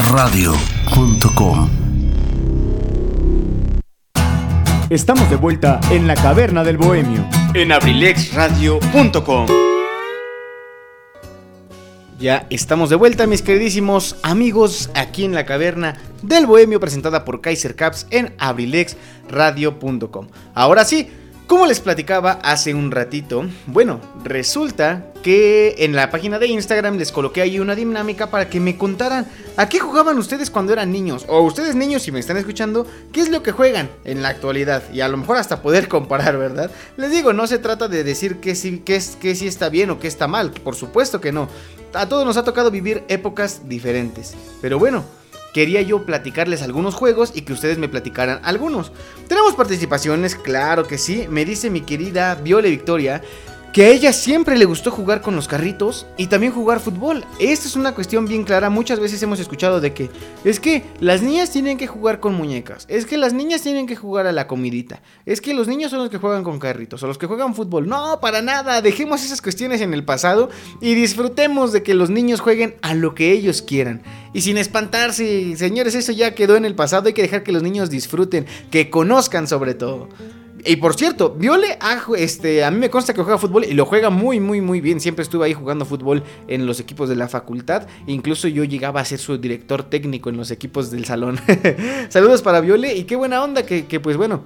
abrilexradio.com 0.00 1.68
Estamos 4.88 5.28
de 5.28 5.36
vuelta 5.36 5.78
en 5.90 6.06
la 6.06 6.14
caverna 6.14 6.64
del 6.64 6.78
bohemio. 6.78 7.26
En 7.54 7.70
abrilexradio.com. 7.70 9.46
Ya 12.18 12.46
estamos 12.50 12.88
de 12.90 12.96
vuelta, 12.96 13.26
mis 13.26 13.42
queridísimos 13.42 14.16
amigos, 14.22 14.90
aquí 14.94 15.24
en 15.24 15.34
la 15.34 15.44
caverna 15.44 15.96
del 16.22 16.46
Bohemio, 16.46 16.80
presentada 16.80 17.24
por 17.24 17.40
Kaiser 17.40 17.76
Caps 17.76 18.06
en 18.10 18.34
abrilexradio.com. 18.38 20.28
Ahora 20.54 20.84
sí, 20.84 21.10
como 21.50 21.66
les 21.66 21.80
platicaba 21.80 22.38
hace 22.44 22.74
un 22.74 22.92
ratito, 22.92 23.44
bueno, 23.66 24.00
resulta 24.22 25.06
que 25.24 25.74
en 25.78 25.96
la 25.96 26.08
página 26.08 26.38
de 26.38 26.46
Instagram 26.46 26.96
les 26.96 27.10
coloqué 27.10 27.40
ahí 27.40 27.58
una 27.58 27.74
dinámica 27.74 28.30
para 28.30 28.48
que 28.48 28.60
me 28.60 28.78
contaran 28.78 29.26
a 29.56 29.68
qué 29.68 29.80
jugaban 29.80 30.16
ustedes 30.16 30.48
cuando 30.48 30.72
eran 30.72 30.92
niños, 30.92 31.24
o 31.26 31.40
ustedes 31.40 31.74
niños 31.74 32.02
si 32.02 32.12
me 32.12 32.20
están 32.20 32.36
escuchando, 32.36 32.86
qué 33.12 33.20
es 33.20 33.30
lo 33.30 33.42
que 33.42 33.50
juegan 33.50 33.90
en 34.04 34.22
la 34.22 34.28
actualidad, 34.28 34.84
y 34.92 35.00
a 35.00 35.08
lo 35.08 35.16
mejor 35.16 35.38
hasta 35.38 35.60
poder 35.60 35.88
comparar, 35.88 36.38
¿verdad? 36.38 36.70
Les 36.96 37.10
digo, 37.10 37.32
no 37.32 37.48
se 37.48 37.58
trata 37.58 37.88
de 37.88 38.04
decir 38.04 38.36
que 38.36 38.54
sí, 38.54 38.78
que 38.78 38.94
es, 38.94 39.16
que 39.16 39.34
sí 39.34 39.48
está 39.48 39.70
bien 39.70 39.90
o 39.90 39.98
que 39.98 40.06
está 40.06 40.28
mal, 40.28 40.52
por 40.52 40.76
supuesto 40.76 41.20
que 41.20 41.32
no. 41.32 41.48
A 41.94 42.08
todos 42.08 42.24
nos 42.24 42.36
ha 42.36 42.44
tocado 42.44 42.70
vivir 42.70 43.02
épocas 43.08 43.62
diferentes, 43.68 44.36
pero 44.62 44.78
bueno, 44.78 45.04
quería 45.52 45.82
yo 45.82 46.04
platicarles 46.04 46.62
algunos 46.62 46.94
juegos 46.94 47.32
y 47.34 47.42
que 47.42 47.52
ustedes 47.52 47.78
me 47.78 47.88
platicaran 47.88 48.40
algunos. 48.42 48.92
Tenemos 49.28 49.54
participaciones, 49.54 50.34
claro 50.34 50.86
que 50.86 50.98
sí. 50.98 51.26
Me 51.28 51.44
dice 51.44 51.70
mi 51.70 51.80
querida 51.82 52.34
Viole 52.36 52.70
Victoria 52.70 53.22
que 53.72 53.84
a 53.84 53.88
ella 53.88 54.12
siempre 54.12 54.58
le 54.58 54.64
gustó 54.64 54.90
jugar 54.90 55.20
con 55.22 55.36
los 55.36 55.46
carritos 55.46 56.06
y 56.16 56.26
también 56.26 56.52
jugar 56.52 56.80
fútbol. 56.80 57.24
Esta 57.38 57.68
es 57.68 57.76
una 57.76 57.94
cuestión 57.94 58.26
bien 58.26 58.42
clara. 58.42 58.68
Muchas 58.68 58.98
veces 58.98 59.22
hemos 59.22 59.38
escuchado 59.38 59.80
de 59.80 59.94
que 59.94 60.10
es 60.44 60.58
que 60.58 60.84
las 60.98 61.22
niñas 61.22 61.50
tienen 61.50 61.78
que 61.78 61.86
jugar 61.86 62.18
con 62.18 62.34
muñecas, 62.34 62.84
es 62.88 63.06
que 63.06 63.16
las 63.16 63.32
niñas 63.32 63.62
tienen 63.62 63.86
que 63.86 63.94
jugar 63.94 64.26
a 64.26 64.32
la 64.32 64.48
comidita, 64.48 65.02
es 65.24 65.40
que 65.40 65.54
los 65.54 65.68
niños 65.68 65.90
son 65.90 66.00
los 66.00 66.10
que 66.10 66.18
juegan 66.18 66.42
con 66.42 66.58
carritos 66.58 67.02
o 67.02 67.06
los 67.06 67.16
que 67.16 67.26
juegan 67.26 67.54
fútbol. 67.54 67.88
No, 67.88 68.18
para 68.20 68.42
nada. 68.42 68.82
Dejemos 68.82 69.24
esas 69.24 69.40
cuestiones 69.40 69.80
en 69.80 69.94
el 69.94 70.04
pasado 70.04 70.50
y 70.80 70.94
disfrutemos 70.94 71.72
de 71.72 71.84
que 71.84 71.94
los 71.94 72.10
niños 72.10 72.40
jueguen 72.40 72.74
a 72.82 72.94
lo 72.94 73.14
que 73.14 73.30
ellos 73.30 73.62
quieran. 73.62 74.02
Y 74.32 74.40
sin 74.40 74.58
espantarse, 74.58 75.56
señores, 75.56 75.94
eso 75.94 76.12
ya 76.12 76.34
quedó 76.34 76.56
en 76.56 76.64
el 76.64 76.74
pasado. 76.74 77.06
Hay 77.06 77.14
que 77.14 77.22
dejar 77.22 77.44
que 77.44 77.52
los 77.52 77.62
niños 77.62 77.88
disfruten, 77.88 78.46
que 78.70 78.90
conozcan 78.90 79.46
sobre 79.46 79.74
todo. 79.74 80.08
Y 80.64 80.76
por 80.76 80.94
cierto, 80.94 81.30
Viole, 81.30 81.78
ju- 81.78 82.16
este, 82.16 82.64
a 82.64 82.70
mí 82.70 82.78
me 82.78 82.90
consta 82.90 83.14
que 83.14 83.22
juega 83.22 83.38
fútbol 83.38 83.64
y 83.64 83.72
lo 83.72 83.86
juega 83.86 84.10
muy, 84.10 84.40
muy, 84.40 84.60
muy 84.60 84.80
bien. 84.80 85.00
Siempre 85.00 85.22
estuve 85.22 85.46
ahí 85.46 85.54
jugando 85.54 85.84
fútbol 85.84 86.22
en 86.48 86.66
los 86.66 86.80
equipos 86.80 87.08
de 87.08 87.16
la 87.16 87.28
facultad. 87.28 87.86
Incluso 88.06 88.48
yo 88.48 88.64
llegaba 88.64 89.00
a 89.00 89.04
ser 89.04 89.18
su 89.18 89.38
director 89.38 89.82
técnico 89.84 90.28
en 90.28 90.36
los 90.36 90.50
equipos 90.50 90.90
del 90.90 91.04
salón. 91.04 91.38
Saludos 92.08 92.42
para 92.42 92.60
Viole 92.60 92.94
y 92.96 93.04
qué 93.04 93.16
buena 93.16 93.42
onda 93.42 93.64
que, 93.64 93.86
que, 93.86 94.00
pues 94.00 94.16
bueno, 94.16 94.42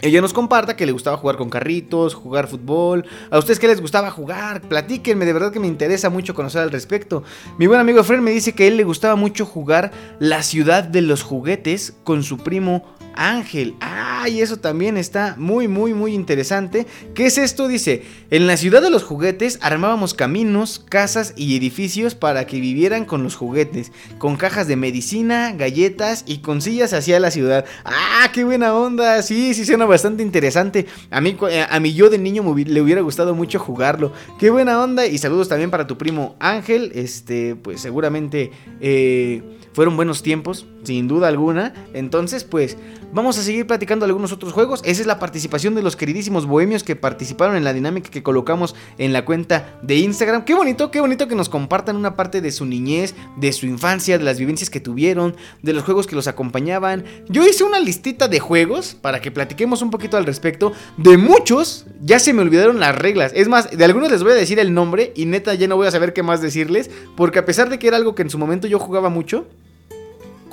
ella 0.00 0.20
nos 0.20 0.32
comparta 0.32 0.74
que 0.74 0.84
le 0.84 0.90
gustaba 0.92 1.16
jugar 1.16 1.36
con 1.36 1.48
carritos, 1.48 2.14
jugar 2.14 2.48
fútbol. 2.48 3.04
¿A 3.30 3.38
ustedes 3.38 3.58
qué 3.60 3.68
les 3.68 3.80
gustaba 3.80 4.10
jugar? 4.10 4.62
Platíquenme, 4.62 5.24
de 5.24 5.32
verdad 5.32 5.52
que 5.52 5.60
me 5.60 5.68
interesa 5.68 6.10
mucho 6.10 6.34
conocer 6.34 6.62
al 6.62 6.70
respecto. 6.72 7.22
Mi 7.58 7.66
buen 7.68 7.78
amigo 7.78 8.02
Fred 8.02 8.20
me 8.20 8.32
dice 8.32 8.52
que 8.52 8.64
a 8.64 8.66
él 8.66 8.76
le 8.76 8.84
gustaba 8.84 9.14
mucho 9.14 9.46
jugar 9.46 9.92
la 10.18 10.42
ciudad 10.42 10.82
de 10.82 11.02
los 11.02 11.22
juguetes 11.22 11.94
con 12.02 12.24
su 12.24 12.38
primo 12.38 12.84
Ángel. 13.14 13.74
Ah, 13.80 14.28
y 14.28 14.40
eso 14.40 14.58
también 14.58 14.96
está 14.96 15.34
muy, 15.38 15.68
muy, 15.68 15.94
muy 15.94 16.14
interesante. 16.14 16.86
¿Qué 17.14 17.26
es 17.26 17.38
esto? 17.38 17.68
Dice, 17.68 18.04
en 18.30 18.46
la 18.46 18.56
ciudad 18.56 18.82
de 18.82 18.90
los 18.90 19.02
juguetes 19.02 19.58
armábamos 19.62 20.14
caminos, 20.14 20.84
casas 20.88 21.34
y 21.36 21.56
edificios 21.56 22.14
para 22.14 22.46
que 22.46 22.60
vivieran 22.60 23.04
con 23.04 23.22
los 23.22 23.36
juguetes, 23.36 23.92
con 24.18 24.36
cajas 24.36 24.68
de 24.68 24.76
medicina, 24.76 25.52
galletas 25.52 26.24
y 26.26 26.38
con 26.38 26.60
sillas 26.60 26.92
hacia 26.92 27.20
la 27.20 27.30
ciudad. 27.30 27.64
Ah, 27.84 28.30
qué 28.32 28.44
buena 28.44 28.74
onda. 28.74 29.22
Sí, 29.22 29.54
sí 29.54 29.64
suena 29.64 29.86
bastante 29.86 30.22
interesante. 30.22 30.86
A 31.10 31.20
mí, 31.20 31.36
eh, 31.50 31.66
a 31.68 31.80
mí 31.80 31.94
yo 31.94 32.10
de 32.10 32.18
niño 32.18 32.42
le 32.56 32.80
hubiera 32.80 33.00
gustado 33.00 33.34
mucho 33.34 33.58
jugarlo. 33.58 34.12
Qué 34.38 34.50
buena 34.50 34.82
onda. 34.82 35.06
Y 35.06 35.18
saludos 35.18 35.48
también 35.48 35.70
para 35.70 35.86
tu 35.86 35.98
primo 35.98 36.36
Ángel. 36.38 36.92
Este, 36.94 37.56
pues 37.56 37.80
seguramente 37.80 38.50
eh, 38.80 39.42
fueron 39.72 39.96
buenos 39.96 40.22
tiempos, 40.22 40.66
sin 40.82 41.08
duda 41.08 41.28
alguna. 41.28 41.72
Entonces, 41.94 42.44
pues 42.44 42.76
vamos 43.12 43.38
a 43.38 43.42
seguir 43.42 43.66
platicando 43.66 44.04
algunos 44.04 44.32
otros 44.32 44.52
juegos. 44.52 44.80
Esa 44.84 45.00
es 45.00 45.06
la 45.06 45.18
participación 45.18 45.74
de 45.74 45.82
los 45.82 45.96
queridísimos 45.96 46.46
bohemios 46.46 46.82
que 46.82 46.96
participaron 46.96 47.56
en 47.56 47.64
la 47.64 47.72
dinámica 47.72 48.10
que 48.10 48.22
colocamos 48.22 48.74
en 48.98 49.12
la 49.12 49.24
cuenta 49.24 49.78
de 49.82 49.96
Instagram. 49.96 50.44
Qué 50.44 50.54
bonito, 50.54 50.90
qué 50.90 51.00
bonito 51.00 51.28
que 51.28 51.34
nos 51.34 51.48
compartan 51.48 51.96
una 51.96 52.16
parte 52.16 52.40
de 52.40 52.50
su 52.50 52.64
niñez, 52.64 53.14
de 53.36 53.52
su 53.52 53.66
infancia, 53.66 54.18
de 54.18 54.24
las 54.24 54.38
vivencias 54.38 54.70
que 54.70 54.80
tuvieron, 54.80 55.36
de 55.62 55.72
los 55.72 55.84
juegos 55.84 56.06
que 56.06 56.16
los 56.16 56.26
acompañaban. 56.26 57.04
Yo 57.28 57.46
hice 57.46 57.64
una 57.64 57.80
listita 57.80 58.28
de 58.28 58.40
juegos 58.40 58.96
para 59.00 59.20
que 59.20 59.30
platiquemos 59.30 59.82
un 59.82 59.90
poquito 59.90 60.16
al 60.16 60.26
respecto. 60.26 60.72
De 60.96 61.16
muchos 61.16 61.86
ya 62.00 62.18
se 62.18 62.32
me 62.32 62.42
olvidaron 62.42 62.80
las 62.80 62.96
reglas. 62.96 63.32
Es 63.34 63.48
más, 63.48 63.70
de 63.70 63.84
algunos 63.84 64.10
les 64.10 64.22
voy 64.22 64.32
a 64.32 64.36
decir 64.36 64.58
el 64.58 64.74
nombre 64.74 65.12
y 65.14 65.26
neta 65.26 65.54
ya 65.54 65.68
no 65.68 65.76
voy 65.76 65.86
a 65.86 65.90
saber 65.90 66.12
qué 66.12 66.22
más 66.22 66.40
decirles. 66.40 66.90
Porque 67.16 67.38
a 67.38 67.44
pesar 67.44 67.68
de 67.68 67.78
que 67.78 67.88
era 67.88 67.96
algo 67.96 68.14
que 68.14 68.22
en 68.22 68.30
su 68.30 68.38
momento 68.38 68.66
yo 68.66 68.78
jugaba 68.78 69.08
mucho, 69.08 69.46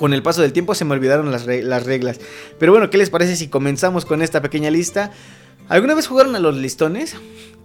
con 0.00 0.14
el 0.14 0.22
paso 0.22 0.40
del 0.40 0.54
tiempo 0.54 0.74
se 0.74 0.86
me 0.86 0.94
olvidaron 0.94 1.30
las, 1.30 1.44
re- 1.44 1.62
las 1.62 1.84
reglas. 1.84 2.18
Pero 2.58 2.72
bueno, 2.72 2.88
¿qué 2.88 2.96
les 2.96 3.10
parece 3.10 3.36
si 3.36 3.48
comenzamos 3.48 4.06
con 4.06 4.22
esta 4.22 4.40
pequeña 4.40 4.70
lista? 4.70 5.10
¿Alguna 5.68 5.94
vez 5.94 6.06
jugaron 6.06 6.34
a 6.34 6.40
los 6.40 6.56
listones? 6.56 7.16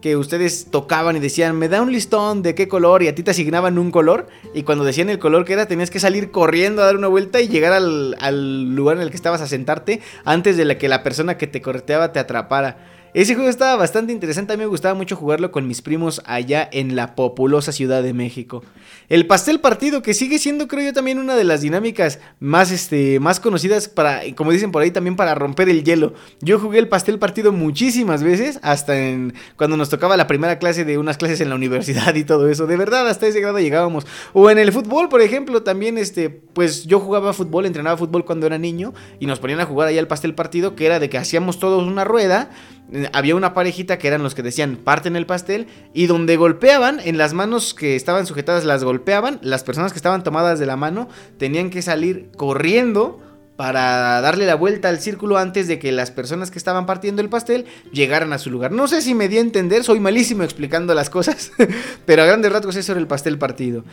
Que 0.02 0.18
ustedes 0.18 0.68
tocaban 0.70 1.16
y 1.16 1.22
decían, 1.22 1.57
me 1.57 1.70
da 1.70 1.82
un 1.82 1.94
listón 1.94 2.44
de 2.44 2.53
qué 2.53 2.68
color 2.68 3.03
y 3.03 3.07
a 3.07 3.16
ti 3.16 3.24
te 3.24 3.32
asignaban 3.32 3.78
un 3.80 3.90
color. 3.90 4.28
Y 4.53 4.64
cuando 4.64 4.84
decían 4.84 5.10
el 5.10 5.18
color 5.18 5.45
que 5.45 5.53
era, 5.53 5.66
tenías 5.66 5.90
que 5.90 6.02
salir 6.02 6.30
corriendo 6.30 6.82
a 6.82 6.86
dar 6.88 6.98
una 6.98 7.07
vuelta 7.07 7.40
y 7.40 7.48
llegar 7.48 7.72
al, 7.72 8.76
lugar 8.76 8.98
en 8.98 9.03
el 9.03 9.12
que 9.12 9.16
estabas 9.16 9.40
a 9.40 9.48
sentarte 9.48 10.02
antes 10.26 10.57
de 10.57 10.66
la 10.66 10.78
que 10.78 10.90
la 10.90 11.03
persona 11.03 11.38
que 11.38 11.48
te 11.48 11.62
correteaba 11.62 12.12
te 12.12 12.20
atrapara. 12.20 12.78
Ese 13.16 13.34
juego 13.34 13.49
estaba 13.49 13.78
bastante 13.78 14.12
interesante, 14.12 14.52
a 14.52 14.57
mí 14.57 14.64
me 14.64 14.68
gustaba 14.68 14.94
mucho 14.94 15.16
jugarlo 15.16 15.49
con 15.49 15.70
mis 15.70 15.82
primos 15.82 16.22
allá 16.26 16.68
en 16.70 16.98
la 16.98 17.16
populosa 17.16 17.72
Ciudad 17.72 18.03
de 18.03 18.12
México. 18.12 18.62
El 19.07 19.27
pastel 19.27 19.60
partido, 19.60 20.02
que 20.02 20.14
sigue 20.14 20.40
siendo 20.40 20.68
creo 20.68 20.86
yo 20.86 20.94
también 20.94 21.19
una 21.19 21.36
de 21.36 21.44
las 21.44 21.61
dinámicas 21.61 22.19
más, 22.40 22.72
este, 22.72 23.19
más 23.19 23.40
conocidas 23.40 23.88
para, 23.88 24.22
como 24.36 24.52
dicen 24.52 24.72
por 24.72 24.82
ahí, 24.82 24.91
también 24.91 25.15
para 25.15 25.36
romper 25.36 25.69
el 25.69 25.84
hielo. 25.84 26.14
Yo 26.41 26.60
jugué 26.60 26.80
el 26.80 26.88
pastel 26.88 27.19
partido 27.19 27.52
muchísimas 27.52 28.23
veces, 28.23 28.60
hasta 28.64 28.98
en, 28.98 29.34
cuando 29.57 29.77
nos 29.77 29.90
tocaba 29.90 30.18
la 30.18 30.27
primera 30.27 30.57
clase 30.57 30.86
de 30.86 30.98
unas 30.98 31.18
clases 31.18 31.41
en 31.41 31.49
la 31.49 31.56
universidad 31.56 32.15
y 32.15 32.23
todo 32.23 32.49
eso. 32.49 32.68
De 32.68 32.77
verdad, 32.77 33.07
hasta 33.07 33.27
ese 33.27 33.41
grado 33.41 33.60
llegábamos. 33.60 34.07
O 34.34 34.49
en 34.49 34.57
el 34.57 34.72
fútbol, 34.72 35.10
por 35.10 35.22
ejemplo, 35.22 35.64
también, 35.64 35.98
este, 35.98 36.30
pues 36.30 36.86
yo 36.86 36.99
jugaba 36.99 37.34
fútbol, 37.34 37.65
entrenaba 37.65 37.98
fútbol 37.98 38.26
cuando 38.26 38.48
era 38.48 38.57
niño 38.57 38.94
y 39.19 39.27
nos 39.27 39.40
ponían 39.40 39.60
a 39.60 39.65
jugar 39.65 39.88
allá 39.88 39.99
el 39.99 40.07
pastel 40.07 40.34
partido, 40.34 40.76
que 40.76 40.86
era 40.86 40.99
de 40.99 41.10
que 41.10 41.18
hacíamos 41.18 41.60
todos 41.60 41.84
una 41.84 42.03
rueda 42.03 42.49
eh, 42.91 43.10
había 43.14 43.36
una 43.36 43.53
parejita 43.53 43.98
que 43.98 44.07
eran 44.07 44.22
los 44.22 44.36
que 44.36 44.44
decían 44.44 44.77
parten 44.77 45.15
el 45.15 45.26
pastel 45.26 45.68
y 45.94 46.06
donde 46.06 46.38
golpeaban 46.38 46.99
en 46.99 47.18
las 47.18 47.34
manos 47.34 47.73
que 47.73 47.95
estaban 47.95 48.27
sujetadas 48.27 48.64
las 48.64 48.84
golpeaban, 48.95 49.39
las 49.41 49.63
personas 49.63 49.91
que 49.91 49.97
estaban 49.97 50.23
tomadas 50.23 50.57
de 50.57 50.65
la 50.65 50.77
mano 50.77 51.09
tenían 51.38 51.69
que 51.69 51.81
salir 51.81 52.30
corriendo 52.38 53.19
para 53.57 54.22
darle 54.22 54.45
la 54.45 54.55
vuelta 54.55 54.89
al 54.89 54.99
círculo 54.99 55.38
antes 55.38 55.67
de 55.67 55.80
que 55.80 55.91
las 55.91 56.11
personas 56.11 56.51
que 56.51 56.57
estaban 56.57 56.85
partiendo 56.85 57.22
el 57.22 57.30
pastel 57.30 57.65
llegaran 57.91 58.34
a 58.34 58.38
su 58.38 58.49
lugar. 58.49 58.72
No 58.72 58.88
sé 58.88 59.01
si 59.01 59.13
me 59.13 59.27
di 59.27 59.38
a 59.38 59.41
entender, 59.41 59.84
soy 59.84 59.99
malísimo 59.99 60.43
explicando 60.43 60.93
las 60.93 61.09
cosas, 61.09 61.51
pero 62.05 62.23
a 62.23 62.26
grandes 62.26 62.51
rasgos 62.51 62.76
eso 62.76 62.93
era 62.93 63.01
el 63.01 63.07
pastel 63.07 63.38
partido. 63.38 63.84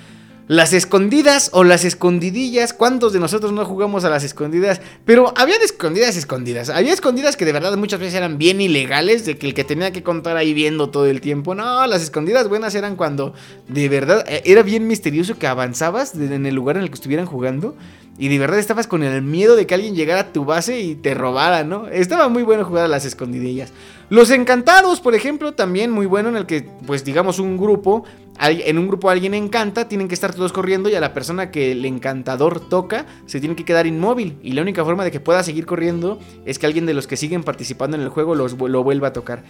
Las 0.49 0.73
escondidas 0.73 1.51
o 1.53 1.63
las 1.63 1.85
escondidillas, 1.85 2.73
¿cuántos 2.73 3.13
de 3.13 3.21
nosotros 3.21 3.53
no 3.53 3.65
jugamos 3.65 4.05
a 4.05 4.11
las 4.11 4.25
escondidas? 4.25 4.81
Pero 5.05 5.33
había 5.37 5.55
escondidas 5.57 6.17
escondidas, 6.17 6.69
había 6.69 6.93
escondidas 6.93 7.37
que 7.37 7.45
de 7.45 7.53
verdad 7.53 7.77
muchas 7.77 8.01
veces 8.01 8.15
eran 8.17 8.39
bien 8.39 8.61
ilegales, 8.61 9.25
de 9.25 9.39
que 9.39 9.47
el 9.47 9.55
que 9.55 9.63
tenía 9.63 9.93
que 9.93 10.03
contar 10.03 10.37
ahí 10.37 10.53
viendo 10.53 10.91
todo 10.91 11.07
el 11.07 11.21
tiempo. 11.21 11.55
No, 11.55 11.87
las 11.87 12.03
escondidas 12.03 12.49
buenas 12.49 12.75
eran 12.75 12.97
cuando 12.97 13.35
de 13.69 13.89
verdad 13.89 14.25
eh, 14.29 14.43
era 14.45 14.63
bien 14.63 14.89
misterioso 14.89 15.39
que 15.39 15.47
avanzabas 15.47 16.15
en 16.17 16.45
el 16.45 16.55
lugar 16.55 16.77
en 16.77 16.83
el 16.83 16.89
que 16.89 16.97
estuvieran 16.97 17.27
jugando 17.27 17.77
y 18.19 18.29
de 18.29 18.39
verdad 18.39 18.59
estabas 18.59 18.87
con 18.87 19.03
el 19.03 19.23
miedo 19.23 19.57
de 19.57 19.67
que 19.67 19.75
alguien 19.75 19.95
llegara 19.95 20.21
a 20.21 20.33
tu 20.33 20.45
base 20.45 20.81
y 20.81 20.95
te 20.95 21.15
robara, 21.15 21.65
¿no? 21.65 21.89
Estaba 21.89 22.29
muy 22.29 22.43
bueno 22.43 22.65
jugar 22.65 22.85
a 22.85 22.89
las 22.89 23.05
escondidillas. 23.05 23.73
Los 24.11 24.31
encantados, 24.31 25.01
por 25.01 25.15
ejemplo, 25.15 25.55
también 25.55 25.91
muy 25.91 26.05
bueno 26.05 26.29
en 26.29 26.37
el 26.37 26.45
que, 26.45 26.69
pues 26.87 27.05
digamos, 27.05 27.39
un 27.39 27.57
grupo, 27.57 28.05
en 28.39 28.79
un 28.79 28.87
grupo 28.87 29.09
alguien 29.09 29.33
encanta, 29.33 29.89
tienen 29.89 30.09
que 30.09 30.15
estar 30.15 30.35
todos 30.35 30.53
corriendo 30.53 30.91
y 30.91 30.95
a 30.95 31.01
la 31.01 31.15
persona 31.15 31.51
que 31.51 31.73
el 31.73 31.85
encantador 31.87 32.61
toca 32.69 33.07
se 33.25 33.41
tiene 33.41 33.57
que 33.57 33.65
quedar 33.65 33.87
inmóvil. 33.87 34.37
Y 34.43 34.53
la 34.53 34.61
única 34.61 34.85
forma 34.85 35.05
de 35.05 35.11
que 35.11 35.21
pueda 35.21 35.43
seguir 35.43 35.65
corriendo 35.65 36.19
es 36.45 36.59
que 36.59 36.67
alguien 36.67 36.85
de 36.85 36.93
los 36.93 37.07
que 37.07 37.17
siguen 37.17 37.43
participando 37.43 37.97
en 37.97 38.03
el 38.03 38.11
juego 38.11 38.35
los, 38.35 38.53
lo 38.53 38.85
vuelva 38.85 39.09
a 39.09 39.13
tocar. 39.15 39.45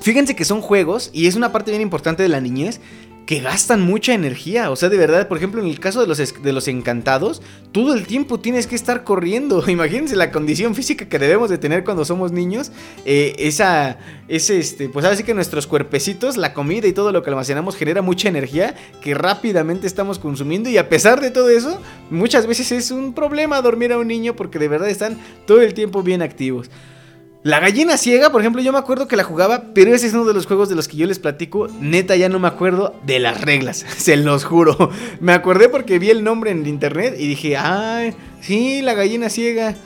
Fíjense 0.00 0.36
que 0.36 0.44
son 0.44 0.60
juegos, 0.60 1.10
y 1.12 1.26
es 1.26 1.34
una 1.34 1.50
parte 1.50 1.72
bien 1.72 1.82
importante 1.82 2.22
de 2.22 2.28
la 2.28 2.40
niñez, 2.40 2.80
que 3.26 3.40
gastan 3.40 3.82
mucha 3.82 4.14
energía. 4.14 4.70
O 4.70 4.76
sea, 4.76 4.88
de 4.88 4.96
verdad, 4.96 5.26
por 5.26 5.36
ejemplo, 5.36 5.60
en 5.60 5.66
el 5.66 5.80
caso 5.80 6.00
de 6.00 6.06
los, 6.06 6.42
de 6.42 6.52
los 6.52 6.68
encantados, 6.68 7.42
todo 7.72 7.92
el 7.92 8.06
tiempo 8.06 8.38
tienes 8.38 8.68
que 8.68 8.76
estar 8.76 9.02
corriendo. 9.02 9.62
Imagínense 9.68 10.14
la 10.14 10.30
condición 10.30 10.76
física 10.76 11.08
que 11.08 11.18
debemos 11.18 11.50
de 11.50 11.58
tener 11.58 11.82
cuando 11.84 12.04
somos 12.04 12.30
niños. 12.30 12.70
Eh, 13.04 13.34
esa, 13.40 13.98
ese, 14.28 14.60
este, 14.60 14.88
pues 14.88 15.04
ahora 15.04 15.16
sí 15.16 15.24
que 15.24 15.34
nuestros 15.34 15.66
cuerpecitos, 15.66 16.36
la 16.36 16.54
comida 16.54 16.86
y 16.86 16.92
todo 16.92 17.10
lo 17.10 17.24
que 17.24 17.30
almacenamos 17.30 17.76
genera 17.76 18.00
mucha 18.00 18.28
energía 18.28 18.76
que 19.02 19.14
rápidamente 19.14 19.88
estamos 19.88 20.20
consumiendo. 20.20 20.70
Y 20.70 20.78
a 20.78 20.88
pesar 20.88 21.20
de 21.20 21.32
todo 21.32 21.50
eso, 21.50 21.80
muchas 22.10 22.46
veces 22.46 22.70
es 22.70 22.92
un 22.92 23.12
problema 23.12 23.60
dormir 23.60 23.92
a 23.92 23.98
un 23.98 24.06
niño 24.06 24.36
porque 24.36 24.60
de 24.60 24.68
verdad 24.68 24.88
están 24.88 25.18
todo 25.46 25.62
el 25.62 25.74
tiempo 25.74 26.04
bien 26.04 26.22
activos. 26.22 26.70
La 27.46 27.60
gallina 27.60 27.96
ciega, 27.96 28.30
por 28.30 28.40
ejemplo, 28.40 28.60
yo 28.60 28.72
me 28.72 28.78
acuerdo 28.80 29.06
que 29.06 29.14
la 29.14 29.22
jugaba, 29.22 29.66
pero 29.72 29.94
ese 29.94 30.08
es 30.08 30.14
uno 30.14 30.24
de 30.24 30.34
los 30.34 30.46
juegos 30.46 30.68
de 30.68 30.74
los 30.74 30.88
que 30.88 30.96
yo 30.96 31.06
les 31.06 31.20
platico. 31.20 31.68
Neta, 31.78 32.16
ya 32.16 32.28
no 32.28 32.40
me 32.40 32.48
acuerdo 32.48 32.92
de 33.04 33.20
las 33.20 33.40
reglas, 33.40 33.86
se 33.98 34.16
los 34.16 34.44
juro. 34.44 34.90
Me 35.20 35.32
acordé 35.32 35.68
porque 35.68 36.00
vi 36.00 36.10
el 36.10 36.24
nombre 36.24 36.50
en 36.50 36.66
internet 36.66 37.14
y 37.16 37.28
dije, 37.28 37.56
ay, 37.56 38.14
sí, 38.40 38.82
la 38.82 38.94
gallina 38.94 39.30
ciega. 39.30 39.76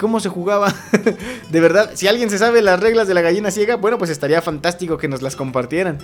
¿Cómo 0.00 0.18
se 0.18 0.28
jugaba? 0.28 0.74
de 1.50 1.60
verdad, 1.60 1.92
si 1.94 2.08
alguien 2.08 2.30
se 2.30 2.38
sabe 2.38 2.62
las 2.62 2.80
reglas 2.80 3.06
de 3.06 3.14
la 3.14 3.20
gallina 3.20 3.52
ciega, 3.52 3.76
bueno, 3.76 3.96
pues 3.96 4.10
estaría 4.10 4.42
fantástico 4.42 4.98
que 4.98 5.06
nos 5.06 5.22
las 5.22 5.36
compartieran. 5.36 5.98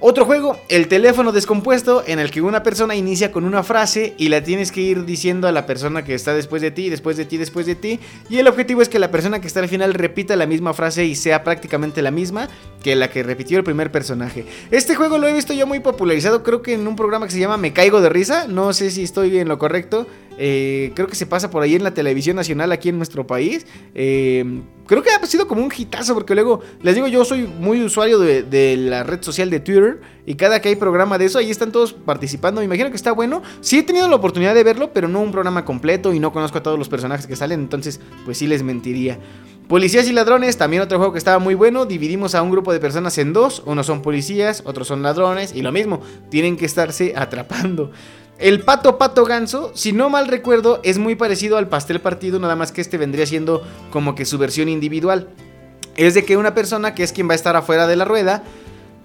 Otro 0.00 0.24
juego, 0.24 0.60
el 0.68 0.86
teléfono 0.86 1.32
descompuesto, 1.32 2.04
en 2.06 2.20
el 2.20 2.30
que 2.30 2.40
una 2.40 2.62
persona 2.62 2.94
inicia 2.94 3.32
con 3.32 3.44
una 3.44 3.64
frase 3.64 4.14
y 4.16 4.28
la 4.28 4.44
tienes 4.44 4.70
que 4.70 4.80
ir 4.80 5.04
diciendo 5.04 5.48
a 5.48 5.52
la 5.52 5.66
persona 5.66 6.04
que 6.04 6.14
está 6.14 6.34
después 6.34 6.62
de 6.62 6.70
ti, 6.70 6.88
después 6.88 7.16
de 7.16 7.24
ti, 7.24 7.36
después 7.36 7.66
de 7.66 7.74
ti. 7.74 7.98
Y 8.30 8.38
el 8.38 8.46
objetivo 8.46 8.80
es 8.80 8.88
que 8.88 9.00
la 9.00 9.10
persona 9.10 9.40
que 9.40 9.48
está 9.48 9.58
al 9.58 9.66
final 9.66 9.94
repita 9.94 10.36
la 10.36 10.46
misma 10.46 10.72
frase 10.72 11.04
y 11.04 11.16
sea 11.16 11.42
prácticamente 11.42 12.00
la 12.00 12.12
misma 12.12 12.48
que 12.80 12.94
la 12.94 13.10
que 13.10 13.24
repitió 13.24 13.58
el 13.58 13.64
primer 13.64 13.90
personaje. 13.90 14.44
Este 14.70 14.94
juego 14.94 15.18
lo 15.18 15.26
he 15.26 15.32
visto 15.32 15.52
yo 15.52 15.66
muy 15.66 15.80
popularizado, 15.80 16.44
creo 16.44 16.62
que 16.62 16.74
en 16.74 16.86
un 16.86 16.94
programa 16.94 17.26
que 17.26 17.32
se 17.32 17.40
llama 17.40 17.56
Me 17.56 17.72
Caigo 17.72 18.00
de 18.00 18.08
Risa, 18.08 18.46
no 18.46 18.72
sé 18.74 18.92
si 18.92 19.02
estoy 19.02 19.36
en 19.38 19.48
lo 19.48 19.58
correcto. 19.58 20.06
Eh, 20.38 20.92
creo 20.94 21.08
que 21.08 21.16
se 21.16 21.26
pasa 21.26 21.50
por 21.50 21.62
ahí 21.62 21.74
en 21.74 21.82
la 21.82 21.92
televisión 21.92 22.36
nacional 22.36 22.70
aquí 22.72 22.88
en 22.88 22.96
nuestro 22.96 23.26
país. 23.26 23.66
Eh, 23.94 24.62
creo 24.86 25.02
que 25.02 25.10
ha 25.10 25.26
sido 25.26 25.48
como 25.48 25.62
un 25.62 25.72
hitazo 25.76 26.14
porque 26.14 26.34
luego, 26.34 26.60
les 26.80 26.94
digo, 26.94 27.08
yo 27.08 27.24
soy 27.24 27.42
muy 27.42 27.82
usuario 27.82 28.18
de, 28.20 28.44
de 28.44 28.76
la 28.76 29.02
red 29.02 29.20
social 29.22 29.50
de 29.50 29.60
Twitter 29.60 30.00
y 30.24 30.36
cada 30.36 30.60
que 30.60 30.68
hay 30.68 30.76
programa 30.76 31.18
de 31.18 31.24
eso, 31.24 31.38
ahí 31.38 31.50
están 31.50 31.72
todos 31.72 31.92
participando. 31.92 32.60
Me 32.60 32.66
imagino 32.66 32.88
que 32.90 32.96
está 32.96 33.12
bueno. 33.12 33.42
Sí 33.60 33.78
he 33.78 33.82
tenido 33.82 34.08
la 34.08 34.16
oportunidad 34.16 34.54
de 34.54 34.62
verlo, 34.62 34.92
pero 34.92 35.08
no 35.08 35.20
un 35.20 35.32
programa 35.32 35.64
completo 35.64 36.14
y 36.14 36.20
no 36.20 36.32
conozco 36.32 36.58
a 36.58 36.62
todos 36.62 36.78
los 36.78 36.88
personajes 36.88 37.26
que 37.26 37.36
salen, 37.36 37.60
entonces 37.60 38.00
pues 38.24 38.38
sí 38.38 38.46
les 38.46 38.62
mentiría. 38.62 39.18
Policías 39.68 40.08
y 40.08 40.14
ladrones, 40.14 40.56
también 40.56 40.80
otro 40.80 40.96
juego 40.96 41.12
que 41.12 41.18
estaba 41.18 41.38
muy 41.38 41.54
bueno. 41.54 41.84
Dividimos 41.84 42.34
a 42.34 42.40
un 42.40 42.50
grupo 42.50 42.72
de 42.72 42.80
personas 42.80 43.18
en 43.18 43.34
dos. 43.34 43.62
Unos 43.66 43.84
son 43.84 44.00
policías, 44.00 44.62
otros 44.64 44.88
son 44.88 45.02
ladrones. 45.02 45.54
Y 45.54 45.60
lo 45.60 45.72
mismo, 45.72 46.00
tienen 46.30 46.56
que 46.56 46.64
estarse 46.64 47.12
atrapando. 47.14 47.90
El 48.38 48.60
pato 48.60 48.98
pato 48.98 49.24
ganso, 49.24 49.72
si 49.74 49.92
no 49.92 50.10
mal 50.10 50.28
recuerdo, 50.28 50.78
es 50.84 50.96
muy 50.96 51.16
parecido 51.16 51.58
al 51.58 51.68
pastel 51.68 52.00
partido, 52.00 52.38
nada 52.38 52.54
más 52.54 52.70
que 52.70 52.80
este 52.80 52.96
vendría 52.96 53.26
siendo 53.26 53.62
como 53.90 54.14
que 54.14 54.24
su 54.24 54.38
versión 54.38 54.68
individual. 54.68 55.28
Es 55.96 56.14
de 56.14 56.24
que 56.24 56.36
una 56.36 56.54
persona 56.54 56.94
que 56.94 57.02
es 57.02 57.12
quien 57.12 57.28
va 57.28 57.32
a 57.32 57.34
estar 57.34 57.56
afuera 57.56 57.88
de 57.88 57.96
la 57.96 58.04
rueda 58.04 58.44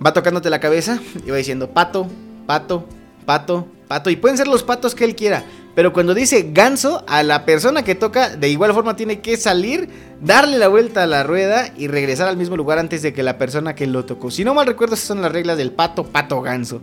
va 0.05 0.13
tocándote 0.13 0.51
la 0.51 0.59
cabeza 0.59 0.99
y 1.25 1.31
va 1.31 1.37
diciendo 1.37 1.71
pato, 1.71 2.07
pato, 2.45 2.87
pato, 3.25 3.67
pato. 3.87 4.11
Y 4.11 4.17
pueden 4.17 4.37
ser 4.37 4.47
los 4.47 4.61
patos 4.61 4.93
que 4.93 5.03
él 5.03 5.15
quiera. 5.15 5.43
Pero 5.73 5.93
cuando 5.93 6.13
dice 6.13 6.51
ganso, 6.53 7.03
a 7.07 7.23
la 7.23 7.43
persona 7.43 7.83
que 7.83 7.95
toca 7.95 8.35
de 8.35 8.49
igual 8.49 8.71
forma 8.73 8.95
tiene 8.95 9.21
que 9.21 9.37
salir, 9.37 9.89
darle 10.21 10.59
la 10.59 10.67
vuelta 10.67 11.01
a 11.01 11.07
la 11.07 11.23
rueda 11.23 11.73
y 11.75 11.87
regresar 11.87 12.27
al 12.27 12.37
mismo 12.37 12.55
lugar 12.55 12.77
antes 12.77 13.01
de 13.01 13.13
que 13.13 13.23
la 13.23 13.39
persona 13.39 13.73
que 13.73 13.87
lo 13.87 14.05
tocó. 14.05 14.29
Si 14.29 14.43
no 14.43 14.53
mal 14.53 14.67
recuerdo, 14.67 14.93
esas 14.93 15.07
son 15.07 15.23
las 15.23 15.31
reglas 15.31 15.57
del 15.57 15.71
pato, 15.71 16.03
pato, 16.03 16.39
ganso. 16.43 16.81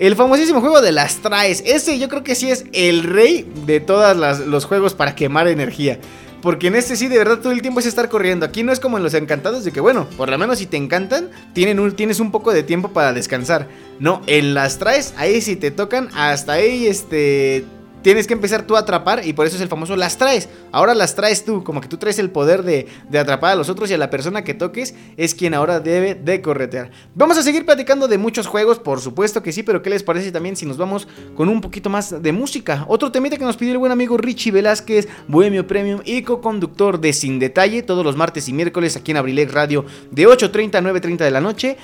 El 0.00 0.16
famosísimo 0.16 0.62
juego 0.62 0.80
de 0.80 0.92
las 0.92 1.16
traes. 1.16 1.62
Ese 1.66 1.98
yo 1.98 2.08
creo 2.08 2.24
que 2.24 2.34
sí 2.34 2.50
es 2.50 2.64
el 2.72 3.02
rey 3.02 3.46
de 3.66 3.80
todos 3.80 4.16
los 4.46 4.64
juegos 4.64 4.94
para 4.94 5.14
quemar 5.14 5.46
energía. 5.46 5.98
Porque 6.40 6.68
en 6.68 6.76
este 6.76 6.96
sí, 6.96 7.06
de 7.08 7.18
verdad, 7.18 7.40
todo 7.40 7.52
el 7.52 7.60
tiempo 7.60 7.80
es 7.80 7.86
estar 7.86 8.08
corriendo. 8.08 8.46
Aquí 8.46 8.62
no 8.62 8.72
es 8.72 8.80
como 8.80 8.96
en 8.96 9.02
los 9.02 9.12
encantados 9.12 9.62
de 9.62 9.72
que, 9.72 9.80
bueno, 9.80 10.08
por 10.16 10.30
lo 10.30 10.38
menos 10.38 10.58
si 10.58 10.64
te 10.64 10.78
encantan, 10.78 11.28
tienen 11.52 11.78
un, 11.78 11.92
tienes 11.92 12.18
un 12.18 12.30
poco 12.32 12.50
de 12.50 12.62
tiempo 12.62 12.94
para 12.94 13.12
descansar. 13.12 13.68
No, 13.98 14.22
en 14.26 14.54
las 14.54 14.78
traes, 14.78 15.12
ahí 15.18 15.42
si 15.42 15.54
te 15.56 15.70
tocan, 15.70 16.08
hasta 16.14 16.54
ahí, 16.54 16.86
este, 16.86 17.66
tienes 18.02 18.26
que 18.26 18.34
empezar 18.34 18.62
tú 18.62 18.76
a 18.76 18.80
atrapar 18.80 19.26
y 19.26 19.32
por 19.32 19.46
eso 19.46 19.56
es 19.56 19.62
el 19.62 19.68
famoso 19.68 19.96
las 19.96 20.18
traes. 20.18 20.48
Ahora 20.72 20.94
las 20.94 21.14
traes 21.14 21.44
tú, 21.44 21.64
como 21.64 21.80
que 21.80 21.88
tú 21.88 21.96
traes 21.96 22.18
el 22.18 22.30
poder 22.30 22.62
de, 22.62 22.86
de, 23.08 23.18
atrapar 23.18 23.52
a 23.52 23.54
los 23.54 23.68
otros 23.68 23.90
y 23.90 23.94
a 23.94 23.98
la 23.98 24.10
persona 24.10 24.44
que 24.44 24.54
toques 24.54 24.94
es 25.16 25.34
quien 25.34 25.54
ahora 25.54 25.80
debe 25.80 26.14
de 26.14 26.40
corretear. 26.42 26.90
Vamos 27.14 27.38
a 27.38 27.42
seguir 27.42 27.64
platicando 27.64 28.08
de 28.08 28.18
muchos 28.18 28.46
juegos, 28.46 28.78
por 28.78 29.00
supuesto 29.00 29.42
que 29.42 29.52
sí, 29.52 29.62
pero 29.62 29.82
¿qué 29.82 29.90
les 29.90 30.02
parece 30.02 30.32
también 30.32 30.56
si 30.56 30.66
nos 30.66 30.76
vamos 30.76 31.08
con 31.36 31.48
un 31.48 31.60
poquito 31.60 31.90
más 31.90 32.22
de 32.22 32.32
música? 32.32 32.84
Otro 32.88 33.12
temita 33.12 33.36
que 33.36 33.44
nos 33.44 33.56
pidió 33.56 33.72
el 33.72 33.78
buen 33.78 33.92
amigo 33.92 34.16
Richie 34.16 34.52
Velázquez, 34.52 35.08
Bohemio 35.28 35.66
Premium 35.66 36.00
y 36.04 36.22
co-conductor 36.22 37.00
de 37.00 37.12
Sin 37.12 37.38
Detalle, 37.38 37.82
todos 37.82 38.04
los 38.04 38.16
martes 38.16 38.48
y 38.48 38.52
miércoles 38.52 38.96
aquí 38.96 39.10
en 39.10 39.18
Abrilex 39.18 39.52
Radio 39.52 39.84
de 40.10 40.26
8.30 40.26 40.76
a 40.76 40.80
9.30 40.80 41.16
de 41.18 41.30
la 41.30 41.40
noche. 41.40 41.76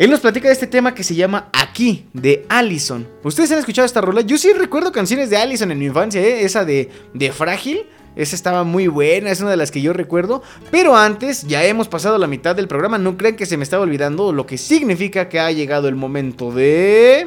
Él 0.00 0.08
nos 0.08 0.20
platica 0.20 0.48
de 0.48 0.54
este 0.54 0.66
tema 0.66 0.94
que 0.94 1.04
se 1.04 1.14
llama 1.14 1.50
Aquí, 1.52 2.06
de 2.14 2.46
Allison. 2.48 3.06
¿Ustedes 3.22 3.52
han 3.52 3.58
escuchado 3.58 3.84
esta 3.84 4.00
rola? 4.00 4.22
Yo 4.22 4.38
sí 4.38 4.50
recuerdo 4.54 4.92
canciones 4.92 5.28
de 5.28 5.36
Allison 5.36 5.70
en 5.70 5.78
mi 5.78 5.84
infancia, 5.84 6.22
¿eh? 6.22 6.42
esa 6.42 6.64
de, 6.64 6.88
de 7.12 7.30
Frágil. 7.32 7.82
Esa 8.16 8.34
estaba 8.34 8.64
muy 8.64 8.88
buena, 8.88 9.30
es 9.30 9.42
una 9.42 9.50
de 9.50 9.58
las 9.58 9.70
que 9.70 9.82
yo 9.82 9.92
recuerdo. 9.92 10.42
Pero 10.70 10.96
antes, 10.96 11.46
ya 11.46 11.66
hemos 11.66 11.86
pasado 11.86 12.16
la 12.16 12.26
mitad 12.26 12.56
del 12.56 12.66
programa. 12.66 12.96
No 12.96 13.18
crean 13.18 13.36
que 13.36 13.44
se 13.44 13.58
me 13.58 13.62
estaba 13.62 13.82
olvidando, 13.82 14.32
lo 14.32 14.46
que 14.46 14.56
significa 14.56 15.28
que 15.28 15.38
ha 15.38 15.52
llegado 15.52 15.86
el 15.86 15.96
momento 15.96 16.50
de... 16.50 17.26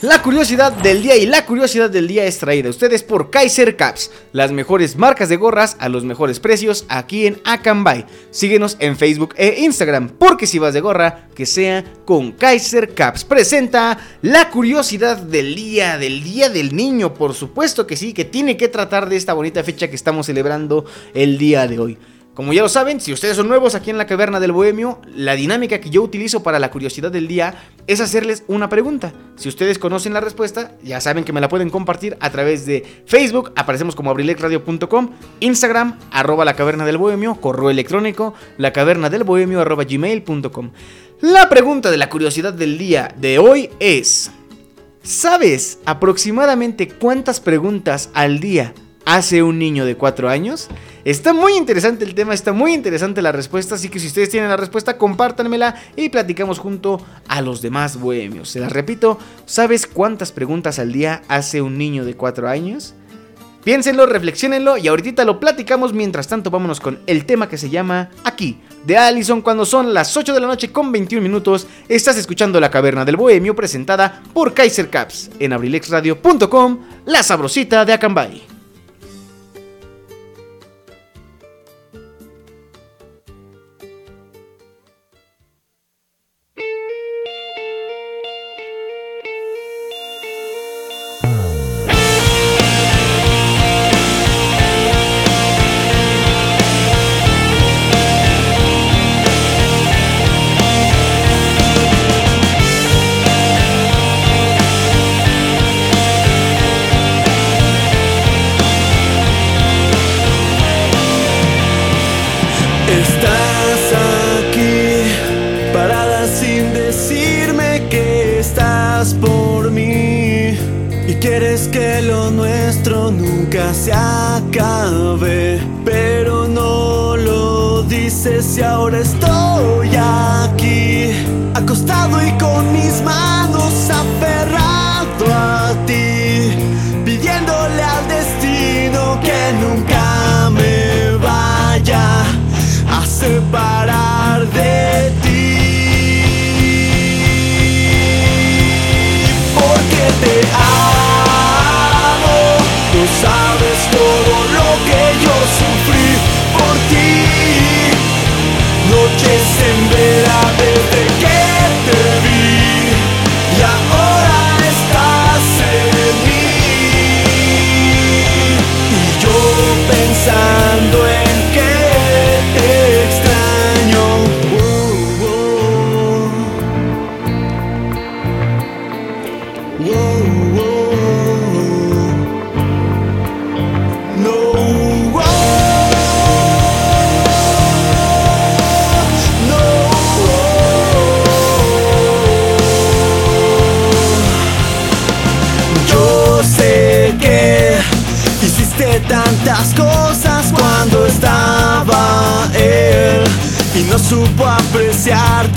La 0.00 0.22
curiosidad 0.22 0.72
del 0.74 1.02
día 1.02 1.16
y 1.16 1.26
la 1.26 1.44
curiosidad 1.44 1.90
del 1.90 2.06
día 2.06 2.24
es 2.24 2.38
traída 2.38 2.68
a 2.68 2.70
ustedes 2.70 3.02
por 3.02 3.30
Kaiser 3.30 3.74
Caps, 3.74 4.12
las 4.30 4.52
mejores 4.52 4.94
marcas 4.94 5.28
de 5.28 5.34
gorras 5.34 5.76
a 5.80 5.88
los 5.88 6.04
mejores 6.04 6.38
precios 6.38 6.84
aquí 6.88 7.26
en 7.26 7.40
Akanbay. 7.44 8.06
Síguenos 8.30 8.76
en 8.78 8.96
Facebook 8.96 9.34
e 9.36 9.56
Instagram, 9.58 10.10
porque 10.10 10.46
si 10.46 10.60
vas 10.60 10.72
de 10.72 10.82
gorra, 10.82 11.26
que 11.34 11.46
sea 11.46 11.84
con 12.04 12.30
Kaiser 12.30 12.94
Caps. 12.94 13.24
Presenta 13.24 13.98
la 14.22 14.50
curiosidad 14.50 15.16
del 15.16 15.56
día, 15.56 15.98
del 15.98 16.22
día 16.22 16.48
del 16.48 16.76
niño, 16.76 17.12
por 17.12 17.34
supuesto 17.34 17.84
que 17.84 17.96
sí, 17.96 18.12
que 18.12 18.24
tiene 18.24 18.56
que 18.56 18.68
tratar 18.68 19.08
de 19.08 19.16
esta 19.16 19.32
bonita 19.32 19.64
fecha 19.64 19.88
que 19.88 19.96
estamos 19.96 20.26
celebrando 20.26 20.84
el 21.12 21.38
día 21.38 21.66
de 21.66 21.80
hoy. 21.80 21.98
Como 22.38 22.52
ya 22.52 22.62
lo 22.62 22.68
saben, 22.68 23.00
si 23.00 23.12
ustedes 23.12 23.36
son 23.36 23.48
nuevos 23.48 23.74
aquí 23.74 23.90
en 23.90 23.98
la 23.98 24.06
caverna 24.06 24.38
del 24.38 24.52
bohemio, 24.52 25.00
la 25.12 25.34
dinámica 25.34 25.80
que 25.80 25.90
yo 25.90 26.04
utilizo 26.04 26.40
para 26.40 26.60
la 26.60 26.70
curiosidad 26.70 27.10
del 27.10 27.26
día 27.26 27.56
es 27.88 28.00
hacerles 28.00 28.44
una 28.46 28.68
pregunta. 28.68 29.12
Si 29.34 29.48
ustedes 29.48 29.80
conocen 29.80 30.12
la 30.12 30.20
respuesta, 30.20 30.70
ya 30.84 31.00
saben 31.00 31.24
que 31.24 31.32
me 31.32 31.40
la 31.40 31.48
pueden 31.48 31.68
compartir 31.68 32.16
a 32.20 32.30
través 32.30 32.64
de 32.64 32.86
Facebook, 33.06 33.50
aparecemos 33.56 33.96
como 33.96 34.12
abrilexradio.com, 34.12 35.10
Instagram, 35.40 35.98
arroba 36.12 36.44
la 36.44 36.54
caverna 36.54 36.86
del 36.86 36.96
bohemio, 36.96 37.34
correo 37.40 37.70
electrónico, 37.70 38.34
la 38.56 38.72
caverna 38.72 39.10
del 39.10 39.24
bohemio, 39.24 39.60
arroba 39.60 39.82
gmail.com. 39.82 40.70
La 41.20 41.48
pregunta 41.48 41.90
de 41.90 41.96
la 41.96 42.08
curiosidad 42.08 42.52
del 42.52 42.78
día 42.78 43.12
de 43.16 43.40
hoy 43.40 43.70
es, 43.80 44.30
¿sabes 45.02 45.80
aproximadamente 45.86 46.86
cuántas 46.86 47.40
preguntas 47.40 48.10
al 48.14 48.38
día 48.38 48.74
hace 49.08 49.42
un 49.42 49.58
niño 49.58 49.86
de 49.86 49.96
4 49.96 50.28
años? 50.28 50.68
Está 51.04 51.32
muy 51.32 51.54
interesante 51.54 52.04
el 52.04 52.14
tema, 52.14 52.34
está 52.34 52.52
muy 52.52 52.74
interesante 52.74 53.22
la 53.22 53.32
respuesta, 53.32 53.76
así 53.76 53.88
que 53.88 53.98
si 53.98 54.08
ustedes 54.08 54.28
tienen 54.28 54.50
la 54.50 54.58
respuesta, 54.58 54.98
compártanmela 54.98 55.76
y 55.96 56.10
platicamos 56.10 56.58
junto 56.58 57.00
a 57.26 57.40
los 57.40 57.62
demás 57.62 57.98
bohemios. 57.98 58.50
Se 58.50 58.60
las 58.60 58.70
repito, 58.70 59.18
¿sabes 59.46 59.86
cuántas 59.86 60.30
preguntas 60.30 60.78
al 60.78 60.92
día 60.92 61.22
hace 61.28 61.62
un 61.62 61.78
niño 61.78 62.04
de 62.04 62.14
4 62.14 62.48
años? 62.48 62.94
Piénsenlo, 63.64 64.04
reflexionenlo 64.04 64.76
y 64.76 64.88
ahorita 64.88 65.24
lo 65.24 65.40
platicamos. 65.40 65.94
Mientras 65.94 66.28
tanto, 66.28 66.50
vámonos 66.50 66.78
con 66.78 66.98
el 67.06 67.24
tema 67.24 67.48
que 67.48 67.58
se 67.58 67.70
llama 67.70 68.10
Aquí, 68.24 68.60
de 68.84 68.98
Allison, 68.98 69.40
cuando 69.40 69.64
son 69.64 69.94
las 69.94 70.14
8 70.16 70.34
de 70.34 70.40
la 70.40 70.46
noche 70.46 70.70
con 70.70 70.92
21 70.92 71.22
minutos. 71.22 71.66
Estás 71.88 72.18
escuchando 72.18 72.60
La 72.60 72.70
Caverna 72.70 73.06
del 73.06 73.16
Bohemio, 73.16 73.56
presentada 73.56 74.22
por 74.34 74.52
Kaiser 74.52 74.90
Caps 74.90 75.30
en 75.38 75.54
abrilexradio.com, 75.54 76.78
la 77.06 77.22
sabrosita 77.22 77.84
de 77.84 77.94
Acambay. 77.94 78.57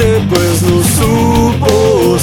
Apreciarte 0.01 0.27
pues 0.29 0.61
no 0.63 0.83
supo 0.83 2.19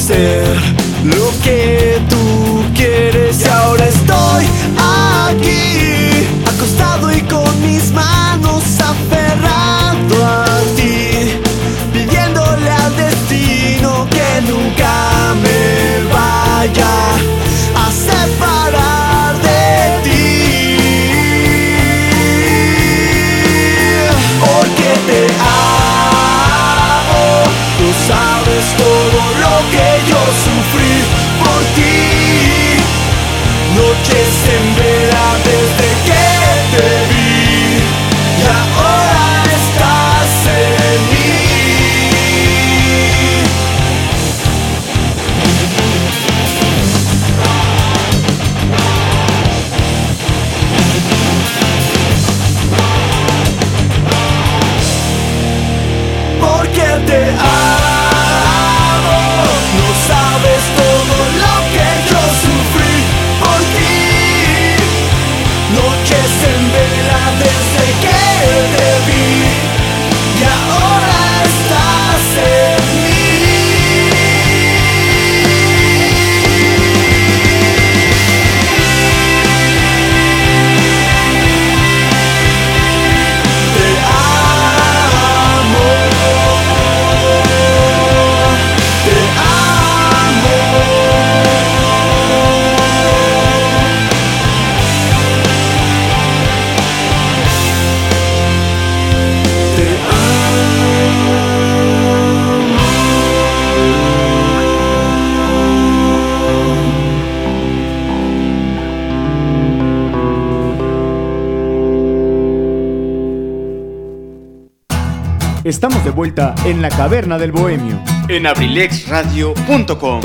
en 116.69 116.83
la 116.83 116.91
caverna 116.91 117.39
del 117.39 117.51
bohemio. 117.51 117.99
En 118.29 118.47
abrilexradio.com. 118.47 120.21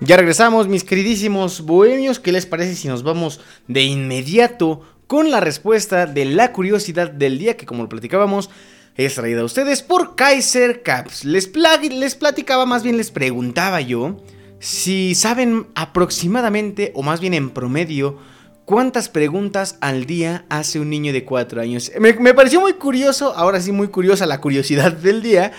Ya 0.00 0.16
regresamos, 0.16 0.68
mis 0.68 0.84
queridísimos 0.84 1.62
bohemios. 1.62 2.20
¿Qué 2.20 2.30
les 2.30 2.46
parece 2.46 2.76
si 2.76 2.86
nos 2.86 3.02
vamos 3.02 3.40
de 3.66 3.82
inmediato 3.82 4.82
con 5.08 5.32
la 5.32 5.40
respuesta 5.40 6.06
de 6.06 6.26
la 6.26 6.52
curiosidad 6.52 7.10
del 7.10 7.40
día 7.40 7.56
que, 7.56 7.66
como 7.66 7.82
lo 7.82 7.88
platicábamos, 7.88 8.50
es 8.94 9.16
traída 9.16 9.40
a 9.40 9.46
ustedes 9.46 9.82
por 9.82 10.14
Kaiser 10.14 10.84
Caps? 10.84 11.24
Les, 11.24 11.50
les 11.90 12.14
platicaba, 12.14 12.64
más 12.64 12.84
bien 12.84 12.98
les 12.98 13.10
preguntaba 13.10 13.80
yo, 13.80 14.22
si 14.60 15.16
saben 15.16 15.66
aproximadamente, 15.74 16.92
o 16.94 17.02
más 17.02 17.18
bien 17.18 17.34
en 17.34 17.50
promedio, 17.50 18.18
cuántas 18.68 19.08
preguntas 19.08 19.78
al 19.80 20.04
día 20.04 20.44
hace 20.50 20.78
un 20.78 20.90
niño 20.90 21.14
de 21.14 21.24
4 21.24 21.62
años. 21.62 21.90
Me, 21.98 22.34
pareció 22.34 22.60
muy 22.60 22.74
curioso, 22.74 23.32
ahora 23.34 23.62
sí 23.62 23.72
muy 23.72 23.88
curiosa 23.88 24.26
la 24.26 24.42
curiosidad 24.42 24.92
del 25.06 25.22
día. 25.22 25.52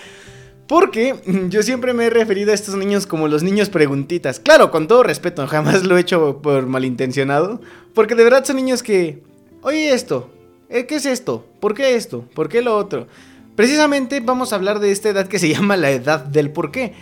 Porque 0.68 1.16
yo 1.48 1.64
siempre 1.64 1.92
me 1.92 2.06
he 2.06 2.10
referido 2.10 2.52
a 2.52 2.54
estos 2.54 2.76
niños 2.76 3.08
como 3.08 3.26
los 3.26 3.42
niños 3.42 3.68
preguntitas. 3.68 4.38
Claro, 4.38 4.70
con 4.70 4.86
todo 4.86 5.02
respeto, 5.02 5.44
jamás 5.48 5.82
lo 5.82 5.98
he 5.98 6.02
hecho 6.02 6.40
por 6.40 6.68
malintencionado. 6.68 7.60
Porque 7.94 8.14
de 8.14 8.22
verdad 8.22 8.44
son 8.44 8.54
niños 8.54 8.84
que... 8.84 9.24
Oye 9.62 9.92
esto, 9.92 10.30
eh, 10.68 10.86
¿qué 10.86 10.94
es 10.94 11.04
esto? 11.04 11.44
¿Por 11.58 11.74
qué 11.74 11.96
esto? 11.96 12.24
¿Por 12.32 12.48
qué 12.48 12.62
lo 12.62 12.76
otro? 12.76 13.08
Precisamente 13.56 14.20
vamos 14.20 14.52
a 14.52 14.56
hablar 14.56 14.78
de 14.78 14.92
esta 14.92 15.08
edad 15.08 15.26
que 15.26 15.40
se 15.40 15.48
llama 15.52 15.76
la 15.76 15.90
edad 15.90 16.20
del 16.20 16.52
por 16.52 16.70
qué. 16.70 16.94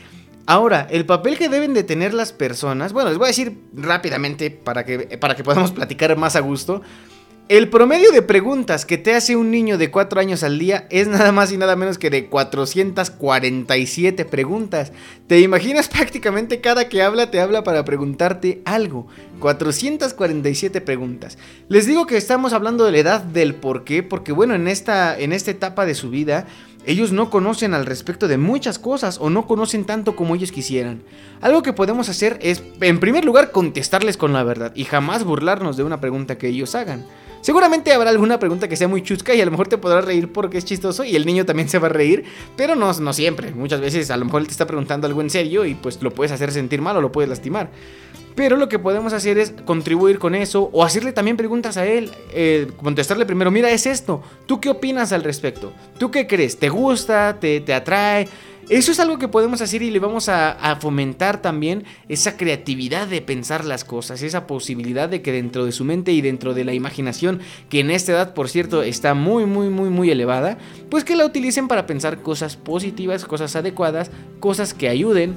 Ahora, 0.48 0.86
el 0.90 1.04
papel 1.04 1.36
que 1.36 1.50
deben 1.50 1.74
de 1.74 1.84
tener 1.84 2.14
las 2.14 2.32
personas, 2.32 2.94
bueno, 2.94 3.10
les 3.10 3.18
voy 3.18 3.26
a 3.26 3.28
decir 3.28 3.58
rápidamente 3.74 4.50
para 4.50 4.82
que, 4.86 5.18
para 5.18 5.36
que 5.36 5.44
podamos 5.44 5.72
platicar 5.72 6.16
más 6.16 6.36
a 6.36 6.40
gusto. 6.40 6.80
El 7.50 7.68
promedio 7.68 8.12
de 8.12 8.22
preguntas 8.22 8.86
que 8.86 8.96
te 8.96 9.14
hace 9.14 9.36
un 9.36 9.50
niño 9.50 9.76
de 9.76 9.90
4 9.90 10.18
años 10.18 10.42
al 10.42 10.58
día 10.58 10.86
es 10.88 11.06
nada 11.06 11.32
más 11.32 11.52
y 11.52 11.58
nada 11.58 11.76
menos 11.76 11.98
que 11.98 12.08
de 12.08 12.28
447 12.28 14.24
preguntas. 14.24 14.92
¿Te 15.26 15.40
imaginas 15.40 15.88
prácticamente 15.90 16.62
cada 16.62 16.88
que 16.88 17.02
habla 17.02 17.30
te 17.30 17.40
habla 17.42 17.62
para 17.62 17.84
preguntarte 17.84 18.62
algo? 18.64 19.06
447 19.40 20.80
preguntas. 20.80 21.36
Les 21.68 21.84
digo 21.84 22.06
que 22.06 22.16
estamos 22.16 22.54
hablando 22.54 22.86
de 22.86 22.92
la 22.92 22.98
edad 22.98 23.20
del 23.22 23.54
por 23.54 23.84
qué, 23.84 24.02
porque 24.02 24.32
bueno, 24.32 24.54
en 24.54 24.66
esta, 24.66 25.18
en 25.18 25.34
esta 25.34 25.50
etapa 25.50 25.84
de 25.84 25.94
su 25.94 26.08
vida 26.08 26.46
ellos 26.88 27.12
no 27.12 27.28
conocen 27.28 27.74
al 27.74 27.84
respecto 27.84 28.28
de 28.28 28.38
muchas 28.38 28.78
cosas 28.78 29.18
o 29.20 29.28
no 29.28 29.46
conocen 29.46 29.84
tanto 29.84 30.16
como 30.16 30.34
ellos 30.34 30.50
quisieran. 30.50 31.02
Algo 31.42 31.62
que 31.62 31.74
podemos 31.74 32.08
hacer 32.08 32.38
es, 32.40 32.62
en 32.80 32.98
primer 32.98 33.26
lugar, 33.26 33.52
contestarles 33.52 34.16
con 34.16 34.32
la 34.32 34.42
verdad 34.42 34.72
y 34.74 34.84
jamás 34.84 35.22
burlarnos 35.22 35.76
de 35.76 35.84
una 35.84 36.00
pregunta 36.00 36.38
que 36.38 36.48
ellos 36.48 36.74
hagan. 36.74 37.04
Seguramente 37.42 37.92
habrá 37.92 38.08
alguna 38.08 38.38
pregunta 38.38 38.68
que 38.68 38.76
sea 38.76 38.88
muy 38.88 39.02
chusca 39.02 39.34
y 39.34 39.40
a 39.42 39.44
lo 39.44 39.50
mejor 39.50 39.68
te 39.68 39.76
podrás 39.76 40.04
reír 40.04 40.32
porque 40.32 40.56
es 40.56 40.64
chistoso 40.64 41.04
y 41.04 41.14
el 41.14 41.26
niño 41.26 41.44
también 41.44 41.68
se 41.68 41.78
va 41.78 41.86
a 41.86 41.90
reír, 41.90 42.24
pero 42.56 42.74
no, 42.74 42.90
no 42.92 43.12
siempre. 43.12 43.52
Muchas 43.52 43.82
veces 43.82 44.10
a 44.10 44.16
lo 44.16 44.24
mejor 44.24 44.40
él 44.40 44.46
te 44.46 44.52
está 44.52 44.66
preguntando 44.66 45.06
algo 45.06 45.20
en 45.20 45.28
serio 45.28 45.66
y 45.66 45.74
pues 45.74 46.02
lo 46.02 46.10
puedes 46.10 46.32
hacer 46.32 46.52
sentir 46.52 46.80
mal 46.80 46.96
o 46.96 47.02
lo 47.02 47.12
puedes 47.12 47.28
lastimar. 47.28 47.70
Pero 48.38 48.56
lo 48.56 48.68
que 48.68 48.78
podemos 48.78 49.12
hacer 49.12 49.36
es 49.36 49.52
contribuir 49.64 50.20
con 50.20 50.36
eso 50.36 50.70
o 50.72 50.84
hacerle 50.84 51.10
también 51.12 51.36
preguntas 51.36 51.76
a 51.76 51.84
él. 51.84 52.12
eh, 52.30 52.70
contestarle 52.76 53.26
primero, 53.26 53.50
mira, 53.50 53.68
es 53.68 53.84
esto. 53.84 54.22
¿Tú 54.46 54.60
qué 54.60 54.70
opinas 54.70 55.10
al 55.10 55.24
respecto? 55.24 55.72
¿Tú 55.98 56.12
qué 56.12 56.28
crees? 56.28 56.56
¿Te 56.56 56.68
gusta? 56.68 57.40
¿Te, 57.40 57.60
te 57.60 57.74
atrae? 57.74 58.28
Eso 58.68 58.92
es 58.92 59.00
algo 59.00 59.18
que 59.18 59.26
podemos 59.26 59.60
hacer 59.60 59.82
y 59.82 59.90
le 59.90 59.98
vamos 59.98 60.28
a, 60.28 60.52
a 60.52 60.76
fomentar 60.76 61.42
también 61.42 61.82
esa 62.08 62.36
creatividad 62.36 63.08
de 63.08 63.22
pensar 63.22 63.64
las 63.64 63.82
cosas, 63.82 64.22
esa 64.22 64.46
posibilidad 64.46 65.08
de 65.08 65.20
que 65.20 65.32
dentro 65.32 65.64
de 65.64 65.72
su 65.72 65.84
mente 65.84 66.12
y 66.12 66.20
dentro 66.20 66.54
de 66.54 66.64
la 66.64 66.74
imaginación, 66.74 67.40
que 67.68 67.80
en 67.80 67.90
esta 67.90 68.12
edad, 68.12 68.34
por 68.34 68.48
cierto, 68.48 68.84
está 68.84 69.14
muy, 69.14 69.46
muy, 69.46 69.68
muy, 69.68 69.90
muy 69.90 70.12
elevada, 70.12 70.58
pues 70.90 71.02
que 71.02 71.16
la 71.16 71.26
utilicen 71.26 71.66
para 71.66 71.86
pensar 71.86 72.22
cosas 72.22 72.56
positivas, 72.56 73.24
cosas 73.24 73.56
adecuadas, 73.56 74.12
cosas 74.38 74.74
que 74.74 74.88
ayuden 74.88 75.34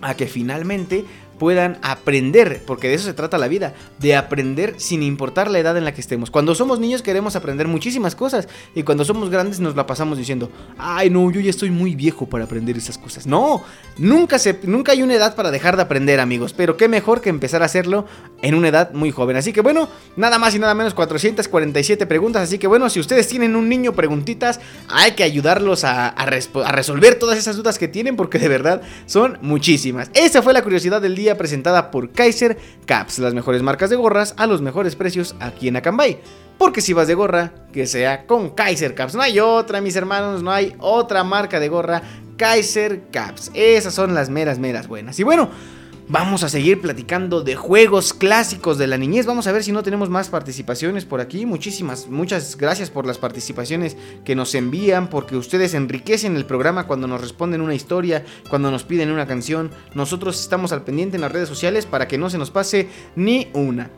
a 0.00 0.14
que 0.14 0.26
finalmente 0.26 1.04
puedan 1.38 1.78
aprender, 1.82 2.62
porque 2.66 2.88
de 2.88 2.94
eso 2.94 3.06
se 3.06 3.14
trata 3.14 3.38
la 3.38 3.48
vida, 3.48 3.74
de 3.98 4.16
aprender 4.16 4.74
sin 4.78 5.02
importar 5.02 5.50
la 5.50 5.58
edad 5.58 5.76
en 5.76 5.84
la 5.84 5.94
que 5.94 6.00
estemos. 6.00 6.30
Cuando 6.30 6.54
somos 6.54 6.80
niños 6.80 7.02
queremos 7.02 7.36
aprender 7.36 7.68
muchísimas 7.68 8.14
cosas 8.14 8.48
y 8.74 8.82
cuando 8.82 9.04
somos 9.04 9.30
grandes 9.30 9.60
nos 9.60 9.76
la 9.76 9.86
pasamos 9.86 10.18
diciendo, 10.18 10.50
ay 10.78 11.10
no, 11.10 11.30
yo 11.30 11.40
ya 11.40 11.50
estoy 11.50 11.70
muy 11.70 11.94
viejo 11.94 12.26
para 12.26 12.44
aprender 12.44 12.76
esas 12.76 12.98
cosas. 12.98 13.26
No, 13.26 13.62
nunca, 13.96 14.38
se, 14.38 14.58
nunca 14.64 14.92
hay 14.92 15.02
una 15.02 15.14
edad 15.14 15.34
para 15.34 15.50
dejar 15.50 15.76
de 15.76 15.82
aprender 15.82 16.20
amigos, 16.20 16.52
pero 16.52 16.76
qué 16.76 16.88
mejor 16.88 17.20
que 17.20 17.30
empezar 17.30 17.62
a 17.62 17.66
hacerlo 17.66 18.06
en 18.42 18.54
una 18.54 18.68
edad 18.68 18.92
muy 18.92 19.10
joven. 19.10 19.36
Así 19.36 19.52
que 19.52 19.60
bueno, 19.60 19.88
nada 20.16 20.38
más 20.38 20.54
y 20.54 20.58
nada 20.58 20.74
menos 20.74 20.94
447 20.94 22.06
preguntas, 22.06 22.42
así 22.42 22.58
que 22.58 22.66
bueno, 22.66 22.90
si 22.90 23.00
ustedes 23.00 23.28
tienen 23.28 23.56
un 23.56 23.68
niño 23.68 23.92
preguntitas, 23.92 24.60
hay 24.88 25.12
que 25.12 25.22
ayudarlos 25.22 25.84
a, 25.84 26.08
a 26.08 26.72
resolver 26.72 27.18
todas 27.18 27.38
esas 27.38 27.56
dudas 27.56 27.78
que 27.78 27.88
tienen 27.88 28.16
porque 28.16 28.38
de 28.38 28.48
verdad 28.48 28.82
son 29.06 29.38
muchísimas. 29.42 30.10
Esa 30.14 30.42
fue 30.42 30.52
la 30.52 30.62
curiosidad 30.62 31.00
del 31.00 31.14
día 31.14 31.27
presentada 31.36 31.90
por 31.90 32.12
Kaiser 32.12 32.56
Caps, 32.86 33.18
las 33.18 33.34
mejores 33.34 33.62
marcas 33.62 33.90
de 33.90 33.96
gorras 33.96 34.34
a 34.36 34.46
los 34.46 34.62
mejores 34.62 34.96
precios 34.96 35.34
aquí 35.40 35.68
en 35.68 35.76
Acambay. 35.76 36.20
Porque 36.56 36.80
si 36.80 36.92
vas 36.92 37.06
de 37.06 37.14
gorra, 37.14 37.52
que 37.72 37.86
sea 37.86 38.26
con 38.26 38.50
Kaiser 38.50 38.94
Caps. 38.94 39.14
No 39.14 39.22
hay 39.22 39.38
otra, 39.38 39.80
mis 39.80 39.94
hermanos, 39.94 40.42
no 40.42 40.50
hay 40.50 40.74
otra 40.78 41.22
marca 41.22 41.60
de 41.60 41.68
gorra. 41.68 42.02
Kaiser 42.36 43.02
Caps. 43.10 43.50
Esas 43.54 43.94
son 43.94 44.14
las 44.14 44.30
meras, 44.30 44.58
meras 44.58 44.88
buenas. 44.88 45.18
Y 45.20 45.22
bueno, 45.22 45.50
Vamos 46.10 46.42
a 46.42 46.48
seguir 46.48 46.80
platicando 46.80 47.42
de 47.42 47.54
juegos 47.54 48.14
clásicos 48.14 48.78
de 48.78 48.86
la 48.86 48.96
niñez. 48.96 49.26
Vamos 49.26 49.46
a 49.46 49.52
ver 49.52 49.62
si 49.62 49.72
no 49.72 49.82
tenemos 49.82 50.08
más 50.08 50.30
participaciones 50.30 51.04
por 51.04 51.20
aquí. 51.20 51.44
Muchísimas, 51.44 52.08
muchas 52.08 52.56
gracias 52.56 52.88
por 52.88 53.04
las 53.04 53.18
participaciones 53.18 53.94
que 54.24 54.34
nos 54.34 54.54
envían, 54.54 55.10
porque 55.10 55.36
ustedes 55.36 55.74
enriquecen 55.74 56.34
el 56.36 56.46
programa 56.46 56.86
cuando 56.86 57.06
nos 57.08 57.20
responden 57.20 57.60
una 57.60 57.74
historia, 57.74 58.24
cuando 58.48 58.70
nos 58.70 58.84
piden 58.84 59.10
una 59.10 59.26
canción. 59.26 59.70
Nosotros 59.92 60.40
estamos 60.40 60.72
al 60.72 60.82
pendiente 60.82 61.16
en 61.16 61.20
las 61.20 61.32
redes 61.32 61.48
sociales 61.50 61.84
para 61.84 62.08
que 62.08 62.16
no 62.16 62.30
se 62.30 62.38
nos 62.38 62.50
pase 62.50 62.88
ni 63.14 63.48
una. 63.52 63.90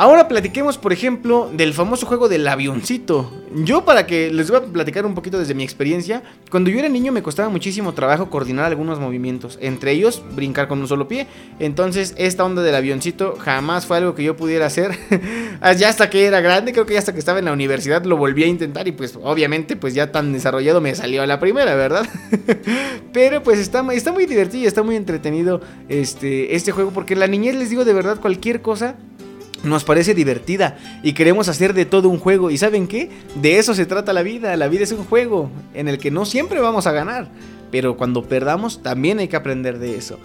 Ahora 0.00 0.28
platiquemos, 0.28 0.78
por 0.78 0.92
ejemplo, 0.92 1.50
del 1.52 1.74
famoso 1.74 2.06
juego 2.06 2.28
del 2.28 2.46
avioncito. 2.46 3.32
Yo, 3.52 3.84
para 3.84 4.06
que 4.06 4.30
les 4.30 4.48
voy 4.48 4.60
a 4.60 4.62
platicar 4.62 5.04
un 5.04 5.16
poquito 5.16 5.40
desde 5.40 5.54
mi 5.54 5.64
experiencia, 5.64 6.22
cuando 6.52 6.70
yo 6.70 6.78
era 6.78 6.88
niño 6.88 7.10
me 7.10 7.20
costaba 7.20 7.48
muchísimo 7.48 7.92
trabajo 7.94 8.30
coordinar 8.30 8.66
algunos 8.66 9.00
movimientos, 9.00 9.58
entre 9.60 9.90
ellos 9.90 10.22
brincar 10.36 10.68
con 10.68 10.78
un 10.78 10.86
solo 10.86 11.08
pie. 11.08 11.26
Entonces, 11.58 12.14
esta 12.16 12.44
onda 12.44 12.62
del 12.62 12.76
avioncito 12.76 13.34
jamás 13.40 13.86
fue 13.86 13.96
algo 13.96 14.14
que 14.14 14.22
yo 14.22 14.36
pudiera 14.36 14.66
hacer. 14.66 14.96
ya 15.76 15.88
hasta 15.88 16.08
que 16.08 16.26
era 16.26 16.40
grande, 16.40 16.72
creo 16.72 16.86
que 16.86 16.92
ya 16.92 17.00
hasta 17.00 17.12
que 17.12 17.18
estaba 17.18 17.40
en 17.40 17.46
la 17.46 17.52
universidad 17.52 18.04
lo 18.04 18.16
volví 18.16 18.44
a 18.44 18.46
intentar 18.46 18.86
y 18.86 18.92
pues 18.92 19.18
obviamente 19.20 19.74
pues 19.74 19.94
ya 19.94 20.12
tan 20.12 20.32
desarrollado 20.32 20.80
me 20.80 20.94
salió 20.94 21.22
a 21.22 21.26
la 21.26 21.40
primera, 21.40 21.74
¿verdad? 21.74 22.06
Pero 23.12 23.42
pues 23.42 23.58
está, 23.58 23.84
está 23.92 24.12
muy 24.12 24.26
divertido, 24.26 24.68
está 24.68 24.84
muy 24.84 24.94
entretenido 24.94 25.60
este, 25.88 26.54
este 26.54 26.70
juego 26.70 26.92
porque 26.92 27.16
la 27.16 27.26
niñez 27.26 27.56
les 27.56 27.68
digo 27.68 27.84
de 27.84 27.94
verdad 27.94 28.20
cualquier 28.20 28.62
cosa 28.62 28.94
nos 29.64 29.84
parece 29.84 30.14
divertida 30.14 30.78
y 31.02 31.12
queremos 31.12 31.48
hacer 31.48 31.74
de 31.74 31.84
todo 31.84 32.08
un 32.08 32.18
juego. 32.18 32.50
¿Y 32.50 32.58
saben 32.58 32.86
qué? 32.86 33.10
De 33.34 33.58
eso 33.58 33.74
se 33.74 33.86
trata 33.86 34.12
la 34.12 34.22
vida. 34.22 34.56
La 34.56 34.68
vida 34.68 34.84
es 34.84 34.92
un 34.92 35.04
juego 35.04 35.50
en 35.74 35.88
el 35.88 35.98
que 35.98 36.10
no 36.10 36.24
siempre 36.24 36.60
vamos 36.60 36.86
a 36.86 36.92
ganar. 36.92 37.28
Pero 37.70 37.96
cuando 37.96 38.24
perdamos 38.24 38.82
también 38.82 39.18
hay 39.18 39.28
que 39.28 39.36
aprender 39.36 39.78
de 39.78 39.96
eso. 39.96 40.18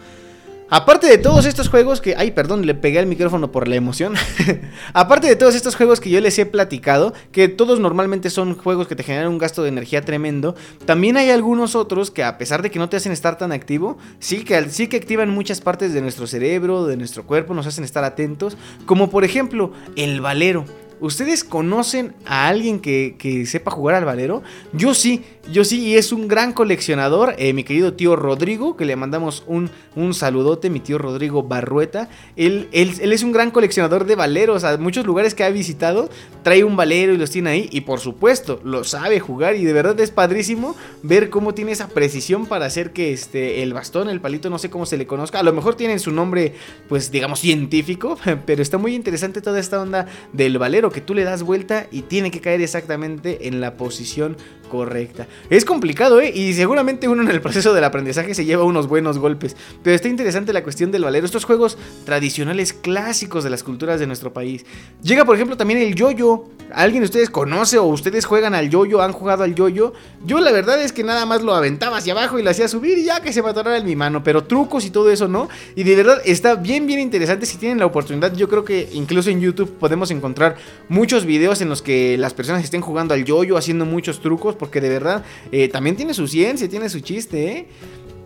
Aparte 0.69 1.07
de 1.07 1.17
todos 1.17 1.45
estos 1.45 1.69
juegos 1.69 2.01
que... 2.01 2.15
Ay, 2.15 2.31
perdón, 2.31 2.65
le 2.65 2.73
pegué 2.73 2.99
al 2.99 3.05
micrófono 3.05 3.51
por 3.51 3.67
la 3.67 3.75
emoción. 3.75 4.13
Aparte 4.93 5.27
de 5.27 5.35
todos 5.35 5.55
estos 5.55 5.75
juegos 5.75 5.99
que 5.99 6.09
yo 6.09 6.19
les 6.19 6.37
he 6.39 6.45
platicado, 6.45 7.13
que 7.31 7.47
todos 7.47 7.79
normalmente 7.79 8.29
son 8.29 8.55
juegos 8.55 8.87
que 8.87 8.95
te 8.95 9.03
generan 9.03 9.29
un 9.29 9.37
gasto 9.37 9.61
de 9.63 9.69
energía 9.69 10.01
tremendo, 10.01 10.55
también 10.85 11.17
hay 11.17 11.29
algunos 11.29 11.75
otros 11.75 12.11
que 12.11 12.23
a 12.23 12.37
pesar 12.37 12.61
de 12.61 12.71
que 12.71 12.79
no 12.79 12.89
te 12.89 12.97
hacen 12.97 13.11
estar 13.11 13.37
tan 13.37 13.51
activo, 13.51 13.97
sí 14.19 14.43
que, 14.43 14.69
sí 14.69 14.87
que 14.87 14.97
activan 14.97 15.29
muchas 15.29 15.61
partes 15.61 15.93
de 15.93 16.01
nuestro 16.01 16.27
cerebro, 16.27 16.85
de 16.85 16.97
nuestro 16.97 17.25
cuerpo, 17.25 17.53
nos 17.53 17.67
hacen 17.67 17.83
estar 17.83 18.03
atentos, 18.03 18.57
como 18.85 19.09
por 19.09 19.23
ejemplo 19.23 19.71
el 19.95 20.21
valero. 20.21 20.65
¿Ustedes 20.99 21.43
conocen 21.43 22.13
a 22.25 22.47
alguien 22.47 22.79
que, 22.79 23.17
que, 23.19 23.45
sepa 23.45 23.71
jugar 23.71 23.95
al 23.95 24.05
valero? 24.05 24.41
Yo 24.71 24.93
sí, 24.93 25.25
yo 25.51 25.65
sí, 25.65 25.81
y 25.81 25.97
es 25.97 26.13
un 26.13 26.29
gran 26.29 26.53
coleccionador, 26.53 27.35
eh, 27.37 27.51
mi 27.51 27.65
querido 27.65 27.93
tío 27.93 28.15
Rodrigo, 28.15 28.77
que 28.77 28.85
le 28.85 28.95
mandamos 28.95 29.43
un, 29.45 29.69
un 29.93 30.13
saludote, 30.13 30.69
mi 30.69 30.79
tío 30.79 30.97
Rodrigo 30.97 31.43
Barrueta. 31.43 32.07
Él, 32.37 32.69
él, 32.71 32.93
él, 33.01 33.11
es 33.11 33.23
un 33.23 33.33
gran 33.33 33.51
coleccionador 33.51 34.05
de 34.05 34.15
valeros, 34.15 34.63
a 34.63 34.77
muchos 34.77 35.05
lugares 35.05 35.35
que 35.35 35.43
ha 35.43 35.49
visitado, 35.49 36.09
trae 36.43 36.63
un 36.63 36.77
valero 36.77 37.13
y 37.13 37.17
los 37.17 37.29
tiene 37.29 37.49
ahí, 37.49 37.69
y 37.73 37.81
por 37.81 37.99
supuesto, 37.99 38.61
lo 38.63 38.85
sabe 38.85 39.19
jugar, 39.19 39.57
y 39.57 39.65
de 39.65 39.73
verdad 39.73 39.99
es 39.99 40.11
padrísimo 40.11 40.77
ver 41.01 41.29
cómo 41.29 41.53
tiene 41.53 41.73
esa 41.73 41.89
precisión 41.89 42.45
para 42.45 42.65
hacer 42.65 42.93
que 42.93 43.11
este, 43.11 43.63
el 43.63 43.73
bastón, 43.73 44.09
el 44.09 44.21
palito, 44.21 44.49
no 44.49 44.59
sé 44.59 44.69
cómo 44.69 44.85
se 44.85 44.95
le 44.95 45.07
conozca, 45.07 45.39
a 45.39 45.43
lo 45.43 45.51
mejor 45.51 45.75
tienen 45.75 45.99
su 45.99 46.11
nombre, 46.11 46.53
pues 46.87 47.11
digamos, 47.11 47.41
científico, 47.41 48.17
pero 48.45 48.61
está 48.61 48.77
muy 48.77 48.95
interesante 48.95 49.41
toda 49.41 49.59
esta 49.59 49.81
onda 49.81 50.07
del 50.31 50.57
valero 50.57 50.89
que 50.89 51.01
tú 51.01 51.13
le 51.13 51.25
das 51.25 51.43
vuelta 51.43 51.87
y 51.91 52.03
tiene 52.03 52.31
que 52.31 52.39
caer 52.39 52.61
exactamente 52.61 53.49
en 53.49 53.59
la 53.59 53.75
posición 53.75 54.37
correcta. 54.69 55.27
Es 55.49 55.65
complicado, 55.65 56.21
¿eh? 56.21 56.31
Y 56.33 56.53
seguramente 56.53 57.07
uno 57.07 57.21
en 57.21 57.29
el 57.29 57.41
proceso 57.41 57.73
del 57.73 57.83
aprendizaje 57.83 58.33
se 58.33 58.45
lleva 58.45 58.63
unos 58.63 58.87
buenos 58.87 59.17
golpes. 59.17 59.55
Pero 59.83 59.95
está 59.95 60.07
interesante 60.07 60.53
la 60.53 60.63
cuestión 60.63 60.91
del 60.91 61.03
valero. 61.03 61.25
Estos 61.25 61.45
juegos 61.45 61.77
tradicionales 62.05 62.73
clásicos 62.73 63.43
de 63.43 63.49
las 63.49 63.63
culturas 63.63 63.99
de 63.99 64.07
nuestro 64.07 64.33
país. 64.33 64.65
Llega, 65.01 65.25
por 65.25 65.35
ejemplo, 65.35 65.57
también 65.57 65.79
el 65.79 65.95
yoyo. 65.95 66.45
¿Alguien 66.73 67.01
de 67.01 67.05
ustedes 67.05 67.29
conoce 67.29 67.77
o 67.77 67.83
ustedes 67.85 68.25
juegan 68.25 68.55
al 68.55 68.69
yoyo? 68.69 69.01
¿Han 69.01 69.11
jugado 69.11 69.43
al 69.43 69.53
yoyo? 69.53 69.93
Yo 70.25 70.39
la 70.39 70.51
verdad 70.51 70.81
es 70.81 70.91
que 70.91 71.03
nada 71.03 71.25
más 71.25 71.43
lo 71.43 71.53
aventaba 71.53 71.97
hacia 71.97 72.13
abajo 72.13 72.39
y 72.39 72.43
lo 72.43 72.49
hacía 72.49 72.67
subir 72.67 72.97
y 72.97 73.05
ya 73.05 73.21
que 73.21 73.31
se 73.31 73.43
me 73.43 73.49
atorara 73.49 73.77
en 73.77 73.85
mi 73.85 73.95
mano. 73.95 74.23
Pero 74.23 74.45
trucos 74.45 74.85
y 74.85 74.89
todo 74.89 75.11
eso, 75.11 75.27
¿no? 75.27 75.49
Y 75.75 75.83
de 75.83 75.95
verdad 75.95 76.21
está 76.25 76.55
bien, 76.55 76.87
bien 76.87 76.99
interesante. 76.99 77.45
Si 77.45 77.57
tienen 77.57 77.79
la 77.79 77.85
oportunidad, 77.85 78.33
yo 78.35 78.49
creo 78.49 78.63
que 78.63 78.89
incluso 78.93 79.29
en 79.29 79.41
YouTube 79.41 79.71
podemos 79.77 80.09
encontrar 80.11 80.55
muchos 80.89 81.25
videos 81.25 81.61
en 81.61 81.69
los 81.69 81.81
que 81.81 82.17
las 82.17 82.33
personas 82.33 82.63
estén 82.63 82.81
jugando 82.81 83.13
al 83.13 83.25
yoyo, 83.25 83.57
haciendo 83.57 83.85
muchos 83.85 84.19
trucos, 84.19 84.55
porque 84.55 84.81
de 84.81 84.89
verdad 84.89 85.22
eh, 85.51 85.67
también 85.69 85.95
tiene 85.95 86.13
su 86.13 86.27
ciencia, 86.27 86.67
tiene 86.69 86.89
su 86.89 86.99
chiste, 86.99 87.51
¿eh? 87.51 87.67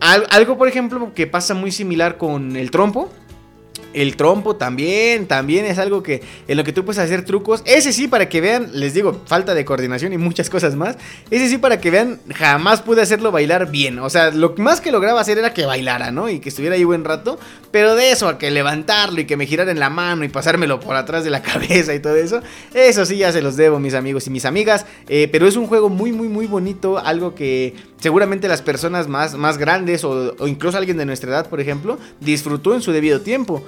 Al, 0.00 0.26
algo, 0.30 0.56
por 0.56 0.68
ejemplo, 0.68 1.12
que 1.14 1.26
pasa 1.26 1.54
muy 1.54 1.72
similar 1.72 2.18
con 2.18 2.56
el 2.56 2.70
trompo. 2.70 3.10
El 3.94 4.16
trompo 4.16 4.56
también, 4.56 5.26
también 5.26 5.64
es 5.64 5.78
algo 5.78 6.02
que 6.02 6.22
en 6.46 6.56
lo 6.56 6.64
que 6.64 6.72
tú 6.72 6.84
puedes 6.84 6.98
hacer 6.98 7.24
trucos. 7.24 7.62
Ese 7.64 7.92
sí, 7.92 8.06
para 8.06 8.28
que 8.28 8.40
vean, 8.40 8.68
les 8.72 8.92
digo, 8.92 9.22
falta 9.24 9.54
de 9.54 9.64
coordinación 9.64 10.12
y 10.12 10.18
muchas 10.18 10.50
cosas 10.50 10.74
más. 10.74 10.96
Ese 11.30 11.48
sí, 11.48 11.58
para 11.58 11.80
que 11.80 11.90
vean, 11.90 12.20
jamás 12.34 12.82
pude 12.82 13.00
hacerlo 13.00 13.32
bailar 13.32 13.70
bien. 13.70 13.98
O 14.00 14.10
sea, 14.10 14.30
lo 14.30 14.54
más 14.58 14.80
que 14.80 14.92
lograba 14.92 15.20
hacer 15.20 15.38
era 15.38 15.54
que 15.54 15.64
bailara, 15.64 16.10
¿no? 16.10 16.28
Y 16.28 16.38
que 16.38 16.50
estuviera 16.50 16.76
ahí 16.76 16.84
buen 16.84 17.04
rato. 17.04 17.38
Pero 17.70 17.94
de 17.94 18.10
eso, 18.10 18.28
a 18.28 18.38
que 18.38 18.50
levantarlo 18.50 19.20
y 19.20 19.26
que 19.26 19.36
me 19.36 19.46
girara 19.46 19.70
en 19.70 19.78
la 19.78 19.90
mano 19.90 20.24
y 20.24 20.28
pasármelo 20.28 20.80
por 20.80 20.96
atrás 20.96 21.24
de 21.24 21.30
la 21.30 21.42
cabeza 21.42 21.94
y 21.94 22.00
todo 22.00 22.16
eso. 22.16 22.40
Eso 22.74 23.04
sí, 23.04 23.18
ya 23.18 23.32
se 23.32 23.42
los 23.42 23.56
debo, 23.56 23.78
mis 23.78 23.94
amigos 23.94 24.26
y 24.26 24.30
mis 24.30 24.44
amigas. 24.44 24.86
Eh, 25.08 25.28
pero 25.30 25.46
es 25.46 25.56
un 25.56 25.66
juego 25.66 25.88
muy, 25.88 26.12
muy, 26.12 26.28
muy 26.28 26.46
bonito. 26.46 26.98
Algo 26.98 27.34
que 27.34 27.74
seguramente 28.00 28.48
las 28.48 28.62
personas 28.62 29.08
más, 29.08 29.34
más 29.34 29.58
grandes 29.58 30.04
o, 30.04 30.34
o 30.38 30.48
incluso 30.48 30.78
alguien 30.78 30.96
de 30.96 31.06
nuestra 31.06 31.30
edad, 31.30 31.48
por 31.48 31.60
ejemplo, 31.60 31.98
disfrutó 32.20 32.74
en 32.74 32.82
su 32.82 32.92
debido 32.92 33.20
tiempo. 33.20 33.64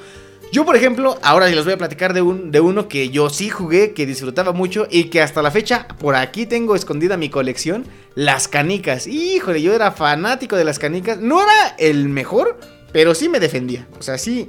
Yo, 0.52 0.64
por 0.64 0.74
ejemplo, 0.74 1.16
ahora 1.22 1.47
les 1.47 1.64
voy 1.64 1.74
a 1.74 1.78
platicar 1.78 2.12
de, 2.12 2.22
un, 2.22 2.51
de 2.51 2.60
uno 2.60 2.89
que 2.89 3.10
yo 3.10 3.31
sí 3.31 3.51
jugué, 3.51 3.93
que 3.93 4.05
disfrutaba 4.05 4.52
mucho 4.52 4.89
y 4.90 5.05
que 5.05 5.22
hasta 5.22 5.43
la 5.43 5.52
fecha 5.52 5.86
por 6.01 6.16
aquí 6.16 6.44
tengo 6.44 6.74
escondida 6.74 7.16
mi 7.16 7.28
colección, 7.28 7.85
las 8.16 8.48
canicas. 8.48 9.06
Híjole, 9.06 9.62
yo 9.62 9.72
era 9.72 9.93
fanático 9.93 10.56
de 10.56 10.64
las 10.64 10.81
canicas. 10.81 11.18
No 11.20 11.40
era 11.40 11.77
el 11.78 12.09
mejor, 12.09 12.59
pero 12.93 13.15
sí 13.15 13.29
me 13.29 13.41
defendía. 13.41 13.87
O 13.99 14.03
sea, 14.03 14.19
sí, 14.19 14.49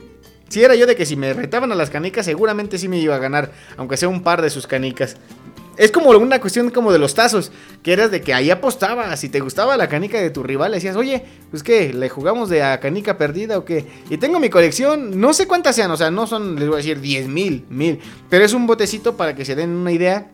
sí 0.50 0.64
era 0.64 0.76
yo 0.76 0.86
de 0.86 0.96
que 0.96 1.06
si 1.06 1.16
me 1.16 1.34
retaban 1.34 1.72
a 1.72 1.76
las 1.76 1.90
canicas, 1.90 2.26
seguramente 2.26 2.78
sí 2.78 2.88
me 2.88 3.00
iba 3.00 3.16
a 3.16 3.20
ganar, 3.20 3.52
aunque 3.78 3.98
sea 3.98 4.10
un 4.10 4.24
par 4.24 4.42
de 4.42 4.50
sus 4.50 4.68
canicas. 4.68 5.18
Es 5.78 5.92
como 5.92 6.10
una 6.10 6.42
cuestión 6.42 6.70
como 6.70 6.92
de 6.92 7.00
los 7.00 7.16
tazos, 7.16 7.52
que 7.82 7.94
eras 7.94 8.12
de 8.12 8.22
que 8.22 8.34
ahí 8.34 8.52
apostabas, 8.52 9.20
si 9.20 9.30
te 9.30 9.40
gustaba 9.40 9.78
la 9.78 9.88
canica 9.88 10.20
de 10.20 10.30
tu 10.30 10.44
rival, 10.44 10.74
decías, 10.74 10.96
oye, 10.98 11.24
pues 11.50 11.64
qué, 11.64 11.94
¿le 11.94 12.10
jugamos 12.10 12.50
de 12.50 12.62
a 12.62 12.80
canica 12.80 13.18
perdida 13.18 13.58
o 13.58 13.66
qué? 13.66 13.88
Y 14.10 14.18
tengo 14.18 14.40
mi 14.40 14.50
colección, 14.50 15.20
no 15.20 15.34
sé 15.34 15.48
cuántas 15.48 15.76
sean, 15.76 15.90
o 15.90 15.98
sea, 15.98 16.12
no 16.12 16.28
son, 16.28 16.56
les 16.56 16.68
voy 16.68 16.76
a 16.76 16.78
decir, 16.78 17.00
10 17.00 17.28
mil, 17.30 17.66
mil, 17.70 18.00
pero 18.30 18.44
es 18.44 18.54
un 18.54 18.68
botecito 18.68 19.16
para 19.16 19.34
que 19.34 19.46
se 19.46 19.56
den 19.56 19.70
una 19.70 19.94
idea 19.94 20.32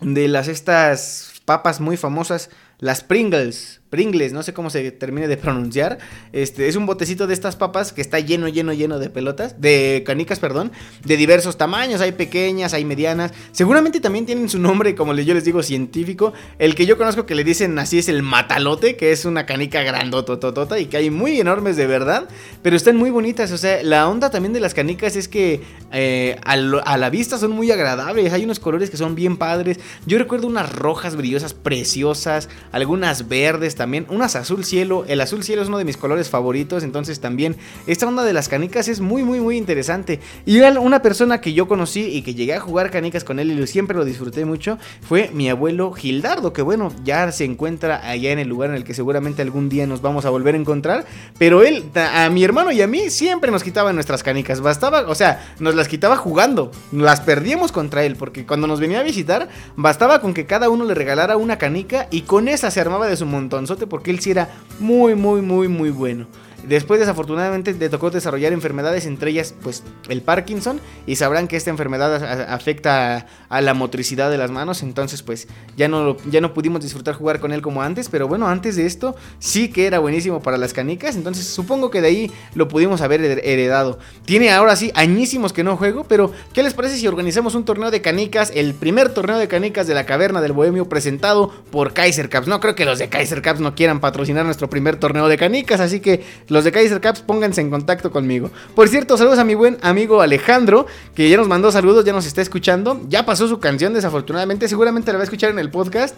de 0.00 0.28
las 0.28 0.48
estas 0.48 1.40
papas 1.44 1.80
muy 1.80 1.96
famosas, 1.96 2.50
las 2.82 3.04
Pringles. 3.04 3.78
Pringles, 3.90 4.32
no 4.32 4.42
sé 4.42 4.54
cómo 4.54 4.70
se 4.70 4.90
termine 4.90 5.28
de 5.28 5.36
pronunciar. 5.36 5.98
Este 6.32 6.66
es 6.66 6.76
un 6.76 6.86
botecito 6.86 7.26
de 7.26 7.34
estas 7.34 7.56
papas 7.56 7.92
que 7.92 8.00
está 8.00 8.18
lleno, 8.20 8.48
lleno, 8.48 8.72
lleno 8.72 8.98
de 8.98 9.10
pelotas, 9.10 9.60
de 9.60 10.02
canicas, 10.06 10.40
perdón, 10.40 10.72
de 11.04 11.18
diversos 11.18 11.58
tamaños. 11.58 12.00
Hay 12.00 12.12
pequeñas, 12.12 12.72
hay 12.72 12.86
medianas. 12.86 13.32
Seguramente 13.52 14.00
también 14.00 14.24
tienen 14.24 14.48
su 14.48 14.58
nombre, 14.58 14.94
como 14.94 15.14
yo 15.14 15.34
les 15.34 15.44
digo, 15.44 15.62
científico. 15.62 16.32
El 16.58 16.74
que 16.74 16.86
yo 16.86 16.96
conozco 16.96 17.26
que 17.26 17.34
le 17.34 17.44
dicen 17.44 17.78
así 17.78 17.98
es 17.98 18.08
el 18.08 18.22
matalote, 18.22 18.96
que 18.96 19.12
es 19.12 19.26
una 19.26 19.44
canica 19.44 19.82
grandotototota 19.82 20.80
y 20.80 20.86
que 20.86 20.96
hay 20.96 21.10
muy 21.10 21.38
enormes 21.38 21.76
de 21.76 21.86
verdad, 21.86 22.30
pero 22.62 22.76
están 22.76 22.96
muy 22.96 23.10
bonitas. 23.10 23.52
O 23.52 23.58
sea, 23.58 23.82
la 23.82 24.08
onda 24.08 24.30
también 24.30 24.54
de 24.54 24.60
las 24.60 24.72
canicas 24.72 25.16
es 25.16 25.28
que 25.28 25.60
eh, 25.92 26.36
a, 26.46 26.52
a 26.54 26.96
la 26.96 27.10
vista 27.10 27.36
son 27.36 27.50
muy 27.50 27.70
agradables. 27.70 28.32
Hay 28.32 28.42
unos 28.42 28.58
colores 28.58 28.88
que 28.88 28.96
son 28.96 29.14
bien 29.14 29.36
padres. 29.36 29.78
Yo 30.06 30.16
recuerdo 30.16 30.46
unas 30.46 30.72
rojas 30.72 31.14
brillosas, 31.14 31.52
preciosas, 31.52 32.48
algunas 32.72 33.28
verdes 33.28 33.74
también, 33.74 34.06
unas 34.08 34.34
azul 34.34 34.64
cielo. 34.64 35.04
El 35.06 35.20
azul 35.20 35.44
cielo 35.44 35.62
es 35.62 35.68
uno 35.68 35.78
de 35.78 35.84
mis 35.84 35.96
colores 35.96 36.28
favoritos, 36.28 36.82
entonces 36.82 37.20
también 37.20 37.56
esta 37.86 38.06
onda 38.08 38.24
de 38.24 38.32
las 38.32 38.48
canicas 38.48 38.88
es 38.88 39.00
muy, 39.00 39.22
muy, 39.22 39.40
muy 39.40 39.56
interesante. 39.56 40.20
Y 40.46 40.60
una 40.60 41.02
persona 41.02 41.40
que 41.40 41.52
yo 41.52 41.68
conocí 41.68 42.02
y 42.02 42.22
que 42.22 42.34
llegué 42.34 42.54
a 42.54 42.60
jugar 42.60 42.90
canicas 42.90 43.24
con 43.24 43.38
él 43.38 43.50
y 43.50 43.66
siempre 43.66 43.96
lo 43.96 44.04
disfruté 44.04 44.44
mucho 44.44 44.78
fue 45.02 45.30
mi 45.32 45.48
abuelo 45.48 45.92
Gildardo, 45.92 46.52
que 46.52 46.62
bueno, 46.62 46.92
ya 47.04 47.30
se 47.32 47.44
encuentra 47.44 48.08
allá 48.08 48.32
en 48.32 48.38
el 48.38 48.48
lugar 48.48 48.70
en 48.70 48.76
el 48.76 48.84
que 48.84 48.94
seguramente 48.94 49.42
algún 49.42 49.68
día 49.68 49.86
nos 49.86 50.00
vamos 50.00 50.24
a 50.24 50.30
volver 50.30 50.54
a 50.54 50.58
encontrar. 50.58 51.04
Pero 51.38 51.62
él, 51.62 51.84
a 51.94 52.28
mi 52.30 52.44
hermano 52.44 52.72
y 52.72 52.80
a 52.80 52.86
mí, 52.86 53.10
siempre 53.10 53.50
nos 53.50 53.62
quitaba 53.62 53.92
nuestras 53.92 54.22
canicas. 54.22 54.60
Bastaba, 54.60 55.02
o 55.08 55.14
sea, 55.14 55.54
nos 55.58 55.74
las 55.74 55.88
quitaba 55.88 56.16
jugando. 56.16 56.70
Las 56.92 57.20
perdíamos 57.20 57.72
contra 57.72 58.04
él, 58.04 58.16
porque 58.16 58.46
cuando 58.46 58.66
nos 58.66 58.80
venía 58.80 59.00
a 59.00 59.02
visitar, 59.02 59.48
bastaba 59.76 60.20
con 60.20 60.34
que 60.34 60.46
cada 60.46 60.70
uno 60.70 60.84
le 60.84 60.94
regalara 60.94 61.36
una 61.36 61.58
canica 61.58 62.08
y 62.10 62.22
con 62.22 62.48
se 62.70 62.80
armaba 62.80 63.06
de 63.06 63.16
su 63.16 63.26
montonzote 63.26 63.86
porque 63.86 64.10
él 64.10 64.20
sí 64.20 64.30
era 64.30 64.48
muy, 64.78 65.14
muy, 65.14 65.42
muy, 65.42 65.68
muy 65.68 65.90
bueno. 65.90 66.26
Después, 66.66 67.00
desafortunadamente, 67.00 67.72
le 67.74 67.88
tocó 67.88 68.10
desarrollar 68.10 68.52
enfermedades, 68.52 69.06
entre 69.06 69.30
ellas, 69.30 69.54
pues, 69.62 69.82
el 70.08 70.22
Parkinson. 70.22 70.80
Y 71.06 71.16
sabrán 71.16 71.48
que 71.48 71.56
esta 71.56 71.70
enfermedad 71.70 72.22
afecta 72.52 73.26
a, 73.48 73.60
la 73.60 73.74
motricidad 73.74 74.30
de 74.30 74.38
las 74.38 74.50
manos. 74.50 74.82
Entonces, 74.82 75.22
pues, 75.22 75.48
ya 75.76 75.88
no, 75.88 76.16
ya 76.30 76.40
no 76.40 76.54
pudimos 76.54 76.82
disfrutar 76.82 77.14
jugar 77.14 77.40
con 77.40 77.52
él 77.52 77.62
como 77.62 77.82
antes. 77.82 78.08
Pero 78.08 78.28
bueno, 78.28 78.48
antes 78.48 78.76
de 78.76 78.86
esto, 78.86 79.16
sí 79.38 79.68
que 79.68 79.86
era 79.86 79.98
buenísimo 79.98 80.40
para 80.42 80.56
las 80.56 80.72
canicas. 80.72 81.16
Entonces, 81.16 81.46
supongo 81.46 81.90
que 81.90 82.00
de 82.00 82.08
ahí 82.08 82.30
lo 82.54 82.68
pudimos 82.68 83.00
haber 83.00 83.20
her- 83.22 83.40
heredado. 83.44 83.98
Tiene 84.24 84.50
ahora 84.50 84.76
sí 84.76 84.92
añísimos 84.94 85.52
que 85.52 85.64
no 85.64 85.76
juego. 85.76 86.04
Pero, 86.04 86.32
¿qué 86.52 86.62
les 86.62 86.74
parece 86.74 86.96
si 86.96 87.06
organizamos 87.08 87.54
un 87.54 87.64
torneo 87.64 87.90
de 87.90 88.00
canicas? 88.00 88.52
El 88.54 88.74
primer 88.74 89.12
torneo 89.14 89.38
de 89.38 89.48
canicas 89.48 89.86
de 89.86 89.94
la 89.94 90.06
caverna 90.06 90.40
del 90.40 90.52
bohemio 90.52 90.88
presentado 90.88 91.50
por 91.70 91.92
Kaiser 91.92 92.28
Caps. 92.28 92.46
No 92.46 92.60
creo 92.60 92.74
que 92.74 92.84
los 92.84 92.98
de 92.98 93.08
Kaiser 93.08 93.42
Caps 93.42 93.60
no 93.60 93.74
quieran 93.74 94.00
patrocinar 94.00 94.44
nuestro 94.44 94.70
primer 94.70 94.96
torneo 94.96 95.28
de 95.28 95.36
canicas. 95.36 95.80
Así 95.80 96.00
que 96.00 96.24
los 96.52 96.64
de 96.64 96.72
Kaiser 96.72 97.00
Caps 97.00 97.20
pónganse 97.20 97.62
en 97.62 97.70
contacto 97.70 98.10
conmigo. 98.10 98.50
Por 98.74 98.88
cierto, 98.88 99.16
saludos 99.16 99.38
a 99.38 99.44
mi 99.44 99.54
buen 99.54 99.78
amigo 99.80 100.20
Alejandro, 100.20 100.86
que 101.14 101.28
ya 101.30 101.38
nos 101.38 101.48
mandó 101.48 101.72
saludos, 101.72 102.04
ya 102.04 102.12
nos 102.12 102.26
está 102.26 102.42
escuchando. 102.42 103.00
Ya 103.08 103.24
pasó 103.24 103.48
su 103.48 103.58
canción, 103.58 103.94
desafortunadamente. 103.94 104.68
Seguramente 104.68 105.10
la 105.12 105.18
va 105.18 105.22
a 105.22 105.24
escuchar 105.24 105.50
en 105.50 105.58
el 105.58 105.70
podcast. 105.70 106.14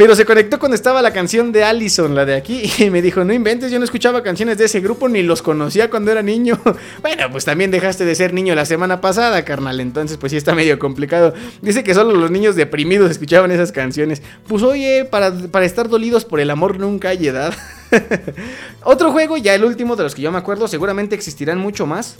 Pero 0.00 0.16
se 0.16 0.24
conectó 0.24 0.58
cuando 0.58 0.76
estaba 0.76 1.02
la 1.02 1.12
canción 1.12 1.52
de 1.52 1.62
Allison, 1.62 2.14
la 2.14 2.24
de 2.24 2.34
aquí, 2.34 2.62
y 2.78 2.88
me 2.88 3.02
dijo, 3.02 3.22
no 3.22 3.34
inventes, 3.34 3.70
yo 3.70 3.78
no 3.78 3.84
escuchaba 3.84 4.22
canciones 4.22 4.56
de 4.56 4.64
ese 4.64 4.80
grupo 4.80 5.10
ni 5.10 5.22
los 5.22 5.42
conocía 5.42 5.90
cuando 5.90 6.10
era 6.10 6.22
niño. 6.22 6.58
Bueno, 7.02 7.30
pues 7.30 7.44
también 7.44 7.70
dejaste 7.70 8.06
de 8.06 8.14
ser 8.14 8.32
niño 8.32 8.54
la 8.54 8.64
semana 8.64 9.02
pasada, 9.02 9.44
carnal, 9.44 9.78
entonces 9.78 10.16
pues 10.16 10.30
sí 10.30 10.38
está 10.38 10.54
medio 10.54 10.78
complicado. 10.78 11.34
Dice 11.60 11.84
que 11.84 11.92
solo 11.92 12.14
los 12.14 12.30
niños 12.30 12.56
deprimidos 12.56 13.10
escuchaban 13.10 13.50
esas 13.50 13.72
canciones. 13.72 14.22
Pues 14.48 14.62
oye, 14.62 15.04
para, 15.04 15.32
para 15.32 15.66
estar 15.66 15.90
dolidos 15.90 16.24
por 16.24 16.40
el 16.40 16.48
amor 16.48 16.78
nunca 16.78 17.10
hay 17.10 17.26
edad. 17.26 17.52
Otro 18.84 19.12
juego, 19.12 19.36
ya 19.36 19.54
el 19.54 19.64
último 19.64 19.96
de 19.96 20.04
los 20.04 20.14
que 20.14 20.22
yo 20.22 20.32
me 20.32 20.38
acuerdo, 20.38 20.66
seguramente 20.66 21.14
existirán 21.14 21.58
mucho 21.58 21.84
más. 21.84 22.16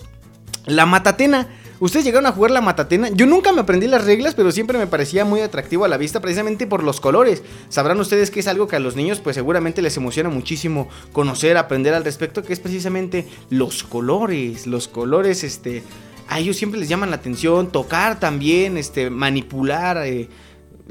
La 0.67 0.85
Matatena. 0.85 1.49
¿Ustedes 1.81 2.05
llegaron 2.05 2.27
a 2.27 2.33
jugar 2.33 2.51
la 2.51 2.61
Matatena? 2.61 3.09
Yo 3.09 3.25
nunca 3.25 3.53
me 3.53 3.63
aprendí 3.63 3.89
las 3.89 4.05
reglas, 4.05 4.35
pero 4.35 4.53
siempre 4.53 4.77
me 4.77 4.87
parecía 4.87 5.25
muy 5.25 5.41
atractivo 5.41 5.87
a 5.87 5.89
la 5.89 5.97
vista 5.97 6.21
precisamente 6.21 6.67
por 6.67 6.85
los 6.85 7.01
colores. 7.01 7.43
Sabrán 7.71 7.99
ustedes 7.99 8.31
que 8.31 8.41
es 8.41 8.49
algo 8.49 8.69
que 8.69 8.77
a 8.77 8.81
los 8.81 8.97
niños 8.97 9.21
pues 9.21 9.35
seguramente 9.35 9.81
les 9.81 9.97
emociona 9.97 10.29
muchísimo 10.29 10.91
conocer, 11.13 11.57
aprender 11.57 11.95
al 11.95 12.05
respecto, 12.05 12.43
que 12.43 12.53
es 12.53 12.61
precisamente 12.61 13.27
los 13.49 13.83
colores. 13.83 14.67
Los 14.67 14.89
colores, 14.89 15.43
este... 15.43 15.83
A 16.29 16.39
ellos 16.39 16.57
siempre 16.57 16.79
les 16.79 16.89
llaman 16.89 17.11
la 17.11 17.17
atención, 17.17 17.73
tocar 17.73 18.21
también, 18.21 18.77
este, 18.77 19.09
manipular... 19.09 20.07
eh, 20.07 20.29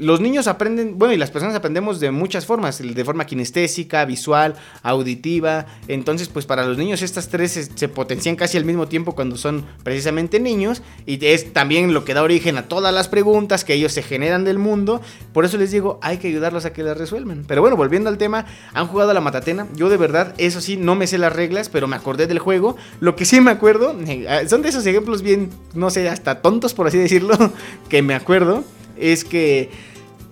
los 0.00 0.20
niños 0.20 0.46
aprenden, 0.46 0.98
bueno, 0.98 1.14
y 1.14 1.16
las 1.16 1.30
personas 1.30 1.54
aprendemos 1.54 2.00
de 2.00 2.10
muchas 2.10 2.46
formas, 2.46 2.82
de 2.82 3.04
forma 3.04 3.26
kinestésica, 3.26 4.04
visual, 4.04 4.54
auditiva. 4.82 5.66
Entonces, 5.88 6.28
pues 6.28 6.46
para 6.46 6.64
los 6.64 6.78
niños 6.78 7.02
estas 7.02 7.28
tres 7.28 7.52
se, 7.52 7.64
se 7.64 7.88
potencian 7.88 8.36
casi 8.36 8.56
al 8.56 8.64
mismo 8.64 8.88
tiempo 8.88 9.14
cuando 9.14 9.36
son 9.36 9.64
precisamente 9.82 10.40
niños. 10.40 10.82
Y 11.06 11.24
es 11.24 11.52
también 11.52 11.92
lo 11.92 12.04
que 12.04 12.14
da 12.14 12.22
origen 12.22 12.58
a 12.58 12.68
todas 12.68 12.92
las 12.92 13.08
preguntas 13.08 13.64
que 13.64 13.74
ellos 13.74 13.92
se 13.92 14.02
generan 14.02 14.44
del 14.44 14.58
mundo. 14.58 15.00
Por 15.32 15.44
eso 15.44 15.56
les 15.58 15.70
digo, 15.70 15.98
hay 16.02 16.18
que 16.18 16.28
ayudarlos 16.28 16.64
a 16.64 16.72
que 16.72 16.82
las 16.82 16.96
resuelvan. 16.96 17.44
Pero 17.46 17.60
bueno, 17.60 17.76
volviendo 17.76 18.08
al 18.08 18.18
tema, 18.18 18.46
han 18.72 18.86
jugado 18.86 19.10
a 19.10 19.14
la 19.14 19.20
matatena. 19.20 19.66
Yo 19.74 19.88
de 19.88 19.96
verdad, 19.96 20.34
eso 20.38 20.60
sí, 20.60 20.76
no 20.76 20.94
me 20.94 21.06
sé 21.06 21.18
las 21.18 21.32
reglas, 21.32 21.68
pero 21.68 21.86
me 21.86 21.96
acordé 21.96 22.26
del 22.26 22.38
juego. 22.38 22.76
Lo 23.00 23.16
que 23.16 23.24
sí 23.24 23.40
me 23.40 23.50
acuerdo, 23.50 23.96
eh, 24.06 24.26
son 24.48 24.62
de 24.62 24.68
esos 24.68 24.86
ejemplos 24.86 25.22
bien, 25.22 25.50
no 25.74 25.90
sé, 25.90 26.08
hasta 26.08 26.42
tontos 26.42 26.74
por 26.74 26.86
así 26.86 26.98
decirlo, 26.98 27.36
que 27.88 28.02
me 28.02 28.14
acuerdo. 28.14 28.64
Es 28.96 29.24
que 29.24 29.70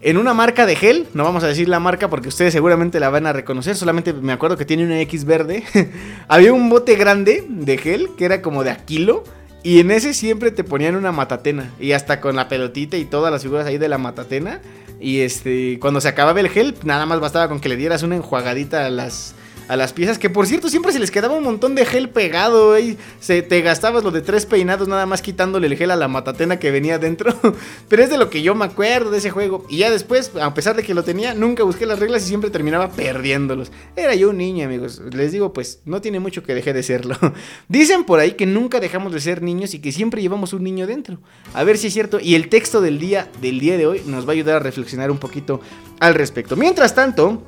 en 0.00 0.16
una 0.16 0.32
marca 0.32 0.64
de 0.64 0.76
gel, 0.76 1.06
no 1.12 1.24
vamos 1.24 1.42
a 1.42 1.48
decir 1.48 1.68
la 1.68 1.80
marca 1.80 2.08
porque 2.08 2.28
ustedes 2.28 2.52
seguramente 2.52 3.00
la 3.00 3.10
van 3.10 3.26
a 3.26 3.32
reconocer, 3.32 3.76
solamente 3.76 4.12
me 4.12 4.32
acuerdo 4.32 4.56
que 4.56 4.64
tiene 4.64 4.84
una 4.84 5.00
X 5.00 5.24
verde. 5.24 5.64
Había 6.28 6.52
un 6.52 6.68
bote 6.68 6.94
grande 6.94 7.44
de 7.48 7.78
gel 7.78 8.10
que 8.16 8.24
era 8.24 8.42
como 8.42 8.64
de 8.64 8.70
a 8.70 8.76
kilo. 8.84 9.24
Y 9.64 9.80
en 9.80 9.90
ese 9.90 10.14
siempre 10.14 10.52
te 10.52 10.62
ponían 10.62 10.94
una 10.94 11.10
matatena. 11.10 11.72
Y 11.80 11.92
hasta 11.92 12.20
con 12.20 12.36
la 12.36 12.48
pelotita 12.48 12.96
y 12.96 13.04
todas 13.04 13.32
las 13.32 13.42
figuras 13.42 13.66
ahí 13.66 13.76
de 13.76 13.88
la 13.88 13.98
matatena. 13.98 14.60
Y 15.00 15.20
este, 15.20 15.78
cuando 15.80 16.00
se 16.00 16.08
acababa 16.08 16.38
el 16.38 16.48
gel, 16.48 16.76
nada 16.84 17.06
más 17.06 17.18
bastaba 17.18 17.48
con 17.48 17.60
que 17.60 17.68
le 17.68 17.76
dieras 17.76 18.04
una 18.04 18.16
enjuagadita 18.16 18.86
a 18.86 18.90
las, 18.90 19.34
a 19.68 19.76
las 19.76 19.92
piezas. 19.92 20.18
Que 20.18 20.30
por 20.30 20.46
cierto, 20.46 20.68
siempre 20.68 20.92
se 20.92 20.98
les 20.98 21.10
quedaba 21.10 21.34
un 21.34 21.44
montón 21.44 21.74
de 21.74 21.84
gel 21.84 22.08
pegado. 22.08 22.76
¿eh? 22.76 22.96
Se, 23.20 23.42
te 23.42 23.60
gastabas 23.60 24.02
lo 24.02 24.10
de 24.10 24.22
tres 24.22 24.46
peinados, 24.46 24.88
nada 24.88 25.06
más 25.06 25.22
quitándole 25.22 25.66
el 25.66 25.76
gel 25.76 25.90
a 25.90 25.96
la 25.96 26.08
matatena 26.08 26.58
que 26.58 26.70
venía 26.70 26.98
dentro. 26.98 27.34
Pero 27.88 28.02
es 28.02 28.10
de 28.10 28.18
lo 28.18 28.30
que 28.30 28.42
yo 28.42 28.54
me 28.54 28.64
acuerdo 28.64 29.10
de 29.10 29.18
ese 29.18 29.30
juego. 29.30 29.64
Y 29.68 29.78
ya 29.78 29.90
después, 29.90 30.32
a 30.40 30.52
pesar 30.54 30.74
de 30.74 30.82
que 30.82 30.94
lo 30.94 31.04
tenía, 31.04 31.34
nunca 31.34 31.62
busqué 31.62 31.86
las 31.86 31.98
reglas 31.98 32.24
y 32.24 32.28
siempre 32.28 32.50
terminaba 32.50 32.90
perdiéndolos. 32.90 33.70
Era 33.94 34.14
yo 34.14 34.30
un 34.30 34.38
niño, 34.38 34.64
amigos. 34.64 35.00
Les 35.12 35.32
digo, 35.32 35.52
pues 35.52 35.80
no 35.84 36.00
tiene 36.00 36.20
mucho 36.20 36.42
que 36.42 36.54
dejé 36.54 36.72
de 36.72 36.82
serlo. 36.82 37.16
Dicen 37.68 38.04
por 38.04 38.20
ahí 38.20 38.32
que 38.32 38.46
nunca 38.46 38.80
dejamos 38.80 39.12
de 39.12 39.20
ser 39.20 39.42
niños 39.42 39.74
y 39.74 39.80
que 39.80 39.92
siempre 39.92 40.22
llevamos 40.22 40.52
un 40.52 40.64
niño 40.64 40.86
dentro. 40.86 41.18
A 41.54 41.64
ver 41.64 41.78
si 41.78 41.88
es 41.88 41.92
cierto. 41.92 42.18
Y 42.20 42.34
el 42.34 42.48
texto 42.48 42.80
del 42.80 42.98
día, 42.98 43.28
del 43.40 43.60
día 43.60 43.76
de 43.76 43.86
hoy 43.86 44.02
nos 44.06 44.26
va 44.26 44.30
a 44.30 44.32
ayudar 44.32 44.56
a 44.56 44.60
reflexionar 44.60 45.10
un 45.10 45.18
poquito 45.18 45.60
al 46.00 46.14
respecto. 46.14 46.56
Mientras 46.56 46.94
tanto, 46.94 47.42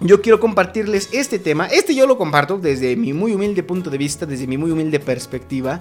yo 0.00 0.20
quiero 0.20 0.40
compartirles 0.40 1.08
este 1.12 1.38
tema. 1.38 1.66
Este 1.66 1.94
yo 1.94 2.06
lo 2.06 2.18
comparto 2.18 2.58
desde 2.58 2.96
mi 2.96 3.12
muy 3.12 3.32
humilde 3.32 3.62
punto 3.62 3.90
de 3.90 3.98
vista, 3.98 4.26
desde 4.26 4.46
mi 4.46 4.58
muy 4.58 4.70
humilde 4.70 5.00
perspectiva. 5.00 5.80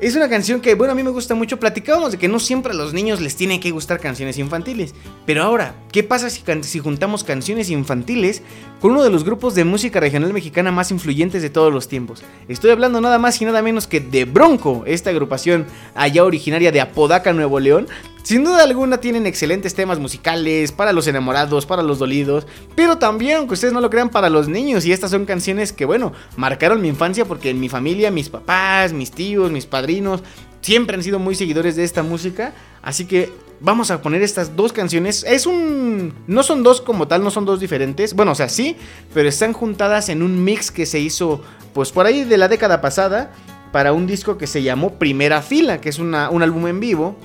Es 0.00 0.16
una 0.16 0.28
canción 0.28 0.60
que, 0.60 0.74
bueno, 0.74 0.92
a 0.92 0.94
mí 0.96 1.02
me 1.02 1.10
gusta 1.10 1.34
mucho. 1.34 1.60
Platicábamos 1.60 2.12
de 2.12 2.18
que 2.18 2.26
no 2.26 2.40
siempre 2.40 2.72
a 2.72 2.74
los 2.74 2.92
niños 2.92 3.20
les 3.20 3.36
tienen 3.36 3.60
que 3.60 3.70
gustar 3.70 4.00
canciones 4.00 4.38
infantiles. 4.38 4.92
Pero 5.24 5.42
ahora, 5.42 5.76
¿qué 5.92 6.02
pasa 6.02 6.30
si, 6.30 6.42
si 6.62 6.78
juntamos 6.80 7.22
canciones 7.22 7.70
infantiles 7.70 8.42
con 8.84 8.90
uno 8.90 9.02
de 9.02 9.08
los 9.08 9.24
grupos 9.24 9.54
de 9.54 9.64
música 9.64 9.98
regional 9.98 10.34
mexicana 10.34 10.70
más 10.70 10.90
influyentes 10.90 11.40
de 11.40 11.48
todos 11.48 11.72
los 11.72 11.88
tiempos? 11.88 12.22
Estoy 12.48 12.70
hablando 12.70 13.00
nada 13.00 13.18
más 13.18 13.40
y 13.40 13.46
nada 13.46 13.62
menos 13.62 13.86
que 13.86 13.98
de 13.98 14.26
Bronco, 14.26 14.82
esta 14.86 15.08
agrupación 15.08 15.64
allá 15.94 16.22
originaria 16.22 16.70
de 16.70 16.82
Apodaca, 16.82 17.32
Nuevo 17.32 17.60
León. 17.60 17.86
Sin 18.24 18.44
duda 18.44 18.62
alguna 18.62 18.98
tienen 18.98 19.24
excelentes 19.24 19.74
temas 19.74 19.98
musicales 19.98 20.70
para 20.70 20.92
los 20.92 21.06
enamorados, 21.06 21.64
para 21.64 21.82
los 21.82 21.98
dolidos, 21.98 22.46
pero 22.76 22.98
también, 22.98 23.38
aunque 23.38 23.54
ustedes 23.54 23.72
no 23.72 23.80
lo 23.80 23.88
crean, 23.88 24.10
para 24.10 24.28
los 24.28 24.48
niños. 24.48 24.84
Y 24.84 24.92
estas 24.92 25.12
son 25.12 25.24
canciones 25.24 25.72
que, 25.72 25.86
bueno, 25.86 26.12
marcaron 26.36 26.82
mi 26.82 26.88
infancia 26.88 27.24
porque 27.24 27.48
en 27.48 27.60
mi 27.60 27.70
familia, 27.70 28.10
mis 28.10 28.28
papás, 28.28 28.92
mis 28.92 29.10
tíos, 29.10 29.50
mis 29.50 29.64
padrinos, 29.64 30.22
siempre 30.60 30.94
han 30.94 31.02
sido 31.02 31.18
muy 31.18 31.34
seguidores 31.34 31.74
de 31.74 31.84
esta 31.84 32.02
música. 32.02 32.52
Así 32.82 33.06
que 33.06 33.32
vamos 33.64 33.90
a 33.90 34.00
poner 34.02 34.22
estas 34.22 34.54
dos 34.54 34.72
canciones. 34.72 35.24
Es 35.26 35.46
un... 35.46 36.12
No 36.26 36.42
son 36.42 36.62
dos 36.62 36.80
como 36.80 37.08
tal, 37.08 37.24
no 37.24 37.30
son 37.30 37.44
dos 37.44 37.58
diferentes. 37.58 38.14
Bueno, 38.14 38.32
o 38.32 38.34
sea, 38.34 38.48
sí, 38.48 38.76
pero 39.12 39.28
están 39.28 39.52
juntadas 39.52 40.08
en 40.10 40.22
un 40.22 40.44
mix 40.44 40.70
que 40.70 40.86
se 40.86 41.00
hizo, 41.00 41.40
pues 41.72 41.90
por 41.90 42.06
ahí 42.06 42.24
de 42.24 42.36
la 42.36 42.48
década 42.48 42.80
pasada, 42.80 43.32
para 43.72 43.92
un 43.92 44.06
disco 44.06 44.38
que 44.38 44.46
se 44.46 44.62
llamó 44.62 44.94
Primera 44.98 45.42
Fila, 45.42 45.80
que 45.80 45.88
es 45.88 45.98
una- 45.98 46.30
un 46.30 46.42
álbum 46.42 46.68
en 46.68 46.78
vivo 46.78 47.16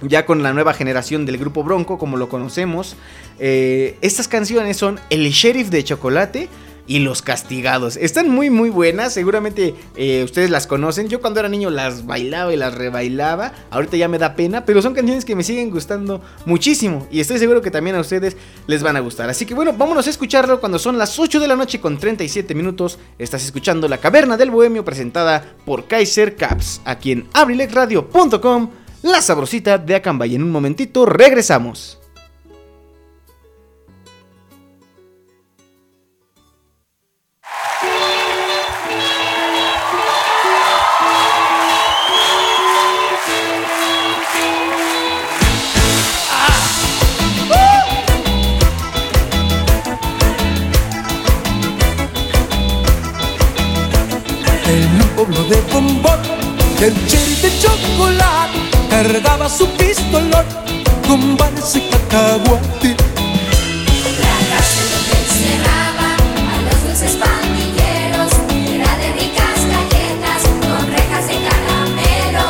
ya 0.00 0.24
con 0.24 0.44
la 0.44 0.52
nueva 0.52 0.74
generación 0.74 1.26
del 1.26 1.38
grupo 1.38 1.64
Bronco, 1.64 1.98
como 1.98 2.16
lo 2.16 2.28
conocemos. 2.28 2.94
Eh, 3.40 3.98
estas 4.00 4.28
canciones 4.28 4.76
son 4.76 5.00
El 5.10 5.28
Sheriff 5.30 5.70
de 5.70 5.82
Chocolate 5.82 6.48
y 6.88 6.98
Los 7.00 7.22
Castigados. 7.22 7.96
Están 7.96 8.28
muy, 8.30 8.50
muy 8.50 8.70
buenas. 8.70 9.12
Seguramente 9.12 9.74
eh, 9.94 10.24
ustedes 10.24 10.50
las 10.50 10.66
conocen. 10.66 11.08
Yo 11.08 11.20
cuando 11.20 11.38
era 11.38 11.48
niño 11.48 11.70
las 11.70 12.06
bailaba 12.06 12.52
y 12.52 12.56
las 12.56 12.74
rebailaba. 12.74 13.52
Ahorita 13.70 13.96
ya 13.96 14.08
me 14.08 14.18
da 14.18 14.34
pena, 14.34 14.64
pero 14.64 14.82
son 14.82 14.94
canciones 14.94 15.24
que 15.24 15.36
me 15.36 15.44
siguen 15.44 15.70
gustando 15.70 16.20
muchísimo. 16.46 17.06
Y 17.12 17.20
estoy 17.20 17.38
seguro 17.38 17.62
que 17.62 17.70
también 17.70 17.94
a 17.94 18.00
ustedes 18.00 18.36
les 18.66 18.82
van 18.82 18.96
a 18.96 19.00
gustar. 19.00 19.28
Así 19.30 19.46
que 19.46 19.54
bueno, 19.54 19.74
vámonos 19.74 20.06
a 20.06 20.10
escucharlo 20.10 20.58
cuando 20.58 20.78
son 20.78 20.98
las 20.98 21.18
8 21.18 21.38
de 21.38 21.48
la 21.48 21.56
noche 21.56 21.80
con 21.80 21.98
37 21.98 22.54
minutos. 22.54 22.98
Estás 23.18 23.44
escuchando 23.44 23.86
La 23.86 23.98
Caverna 23.98 24.36
del 24.36 24.50
Bohemio 24.50 24.84
presentada 24.84 25.54
por 25.64 25.86
Kaiser 25.86 26.34
Caps, 26.34 26.80
aquí 26.84 27.12
en 27.12 27.28
abrilexradio.com. 27.34 28.70
La 29.02 29.22
sabrosita 29.22 29.78
de 29.78 29.94
Acambay. 29.94 30.34
En 30.34 30.42
un 30.42 30.50
momentito 30.50 31.06
regresamos. 31.06 31.98
Pueblo 55.28 55.48
de 55.48 55.60
bombón, 55.72 56.20
el 56.80 57.06
cherry 57.06 57.34
de 57.36 57.50
chocolate 57.58 58.58
cargaba 58.88 59.48
su 59.48 59.66
pistolón 59.76 60.46
con 61.06 61.36
balas 61.36 61.76
y 61.76 61.80
cacahuate. 61.80 62.96
La 64.20 64.36
cárcel 64.50 64.86
donde 64.92 65.14
encerraba 65.24 66.08
a 66.16 66.62
los 66.62 66.82
dulces 66.84 67.16
pandilleros 67.16 68.32
era 68.56 68.96
de 68.96 69.12
ricas 69.12 69.60
galletas 69.74 70.42
con 70.62 70.90
rejas 70.90 71.26
de 71.26 71.36
caramelo. 71.46 72.46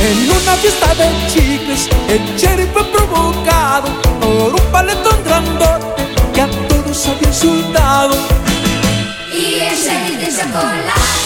En 0.00 0.30
una 0.30 0.56
fiesta 0.56 0.94
de 0.94 1.08
chicles, 1.28 1.88
el 2.08 2.36
cherry 2.36 2.66
fue 2.72 2.84
provocado 2.84 3.88
por 4.20 4.54
un 4.54 4.72
paletón 4.72 5.24
grandote 5.24 6.04
que 6.34 6.40
a 6.42 6.48
todos 6.68 7.08
había 7.08 7.28
insultado. 7.28 8.14
Y 9.32 9.60
ese 9.60 9.92
chocolate 10.30 11.21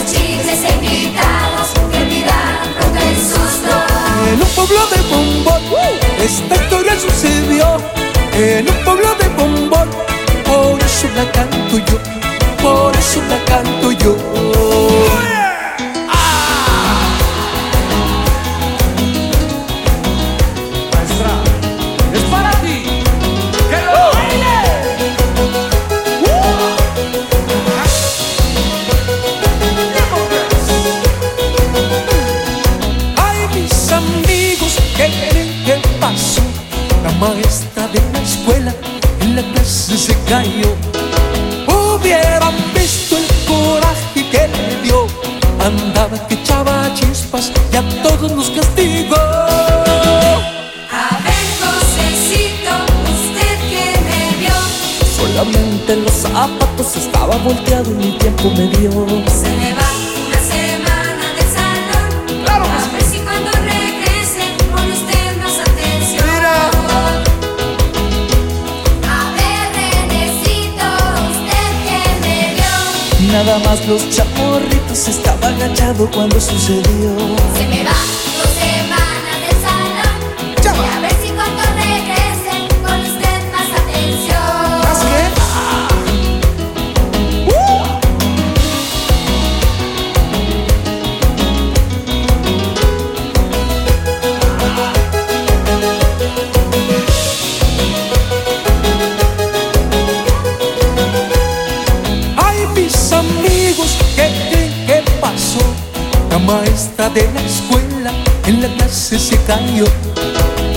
los 0.00 0.12
chicles 0.12 0.64
e 0.64 0.74
invitados 0.74 1.68
que 1.90 1.96
olvidaron 1.98 2.74
pronto 2.78 3.00
el 3.00 3.16
susto 3.16 3.74
En 4.32 4.40
un 4.40 4.48
pueblo 4.54 4.86
de 4.86 5.00
bombón, 5.10 5.62
esta 6.22 6.54
historia 6.54 6.98
sucedió. 6.98 7.76
En 8.34 8.68
un 8.68 8.84
pueblo 8.84 9.14
de 9.16 9.28
bombón, 9.30 9.88
por 10.44 10.82
eso 10.82 11.08
la 11.16 11.30
canto 11.32 11.78
yo, 11.78 11.98
por 12.62 12.96
eso 12.96 13.20
la 13.28 13.44
canto 13.44 13.92
yo. 13.92 14.49
Estaba 57.30 57.44
volteado 57.44 57.90
y 57.90 57.94
mi 57.94 58.18
tiempo 58.18 58.50
me 58.50 58.66
dio. 58.66 58.90
Se 58.90 59.50
me 59.56 59.72
va 59.74 59.88
una 60.26 60.40
semana 60.40 61.26
del 61.36 61.48
salón. 61.54 62.10
A 62.48 62.92
ver 62.92 63.02
si 63.02 63.18
cuando 63.20 63.50
regrese 63.52 64.56
pone 64.70 64.92
usted 64.92 65.36
más 65.38 65.58
atención. 65.60 66.24
A 69.06 69.32
ver, 69.36 69.64
Renecito, 69.76 70.86
usted 71.30 71.70
que 71.86 71.98
me 72.20 72.38
vio. 72.54 73.32
Nada 73.32 73.58
más 73.60 73.86
los 73.86 74.02
chamorritos 74.10 75.08
estaba 75.08 75.48
agachado 75.48 76.10
cuando 76.10 76.40
sucedió. 76.40 77.16
Se 77.56 77.66
me 77.68 77.84
va 77.84 78.29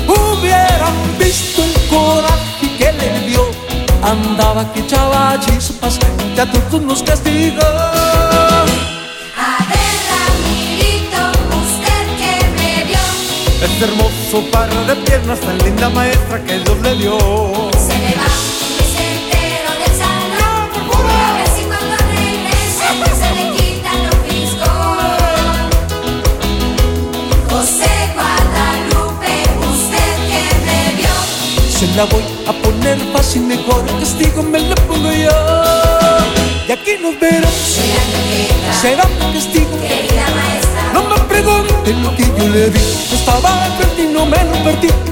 Hubieran 0.07 0.93
visto 1.19 1.63
el 1.63 1.73
coraje 1.89 2.77
que 2.77 2.91
le 2.93 3.27
dio. 3.27 3.43
Andaba 4.03 4.71
que 4.73 4.81
echaba 4.81 5.39
chispas 5.39 5.99
y 6.35 6.39
a 6.39 6.45
todos 6.51 6.81
nos 6.81 7.03
castigó. 7.03 7.72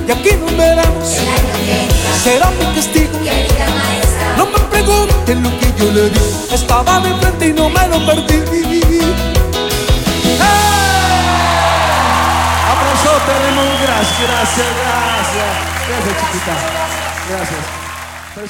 Y 0.08 0.12
aquí 0.12 0.32
nos 0.40 0.58
veremos. 0.58 1.18
Será 2.24 2.52
mi 2.52 2.66
castigo. 2.76 3.18
No 4.38 4.46
me 4.46 4.60
pregunten 4.70 5.44
lo 5.44 5.50
que 5.60 5.74
yo 5.78 5.92
le 5.92 6.10
di. 6.10 6.20
Estaba 6.52 7.00
de 7.00 7.14
frente 7.16 7.48
y 7.48 7.54
no 7.54 7.70
me 7.70 7.88
lo 7.88 8.06
perdí. 8.06 8.42
Aplauso, 12.72 13.12
tenemos 13.26 13.68
gracias, 13.82 14.20
gracias, 14.28 14.68
gracias. 14.82 15.52
Gracias, 15.88 16.16
chiquita. 16.22 16.54
Gracias. 17.30 17.61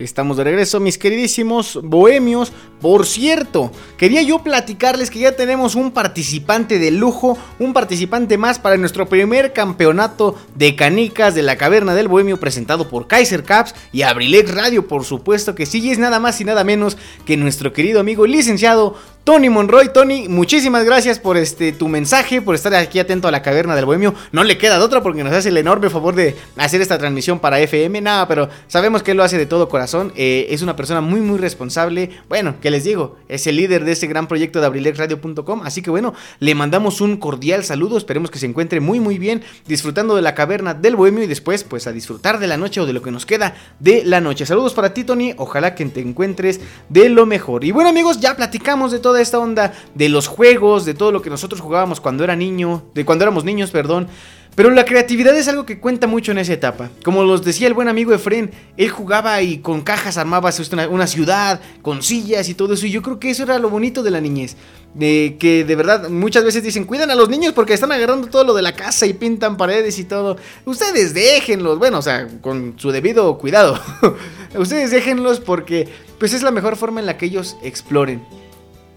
Estamos 0.00 0.38
de 0.38 0.44
regreso, 0.44 0.80
mis 0.80 0.96
queridísimos 0.96 1.78
bohemios. 1.82 2.52
Por 2.80 3.04
cierto, 3.04 3.70
quería 3.98 4.22
yo 4.22 4.38
platicarles 4.38 5.10
que 5.10 5.18
ya 5.18 5.36
tenemos 5.36 5.74
un 5.74 5.90
participante 5.90 6.78
de 6.78 6.90
lujo, 6.90 7.36
un 7.58 7.74
participante 7.74 8.38
más 8.38 8.58
para 8.58 8.78
nuestro 8.78 9.10
primer 9.10 9.52
campeonato 9.52 10.36
de 10.54 10.74
canicas 10.74 11.34
de 11.34 11.42
la 11.42 11.56
Caverna 11.56 11.94
del 11.94 12.08
Bohemio 12.08 12.40
presentado 12.40 12.88
por 12.88 13.08
Kaiser 13.08 13.44
Caps 13.44 13.74
y 13.92 14.00
Abrilex 14.00 14.54
Radio, 14.54 14.88
por 14.88 15.04
supuesto 15.04 15.54
que 15.54 15.66
sí, 15.66 15.80
y 15.80 15.90
es 15.90 15.98
nada 15.98 16.18
más 16.18 16.40
y 16.40 16.46
nada 16.46 16.64
menos 16.64 16.96
que 17.26 17.36
nuestro 17.36 17.74
querido 17.74 18.00
amigo 18.00 18.26
licenciado 18.26 18.96
Tony 19.24 19.50
Monroy. 19.50 19.92
Tony, 19.92 20.28
muchísimas 20.28 20.84
gracias 20.84 21.18
por 21.18 21.36
este 21.36 21.72
tu 21.72 21.88
mensaje, 21.88 22.40
por 22.40 22.54
estar 22.54 22.74
aquí 22.74 22.98
atento 22.98 23.28
a 23.28 23.30
la 23.30 23.42
Caverna 23.42 23.76
del 23.76 23.84
Bohemio. 23.84 24.14
No 24.32 24.44
le 24.44 24.56
queda 24.56 24.78
de 24.78 24.84
otra 24.84 25.02
porque 25.02 25.22
nos 25.22 25.32
hace 25.34 25.50
el 25.50 25.58
enorme 25.58 25.90
favor 25.90 26.14
de 26.14 26.36
hacer 26.56 26.80
esta 26.80 26.96
transmisión 26.96 27.38
para 27.38 27.60
FM. 27.60 28.00
Nada, 28.00 28.26
pero 28.26 28.48
sabemos 28.66 29.02
que 29.02 29.10
él 29.10 29.18
lo 29.18 29.22
hace 29.22 29.36
de 29.36 29.44
todo 29.44 29.68
corazón. 29.68 30.12
Eh, 30.16 30.46
es 30.50 30.62
una 30.62 30.74
persona 30.74 31.02
muy, 31.02 31.20
muy 31.20 31.38
responsable. 31.38 32.10
Bueno, 32.28 32.54
que 32.62 32.70
les 32.70 32.84
digo, 32.84 33.18
es 33.28 33.46
el 33.46 33.56
líder 33.56 33.84
de 33.84 33.92
este 33.92 34.06
gran 34.06 34.26
proyecto 34.26 34.60
de 34.60 34.66
abrilexradio.com. 34.66 35.62
Así 35.64 35.82
que 35.82 35.90
bueno, 35.90 36.14
le 36.38 36.54
mandamos 36.54 37.02
un 37.02 37.18
cordial 37.18 37.62
saludo. 37.62 37.98
Esperemos 37.98 38.30
que 38.30 38.38
se 38.38 38.46
encuentre 38.46 38.80
muy, 38.80 39.00
muy 39.00 39.18
bien 39.18 39.42
disfrutando 39.66 40.16
de 40.16 40.22
la 40.22 40.34
Caverna 40.34 40.72
del 40.72 40.96
Bohemio 40.96 41.22
y 41.24 41.26
después, 41.26 41.62
pues 41.64 41.86
a 41.86 41.92
disfrutar 41.92 42.38
de 42.38 42.46
la 42.46 42.56
noche 42.56 42.80
o 42.80 42.86
de 42.86 42.94
lo 42.94 43.02
que 43.02 43.10
nos 43.10 43.26
queda 43.26 43.54
de 43.80 44.02
la 44.04 44.22
noche. 44.22 44.46
Saludos 44.46 44.72
para 44.72 44.94
ti, 44.94 45.04
Tony. 45.04 45.34
Ojalá 45.36 45.74
que 45.74 45.84
te 45.84 46.00
encuentres 46.00 46.60
de 46.88 47.10
lo 47.10 47.26
mejor. 47.26 47.64
Y 47.64 47.70
bueno, 47.70 47.90
amigos, 47.90 48.18
ya 48.18 48.34
platicamos 48.34 48.92
de 48.92 48.98
toda 49.10 49.20
esta 49.20 49.40
onda 49.40 49.72
de 49.96 50.08
los 50.08 50.28
juegos, 50.28 50.84
de 50.84 50.94
todo 50.94 51.10
lo 51.10 51.20
que 51.20 51.30
nosotros 51.30 51.60
jugábamos 51.60 52.00
cuando 52.00 52.22
era 52.22 52.36
niño, 52.36 52.84
de 52.94 53.04
cuando 53.04 53.24
éramos 53.24 53.42
niños, 53.42 53.72
perdón. 53.72 54.06
Pero 54.54 54.70
la 54.70 54.84
creatividad 54.84 55.36
es 55.36 55.48
algo 55.48 55.66
que 55.66 55.80
cuenta 55.80 56.06
mucho 56.06 56.30
en 56.30 56.38
esa 56.38 56.52
etapa. 56.52 56.90
Como 57.02 57.24
los 57.24 57.44
decía 57.44 57.66
el 57.66 57.74
buen 57.74 57.88
amigo 57.88 58.14
Efren, 58.14 58.52
él 58.76 58.88
jugaba 58.88 59.42
y 59.42 59.58
con 59.58 59.80
cajas 59.80 60.16
armaba 60.16 60.50
una, 60.90 61.06
ciudad, 61.08 61.60
con 61.82 62.04
sillas 62.04 62.48
y 62.48 62.54
todo 62.54 62.74
eso. 62.74 62.86
Y 62.86 62.92
yo 62.92 63.02
creo 63.02 63.18
que 63.18 63.30
eso 63.30 63.42
era 63.42 63.58
lo 63.58 63.68
bonito 63.68 64.04
de 64.04 64.12
la 64.12 64.20
niñez. 64.20 64.56
De 64.94 65.36
que 65.40 65.64
de 65.64 65.74
verdad 65.74 66.08
muchas 66.08 66.44
veces 66.44 66.62
dicen, 66.62 66.84
cuidan 66.84 67.10
a 67.10 67.16
los 67.16 67.28
niños 67.28 67.52
porque 67.52 67.74
están 67.74 67.90
agarrando 67.90 68.28
todo 68.28 68.44
lo 68.44 68.54
de 68.54 68.62
la 68.62 68.76
casa 68.76 69.06
y 69.06 69.12
pintan 69.12 69.56
paredes 69.56 69.98
y 69.98 70.04
todo. 70.04 70.36
Ustedes 70.64 71.14
déjenlos, 71.14 71.80
bueno, 71.80 71.98
o 71.98 72.02
sea, 72.02 72.28
con 72.40 72.74
su 72.76 72.92
debido 72.92 73.38
cuidado. 73.38 73.80
Ustedes 74.56 74.92
déjenlos 74.92 75.40
porque 75.40 75.88
pues 76.18 76.32
es 76.32 76.44
la 76.44 76.52
mejor 76.52 76.76
forma 76.76 77.00
en 77.00 77.06
la 77.06 77.16
que 77.16 77.26
ellos 77.26 77.56
exploren. 77.62 78.22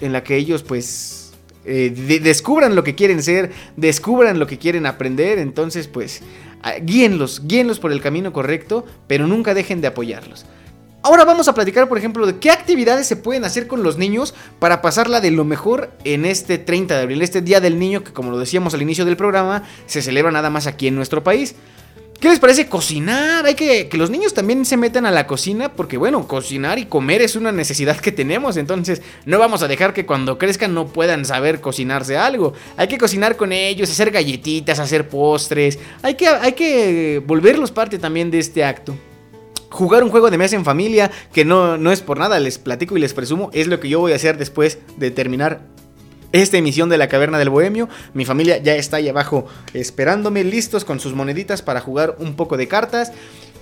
En 0.03 0.11
la 0.13 0.23
que 0.23 0.35
ellos 0.35 0.63
pues 0.63 1.31
eh, 1.65 1.93
de- 1.95 2.19
descubran 2.19 2.75
lo 2.75 2.83
que 2.83 2.93
quieren 2.95 3.23
ser, 3.23 3.51
descubran 3.77 4.37
lo 4.39 4.47
que 4.47 4.57
quieren 4.57 4.85
aprender, 4.85 5.39
entonces 5.39 5.87
pues 5.87 6.21
ah, 6.61 6.73
guíenlos, 6.81 7.41
guíenlos 7.47 7.79
por 7.79 7.91
el 7.91 8.01
camino 8.01 8.33
correcto, 8.33 8.85
pero 9.07 9.27
nunca 9.27 9.53
dejen 9.53 9.79
de 9.81 9.87
apoyarlos. 9.87 10.45
Ahora 11.05 11.25
vamos 11.25 11.49
a 11.49 11.53
platicar, 11.53 11.89
por 11.89 11.97
ejemplo, 11.97 12.25
de 12.25 12.37
qué 12.39 12.49
actividades 12.49 13.07
se 13.07 13.17
pueden 13.17 13.43
hacer 13.43 13.67
con 13.67 13.83
los 13.83 13.97
niños 13.97 14.33
para 14.59 14.81
pasarla 14.81 15.19
de 15.19 15.31
lo 15.31 15.43
mejor 15.43 15.91
en 16.05 16.23
este 16.23 16.57
30 16.57 16.95
de 16.95 17.01
abril, 17.03 17.21
este 17.21 17.41
Día 17.41 17.59
del 17.59 17.77
Niño 17.77 18.05
que 18.05 18.13
como 18.13 18.31
lo 18.31 18.39
decíamos 18.39 18.73
al 18.73 18.81
inicio 18.81 19.03
del 19.03 19.17
programa, 19.17 19.63
se 19.85 20.01
celebra 20.01 20.31
nada 20.31 20.49
más 20.49 20.65
aquí 20.65 20.87
en 20.87 20.95
nuestro 20.95 21.21
país. 21.21 21.55
¿Qué 22.19 22.29
les 22.29 22.39
parece 22.39 22.67
cocinar? 22.67 23.45
Hay 23.45 23.55
que 23.55 23.89
que 23.89 23.97
los 23.97 24.09
niños 24.09 24.33
también 24.33 24.65
se 24.65 24.77
metan 24.77 25.05
a 25.05 25.11
la 25.11 25.27
cocina 25.27 25.73
porque 25.73 25.97
bueno, 25.97 26.25
cocinar 26.27 26.79
y 26.79 26.85
comer 26.85 27.21
es 27.21 27.35
una 27.35 27.51
necesidad 27.51 27.97
que 27.97 28.11
tenemos, 28.11 28.55
entonces 28.55 29.01
no 29.25 29.39
vamos 29.39 29.61
a 29.61 29.67
dejar 29.67 29.93
que 29.93 30.05
cuando 30.05 30.37
crezcan 30.37 30.73
no 30.73 30.87
puedan 30.87 31.25
saber 31.25 31.59
cocinarse 31.59 32.17
algo. 32.17 32.53
Hay 32.77 32.87
que 32.87 32.97
cocinar 32.97 33.35
con 33.35 33.51
ellos, 33.51 33.89
hacer 33.89 34.09
galletitas, 34.09 34.79
hacer 34.79 35.09
postres. 35.09 35.79
Hay 36.01 36.15
que 36.15 36.27
hay 36.27 36.53
que 36.53 37.21
volverlos 37.25 37.71
parte 37.71 37.99
también 37.99 38.31
de 38.31 38.39
este 38.39 38.63
acto. 38.63 38.95
Jugar 39.69 40.03
un 40.03 40.09
juego 40.09 40.29
de 40.29 40.37
mesa 40.37 40.55
en 40.55 40.63
familia, 40.63 41.11
que 41.33 41.43
no, 41.43 41.77
no 41.77 41.91
es 41.91 42.01
por 42.01 42.19
nada, 42.19 42.39
les 42.39 42.57
platico 42.57 42.95
y 42.95 42.99
les 42.99 43.13
presumo, 43.13 43.49
es 43.53 43.67
lo 43.67 43.79
que 43.79 43.89
yo 43.89 43.99
voy 43.99 44.13
a 44.13 44.15
hacer 44.15 44.37
después 44.37 44.77
de 44.97 45.09
terminar 45.11 45.61
esta 46.33 46.57
emisión 46.57 46.89
de 46.89 46.97
la 46.97 47.07
Caverna 47.07 47.39
del 47.39 47.49
Bohemio. 47.49 47.87
Mi 48.13 48.25
familia 48.25 48.57
ya 48.57 48.75
está 48.75 48.97
ahí 48.97 49.07
abajo 49.07 49.45
esperándome, 49.73 50.43
listos 50.43 50.83
con 50.83 50.99
sus 50.99 51.13
moneditas 51.13 51.61
para 51.61 51.79
jugar 51.79 52.17
un 52.19 52.35
poco 52.35 52.57
de 52.57 52.67
cartas. 52.67 53.13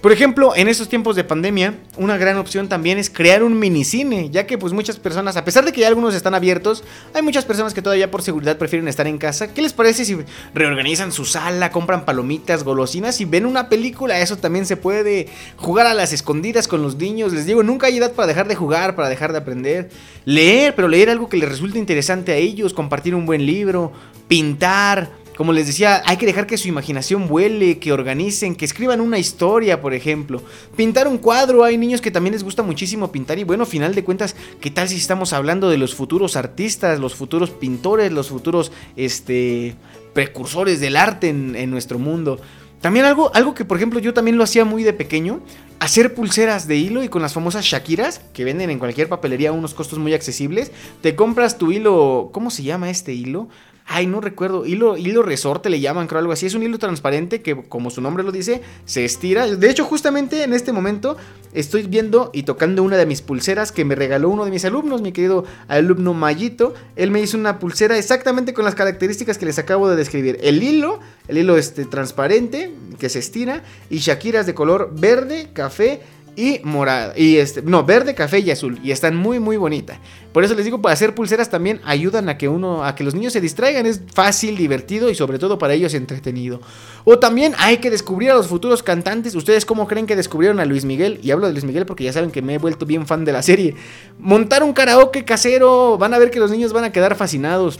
Por 0.02 0.12
ejemplo, 0.12 0.56
en 0.56 0.68
estos 0.68 0.90
tiempos 0.90 1.16
de 1.16 1.24
pandemia, 1.24 1.76
una 1.96 2.18
gran 2.18 2.36
opción 2.38 2.68
también 2.68 2.98
es 2.98 3.08
crear 3.08 3.44
un 3.44 3.60
minicine, 3.60 4.32
ya 4.32 4.48
que 4.48 4.58
pues 4.58 4.74
muchas 4.74 4.98
personas, 4.98 5.38
a 5.38 5.46
pesar 5.46 5.64
de 5.64 5.72
que 5.72 5.82
ya 5.82 5.88
algunos 5.88 6.16
están 6.16 6.34
abiertos, 6.34 6.84
hay 7.14 7.22
muchas 7.22 7.46
personas 7.46 7.76
que 7.76 7.84
todavía 7.84 8.10
por 8.10 8.24
seguridad 8.24 8.58
prefieren 8.58 8.88
estar 8.88 9.06
en 9.06 9.20
casa. 9.20 9.54
¿Qué 9.54 9.62
les 9.62 9.74
parece 9.74 10.04
si 10.04 10.18
reorganizan 10.56 11.12
su 11.12 11.24
sala, 11.24 11.70
compran 11.70 12.04
palomitas, 12.04 12.64
golosinas 12.64 13.22
y 13.22 13.26
ven 13.26 13.46
una 13.46 13.70
película? 13.70 14.20
Eso 14.20 14.38
también 14.38 14.66
se 14.66 14.76
puede 14.76 15.28
jugar 15.56 15.86
a 15.86 15.94
las 15.94 16.14
escondidas 16.14 16.68
con 16.68 16.82
los 16.82 16.96
niños. 16.96 17.32
Les 17.32 17.46
digo, 17.46 17.62
nunca 17.62 17.86
hay 17.86 17.98
edad 17.98 18.14
para 18.14 18.26
dejar 18.26 18.48
de 18.48 18.56
jugar, 18.56 18.96
para 18.96 19.08
dejar 19.08 19.34
de 19.34 19.38
aprender. 19.38 19.92
Leer, 20.26 20.74
pero 20.74 20.88
leer 20.88 21.12
algo 21.12 21.30
que 21.30 21.38
les 21.38 21.48
resulte 21.48 21.78
interesante 21.78 22.32
a 22.32 22.38
ellos, 22.38 22.74
compartir 22.74 23.14
un 23.14 23.28
buen 23.28 23.46
libro, 23.46 23.92
pintar. 24.28 25.21
Como 25.38 25.54
les 25.54 25.68
decía, 25.68 26.04
hay 26.06 26.18
que 26.18 26.26
dejar 26.26 26.46
que 26.46 26.58
su 26.58 26.68
imaginación 26.68 27.28
vuele, 27.28 27.80
que 27.80 27.94
organicen, 27.94 28.56
que 28.56 28.66
escriban 28.66 29.00
una 29.00 29.18
historia, 29.18 29.82
por 29.82 29.94
ejemplo. 29.94 30.44
Pintar 30.76 31.08
un 31.08 31.18
cuadro, 31.18 31.64
hay 31.64 31.78
niños 31.78 32.02
que 32.02 32.12
también 32.12 32.34
les 32.34 32.44
gusta 32.44 32.64
muchísimo 32.64 33.12
pintar 33.12 33.40
y 33.40 33.44
bueno, 33.44 33.66
final 33.66 33.96
de 33.96 34.04
cuentas, 34.04 34.36
¿qué 34.60 34.70
tal 34.70 34.90
si 34.90 34.98
estamos 34.98 35.32
hablando 35.34 35.70
de 35.70 35.78
los 35.78 35.96
futuros 35.96 36.36
artistas, 36.36 37.00
los 37.00 37.16
futuros 37.16 37.50
pintores, 37.50 38.12
los 38.12 38.30
futuros 38.30 38.72
este, 38.96 39.76
precursores 40.14 40.80
del 40.80 40.98
arte 40.98 41.30
en, 41.30 41.72
nuestro 41.72 41.98
mundo? 41.98 42.40
También 42.82 43.06
algo, 43.06 43.32
algo 43.34 43.54
que 43.54 43.64
por 43.64 43.78
ejemplo 43.78 44.00
yo 44.00 44.14
también 44.14 44.38
lo 44.38 44.44
hacía 44.44 44.66
muy 44.66 44.84
de 44.84 44.92
pequeño, 44.92 45.40
hacer 45.80 46.14
pulseras 46.14 46.68
de 46.68 46.78
hilo 46.78 47.04
y 47.04 47.10
con 47.10 47.22
las 47.22 47.34
famosas 47.34 47.64
Shakiras, 47.64 48.22
que 48.34 48.44
venden 48.44 48.70
en 48.70 48.80
cualquier 48.80 49.08
papelería 49.08 49.50
a 49.50 49.54
unos 49.54 49.74
costos 49.74 49.98
muy 49.98 50.14
accesibles, 50.14 50.72
te 51.02 51.16
compras 51.16 51.58
tu 51.58 51.72
hilo, 51.72 52.32
¿cómo 52.34 52.52
se 52.52 52.64
llama 52.64 52.90
este 52.90 53.14
hilo? 53.14 53.50
Ay, 53.94 54.08
no 54.08 54.22
recuerdo. 54.22 54.66
Hilo, 54.66 54.96
hilo 54.96 55.22
resorte 55.22 55.70
le 55.70 55.82
llaman, 55.82 56.08
creo 56.08 56.20
algo 56.20 56.32
así. 56.32 56.46
Es 56.46 56.54
un 56.54 56.64
hilo 56.64 56.80
transparente 56.80 57.42
que, 57.42 57.62
como 57.64 57.90
su 57.90 58.00
nombre 58.00 58.24
lo 58.24 58.32
dice, 58.32 58.62
se 58.86 59.04
estira. 59.04 59.46
De 59.46 59.70
hecho, 59.70 59.84
justamente 59.84 60.44
en 60.44 60.54
este 60.54 60.72
momento 60.72 61.18
estoy 61.52 61.84
viendo 61.84 62.30
y 62.32 62.44
tocando 62.44 62.84
una 62.84 62.96
de 62.96 63.06
mis 63.06 63.22
pulseras 63.22 63.74
que 63.74 63.84
me 63.84 63.96
regaló 63.96 64.30
uno 64.30 64.46
de 64.46 64.52
mis 64.52 64.64
alumnos, 64.64 65.02
mi 65.02 65.12
querido 65.12 65.44
alumno 65.68 66.14
Mayito. 66.14 66.74
Él 66.96 67.12
me 67.12 67.20
hizo 67.20 67.38
una 67.38 67.60
pulsera 67.60 67.98
exactamente 67.98 68.54
con 68.54 68.64
las 68.64 68.76
características 68.76 69.38
que 69.38 69.46
les 69.46 69.60
acabo 69.60 69.90
de 69.90 69.98
describir. 69.98 70.40
El 70.42 70.64
hilo, 70.64 71.02
el 71.28 71.40
hilo 71.40 71.58
este, 71.58 71.84
transparente 71.84 72.74
que 72.98 73.10
se 73.10 73.20
estira 73.20 73.62
y 73.90 73.98
Shakiras 73.98 74.46
de 74.46 74.54
color 74.54 74.92
verde, 74.98 75.50
café 75.52 76.00
y 76.36 76.62
morada. 76.64 77.14
Y 77.18 77.38
este, 77.38 77.62
no, 77.62 77.84
verde, 77.84 78.16
café 78.16 78.40
y 78.40 78.52
azul. 78.52 78.80
Y 78.84 78.92
están 78.92 79.16
muy, 79.16 79.40
muy 79.40 79.58
bonitas. 79.58 79.98
Por 80.32 80.44
eso 80.44 80.56
les 80.56 80.64
digo, 80.64 80.82
para 80.82 80.94
hacer 80.94 81.14
pulseras 81.14 81.50
también 81.50 81.82
ayudan 81.84 82.30
a 82.30 82.38
que 82.38 82.48
uno, 82.48 82.86
a 82.86 82.96
que 82.96 83.04
los 83.04 83.14
niños 83.14 83.34
se 83.34 83.42
distraigan. 83.42 83.86
Es 83.86 84.02
fácil, 84.14 84.56
divertido 84.56 85.10
y 85.10 85.16
sobre 85.16 85.40
todo 85.40 85.58
para 85.58 85.74
ellos 85.74 85.94
entretenido. 85.94 86.62
O 87.04 87.20
también 87.20 87.54
hay 87.58 87.78
que 87.78 87.90
descubrir 87.90 88.32
a 88.32 88.36
los 88.36 88.48
futuros 88.48 88.82
cantantes. 88.82 89.36
¿Ustedes 89.36 89.66
cómo 89.66 89.88
creen 89.88 90.06
que 90.06 90.16
descubrieron 90.16 90.60
a 90.60 90.66
Luis 90.66 90.86
Miguel? 90.86 91.20
Y 91.22 91.32
hablo 91.32 91.48
de 91.48 91.54
Luis 91.54 91.66
Miguel 91.66 91.86
porque 91.86 92.06
ya 92.06 92.14
saben 92.14 92.32
que 92.32 92.42
me 92.42 92.56
he 92.56 92.58
vuelto 92.58 92.86
bien 92.86 93.06
fan 93.06 93.26
de 93.26 93.34
la 93.34 93.42
serie. 93.42 93.76
Montar 94.18 94.64
un 94.64 94.74
karaoke 94.74 95.26
casero. 95.26 95.98
Van 95.98 96.14
a 96.14 96.20
ver 96.20 96.32
que 96.32 96.40
los 96.40 96.52
niños 96.52 96.72
van 96.72 96.86
a 96.86 96.92
quedar 96.92 97.16
fascinados. 97.16 97.80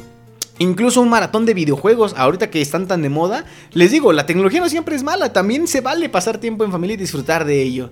Incluso 0.60 1.02
un 1.02 1.10
maratón 1.10 1.48
de 1.48 1.56
videojuegos, 1.56 2.14
ahorita 2.16 2.52
que 2.52 2.62
están 2.62 2.86
tan 2.86 3.02
de 3.02 3.10
moda. 3.10 3.46
Les 3.72 3.90
digo, 3.90 4.14
la 4.14 4.28
tecnología 4.28 4.60
no 4.60 4.70
siempre 4.70 4.96
es 4.96 5.02
mala, 5.02 5.34
también 5.34 5.68
se 5.68 5.82
vale 5.82 6.08
pasar 6.08 6.38
tiempo 6.38 6.64
en 6.64 6.72
familia 6.72 6.94
y 6.94 6.98
disfrutar 6.98 7.46
de 7.46 7.64
ello. 7.64 7.90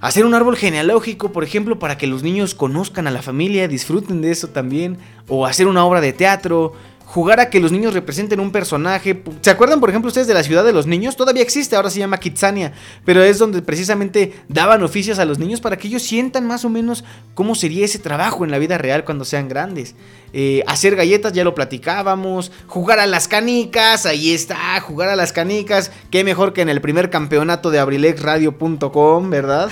Hacer 0.00 0.26
un 0.26 0.34
árbol 0.34 0.56
genealógico, 0.56 1.32
por 1.32 1.42
ejemplo, 1.42 1.78
para 1.78 1.96
que 1.96 2.06
los 2.06 2.22
niños 2.22 2.54
conozcan 2.54 3.06
a 3.06 3.10
la 3.10 3.22
familia, 3.22 3.66
disfruten 3.66 4.20
de 4.20 4.30
eso 4.30 4.48
también. 4.48 4.98
O 5.28 5.46
hacer 5.46 5.66
una 5.66 5.84
obra 5.84 6.00
de 6.00 6.12
teatro. 6.12 6.74
Jugar 7.06 7.38
a 7.38 7.50
que 7.50 7.60
los 7.60 7.70
niños 7.70 7.94
representen 7.94 8.40
un 8.40 8.50
personaje. 8.50 9.22
¿Se 9.40 9.50
acuerdan, 9.50 9.78
por 9.78 9.88
ejemplo, 9.88 10.08
ustedes 10.08 10.26
de 10.26 10.34
la 10.34 10.42
ciudad 10.42 10.64
de 10.64 10.72
los 10.72 10.88
niños? 10.88 11.16
Todavía 11.16 11.40
existe, 11.42 11.76
ahora 11.76 11.88
se 11.88 12.00
llama 12.00 12.18
Kitsania. 12.18 12.72
Pero 13.04 13.22
es 13.22 13.38
donde 13.38 13.62
precisamente 13.62 14.34
daban 14.48 14.82
oficios 14.82 15.20
a 15.20 15.24
los 15.24 15.38
niños 15.38 15.60
para 15.60 15.78
que 15.78 15.86
ellos 15.86 16.02
sientan 16.02 16.48
más 16.48 16.64
o 16.64 16.68
menos 16.68 17.04
cómo 17.34 17.54
sería 17.54 17.84
ese 17.84 18.00
trabajo 18.00 18.44
en 18.44 18.50
la 18.50 18.58
vida 18.58 18.76
real 18.76 19.04
cuando 19.04 19.24
sean 19.24 19.48
grandes. 19.48 19.94
Eh, 20.32 20.64
hacer 20.66 20.96
galletas, 20.96 21.32
ya 21.32 21.44
lo 21.44 21.54
platicábamos. 21.54 22.50
Jugar 22.66 22.98
a 22.98 23.06
las 23.06 23.28
canicas, 23.28 24.04
ahí 24.04 24.34
está, 24.34 24.80
jugar 24.80 25.08
a 25.08 25.16
las 25.16 25.32
canicas. 25.32 25.92
Qué 26.10 26.24
mejor 26.24 26.52
que 26.52 26.62
en 26.62 26.68
el 26.68 26.80
primer 26.80 27.08
campeonato 27.08 27.70
de 27.70 27.78
abrilexradio.com, 27.78 29.30
¿verdad? 29.30 29.70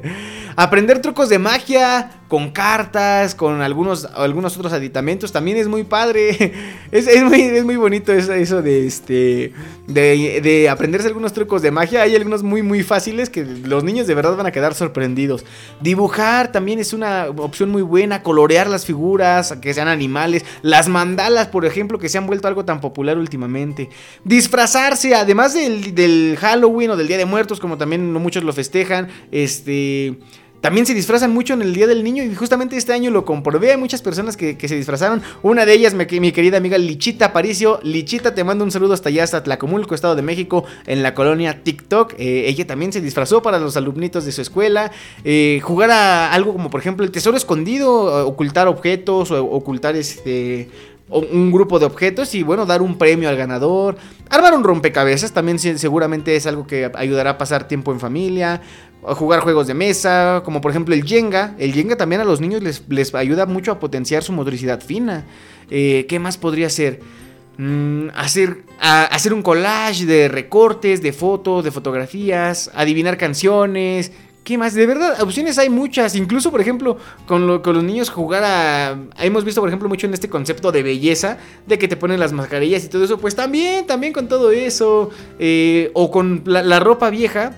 Aprender 0.56 1.00
trucos 1.02 1.28
de 1.28 1.38
magia 1.38 2.17
con 2.28 2.50
cartas, 2.50 3.34
con 3.34 3.62
algunos, 3.62 4.04
algunos 4.04 4.56
otros 4.56 4.74
aditamentos, 4.74 5.32
también 5.32 5.56
es 5.56 5.66
muy 5.66 5.84
padre. 5.84 6.52
Es, 6.90 7.06
es 7.06 7.22
muy, 7.22 7.42
es 7.42 7.64
muy 7.66 7.76
bonito 7.76 8.14
eso, 8.14 8.62
de, 8.62 8.86
este, 8.86 9.52
de, 9.86 10.40
de 10.40 10.70
aprenderse 10.70 11.06
algunos 11.06 11.34
trucos 11.34 11.60
de 11.60 11.70
magia. 11.70 12.00
Hay 12.00 12.16
algunos 12.16 12.42
muy, 12.42 12.62
muy 12.62 12.82
fáciles 12.82 13.28
que 13.28 13.44
los 13.44 13.84
niños 13.84 14.06
de 14.06 14.14
verdad 14.14 14.34
van 14.36 14.46
a 14.46 14.52
quedar 14.52 14.74
sorprendidos. 14.74 15.44
Dibujar 15.82 16.50
también 16.50 16.78
es 16.78 16.94
una 16.94 17.26
opción 17.36 17.68
muy 17.68 17.82
buena. 17.82 18.22
Colorear 18.22 18.68
las 18.70 18.86
figuras, 18.86 19.52
que 19.60 19.74
sean 19.74 19.88
animales. 19.88 20.46
Las 20.62 20.88
mandalas, 20.88 21.48
por 21.48 21.66
ejemplo, 21.66 21.98
que 21.98 22.08
se 22.08 22.16
han 22.16 22.26
vuelto 22.26 22.48
algo 22.48 22.64
tan 22.64 22.80
popular 22.80 23.18
últimamente. 23.18 23.90
Disfrazarse, 24.24 25.14
además 25.14 25.52
del, 25.52 25.94
del 25.94 26.38
Halloween 26.40 26.92
o 26.92 26.96
del 26.96 27.06
Día 27.08 27.18
de 27.18 27.26
Muertos, 27.26 27.60
como 27.60 27.76
también 27.76 28.14
no 28.14 28.18
muchos 28.18 28.44
lo 28.44 28.54
festejan. 28.54 29.08
Este... 29.30 30.16
También 30.60 30.86
se 30.86 30.94
disfrazan 30.94 31.32
mucho 31.32 31.54
en 31.54 31.62
el 31.62 31.72
Día 31.72 31.86
del 31.86 32.02
Niño 32.02 32.24
y 32.24 32.34
justamente 32.34 32.76
este 32.76 32.92
año 32.92 33.10
lo 33.10 33.24
comprobé. 33.24 33.70
Hay 33.70 33.76
muchas 33.76 34.02
personas 34.02 34.36
que, 34.36 34.56
se 34.58 34.76
disfrazaron. 34.76 35.22
Una 35.42 35.64
de 35.64 35.72
ellas, 35.72 35.94
mi, 35.94 36.04
mi, 36.18 36.32
querida 36.32 36.56
amiga 36.56 36.76
Lichita 36.78 37.26
Aparicio. 37.26 37.78
Lichita, 37.84 38.34
te 38.34 38.42
mando 38.42 38.64
un 38.64 38.72
saludo 38.72 38.92
hasta 38.92 39.08
allá, 39.08 39.22
hasta 39.22 39.42
Tlacomulco, 39.42 39.94
Estado 39.94 40.16
de 40.16 40.22
México, 40.22 40.64
en 40.86 41.02
la 41.02 41.14
colonia 41.14 41.62
TikTok. 41.62 42.14
Eh, 42.18 42.48
ella 42.48 42.66
también 42.66 42.92
se 42.92 43.00
disfrazó 43.00 43.40
para 43.40 43.60
los 43.60 43.76
alumnitos 43.76 44.24
de 44.24 44.32
su 44.32 44.42
escuela. 44.42 44.90
Eh, 45.24 45.60
jugar 45.62 45.92
a 45.92 46.32
algo 46.32 46.52
como, 46.52 46.70
por 46.70 46.80
ejemplo, 46.80 47.04
el 47.04 47.12
tesoro 47.12 47.36
escondido, 47.36 48.26
ocultar 48.26 48.66
objetos 48.66 49.30
o 49.30 49.44
ocultar 49.44 49.94
este 49.94 50.68
un 51.10 51.50
grupo 51.50 51.78
de 51.78 51.86
objetos 51.86 52.34
y 52.34 52.42
bueno, 52.42 52.66
dar 52.66 52.82
un 52.82 52.98
premio 52.98 53.28
al 53.28 53.36
ganador. 53.36 53.96
Armar 54.28 54.54
un 54.54 54.62
rompecabezas 54.62 55.32
también 55.32 55.58
seguramente 55.58 56.36
es 56.36 56.46
algo 56.46 56.66
que 56.66 56.90
ayudará 56.94 57.30
a 57.30 57.38
pasar 57.38 57.66
tiempo 57.66 57.92
en 57.92 58.00
familia. 58.00 58.60
Jugar 59.02 59.40
juegos 59.40 59.66
de 59.66 59.74
mesa, 59.74 60.42
como 60.44 60.60
por 60.60 60.70
ejemplo 60.70 60.94
el 60.94 61.04
Jenga. 61.04 61.54
El 61.58 61.72
Jenga 61.72 61.96
también 61.96 62.20
a 62.20 62.24
los 62.24 62.40
niños 62.40 62.62
les, 62.62 62.82
les 62.88 63.14
ayuda 63.14 63.46
mucho 63.46 63.72
a 63.72 63.78
potenciar 63.78 64.22
su 64.22 64.32
motricidad 64.32 64.80
fina. 64.80 65.24
Eh, 65.70 66.06
¿Qué 66.08 66.18
más 66.18 66.36
podría 66.36 66.68
ser? 66.68 67.00
Mm, 67.58 68.08
hacer, 68.14 68.62
hacer 68.80 69.32
un 69.34 69.42
collage 69.42 70.04
de 70.04 70.28
recortes, 70.28 71.02
de 71.02 71.12
fotos, 71.12 71.64
de 71.64 71.70
fotografías, 71.70 72.70
adivinar 72.74 73.16
canciones, 73.16 74.12
¿Qué 74.48 74.56
más? 74.56 74.72
De 74.72 74.86
verdad, 74.86 75.20
opciones 75.20 75.58
hay 75.58 75.68
muchas. 75.68 76.16
Incluso, 76.16 76.50
por 76.50 76.62
ejemplo, 76.62 76.96
con, 77.26 77.46
lo, 77.46 77.60
con, 77.60 77.74
los 77.74 77.84
niños 77.84 78.08
jugar 78.08 78.44
a... 78.44 78.96
Hemos 79.18 79.44
visto, 79.44 79.60
por 79.60 79.68
ejemplo, 79.68 79.90
mucho 79.90 80.06
en 80.06 80.14
este 80.14 80.30
concepto 80.30 80.72
de 80.72 80.82
belleza, 80.82 81.36
de 81.66 81.78
que 81.78 81.86
te 81.86 81.98
ponen 81.98 82.18
las 82.18 82.32
mascarillas 82.32 82.82
y 82.82 82.88
todo 82.88 83.04
eso. 83.04 83.18
Pues 83.18 83.36
también, 83.36 83.86
también 83.86 84.14
con 84.14 84.26
todo 84.26 84.50
eso. 84.50 85.10
Eh, 85.38 85.90
o 85.92 86.10
con 86.10 86.44
la 86.46 86.80
ropa 86.80 87.10
vieja 87.10 87.52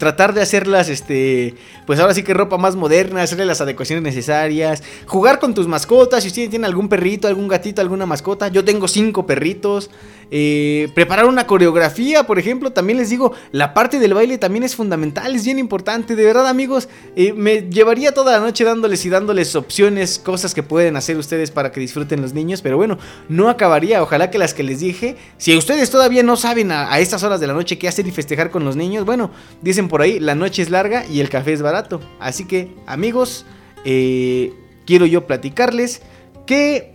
tratar 0.00 0.32
de 0.32 0.40
hacerlas, 0.40 0.88
este, 0.88 1.54
pues 1.86 2.00
ahora 2.00 2.14
sí 2.14 2.22
que 2.22 2.32
ropa 2.32 2.56
más 2.56 2.74
moderna, 2.74 3.20
hacerle 3.20 3.44
las 3.44 3.60
adecuaciones 3.60 4.02
necesarias, 4.02 4.82
jugar 5.04 5.38
con 5.38 5.52
tus 5.52 5.68
mascotas, 5.68 6.22
si 6.22 6.28
ustedes 6.30 6.48
tienen 6.48 6.64
algún 6.64 6.88
perrito, 6.88 7.28
algún 7.28 7.48
gatito, 7.48 7.82
alguna 7.82 8.06
mascota, 8.06 8.48
yo 8.48 8.64
tengo 8.64 8.88
cinco 8.88 9.26
perritos, 9.26 9.90
eh, 10.30 10.88
preparar 10.94 11.26
una 11.26 11.46
coreografía, 11.46 12.26
por 12.26 12.38
ejemplo, 12.38 12.72
también 12.72 12.98
les 12.98 13.10
digo, 13.10 13.34
la 13.52 13.74
parte 13.74 13.98
del 13.98 14.14
baile 14.14 14.38
también 14.38 14.64
es 14.64 14.74
fundamental, 14.74 15.34
es 15.34 15.44
bien 15.44 15.58
importante, 15.58 16.16
de 16.16 16.24
verdad 16.24 16.48
amigos, 16.48 16.88
eh, 17.14 17.34
me 17.34 17.68
llevaría 17.68 18.14
toda 18.14 18.32
la 18.32 18.40
noche 18.40 18.64
dándoles 18.64 19.04
y 19.04 19.10
dándoles 19.10 19.54
opciones, 19.54 20.18
cosas 20.18 20.54
que 20.54 20.62
pueden 20.62 20.96
hacer 20.96 21.18
ustedes 21.18 21.50
para 21.50 21.72
que 21.72 21.80
disfruten 21.80 22.22
los 22.22 22.32
niños, 22.32 22.62
pero 22.62 22.78
bueno, 22.78 22.96
no 23.28 23.50
acabaría, 23.50 24.02
ojalá 24.02 24.30
que 24.30 24.38
las 24.38 24.54
que 24.54 24.62
les 24.62 24.80
dije, 24.80 25.16
si 25.36 25.54
ustedes 25.58 25.90
todavía 25.90 26.22
no 26.22 26.36
saben 26.36 26.72
a, 26.72 26.90
a 26.90 27.00
estas 27.00 27.22
horas 27.22 27.38
de 27.38 27.46
la 27.46 27.52
noche 27.52 27.76
qué 27.76 27.86
hacer 27.86 28.06
y 28.06 28.12
festejar 28.12 28.50
con 28.50 28.64
los 28.64 28.76
niños, 28.76 29.04
bueno, 29.04 29.30
dicen 29.60 29.89
por 29.90 30.00
ahí, 30.00 30.18
la 30.18 30.34
noche 30.34 30.62
es 30.62 30.70
larga 30.70 31.04
y 31.06 31.20
el 31.20 31.28
café 31.28 31.52
es 31.52 31.60
barato. 31.60 32.00
Así 32.18 32.46
que, 32.46 32.74
amigos, 32.86 33.44
eh, 33.84 34.54
quiero 34.86 35.04
yo 35.04 35.26
platicarles 35.26 36.00
que 36.46 36.94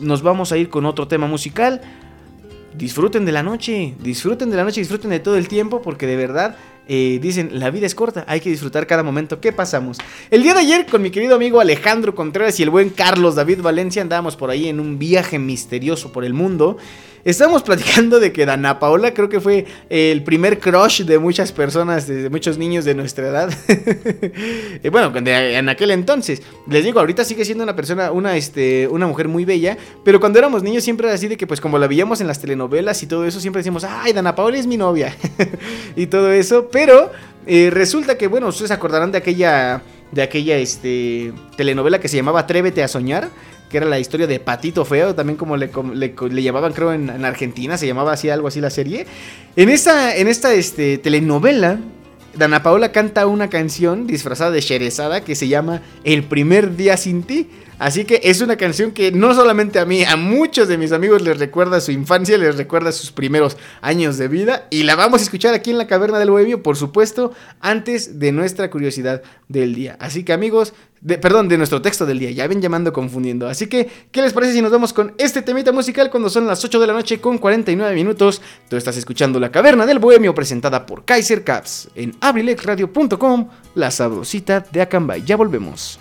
nos 0.00 0.22
vamos 0.22 0.50
a 0.50 0.56
ir 0.56 0.68
con 0.68 0.86
otro 0.86 1.06
tema 1.06 1.28
musical. 1.28 1.80
Disfruten 2.74 3.24
de 3.24 3.32
la 3.32 3.44
noche, 3.44 3.94
disfruten 4.00 4.50
de 4.50 4.56
la 4.56 4.64
noche, 4.64 4.80
disfruten 4.80 5.10
de 5.10 5.20
todo 5.20 5.36
el 5.36 5.46
tiempo, 5.46 5.82
porque 5.82 6.06
de 6.06 6.16
verdad 6.16 6.56
eh, 6.88 7.18
dicen, 7.22 7.50
la 7.60 7.70
vida 7.70 7.86
es 7.86 7.94
corta, 7.94 8.24
hay 8.26 8.40
que 8.40 8.50
disfrutar 8.50 8.86
cada 8.86 9.02
momento 9.02 9.40
que 9.40 9.52
pasamos. 9.52 9.98
El 10.30 10.42
día 10.42 10.54
de 10.54 10.60
ayer 10.60 10.86
con 10.86 11.02
mi 11.02 11.10
querido 11.10 11.36
amigo 11.36 11.60
Alejandro 11.60 12.16
Contreras 12.16 12.58
y 12.58 12.64
el 12.64 12.70
buen 12.70 12.90
Carlos 12.90 13.36
David 13.36 13.60
Valencia 13.60 14.02
andábamos 14.02 14.34
por 14.34 14.50
ahí 14.50 14.68
en 14.68 14.80
un 14.80 14.98
viaje 14.98 15.38
misterioso 15.38 16.10
por 16.10 16.24
el 16.24 16.34
mundo. 16.34 16.78
Estábamos 17.24 17.62
platicando 17.62 18.20
de 18.20 18.32
que 18.32 18.46
Dana 18.46 18.78
Paola 18.78 19.12
creo 19.12 19.28
que 19.28 19.40
fue 19.40 19.66
el 19.88 20.22
primer 20.22 20.58
crush 20.58 21.02
de 21.02 21.18
muchas 21.18 21.52
personas, 21.52 22.06
de 22.06 22.30
muchos 22.30 22.58
niños 22.58 22.84
de 22.84 22.94
nuestra 22.94 23.28
edad. 23.28 23.50
Eh, 24.82 24.88
bueno, 24.88 25.12
en 25.14 25.68
aquel 25.68 25.90
entonces. 25.90 26.42
Les 26.68 26.84
digo, 26.84 27.00
ahorita 27.00 27.24
sigue 27.24 27.44
siendo 27.44 27.64
una 27.64 27.76
persona, 27.76 28.12
una, 28.12 28.36
este, 28.36 28.88
una 28.88 29.06
mujer 29.06 29.28
muy 29.28 29.44
bella, 29.44 29.76
pero 30.04 30.20
cuando 30.20 30.38
éramos 30.38 30.62
niños 30.62 30.84
siempre 30.84 31.06
era 31.06 31.14
así 31.14 31.28
de 31.28 31.36
que 31.36 31.46
pues 31.46 31.60
como 31.60 31.78
la 31.78 31.86
veíamos 31.86 32.20
en 32.20 32.26
las 32.26 32.40
telenovelas 32.40 33.02
y 33.02 33.06
todo 33.06 33.26
eso, 33.26 33.40
siempre 33.40 33.60
decíamos, 33.60 33.84
ay, 33.84 34.12
Dana 34.12 34.34
Paola 34.34 34.56
es 34.56 34.66
mi 34.66 34.76
novia. 34.76 35.14
y 35.96 36.06
todo 36.06 36.32
eso, 36.32 36.68
pero 36.70 37.10
eh, 37.46 37.70
resulta 37.70 38.16
que, 38.16 38.26
bueno, 38.26 38.48
ustedes 38.48 38.70
acordarán 38.70 39.12
de 39.12 39.18
aquella, 39.18 39.82
de 40.12 40.22
aquella 40.22 40.56
este, 40.56 41.32
telenovela 41.56 42.00
que 42.00 42.08
se 42.08 42.16
llamaba 42.16 42.40
Atrévete 42.40 42.82
a 42.82 42.88
Soñar, 42.88 43.28
que 43.70 43.78
era 43.78 43.86
la 43.86 43.98
historia 43.98 44.26
de 44.26 44.40
Patito 44.40 44.84
Feo, 44.84 45.14
también 45.14 45.36
como 45.36 45.56
le, 45.56 45.70
le 45.94 46.42
llamaban, 46.42 46.72
creo, 46.72 46.92
en, 46.92 47.08
en 47.08 47.24
Argentina, 47.24 47.78
se 47.78 47.86
llamaba 47.86 48.12
así, 48.12 48.28
algo 48.28 48.48
así 48.48 48.60
la 48.60 48.68
serie. 48.68 49.06
En 49.56 49.70
esta, 49.70 50.16
en 50.16 50.28
esta 50.28 50.52
este, 50.52 50.98
telenovela, 50.98 51.78
Dana 52.34 52.62
Paola 52.62 52.92
canta 52.92 53.26
una 53.26 53.48
canción 53.48 54.06
disfrazada 54.06 54.50
de 54.50 54.60
Sherezada 54.60 55.22
que 55.22 55.34
se 55.34 55.48
llama 55.48 55.82
El 56.04 56.24
primer 56.24 56.76
día 56.76 56.96
sin 56.96 57.22
ti. 57.22 57.48
Así 57.80 58.04
que 58.04 58.20
es 58.22 58.42
una 58.42 58.56
canción 58.56 58.92
que 58.92 59.10
no 59.10 59.34
solamente 59.34 59.78
a 59.78 59.86
mí, 59.86 60.04
a 60.04 60.14
muchos 60.16 60.68
de 60.68 60.76
mis 60.76 60.92
amigos 60.92 61.22
les 61.22 61.38
recuerda 61.38 61.80
su 61.80 61.90
infancia, 61.92 62.36
les 62.36 62.56
recuerda 62.56 62.92
sus 62.92 63.10
primeros 63.10 63.56
años 63.80 64.18
de 64.18 64.28
vida. 64.28 64.66
Y 64.68 64.82
la 64.82 64.96
vamos 64.96 65.22
a 65.22 65.24
escuchar 65.24 65.54
aquí 65.54 65.70
en 65.70 65.78
la 65.78 65.86
Caverna 65.86 66.18
del 66.18 66.30
Bohemio, 66.30 66.62
por 66.62 66.76
supuesto, 66.76 67.32
antes 67.60 68.18
de 68.18 68.32
nuestra 68.32 68.70
curiosidad 68.70 69.22
del 69.48 69.74
día. 69.74 69.96
Así 69.98 70.24
que 70.24 70.34
amigos, 70.34 70.74
de- 71.00 71.16
perdón, 71.16 71.48
de 71.48 71.56
nuestro 71.56 71.80
texto 71.80 72.04
del 72.04 72.18
día, 72.18 72.30
ya 72.32 72.46
ven 72.46 72.60
llamando 72.60 72.92
confundiendo. 72.92 73.48
Así 73.48 73.66
que, 73.66 73.88
¿qué 74.12 74.20
les 74.20 74.34
parece 74.34 74.52
si 74.52 74.60
nos 74.60 74.70
vamos 74.70 74.92
con 74.92 75.14
este 75.16 75.40
temita 75.40 75.72
musical 75.72 76.10
cuando 76.10 76.28
son 76.28 76.46
las 76.46 76.62
8 76.62 76.78
de 76.80 76.86
la 76.86 76.92
noche 76.92 77.18
con 77.18 77.38
49 77.38 77.94
minutos? 77.94 78.42
Tú 78.68 78.76
estás 78.76 78.98
escuchando 78.98 79.40
La 79.40 79.50
Caverna 79.50 79.86
del 79.86 79.98
Bohemio 80.00 80.34
presentada 80.34 80.84
por 80.84 81.06
Kaiser 81.06 81.44
Caps 81.44 81.88
en 81.94 82.14
abrilexradio.com, 82.20 83.48
la 83.74 83.90
sabrosita 83.90 84.66
de 84.70 84.82
Acambay. 84.82 85.22
Ya 85.24 85.36
volvemos. 85.36 85.98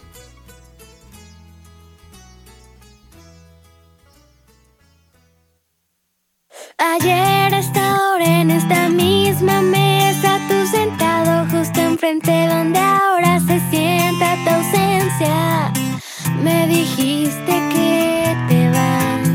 Ayer 6.82 7.54
a 7.54 7.60
esta 7.60 7.98
hora 8.00 8.40
en 8.40 8.52
esta 8.52 8.88
misma 8.88 9.62
mesa, 9.62 10.40
tú 10.48 10.66
sentado 10.66 11.46
justo 11.52 11.82
enfrente 11.82 12.48
donde 12.48 12.80
ahora 12.80 13.38
se 13.42 13.60
sienta 13.70 14.38
tu 14.46 14.50
ausencia. 14.50 15.74
Me 16.42 16.68
dijiste 16.68 17.52
que 17.74 18.38
te 18.48 18.70
vas. 18.70 19.28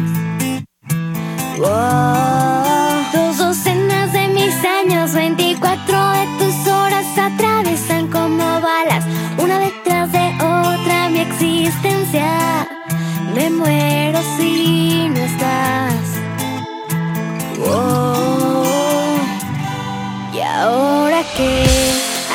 Wow. 1.58 3.12
Dos 3.12 3.36
docenas 3.36 4.14
de 4.14 4.28
mis 4.28 4.54
años, 4.64 5.12
24 5.12 6.10
de 6.12 6.26
tus 6.38 6.66
horas 6.66 7.06
atraviesan 7.18 8.08
como 8.08 8.38
balas, 8.38 9.04
una 9.36 9.58
detrás 9.58 10.10
de 10.12 10.34
otra 10.36 11.10
mi 11.10 11.20
existencia. 11.20 12.66
Me 13.34 13.50
muero 13.50 14.20
si 14.38 15.10
no 15.10 15.20
estás. 15.20 16.13
Y 20.32 20.40
ahora 20.40 21.22
que 21.36 21.64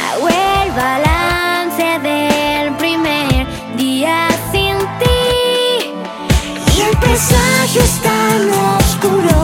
hago 0.07 0.27
el 0.29 0.71
balance 0.71 1.99
del 1.99 2.75
primer 2.77 3.47
día 3.75 4.29
sin 4.51 4.77
ti 4.99 5.93
y 6.77 6.81
el 6.81 6.97
presagio 6.97 7.81
es 7.81 8.01
tan 8.01 8.49
oscuro 8.77 9.38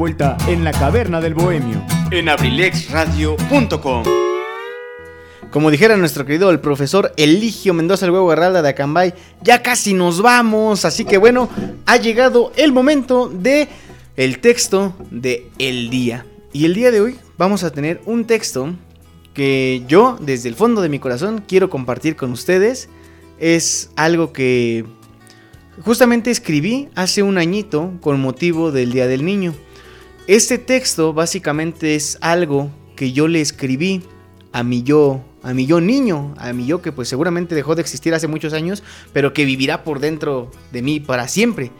vuelta 0.00 0.38
en 0.48 0.64
la 0.64 0.72
caverna 0.72 1.20
del 1.20 1.34
bohemio. 1.34 1.84
En 2.10 2.30
abrilexradio.com. 2.30 4.02
Como 5.50 5.70
dijera 5.70 5.98
nuestro 5.98 6.24
querido 6.24 6.48
el 6.48 6.58
profesor 6.58 7.12
Eligio 7.18 7.74
Mendoza 7.74 8.06
el 8.06 8.12
huevo 8.12 8.28
Garralda 8.28 8.62
de 8.62 8.70
Acambay, 8.70 9.12
ya 9.42 9.62
casi 9.62 9.92
nos 9.92 10.22
vamos, 10.22 10.86
así 10.86 11.04
que 11.04 11.18
bueno, 11.18 11.50
ha 11.84 11.98
llegado 11.98 12.50
el 12.56 12.72
momento 12.72 13.28
de 13.28 13.68
el 14.16 14.38
texto 14.38 14.94
de 15.10 15.50
el 15.58 15.90
día. 15.90 16.24
Y 16.54 16.64
el 16.64 16.72
día 16.72 16.92
de 16.92 17.02
hoy 17.02 17.18
vamos 17.36 17.62
a 17.62 17.70
tener 17.70 18.00
un 18.06 18.24
texto 18.24 18.72
que 19.34 19.82
yo 19.86 20.16
desde 20.18 20.48
el 20.48 20.54
fondo 20.54 20.80
de 20.80 20.88
mi 20.88 20.98
corazón 20.98 21.44
quiero 21.46 21.68
compartir 21.68 22.16
con 22.16 22.32
ustedes. 22.32 22.88
Es 23.38 23.90
algo 23.96 24.32
que 24.32 24.86
justamente 25.84 26.30
escribí 26.30 26.88
hace 26.94 27.22
un 27.22 27.36
añito 27.36 27.92
con 28.00 28.18
motivo 28.18 28.72
del 28.72 28.92
Día 28.92 29.06
del 29.06 29.26
Niño. 29.26 29.52
Este 30.30 30.58
texto 30.58 31.12
básicamente 31.12 31.96
es 31.96 32.16
algo 32.20 32.70
que 32.94 33.10
yo 33.10 33.26
le 33.26 33.40
escribí 33.40 34.04
a 34.52 34.62
mi 34.62 34.84
yo, 34.84 35.24
a 35.42 35.52
mi 35.54 35.66
yo 35.66 35.80
niño, 35.80 36.36
a 36.38 36.52
mi 36.52 36.66
yo 36.66 36.80
que 36.80 36.92
pues 36.92 37.08
seguramente 37.08 37.56
dejó 37.56 37.74
de 37.74 37.82
existir 37.82 38.14
hace 38.14 38.28
muchos 38.28 38.52
años, 38.52 38.84
pero 39.12 39.32
que 39.32 39.44
vivirá 39.44 39.82
por 39.82 39.98
dentro 39.98 40.52
de 40.70 40.82
mí 40.82 41.00
para 41.00 41.26
siempre. 41.26 41.72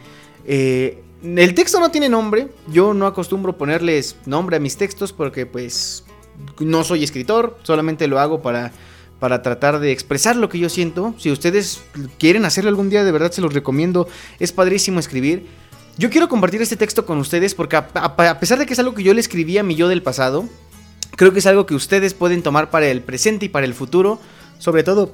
Eh, 0.46 1.00
el 1.22 1.54
texto 1.54 1.78
no 1.78 1.92
tiene 1.92 2.08
nombre, 2.08 2.48
yo 2.66 2.92
no 2.92 3.06
acostumbro 3.06 3.56
ponerles 3.56 4.16
nombre 4.26 4.56
a 4.56 4.58
mis 4.58 4.76
textos 4.76 5.12
porque 5.12 5.46
pues 5.46 6.02
no 6.58 6.82
soy 6.82 7.04
escritor, 7.04 7.56
solamente 7.62 8.08
lo 8.08 8.18
hago 8.18 8.42
para, 8.42 8.72
para 9.20 9.42
tratar 9.42 9.78
de 9.78 9.92
expresar 9.92 10.34
lo 10.34 10.48
que 10.48 10.58
yo 10.58 10.68
siento. 10.68 11.14
Si 11.18 11.30
ustedes 11.30 11.84
quieren 12.18 12.44
hacerlo 12.44 12.70
algún 12.70 12.90
día, 12.90 13.04
de 13.04 13.12
verdad 13.12 13.30
se 13.30 13.42
los 13.42 13.54
recomiendo, 13.54 14.08
es 14.40 14.50
padrísimo 14.50 14.98
escribir. 14.98 15.46
Yo 15.98 16.10
quiero 16.10 16.28
compartir 16.28 16.62
este 16.62 16.76
texto 16.76 17.04
con 17.04 17.18
ustedes 17.18 17.54
porque 17.54 17.76
a, 17.76 18.40
pesar 18.40 18.58
de 18.58 18.66
que 18.66 18.72
es 18.72 18.78
algo 18.78 18.94
que 18.94 19.02
yo 19.02 19.12
le 19.14 19.20
escribí 19.20 19.58
a 19.58 19.62
mi 19.62 19.74
yo 19.74 19.88
del 19.88 20.02
pasado, 20.02 20.48
creo 21.16 21.32
que 21.32 21.40
es 21.40 21.46
algo 21.46 21.66
que 21.66 21.74
ustedes 21.74 22.14
pueden 22.14 22.42
tomar 22.42 22.70
para 22.70 22.88
el 22.88 23.02
presente 23.02 23.46
y 23.46 23.48
para 23.48 23.66
el 23.66 23.74
futuro, 23.74 24.20
sobre 24.58 24.82
todo 24.82 25.12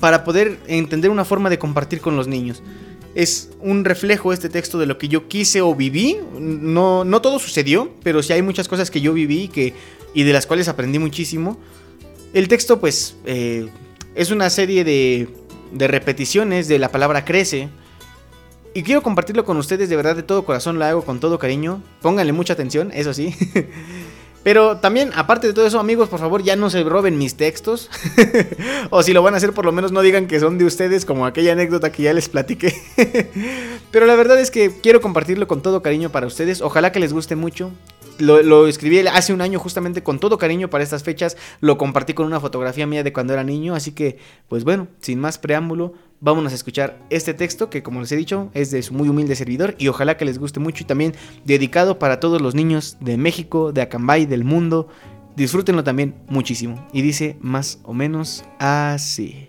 para 0.00 0.24
poder 0.24 0.58
entender 0.66 1.10
una 1.10 1.24
forma 1.24 1.50
de 1.50 1.58
compartir 1.58 2.00
con 2.00 2.16
los 2.16 2.28
niños. 2.28 2.62
Es 3.14 3.50
un 3.60 3.84
reflejo 3.84 4.32
este 4.32 4.48
texto 4.48 4.78
de 4.78 4.86
lo 4.86 4.98
que 4.98 5.08
yo 5.08 5.28
quise 5.28 5.60
o 5.60 5.74
viví. 5.74 6.18
No, 6.38 7.04
no 7.04 7.20
todo 7.20 7.38
sucedió, 7.38 7.92
pero 8.02 8.22
sí 8.22 8.32
hay 8.32 8.42
muchas 8.42 8.68
cosas 8.68 8.90
que 8.90 9.00
yo 9.00 9.12
viví 9.12 9.44
y 9.44 9.48
que, 9.48 9.74
y 10.14 10.22
de 10.22 10.32
las 10.32 10.46
cuales 10.46 10.68
aprendí 10.68 10.98
muchísimo. 10.98 11.58
El 12.32 12.46
texto, 12.48 12.78
pues, 12.78 13.16
eh, 13.24 13.68
es 14.14 14.30
una 14.30 14.50
serie 14.50 14.84
de, 14.84 15.28
de 15.72 15.88
repeticiones 15.88 16.68
de 16.68 16.78
la 16.78 16.92
palabra 16.92 17.24
crece. 17.24 17.70
Y 18.78 18.84
quiero 18.84 19.02
compartirlo 19.02 19.44
con 19.44 19.56
ustedes 19.56 19.88
de 19.88 19.96
verdad 19.96 20.14
de 20.14 20.22
todo 20.22 20.44
corazón, 20.44 20.78
lo 20.78 20.84
hago 20.84 21.02
con 21.02 21.18
todo 21.18 21.36
cariño. 21.40 21.82
Pónganle 22.00 22.32
mucha 22.32 22.52
atención, 22.52 22.92
eso 22.94 23.12
sí. 23.12 23.34
Pero 24.44 24.76
también, 24.76 25.10
aparte 25.16 25.48
de 25.48 25.52
todo 25.52 25.66
eso, 25.66 25.80
amigos, 25.80 26.08
por 26.08 26.20
favor, 26.20 26.44
ya 26.44 26.54
no 26.54 26.70
se 26.70 26.84
roben 26.84 27.18
mis 27.18 27.36
textos. 27.36 27.90
o 28.90 29.02
si 29.02 29.12
lo 29.12 29.20
van 29.24 29.34
a 29.34 29.38
hacer, 29.38 29.52
por 29.52 29.64
lo 29.64 29.72
menos 29.72 29.90
no 29.90 30.00
digan 30.00 30.28
que 30.28 30.38
son 30.38 30.58
de 30.58 30.64
ustedes, 30.64 31.04
como 31.04 31.26
aquella 31.26 31.54
anécdota 31.54 31.90
que 31.90 32.04
ya 32.04 32.12
les 32.12 32.28
platiqué. 32.28 32.72
Pero 33.90 34.06
la 34.06 34.14
verdad 34.14 34.38
es 34.38 34.52
que 34.52 34.70
quiero 34.80 35.00
compartirlo 35.00 35.48
con 35.48 35.60
todo 35.60 35.82
cariño 35.82 36.10
para 36.10 36.28
ustedes. 36.28 36.62
Ojalá 36.62 36.92
que 36.92 37.00
les 37.00 37.12
guste 37.12 37.34
mucho. 37.34 37.72
Lo, 38.18 38.66
escribí 38.66 38.98
hace 39.06 39.32
un 39.32 39.40
año 39.40 39.58
justamente 39.58 40.02
con 40.02 40.18
todo 40.18 40.38
cariño 40.38 40.70
para 40.70 40.84
estas 40.84 41.02
fechas. 41.02 41.36
Lo 41.60 41.78
compartí 41.78 42.14
con 42.14 42.26
una 42.26 42.40
fotografía 42.40 42.86
mía 42.86 43.02
de 43.02 43.12
cuando 43.12 43.32
era 43.32 43.44
niño. 43.44 43.74
Así 43.74 43.92
que, 43.92 44.18
pues 44.48 44.64
bueno, 44.64 44.88
sin 45.00 45.20
más 45.20 45.38
preámbulo, 45.38 45.94
vámonos 46.20 46.52
a 46.52 46.54
escuchar 46.54 46.98
este 47.10 47.34
texto 47.34 47.70
que, 47.70 47.82
como 47.82 48.00
les 48.00 48.12
he 48.12 48.16
dicho, 48.16 48.50
es 48.54 48.70
de 48.70 48.82
su 48.82 48.94
muy 48.94 49.08
humilde 49.08 49.36
servidor. 49.36 49.74
Y 49.78 49.88
ojalá 49.88 50.16
que 50.16 50.24
les 50.24 50.38
guste 50.38 50.60
mucho 50.60 50.82
y 50.82 50.86
también 50.86 51.14
dedicado 51.44 51.98
para 51.98 52.20
todos 52.20 52.40
los 52.42 52.54
niños 52.54 52.96
de 53.00 53.16
México, 53.16 53.72
de 53.72 53.82
Acambay, 53.82 54.26
del 54.26 54.44
mundo. 54.44 54.88
Disfrútenlo 55.36 55.84
también 55.84 56.16
muchísimo. 56.28 56.86
Y 56.92 57.02
dice 57.02 57.36
más 57.40 57.78
o 57.84 57.94
menos 57.94 58.44
así. 58.58 59.47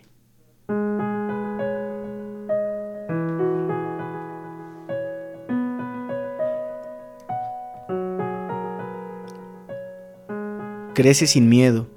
Crece 10.99 11.27
sin 11.27 11.47
miedo. 11.47 11.87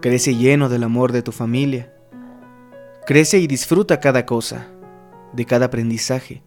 Crece 0.00 0.34
lleno 0.34 0.68
del 0.68 0.82
amor 0.82 1.12
de 1.12 1.22
tu 1.22 1.30
familia. 1.30 1.94
Crece 3.06 3.38
y 3.38 3.46
disfruta 3.46 4.00
cada 4.00 4.26
cosa, 4.26 4.66
de 5.32 5.46
cada 5.46 5.66
aprendizaje. 5.66 6.42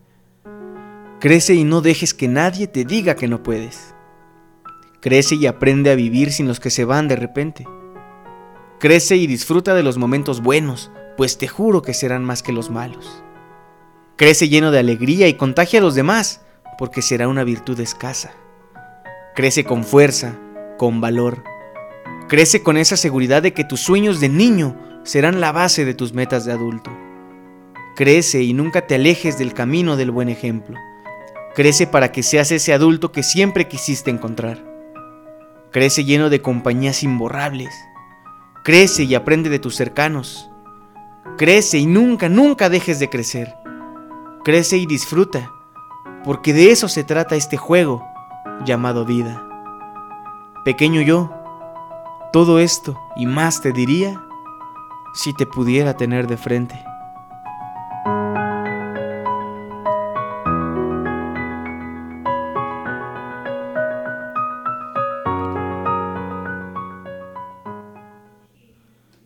Crece 1.22 1.54
y 1.54 1.64
no 1.64 1.80
dejes 1.80 2.14
que 2.14 2.28
nadie 2.28 2.68
te 2.68 2.84
diga 2.84 3.16
que 3.16 3.30
no 3.30 3.42
puedes. 3.42 3.96
Crece 5.00 5.36
y 5.36 5.48
aprende 5.48 5.92
a 5.92 5.96
vivir 5.96 6.34
sin 6.34 6.50
los 6.50 6.60
que 6.60 6.70
se 6.70 6.84
van 6.84 7.08
de 7.08 7.16
repente. 7.16 7.66
Crece 8.82 9.16
y 9.16 9.26
disfruta 9.26 9.74
de 9.74 9.84
los 9.84 9.98
momentos 9.98 10.42
buenos, 10.42 10.92
pues 11.16 11.38
te 11.38 11.48
juro 11.48 11.82
que 11.82 11.94
serán 11.94 12.26
más 12.26 12.44
que 12.44 12.52
los 12.52 12.70
malos. 12.70 13.24
Crece 14.18 14.50
lleno 14.50 14.72
de 14.72 14.80
alegría 14.80 15.30
y 15.30 15.36
contagia 15.36 15.80
a 15.80 15.84
los 15.84 15.96
demás, 15.96 16.42
porque 16.78 17.02
será 17.02 17.30
una 17.30 17.46
virtud 17.46 17.80
escasa. 17.80 18.34
Crece 19.36 19.64
con 19.64 19.86
fuerza, 19.86 20.38
con 20.78 21.02
valor. 21.02 21.44
Crece 22.28 22.64
con 22.64 22.78
esa 22.78 22.98
seguridad 22.98 23.44
de 23.44 23.54
que 23.54 23.64
tus 23.64 23.82
sueños 23.82 24.20
de 24.20 24.30
niño 24.30 24.76
serán 25.04 25.40
la 25.40 25.52
base 25.52 25.86
de 25.86 25.94
tus 25.94 26.14
metas 26.14 26.46
de 26.46 26.52
adulto. 26.52 26.92
Crece 27.96 28.42
y 28.42 28.54
nunca 28.54 28.88
te 28.88 28.96
alejes 28.96 29.38
del 29.38 29.54
camino 29.54 29.96
del 29.96 30.12
buen 30.12 30.30
ejemplo. 30.30 30.78
Crece 31.54 31.88
para 31.88 32.12
que 32.12 32.24
seas 32.24 32.52
ese 32.52 32.74
adulto 32.74 33.12
que 33.12 33.24
siempre 33.24 33.68
quisiste 33.68 34.12
encontrar. 34.12 34.62
Crece 35.72 36.04
lleno 36.04 36.30
de 36.30 36.42
compañías 36.42 37.04
imborrables. 37.04 37.74
Crece 38.64 39.04
y 39.04 39.16
aprende 39.16 39.50
de 39.50 39.60
tus 39.60 39.76
cercanos. 39.76 40.50
Crece 41.38 41.78
y 41.78 41.86
nunca, 41.86 42.28
nunca 42.28 42.70
dejes 42.70 43.00
de 43.00 43.10
crecer. 43.10 43.54
Crece 44.44 44.78
y 44.78 44.86
disfruta, 44.86 45.52
porque 46.24 46.54
de 46.54 46.72
eso 46.72 46.88
se 46.88 47.04
trata 47.04 47.36
este 47.36 47.58
juego 47.58 48.06
llamado 48.66 49.06
vida. 49.06 49.55
Pequeño 50.66 51.02
yo, 51.02 51.30
todo 52.34 52.58
esto 52.58 53.00
y 53.16 53.28
más 53.28 53.62
te 53.62 53.72
diría 53.72 54.20
si 55.14 55.32
te 55.32 55.46
pudiera 55.46 55.96
tener 55.96 56.26
de 56.26 56.38
frente. 56.38 56.84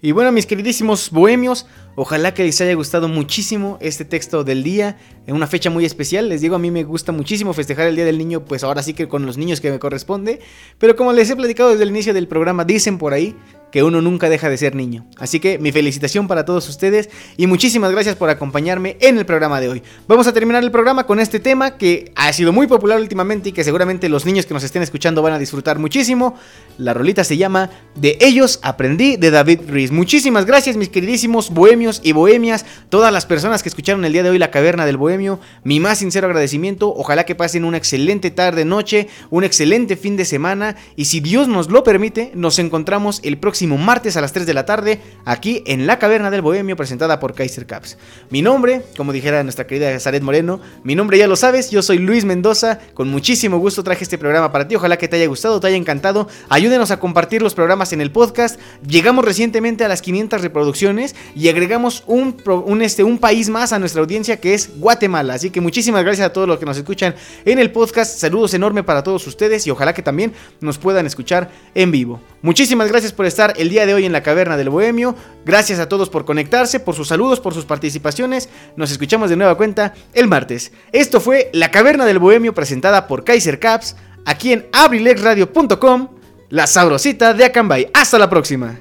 Y 0.02 0.14
bueno, 0.14 0.32
mis 0.32 0.46
queridísimos 0.46 1.12
bohemios, 1.12 1.66
ojalá 1.96 2.34
que 2.34 2.46
les 2.46 2.62
haya 2.62 2.74
gustado 2.74 3.10
muchísimo 3.10 3.78
este 3.82 4.06
texto 4.06 4.46
del 4.46 4.64
día, 4.64 4.98
en 5.28 5.36
una 5.36 5.46
fecha 5.46 5.70
muy 5.70 5.84
especial. 5.84 6.30
Les 6.30 6.40
digo, 6.40 6.56
a 6.56 6.60
mí 6.60 6.72
me 6.72 6.86
gusta 6.86 7.12
muchísimo 7.12 7.54
festejar 7.54 7.88
el 7.88 7.98
Día 7.98 8.06
del 8.06 8.18
Niño, 8.18 8.46
pues 8.46 8.64
ahora 8.64 8.82
sí 8.82 8.94
que 8.94 9.10
con 9.10 9.26
los 9.26 9.38
niños 9.38 9.60
que 9.60 9.72
me 9.72 9.78
corresponde. 9.78 10.40
Pero 10.78 10.96
como 10.96 11.12
les 11.12 11.30
he 11.30 11.36
platicado 11.36 11.72
desde 11.72 11.84
el 11.84 11.90
inicio 11.90 12.14
del 12.14 12.30
programa, 12.30 12.64
dicen 12.64 12.98
por 12.98 13.12
ahí 13.12 13.36
que 13.72 13.84
uno 13.84 14.02
nunca 14.02 14.30
deja 14.30 14.50
de 14.50 14.58
ser 14.58 14.76
niño. 14.76 15.06
Así 15.18 15.40
que 15.40 15.60
mi 15.60 15.72
felicitación 15.72 16.28
para 16.28 16.46
todos 16.46 16.68
ustedes 16.70 17.10
y 17.38 17.48
muchísimas 17.48 17.92
gracias 17.92 18.16
por 18.16 18.30
acompañarme 18.30 18.98
en 19.00 19.18
el 19.18 19.26
programa 19.26 19.60
de 19.62 19.70
hoy. 19.70 19.84
Vamos 20.08 20.28
a 20.28 20.34
terminar 20.34 20.64
el 20.64 20.72
programa 20.72 21.06
con 21.06 21.20
este 21.20 21.40
tema 21.40 21.78
que 21.78 22.12
ha 22.16 22.32
sido 22.34 22.52
muy 22.52 22.68
popular 22.68 23.00
últimamente 23.00 23.50
y 23.50 23.52
que 23.52 23.64
seguramente 23.64 24.10
los 24.10 24.26
niños 24.26 24.46
que 24.46 24.54
nos 24.54 24.64
estén 24.64 24.82
escuchando 24.82 25.22
van 25.22 25.34
a 25.34 25.40
disfrutar 25.40 25.80
muchísimo. 25.80 26.36
La 26.78 26.94
rolita 26.94 27.24
se 27.24 27.38
llama 27.38 27.70
De 27.96 28.18
ellos 28.22 28.60
aprendí 28.64 29.18
de 29.18 29.32
David 29.32 29.62
Ruiz. 29.68 29.92
Muchísimas 29.92 30.46
gracias 30.46 30.78
mis 30.78 30.90
queridísimos 30.90 31.50
bohemios 31.52 32.02
y 32.04 32.14
bohemias, 32.14 32.66
todas 32.90 33.12
las 33.14 33.26
personas 33.26 33.64
que 33.64 33.70
escucharon 33.70 34.06
el 34.06 34.14
día 34.14 34.24
de 34.24 34.30
hoy 34.30 34.40
la 34.40 34.52
caverna 34.52 34.86
del 34.86 34.98
bohemio. 34.98 35.40
Mi 35.64 35.80
más 35.80 36.00
sincero 36.00 36.28
agradecimiento. 36.28 36.94
Ojalá 36.96 37.26
que 37.26 37.36
pasen 37.36 37.66
una 37.66 37.78
excelente 37.78 38.32
tarde, 38.32 38.66
noche, 38.66 39.08
un 39.30 39.44
excelente 39.44 39.96
fin 39.96 40.18
de 40.18 40.26
semana 40.26 40.76
y 40.96 41.06
si 41.06 41.20
Dios 41.20 41.48
nos 41.48 41.70
lo 41.70 41.84
permite, 41.84 42.32
nos 42.34 42.60
encontramos 42.60 43.20
el 43.24 43.38
próximo 43.38 43.59
martes 43.68 44.18
a 44.18 44.22
las 44.22 44.34
3 44.34 44.46
de 44.46 44.54
la 44.54 44.66
tarde 44.66 45.02
aquí 45.26 45.64
en 45.66 45.88
la 45.88 46.00
Caverna 46.00 46.32
del 46.32 46.42
Bohemio 46.42 46.76
presentada 46.76 47.20
por 47.20 47.34
Kaiser 47.34 47.66
Caps. 47.66 47.98
Mi 48.30 48.42
nombre, 48.42 48.84
como 48.98 49.12
dijera 49.12 49.44
nuestra 49.44 49.68
querida 49.68 50.00
Zaret 50.00 50.24
Moreno, 50.24 50.62
mi 50.84 50.96
nombre 50.96 51.18
ya 51.18 51.28
lo 51.28 51.36
sabes, 51.36 51.72
yo 51.72 51.82
soy 51.82 51.98
Luis 51.98 52.26
Mendoza, 52.26 52.80
con 52.94 53.10
muchísimo 53.10 53.58
gusto 53.58 53.84
traje 53.84 54.04
este 54.04 54.18
programa 54.18 54.52
para 54.52 54.68
ti, 54.68 54.76
ojalá 54.76 54.98
que 54.98 55.08
te 55.08 55.18
haya 55.18 55.28
gustado, 55.28 55.60
te 55.60 55.68
haya 55.68 55.78
encantado, 55.78 56.28
ayúdenos 56.50 56.92
a 56.92 57.00
compartir 57.00 57.42
los 57.42 57.56
programas 57.56 57.94
en 57.94 58.02
el 58.02 58.12
podcast, 58.12 58.60
llegamos 58.88 59.26
recientemente 59.26 59.84
a 59.84 59.88
las 59.88 60.02
500 60.02 60.42
reproducciones 60.42 61.16
y 61.36 61.50
agregamos 61.50 62.04
un, 62.08 62.82
este, 62.82 63.04
un 63.04 63.18
país 63.18 63.50
más 63.50 63.74
a 63.74 63.80
nuestra 63.80 64.02
audiencia 64.02 64.38
que 64.38 64.54
es 64.54 64.78
Guatemala, 64.78 65.34
así 65.34 65.50
que 65.50 65.62
muchísimas 65.62 66.04
gracias 66.04 66.28
a 66.28 66.34
todos 66.34 66.48
los 66.48 66.60
que 66.60 66.66
nos 66.66 66.78
escuchan 66.78 67.16
en 67.46 67.60
el 67.60 67.72
podcast, 67.72 68.20
saludos 68.20 68.54
enormes 68.54 68.84
para 68.84 69.04
todos 69.04 69.26
ustedes 69.28 69.66
y 69.68 69.72
ojalá 69.72 69.94
que 69.94 70.02
también 70.02 70.34
nos 70.62 70.78
puedan 70.78 71.06
escuchar 71.06 71.52
en 71.76 71.92
vivo. 71.92 72.22
Muchísimas 72.42 72.88
gracias 72.88 73.12
por 73.12 73.26
estar 73.26 73.49
el 73.58 73.70
día 73.70 73.86
de 73.86 73.94
hoy 73.94 74.06
en 74.06 74.12
la 74.12 74.24
Caverna 74.24 74.58
del 74.58 74.70
Bohemio. 74.70 75.16
Gracias 75.46 75.80
a 75.80 75.90
todos 75.90 76.10
por 76.10 76.26
conectarse, 76.26 76.80
por 76.80 76.96
sus 76.96 77.08
saludos, 77.08 77.40
por 77.40 77.54
sus 77.54 77.66
participaciones. 77.66 78.50
Nos 78.76 78.92
escuchamos 78.92 79.30
de 79.30 79.36
nueva 79.36 79.56
cuenta 79.56 79.94
el 80.14 80.28
martes. 80.28 80.72
Esto 80.92 81.20
fue 81.20 81.50
La 81.54 81.72
Caverna 81.72 82.06
del 82.06 82.20
Bohemio 82.20 82.54
presentada 82.54 83.08
por 83.08 83.24
Kaiser 83.24 83.60
Caps, 83.60 83.96
aquí 84.26 84.54
en 84.54 84.68
abrilexradio.com, 84.72 86.10
la 86.50 86.68
sabrosita 86.68 87.34
de 87.34 87.46
Acambay. 87.46 87.90
Hasta 87.94 88.20
la 88.20 88.30
próxima. 88.30 88.80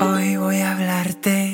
Hoy 0.00 0.36
voy 0.36 0.58
a 0.58 0.72
hablarte 0.72 1.53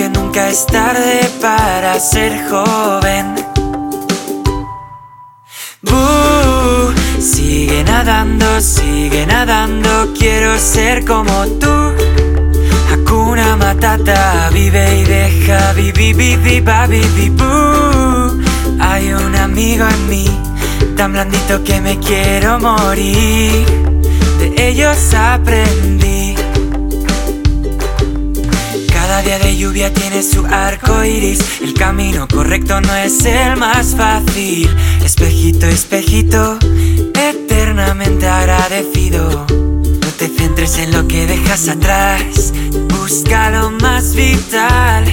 que 0.00 0.08
nunca 0.08 0.48
es 0.48 0.64
tarde 0.64 1.30
para 1.42 2.00
ser 2.00 2.32
joven. 2.48 3.34
Bú, 5.82 6.92
sigue 7.20 7.84
nadando, 7.84 8.62
sigue 8.62 9.26
nadando, 9.26 10.14
quiero 10.18 10.58
ser 10.58 11.04
como 11.04 11.46
tú. 11.60 11.74
Hakuna 12.90 13.56
Matata, 13.56 14.48
vive 14.54 15.00
y 15.00 15.04
deja, 15.04 15.74
vivi, 15.74 16.14
vivi, 16.14 16.60
babi. 16.60 17.02
Hay 18.80 19.12
un 19.12 19.36
amigo 19.36 19.84
en 19.86 20.08
mí, 20.08 20.26
tan 20.96 21.12
blandito 21.12 21.62
que 21.62 21.78
me 21.82 21.98
quiero 21.98 22.58
morir. 22.58 23.66
De 24.38 24.68
ellos 24.68 25.12
aprendí. 25.12 26.19
Cada 29.20 29.36
día 29.36 29.50
de 29.50 29.56
lluvia 29.58 29.92
tiene 29.92 30.22
su 30.22 30.46
arco 30.46 31.04
iris. 31.04 31.60
El 31.60 31.74
camino 31.74 32.26
correcto 32.26 32.80
no 32.80 32.96
es 32.96 33.22
el 33.26 33.54
más 33.58 33.94
fácil. 33.94 34.74
Espejito, 35.04 35.66
espejito, 35.66 36.58
eternamente 37.14 38.26
agradecido. 38.26 39.44
No 39.50 40.08
te 40.16 40.26
centres 40.26 40.78
en 40.78 40.92
lo 40.92 41.06
que 41.06 41.26
dejas 41.26 41.68
atrás. 41.68 42.54
Busca 42.88 43.50
lo 43.50 43.70
más 43.72 44.14
vital. 44.14 45.04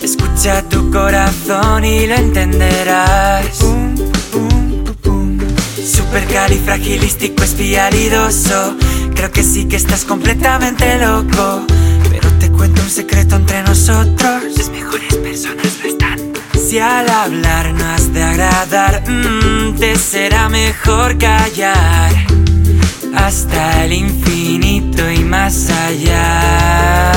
Escucha 0.00 0.62
tu 0.68 0.88
corazón 0.92 1.84
y 1.84 2.06
lo 2.06 2.14
entenderás. 2.14 3.58
Supercalifragilístico 5.84 7.42
espialidoso. 7.42 8.76
Creo 9.16 9.32
que 9.32 9.42
sí 9.42 9.64
que 9.64 9.74
estás 9.74 10.04
completamente 10.04 10.96
loco. 11.00 11.66
Cuento 12.56 12.82
un 12.82 12.90
secreto 12.90 13.36
entre 13.36 13.62
nosotros. 13.62 14.42
Las 14.56 14.70
mejores 14.70 15.14
personas 15.16 15.78
lo 15.82 15.88
están. 15.88 16.18
Si 16.54 16.78
al 16.78 17.08
hablar 17.08 17.72
no 17.74 17.84
has 17.84 18.12
de 18.12 18.22
agradar, 18.22 19.02
mm, 19.08 19.76
te 19.78 19.96
será 19.96 20.48
mejor 20.48 21.18
callar. 21.18 22.12
Hasta 23.14 23.84
el 23.84 23.92
infinito 23.92 25.10
y 25.10 25.24
más 25.24 25.70
allá. 25.70 27.16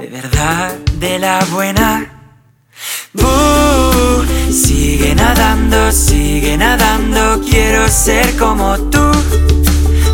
De 0.00 0.06
verdad, 0.06 0.78
de 0.94 1.18
la 1.18 1.44
buena. 1.52 2.06
Bú, 3.12 3.22
sigue 4.50 5.14
nadando, 5.14 5.92
sigue 5.92 6.56
nadando, 6.56 7.42
quiero 7.42 7.86
ser 7.86 8.34
como 8.38 8.78
tú. 8.88 9.10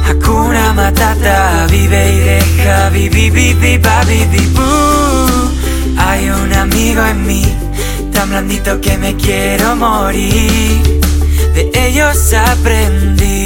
Hakuna 0.05 0.73
Matata, 0.73 1.69
vive 1.71 2.15
y 2.15 2.19
deja, 2.19 2.91
vivi, 2.91 3.31
vivi, 3.31 3.79
bú. 3.79 4.63
Hay 5.99 6.31
un 6.31 6.53
amigo 6.53 7.07
en 7.07 7.25
mí, 7.25 7.45
tan 8.13 8.31
blandito 8.31 8.81
que 8.81 8.99
me 8.99 9.15
quiero 9.15 9.77
morir. 9.77 11.01
De 11.55 11.71
ellos 11.73 12.33
aprendí. 12.33 13.46